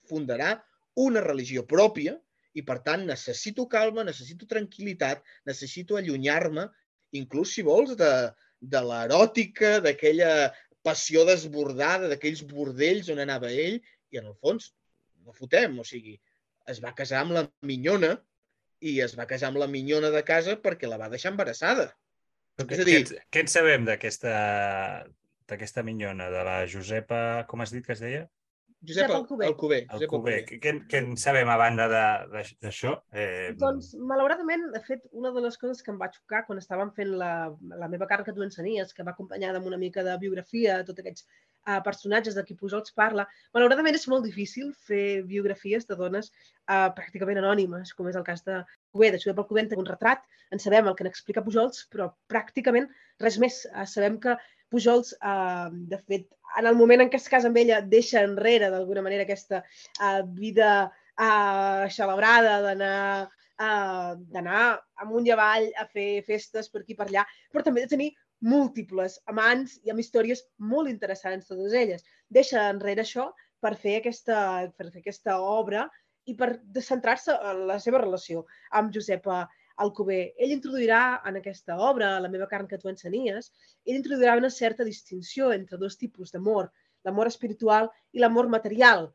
fundarà 0.08 0.54
una 1.00 1.20
religió 1.24 1.64
pròpia 1.66 2.14
i 2.54 2.62
per 2.62 2.78
tant 2.86 3.04
necessito 3.08 3.66
calma, 3.70 4.04
necessito 4.06 4.46
tranquil·litat, 4.46 5.22
necessito 5.46 5.96
allunyar-me, 5.98 6.68
inclús 7.18 7.54
si 7.56 7.62
vols, 7.66 7.96
de, 7.98 8.10
de 8.60 8.80
l'eròtica, 8.84 9.80
d'aquella 9.82 10.52
passió 10.84 11.24
desbordada, 11.26 12.06
d'aquells 12.10 12.44
bordells 12.46 13.08
on 13.10 13.18
anava 13.24 13.50
ell, 13.50 13.80
i 14.14 14.20
en 14.20 14.28
el 14.30 14.36
fons, 14.38 14.70
no 15.24 15.32
fotem, 15.34 15.78
o 15.80 15.84
sigui, 15.88 16.14
es 16.70 16.78
va 16.84 16.94
casar 16.94 17.24
amb 17.24 17.34
la 17.34 17.42
minyona 17.66 18.14
i 18.84 18.98
es 19.02 19.14
va 19.18 19.26
casar 19.26 19.48
amb 19.50 19.58
la 19.62 19.66
minyona 19.70 20.10
de 20.12 20.22
casa 20.22 20.54
perquè 20.60 20.86
la 20.88 20.98
va 21.00 21.08
deixar 21.12 21.32
embarassada. 21.32 21.88
Què, 22.60 22.68
És 22.76 22.80
a 22.80 22.84
dir- 22.86 23.00
què, 23.08 23.20
què 23.32 23.40
en 23.42 23.48
sabem 23.50 23.84
d'aquesta 23.88 24.34
d'aquesta 25.48 25.82
minyona, 25.84 26.30
de 26.32 26.42
la 26.46 26.54
Josepa, 26.70 27.44
com 27.48 27.60
has 27.60 27.72
dit 27.74 27.84
que 27.84 27.92
es 27.92 28.00
deia? 28.00 28.22
Josep 28.86 29.10
Alcover. 29.10 29.46
Alcover. 29.48 29.78
El 29.82 29.88
Josep 29.94 30.10
Cuber. 30.10 30.34
Alcover. 30.34 30.60
Què, 30.62 30.72
què 30.90 30.98
en 31.02 31.16
sabem 31.20 31.48
a 31.48 31.56
banda 31.60 31.86
de- 31.88 32.26
de- 32.34 32.56
d'això? 32.66 32.92
Eh, 33.12 33.54
Doncs, 33.58 33.94
malauradament, 33.96 34.68
de 34.74 34.80
fet, 34.80 35.02
una 35.12 35.30
de 35.32 35.40
les 35.40 35.56
coses 35.58 35.82
que 35.82 35.90
em 35.90 35.98
va 36.00 36.10
xocar 36.12 36.44
quan 36.46 36.58
estàvem 36.58 36.92
fent 36.94 37.14
la, 37.20 37.32
la 37.82 37.88
meva 37.88 38.06
carn 38.06 38.24
que 38.24 38.32
tu 38.36 38.42
ensenies, 38.42 38.92
que 38.94 39.02
va 39.06 39.12
acompanyada 39.12 39.58
amb 39.58 39.66
una 39.66 39.78
mica 39.78 40.02
de 40.06 40.16
biografia, 40.18 40.82
tots 40.84 41.00
aquests 41.00 41.26
uh, 41.66 41.80
personatges 41.82 42.34
de 42.34 42.44
qui 42.44 42.54
Pujols 42.54 42.92
parla, 42.92 43.26
malauradament 43.54 43.94
és 43.96 44.08
molt 44.08 44.24
difícil 44.24 44.72
fer 44.86 45.22
biografies 45.24 45.86
de 45.88 45.96
dones 45.96 46.30
uh, 46.68 46.90
pràcticament 46.96 47.38
anònimes, 47.40 47.94
com 47.94 48.08
és 48.08 48.16
el 48.16 48.24
cas 48.24 48.44
de 48.44 48.62
Cuber. 48.92 49.12
De 49.14 49.18
Josep 49.22 49.38
Alcover 49.38 49.64
en 49.64 49.70
té 49.70 49.76
un 49.80 49.86
retrat, 49.88 50.24
en 50.52 50.58
sabem 50.60 50.86
el 50.86 50.94
que 50.98 51.04
n'explica 51.04 51.42
Pujols, 51.42 51.86
però 51.90 52.10
pràcticament 52.28 52.90
res 53.20 53.38
més. 53.38 53.62
Uh, 53.72 53.86
sabem 53.88 54.20
que 54.20 54.36
Pujols, 54.74 55.14
uh, 55.22 55.70
de 55.70 56.00
fet, 56.02 56.26
en 56.58 56.66
el 56.66 56.74
moment 56.78 57.04
en 57.04 57.10
què 57.10 57.20
es 57.20 57.30
casa 57.30 57.50
amb 57.50 57.62
ella, 57.62 57.78
deixa 57.94 58.24
enrere, 58.26 58.72
d'alguna 58.74 59.06
manera, 59.06 59.22
aquesta 59.22 59.62
uh, 59.62 60.20
vida 60.34 60.74
uh, 60.90 61.86
celebrada 61.94 62.58
d'anar 62.66 62.98
uh, 63.60 64.14
d'anar 64.34 64.64
amunt 65.04 65.26
i 65.28 65.32
avall 65.34 65.70
a 65.78 65.86
fer 65.86 66.24
festes 66.26 66.70
per 66.70 66.82
aquí 66.82 66.94
i 66.94 66.98
per 66.98 67.08
allà, 67.08 67.24
però 67.52 67.64
també 67.64 67.84
de 67.84 67.92
tenir 67.94 68.10
múltiples 68.44 69.18
amants 69.30 69.78
i 69.84 69.92
amb 69.92 70.02
històries 70.02 70.44
molt 70.58 70.90
interessants, 70.90 71.48
totes 71.48 71.72
elles. 71.72 72.04
Deixa 72.28 72.68
enrere 72.70 73.04
això 73.04 73.30
per 73.62 73.74
fer 73.80 74.00
aquesta, 74.00 74.38
per 74.76 74.90
fer 74.90 75.04
aquesta 75.04 75.38
obra 75.40 75.86
i 76.28 76.34
per 76.36 76.56
centrar-se 76.84 77.36
en 77.50 77.66
la 77.68 77.78
seva 77.80 78.00
relació 78.02 78.44
amb 78.72 78.92
Josepa 78.92 79.44
Alcover. 79.82 80.34
Ell 80.38 80.54
introduirà 80.54 81.20
en 81.26 81.38
aquesta 81.40 81.76
obra, 81.76 82.18
La 82.20 82.30
meva 82.30 82.46
carn 82.50 82.68
que 82.70 82.78
tu 82.78 82.88
ensenies, 82.88 83.50
ell 83.84 83.98
introduirà 83.98 84.36
una 84.38 84.50
certa 84.50 84.84
distinció 84.84 85.52
entre 85.52 85.78
dos 85.78 85.98
tipus 85.98 86.32
d'amor, 86.32 86.70
l'amor 87.04 87.30
espiritual 87.30 87.90
i 88.12 88.22
l'amor 88.22 88.48
material. 88.48 89.08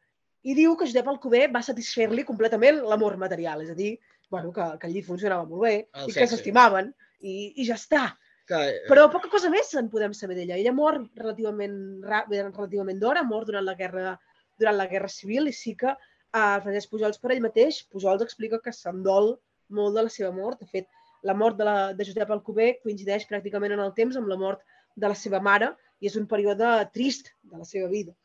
I 0.44 0.56
diu 0.56 0.76
que 0.78 0.88
Josep 0.88 1.08
Alcover 1.08 1.50
va 1.52 1.62
satisfer-li 1.66 2.24
completament 2.28 2.82
l'amor 2.88 3.18
material, 3.18 3.64
és 3.64 3.72
a 3.72 3.76
dir, 3.76 3.98
bueno, 4.30 4.52
que, 4.56 4.66
que 4.80 4.90
llit 4.92 5.08
funcionava 5.08 5.48
molt 5.48 5.66
bé 5.66 5.76
El 5.76 6.10
i 6.10 6.14
que 6.14 6.22
sexe. 6.22 6.36
s'estimaven 6.38 6.94
i, 7.20 7.54
i 7.60 7.66
ja 7.68 7.76
està. 7.76 8.06
Clar, 8.50 8.64
eh, 8.70 8.86
Però 8.88 9.10
poca 9.12 9.30
cosa 9.30 9.50
més 9.52 9.74
en 9.78 9.90
podem 9.90 10.14
saber 10.18 10.38
d'ella. 10.38 10.58
Ella 10.58 10.74
mor 10.74 11.02
relativament, 11.18 11.76
relativament 12.06 13.02
d'hora, 13.02 13.24
mor 13.24 13.46
durant 13.50 13.66
la 13.66 13.76
guerra 13.80 14.18
durant 14.60 14.78
la 14.78 14.88
guerra 14.92 15.08
civil 15.08 15.48
i 15.48 15.56
sí 15.56 15.76
que 15.80 15.92
uh, 15.94 16.58
Francesc 16.64 16.92
Pujols 16.92 17.20
per 17.24 17.32
ell 17.34 17.44
mateix, 17.44 17.84
Pujols 17.94 18.26
explica 18.26 18.60
que 18.64 18.74
se'n 18.76 19.02
dol 19.06 19.38
molt 19.70 19.96
de 19.98 20.06
la 20.06 20.14
seva 20.14 20.32
mort. 20.36 20.60
De 20.62 20.70
fet, 20.70 20.88
la 21.24 21.36
mort 21.36 21.58
de, 21.60 21.68
la, 21.68 21.78
de 21.94 22.08
Josep 22.08 22.32
Alcover 22.32 22.72
coincideix 22.84 23.28
pràcticament 23.30 23.76
en 23.76 23.84
el 23.84 23.94
temps 23.98 24.18
amb 24.20 24.32
la 24.32 24.38
mort 24.40 24.64
de 24.96 25.12
la 25.12 25.18
seva 25.18 25.42
mare 25.44 25.74
i 26.00 26.10
és 26.10 26.18
un 26.20 26.28
període 26.28 26.72
trist 26.96 27.34
de 27.44 27.60
la 27.60 27.68
seva 27.68 27.90
vida. 27.92 28.16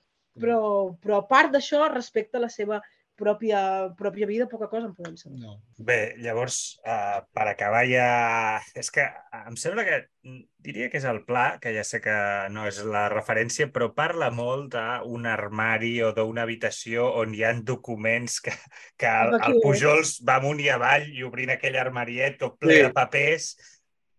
Però, 0.41 0.59
però 1.03 1.21
a 1.21 1.27
part 1.31 1.53
d'això, 1.55 1.85
respecte 1.91 2.39
a 2.39 2.43
la 2.43 2.51
seva 2.51 2.81
pròpia, 3.19 3.61
pròpia 3.99 4.27
vida, 4.27 4.47
poca 4.51 4.69
cosa 4.73 4.89
en 4.89 4.95
podem 4.95 5.17
saber. 5.17 5.39
no. 5.43 5.59
Bé, 5.79 6.15
llavors, 6.19 6.79
uh, 6.87 7.21
per 7.35 7.47
acabar 7.51 7.85
ja... 7.87 8.61
És 8.75 8.91
que 8.91 9.07
em 9.45 9.57
sembla 9.61 9.85
que... 9.87 10.01
mm, 10.25 10.43
Diria 10.65 10.87
que 10.89 10.97
és 10.97 11.05
el 11.05 11.19
pla, 11.29 11.59
que 11.61 11.75
ja 11.77 11.83
sé 11.85 11.99
que 12.01 12.15
no 12.49 12.63
és 12.65 12.79
la 12.89 13.03
referència, 13.13 13.67
però 13.69 13.91
parla 13.93 14.31
molt 14.33 14.73
d'un 14.73 15.27
armari 15.29 15.99
o 16.03 16.15
d'una 16.17 16.47
habitació 16.47 17.11
on 17.21 17.35
hi 17.37 17.43
han 17.45 17.61
documents 17.69 18.39
que, 18.41 18.55
que 18.97 19.11
el, 19.11 19.37
el? 19.45 19.59
Pujols 19.61 20.15
va 20.25 20.39
amunt 20.41 20.63
i 20.65 20.71
avall 20.73 21.05
i 21.13 21.21
obrint 21.27 21.53
aquell 21.53 21.77
armariet 21.77 22.39
tot 22.41 22.57
ple 22.59 22.79
Sí. 22.79 22.83
de 22.87 22.95
papers 22.97 23.51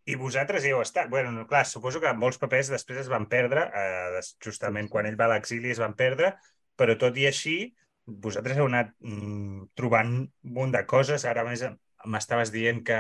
i 0.06 0.14
vosaltres 0.22 0.62
hi 0.68 0.70
heu 0.76 0.84
estat. 0.86 1.10
Bueno, 1.10 1.32
no, 1.34 1.48
clar, 1.50 1.64
suposo 1.66 1.98
que 2.04 2.14
molts 2.14 2.38
papers 2.38 2.70
després 2.70 3.02
es 3.02 3.10
van 3.10 3.26
perdre, 3.26 3.66
eh, 3.74 4.22
justament 4.46 4.86
quan 4.94 5.10
ell 5.10 5.18
va 5.18 5.26
a 5.26 5.34
l'exili 5.34 5.74
es 5.74 5.82
van 5.82 5.96
perdre, 5.98 6.36
però 6.78 6.94
tot 7.02 7.18
i 7.18 7.26
així, 7.26 7.74
vosaltres 8.06 8.58
heu 8.58 8.68
anat 8.70 8.92
mm, 9.00 9.72
trobant 9.76 10.12
un 10.22 10.30
munt 10.58 10.72
de 10.76 10.84
coses. 10.86 11.26
Ara 11.26 11.44
més 11.48 11.64
em- 11.66 11.78
m'estaves 12.06 12.52
dient 12.54 12.84
que, 12.86 13.00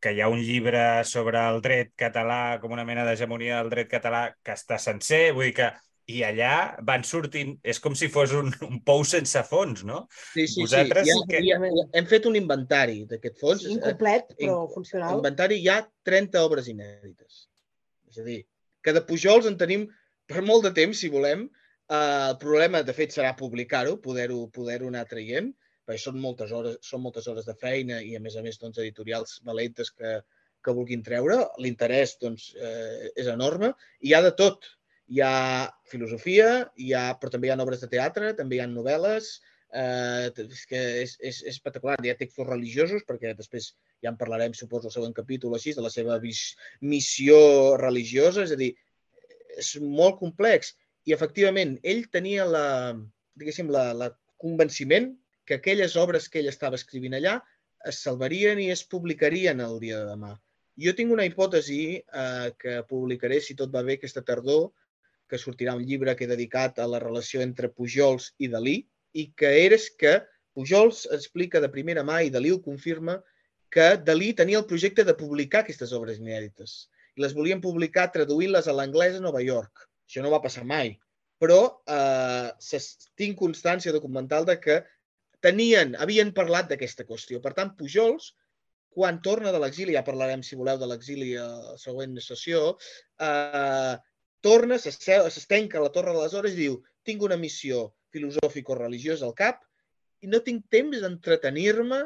que 0.00 0.12
hi 0.12 0.20
ha 0.20 0.28
un 0.28 0.42
llibre 0.44 1.02
sobre 1.08 1.40
el 1.50 1.62
dret 1.64 1.92
català, 1.96 2.58
com 2.60 2.72
una 2.76 2.84
mena 2.84 3.04
d'hegemonia 3.06 3.62
del 3.62 3.70
dret 3.72 3.88
català, 3.88 4.28
que 4.44 4.52
està 4.52 4.78
sencer, 4.82 5.32
vull 5.32 5.48
dir 5.50 5.54
que 5.62 5.70
i 6.06 6.20
allà 6.22 6.76
van 6.86 7.02
sortint, 7.02 7.56
és 7.66 7.80
com 7.82 7.96
si 7.98 8.06
fos 8.12 8.30
un, 8.38 8.52
un 8.62 8.76
pou 8.86 9.00
sense 9.08 9.40
fons, 9.48 9.80
no? 9.88 10.04
Sí, 10.14 10.44
sí, 10.46 10.60
Vosaltres 10.62 11.08
sí. 11.08 11.14
Ha, 11.16 11.24
que- 11.32 11.40
ha, 11.56 11.86
hem 11.98 12.06
fet 12.06 12.28
un 12.30 12.36
inventari 12.38 13.00
d'aquest 13.10 13.40
fons. 13.40 13.64
Sí, 13.64 13.72
incomplet, 13.74 14.28
però 14.38 14.60
in- 14.68 14.74
funcional. 14.76 15.16
inventari 15.18 15.58
hi 15.64 15.66
ha 15.72 15.80
30 16.06 16.44
obres 16.46 16.68
inèdites. 16.70 17.48
És 18.12 18.20
a 18.22 18.26
dir, 18.28 18.44
que 18.84 18.94
de 18.94 19.02
Pujols 19.02 19.48
en 19.50 19.56
tenim 19.58 19.88
per 20.30 20.44
molt 20.46 20.62
de 20.68 20.70
temps, 20.76 21.00
si 21.02 21.10
volem. 21.10 21.48
Uh, 21.86 22.32
el 22.32 22.38
problema, 22.42 22.82
de 22.82 22.94
fet, 22.96 23.12
serà 23.14 23.30
publicar-ho, 23.38 23.94
poder-ho 24.02 24.40
poder 24.54 24.80
anar 24.82 25.04
traient, 25.06 25.52
perquè 25.86 26.02
són 26.02 26.16
moltes 26.18 26.50
hores, 26.50 26.80
són 26.82 27.04
moltes 27.04 27.28
hores 27.30 27.46
de 27.46 27.54
feina 27.60 28.00
i, 28.02 28.16
a 28.18 28.22
més 28.22 28.34
a 28.34 28.42
més, 28.42 28.58
doncs, 28.58 28.80
editorials 28.82 29.36
valentes 29.46 29.92
que, 29.94 30.16
que 30.66 30.74
vulguin 30.74 31.04
treure. 31.06 31.38
L'interès 31.62 32.16
doncs, 32.22 32.48
eh, 32.58 33.12
és 33.14 33.30
enorme. 33.30 33.70
Hi 34.02 34.16
ha 34.16 34.22
de 34.24 34.32
tot. 34.40 34.66
Hi 35.14 35.20
ha 35.22 35.34
filosofia, 35.86 36.48
hi 36.82 36.90
ha, 36.98 37.12
però 37.20 37.30
també 37.30 37.46
hi 37.46 37.52
ha 37.54 37.60
obres 37.62 37.84
de 37.84 37.88
teatre, 37.92 38.32
també 38.34 38.56
hi 38.56 38.64
ha 38.64 38.66
novel·les, 38.72 39.28
eh, 39.70 40.32
és 40.42 40.64
que 40.66 40.80
és, 41.04 41.12
és, 41.20 41.38
és 41.44 41.52
espectacular. 41.52 42.00
Hi 42.02 42.10
ha 42.10 42.18
textos 42.18 42.48
religiosos, 42.48 43.06
perquè 43.06 43.36
després 43.38 43.70
ja 44.02 44.10
en 44.10 44.18
parlarem, 44.18 44.56
suposo, 44.58 44.90
al 44.90 44.96
següent 44.96 45.14
capítol 45.14 45.54
així, 45.54 45.76
de 45.78 45.86
la 45.86 45.92
seva 45.94 46.18
missió 46.82 47.38
religiosa, 47.78 48.42
és 48.42 48.56
a 48.56 48.58
dir, 48.58 48.72
és 49.54 49.70
molt 49.78 50.18
complex. 50.18 50.74
I, 51.06 51.14
efectivament, 51.14 51.76
ell 51.86 52.06
tenia 52.12 52.46
la, 52.50 52.66
diguéssim, 53.38 53.70
la, 53.70 53.92
la 53.94 54.10
convenciment 54.42 55.12
que 55.46 55.58
aquelles 55.58 55.94
obres 55.96 56.26
que 56.28 56.40
ell 56.42 56.50
estava 56.50 56.78
escrivint 56.80 57.14
allà 57.18 57.36
es 57.86 58.00
salvarien 58.02 58.58
i 58.58 58.72
es 58.74 58.82
publicarien 58.94 59.62
el 59.62 59.78
dia 59.82 60.00
de 60.00 60.08
demà. 60.10 60.32
Jo 60.82 60.92
tinc 60.96 61.14
una 61.14 61.24
hipòtesi 61.28 61.80
eh, 61.96 62.48
que 62.60 62.80
publicaré, 62.90 63.38
si 63.40 63.54
tot 63.56 63.70
va 63.72 63.84
bé, 63.86 63.96
aquesta 63.96 64.24
tardor, 64.26 64.72
que 65.30 65.38
sortirà 65.40 65.74
un 65.78 65.86
llibre 65.86 66.14
que 66.18 66.26
he 66.26 66.30
dedicat 66.30 66.78
a 66.82 66.88
la 66.90 67.00
relació 67.02 67.42
entre 67.42 67.70
Pujols 67.72 68.32
i 68.42 68.50
Dalí, 68.52 68.76
i 69.14 69.30
que 69.38 69.52
és 69.62 69.88
que 70.00 70.18
Pujols 70.56 71.06
explica 71.14 71.62
de 71.62 71.72
primera 71.72 72.04
mà 72.06 72.20
i 72.26 72.30
Dalí 72.34 72.52
ho 72.52 72.60
confirma 72.66 73.18
que 73.72 73.88
Dalí 74.08 74.32
tenia 74.36 74.60
el 74.60 74.68
projecte 74.68 75.04
de 75.04 75.16
publicar 75.16 75.62
aquestes 75.62 75.94
obres 75.96 76.20
inèdites 76.22 76.76
i 77.16 77.24
les 77.24 77.34
volien 77.36 77.62
publicar 77.64 78.10
traduint-les 78.12 78.68
a 78.68 78.74
l'anglès 78.76 79.16
a 79.16 79.22
Nova 79.24 79.40
York. 79.44 79.86
Això 80.06 80.22
no 80.24 80.32
va 80.32 80.42
passar 80.44 80.64
mai. 80.64 80.94
Però 81.42 81.60
eh, 81.92 82.80
tinc 83.20 83.38
constància 83.38 83.92
documental 83.92 84.46
de 84.48 84.56
que 84.62 84.80
tenien, 85.44 85.94
havien 86.00 86.32
parlat 86.36 86.70
d'aquesta 86.70 87.04
qüestió. 87.08 87.42
Per 87.44 87.52
tant, 87.58 87.74
Pujols, 87.76 88.32
quan 88.96 89.20
torna 89.20 89.52
de 89.52 89.60
l'exili, 89.60 89.92
ja 89.98 90.04
parlarem, 90.06 90.42
si 90.42 90.56
voleu, 90.56 90.78
de 90.80 90.88
l'exili 90.88 91.34
a 91.36 91.46
la 91.46 91.76
següent 91.80 92.16
sessió, 92.24 92.62
eh, 93.20 93.94
torna, 94.46 94.78
s'estenca 94.80 95.78
a 95.78 95.84
la 95.84 95.92
Torre 95.92 96.14
de 96.16 96.22
les 96.22 96.36
Hores 96.38 96.56
i 96.56 96.62
diu 96.64 96.80
tinc 97.06 97.22
una 97.26 97.36
missió 97.36 97.90
filosòfico-religiosa 98.14 99.26
al 99.28 99.34
cap 99.36 99.60
i 100.24 100.30
no 100.32 100.40
tinc 100.46 100.64
temps 100.72 101.02
d'entretenir-me 101.02 102.00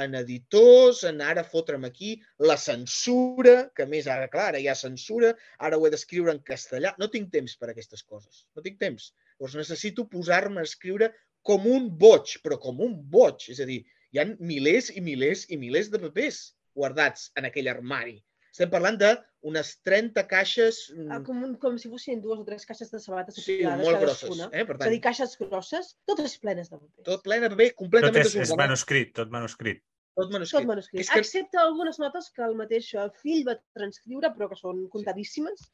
en 0.00 0.14
editors, 0.18 1.02
en 1.08 1.20
ara 1.20 1.44
fotre'm 1.44 1.84
aquí, 1.88 2.12
la 2.50 2.56
censura, 2.60 3.56
que 3.76 3.86
més 3.88 4.08
ara, 4.10 4.28
clar, 4.32 4.48
ara 4.52 4.62
hi 4.62 4.68
ha 4.70 4.76
censura, 4.78 5.32
ara 5.58 5.78
ho 5.78 5.86
he 5.86 5.92
d'escriure 5.92 6.32
en 6.32 6.40
castellà. 6.48 6.94
No 7.02 7.10
tinc 7.12 7.32
temps 7.34 7.56
per 7.60 7.70
aquestes 7.72 8.02
coses. 8.02 8.46
No 8.56 8.64
tinc 8.64 8.80
temps. 8.80 9.12
Llavors 9.36 9.58
necessito 9.60 10.06
posar-me 10.08 10.62
a 10.62 10.68
escriure 10.68 11.12
com 11.42 11.66
un 11.68 11.90
boig, 12.04 12.38
però 12.44 12.58
com 12.62 12.80
un 12.86 12.96
boig. 13.16 13.48
És 13.52 13.60
a 13.60 13.68
dir, 13.68 13.82
hi 14.12 14.22
ha 14.22 14.28
milers 14.40 14.90
i 14.96 15.04
milers 15.04 15.46
i 15.50 15.60
milers 15.60 15.90
de 15.92 16.00
papers 16.02 16.42
guardats 16.76 17.30
en 17.36 17.48
aquell 17.48 17.70
armari. 17.72 18.20
Estem 18.52 18.68
parlant 18.68 18.98
d'unes 19.00 19.68
30 19.82 20.22
caixes 20.28 20.82
mm, 20.92 21.08
Ah, 21.14 21.20
Com, 21.24 21.38
un, 21.46 21.54
com 21.60 21.78
si 21.80 21.88
fossin 21.88 22.20
dues 22.20 22.42
o 22.42 22.44
tres 22.44 22.66
caixes 22.68 22.90
de 22.92 22.98
sabates 23.00 23.38
sí, 23.40 23.60
molt 23.64 23.96
grosses. 24.02 24.42
Eh? 24.52 24.64
Per 24.68 24.74
És 24.76 24.76
a 24.76 24.82
tant, 24.82 24.92
dir, 24.92 25.00
caixes 25.06 25.36
grosses, 25.40 25.94
totes 26.06 26.34
plenes 26.42 26.68
de 26.68 26.76
papers. 26.76 27.04
tot 27.08 27.24
ple 27.24 27.38
de 27.40 27.48
paper, 27.54 27.68
Tot 27.72 27.78
completament 27.80 28.20
és, 28.20 28.26
és 28.28 28.34
desordenat. 28.42 28.66
manuscrit, 28.68 29.14
tot 29.16 29.32
manuscrit. 29.32 29.80
Tot 30.12 30.26
Tot 30.26 30.32
manuscrit. 30.36 30.66
manuscrit. 30.68 31.00
És 31.00 31.08
que- 31.08 31.22
Excepte 31.24 31.56
algunes 31.58 31.98
notes 31.98 32.28
que 32.36 32.42
el 32.44 32.54
mateix 32.54 32.92
eh, 32.94 33.08
fill 33.22 33.46
va 33.48 33.56
transcriure, 33.72 34.28
però 34.36 34.50
que 34.50 34.56
són 34.60 34.84
comptadíssimes. 34.92 35.72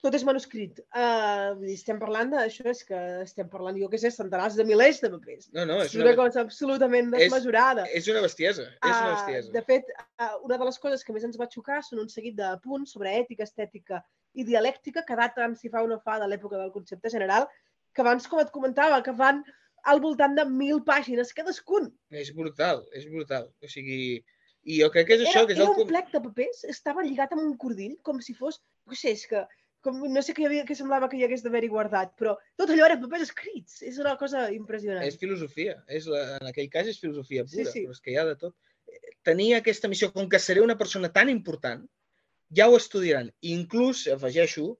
Tot 0.00 0.14
és 0.16 0.22
manuscrit. 0.24 0.78
Uh, 0.96 1.50
vull 1.58 1.66
dir, 1.68 1.74
estem 1.76 1.98
parlant 2.00 2.30
d'això, 2.32 2.64
és 2.72 2.78
que 2.88 2.98
estem 3.20 3.48
parlant, 3.52 3.76
jo 3.76 3.88
què 3.92 3.98
sé, 4.00 4.08
centenars 4.14 4.54
de 4.56 4.64
milers 4.64 5.02
de 5.02 5.10
papers. 5.12 5.50
No, 5.52 5.66
no, 5.68 5.76
és 5.84 5.90
És 5.90 5.96
una 5.98 6.06
una, 6.06 6.14
cosa 6.22 6.40
absolutament 6.40 7.10
és- 7.18 7.26
desmesurada. 7.26 7.84
és 7.92 8.08
una 8.08 8.22
bestiesa. 8.24 8.62
És 8.62 8.78
una 8.88 9.10
Ah, 9.10 9.10
bestiesa. 9.18 9.52
de 9.52 9.62
fet, 9.68 9.84
ah, 10.16 10.38
una 10.42 10.56
de 10.56 10.64
les 10.64 10.78
coses 10.78 11.04
que 11.04 11.12
més 11.12 11.24
ens 11.28 11.36
va 11.38 11.48
xocar 11.52 11.82
són 11.84 12.00
un 12.00 12.08
seguit 12.08 12.34
de 12.34 12.48
punts 12.64 12.92
sobre 12.96 13.12
ètica, 13.18 13.44
estètica 13.44 14.00
i 14.32 14.44
dialèctica 14.44 15.04
que 15.04 15.16
daten, 15.16 15.54
si 15.56 15.68
fa 15.68 15.82
o 15.82 15.86
no 15.86 16.00
fa, 16.00 16.18
de 16.18 16.26
l'època 16.28 16.56
del 16.56 16.72
concepte 16.72 17.10
general, 17.10 17.46
que 17.92 18.00
abans, 18.00 18.26
com 18.26 18.40
et 18.40 18.50
comentava, 18.50 19.02
que 19.02 19.12
van 19.12 19.44
al 19.84 20.00
voltant 20.00 20.34
de 20.36 20.44
mil 20.46 20.80
pàgines 20.80 21.34
cadascun. 21.34 21.92
És 22.10 22.32
brutal, 22.34 22.86
és 22.92 23.04
brutal. 23.10 23.52
O 23.62 23.68
sigui, 23.68 24.24
i 24.64 24.80
jo 24.80 24.90
crec 24.90 25.06
que 25.08 25.14
és 25.14 25.20
Era, 25.20 25.30
això, 25.30 25.46
que 25.46 25.52
és 25.52 25.58
era 25.58 25.68
el... 25.68 25.80
un 25.82 25.88
plec 25.88 26.10
de 26.12 26.20
papers, 26.20 26.64
estava 26.64 27.02
lligat 27.04 27.32
amb 27.32 27.42
un 27.42 27.56
cordill, 27.58 27.98
com 28.02 28.20
si 28.20 28.32
fos, 28.32 28.62
no 28.86 28.94
sé, 28.94 29.10
és 29.12 29.26
que 29.26 29.46
com, 29.84 30.00
no 30.12 30.22
sé 30.24 30.34
què, 30.36 30.44
havia, 30.48 30.64
què 30.68 30.76
semblava 30.76 31.08
que 31.10 31.18
hi 31.18 31.24
hagués 31.26 31.44
d'haver-hi 31.44 31.70
guardat, 31.72 32.12
però 32.20 32.36
tot 32.60 32.72
allò 32.72 32.86
era 32.88 32.98
papers 33.00 33.28
escrits. 33.28 33.80
És 33.86 34.00
una 34.02 34.16
cosa 34.20 34.48
impressionant. 34.54 35.06
És 35.06 35.18
filosofia. 35.20 35.78
És 35.88 36.08
la, 36.10 36.22
en 36.40 36.50
aquell 36.50 36.68
cas 36.72 36.90
és 36.92 37.00
filosofia 37.00 37.46
pura, 37.46 37.64
Sí, 37.64 37.66
sí. 37.72 37.86
però 37.86 37.96
és 37.96 38.04
que 38.04 38.14
hi 38.14 38.18
ha 38.20 38.26
de 38.28 38.36
tot. 38.40 38.56
Tenia 39.26 39.60
aquesta 39.60 39.88
missió, 39.88 40.10
com 40.12 40.28
que 40.28 40.40
seré 40.42 40.62
una 40.64 40.78
persona 40.80 41.10
tan 41.12 41.28
important, 41.32 41.84
ja 42.56 42.68
ho 42.68 42.76
estudiaran. 42.76 43.30
Inclús 43.46 44.06
afegeixo 44.10 44.72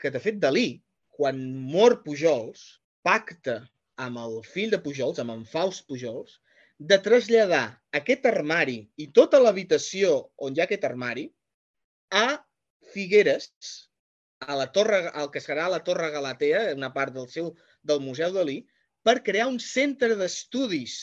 que, 0.00 0.10
de 0.10 0.22
fet, 0.22 0.38
Dalí, 0.42 0.80
quan 1.16 1.40
mor 1.70 2.00
Pujols, 2.04 2.80
pacta 3.04 3.60
amb 4.00 4.20
el 4.22 4.38
fill 4.46 4.70
de 4.72 4.80
Pujols, 4.80 5.18
amb 5.20 5.34
en 5.34 5.44
Faust 5.44 5.86
Pujols, 5.88 6.38
de 6.80 6.96
traslladar 7.04 7.76
aquest 7.92 8.24
armari 8.30 8.78
i 8.96 9.10
tota 9.12 9.38
l'habitació 9.42 10.30
on 10.40 10.56
hi 10.56 10.62
ha 10.62 10.64
aquest 10.64 10.86
armari 10.88 11.26
a 12.16 12.40
Figueres, 12.94 13.50
a 14.40 14.56
la 14.56 14.68
torre, 14.72 15.00
al 15.12 15.30
que 15.30 15.40
serà 15.44 15.68
la 15.68 15.82
Torre 15.84 16.10
Galatea, 16.10 16.74
una 16.74 16.92
part 16.94 17.14
del 17.14 17.28
seu 17.28 17.54
del 17.84 18.00
Museu 18.00 18.32
Dalí, 18.32 18.60
per 19.04 19.20
crear 19.24 19.48
un 19.48 19.58
centre 19.60 20.16
d'estudis 20.16 20.96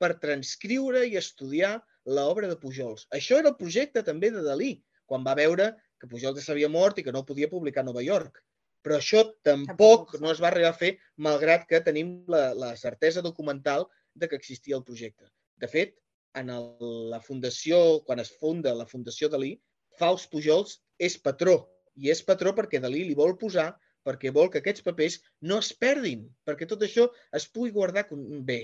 per 0.00 0.14
transcriure 0.22 1.04
i 1.06 1.18
estudiar 1.20 1.76
l'obra 2.04 2.48
de 2.50 2.58
Pujols. 2.58 3.06
Això 3.14 3.38
era 3.38 3.52
el 3.52 3.58
projecte 3.60 4.02
també 4.02 4.32
de 4.34 4.42
Dalí, 4.44 4.72
quan 5.06 5.24
va 5.24 5.36
veure 5.38 5.72
que 6.00 6.08
Pujol 6.10 6.34
ja 6.34 6.42
s'havia 6.42 6.70
mort 6.72 6.98
i 6.98 7.04
que 7.06 7.14
no 7.14 7.26
podia 7.26 7.50
publicar 7.50 7.84
a 7.84 7.88
Nova 7.88 8.02
York. 8.02 8.40
Però 8.82 8.96
això 8.98 9.22
tampoc 9.46 10.08
Tampoc 10.10 10.14
no 10.24 10.32
es 10.32 10.40
va 10.42 10.48
arribar 10.50 10.72
a 10.72 10.78
fer, 10.78 10.96
malgrat 11.16 11.68
que 11.70 11.80
tenim 11.86 12.24
la, 12.26 12.50
la 12.58 12.72
certesa 12.76 13.22
documental 13.22 13.86
de 14.14 14.28
que 14.28 14.36
existia 14.40 14.74
el 14.76 14.82
projecte. 14.88 15.28
De 15.62 15.68
fet, 15.70 15.94
en 16.34 16.50
el, 16.50 16.66
la 17.12 17.20
fundació, 17.22 18.00
quan 18.08 18.18
es 18.18 18.32
funda 18.40 18.74
la 18.74 18.88
Fundació 18.88 19.28
Dalí, 19.30 19.52
Faust 20.00 20.32
Pujols 20.32 20.80
és 20.98 21.18
patró. 21.20 21.60
I 22.00 22.12
és 22.12 22.22
patró 22.24 22.54
perquè 22.56 22.80
Dalí 22.80 23.04
li 23.08 23.18
vol 23.18 23.36
posar 23.40 23.72
perquè 24.06 24.32
vol 24.34 24.50
que 24.50 24.60
aquests 24.62 24.84
papers 24.86 25.18
no 25.48 25.58
es 25.62 25.72
perdin, 25.78 26.24
perquè 26.46 26.66
tot 26.68 26.82
això 26.82 27.08
es 27.38 27.46
pugui 27.48 27.72
guardar 27.74 28.06
bé. 28.48 28.62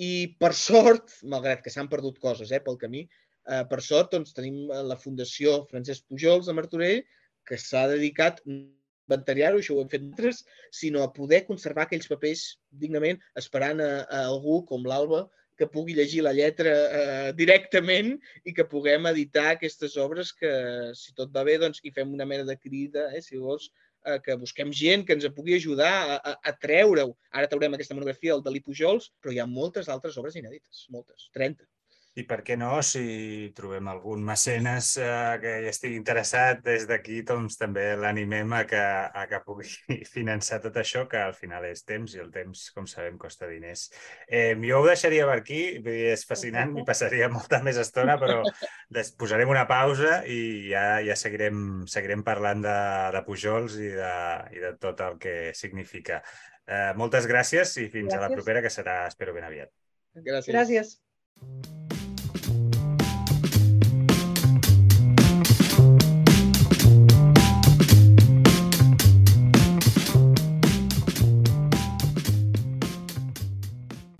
I 0.00 0.36
per 0.40 0.52
sort, 0.56 1.16
malgrat 1.32 1.64
que 1.64 1.72
s'han 1.74 1.90
perdut 1.90 2.20
coses 2.22 2.52
eh, 2.54 2.60
pel 2.64 2.78
camí, 2.80 3.06
eh, 3.50 3.64
per 3.70 3.80
sort 3.84 4.14
doncs, 4.14 4.32
tenim 4.36 4.70
eh, 4.70 4.82
la 4.86 4.98
Fundació 5.00 5.64
Francesc 5.72 6.06
Pujols 6.08 6.46
de 6.46 6.54
Martorell 6.56 7.02
que 7.48 7.58
s'ha 7.58 7.88
dedicat 7.90 8.40
a 8.44 8.52
inventariar-ho, 8.54 9.58
això 9.58 9.74
ho 9.74 9.82
hem 9.82 9.90
fet 9.90 10.04
nosaltres, 10.06 10.44
sinó 10.80 11.02
a 11.02 11.12
poder 11.12 11.42
conservar 11.48 11.88
aquells 11.88 12.08
papers 12.10 12.44
dignament, 12.70 13.18
esperant 13.42 13.82
a, 13.82 13.90
a 14.06 14.24
algú 14.30 14.60
com 14.70 14.86
l'Alba 14.86 15.24
que 15.60 15.68
pugui 15.68 15.94
llegir 15.98 16.24
la 16.24 16.32
lletra 16.36 16.72
eh, 16.72 17.32
directament 17.36 18.14
i 18.48 18.54
que 18.56 18.64
puguem 18.68 19.10
editar 19.10 19.50
aquestes 19.50 19.98
obres 20.00 20.32
que, 20.32 20.50
si 20.96 21.12
tot 21.18 21.34
va 21.34 21.44
bé, 21.44 21.58
doncs, 21.60 21.82
hi 21.84 21.92
fem 21.96 22.16
una 22.16 22.28
mena 22.28 22.48
de 22.48 22.56
crida, 22.56 23.10
eh, 23.12 23.20
si 23.24 23.36
vols, 23.40 23.68
eh, 24.06 24.16
que 24.24 24.38
busquem 24.40 24.72
gent 24.82 25.04
que 25.04 25.18
ens 25.18 25.28
pugui 25.36 25.58
ajudar 25.58 25.90
a, 25.98 26.16
a, 26.32 26.36
a 26.48 26.54
treure-ho. 26.64 27.12
Ara 27.36 27.50
traurem 27.50 27.76
aquesta 27.76 27.98
monografia 27.98 28.32
del 28.32 28.46
Dalí 28.46 28.64
Pujols, 28.64 29.10
però 29.20 29.34
hi 29.34 29.42
ha 29.42 29.48
moltes 29.50 29.92
altres 29.92 30.16
obres 30.22 30.40
inèdites, 30.40 30.86
moltes, 30.96 31.28
30. 31.36 31.68
I 32.20 32.24
per 32.28 32.40
què 32.44 32.56
no, 32.58 32.80
si 32.84 33.50
trobem 33.56 33.86
algun 33.88 34.22
mecenes 34.26 34.90
eh, 35.00 35.08
que 35.40 35.52
hi 35.62 35.68
estigui 35.70 35.96
interessat, 35.96 36.60
des 36.66 36.84
d'aquí 36.88 37.20
doncs, 37.26 37.56
també 37.60 37.86
l'animem 37.96 38.52
a, 38.56 38.64
que, 38.68 38.80
a 38.80 39.24
que 39.30 39.40
pugui 39.46 39.68
finançar 40.16 40.60
tot 40.64 40.76
això, 40.82 41.06
que 41.08 41.20
al 41.22 41.32
final 41.38 41.64
és 41.70 41.84
temps, 41.86 42.16
i 42.16 42.22
el 42.22 42.28
temps, 42.34 42.66
com 42.76 42.88
sabem, 42.90 43.16
costa 43.20 43.48
diners. 43.48 43.86
Eh, 44.26 44.52
jo 44.66 44.82
ho 44.82 44.88
deixaria 44.88 45.28
per 45.30 45.38
aquí, 45.40 45.62
és 46.10 46.26
fascinant, 46.28 46.74
m'hi 46.74 46.84
passaria 46.88 47.30
molta 47.32 47.62
més 47.64 47.80
estona, 47.80 48.18
però 48.20 48.42
des, 48.98 49.14
posarem 49.20 49.50
una 49.50 49.66
pausa 49.70 50.20
i 50.28 50.68
ja, 50.72 50.84
ja 51.06 51.16
seguirem, 51.16 51.84
seguirem 51.90 52.26
parlant 52.26 52.66
de, 52.66 52.78
de 53.16 53.24
Pujols 53.26 53.80
i 53.80 53.92
de, 53.96 54.14
i 54.56 54.64
de 54.66 54.74
tot 54.82 55.00
el 55.06 55.20
que 55.22 55.36
significa. 55.56 56.20
Eh, 56.70 56.90
moltes 56.98 57.26
gràcies 57.30 57.76
i 57.82 57.88
fins 57.90 58.12
a 58.14 58.20
la 58.20 58.28
Gràcies. 58.28 58.38
propera, 58.38 58.62
que 58.66 58.70
serà, 58.70 59.02
espero, 59.10 59.34
ben 59.34 59.46
aviat. 59.48 59.72
Gràcies. 60.14 60.54
Gràcies. 60.54 61.79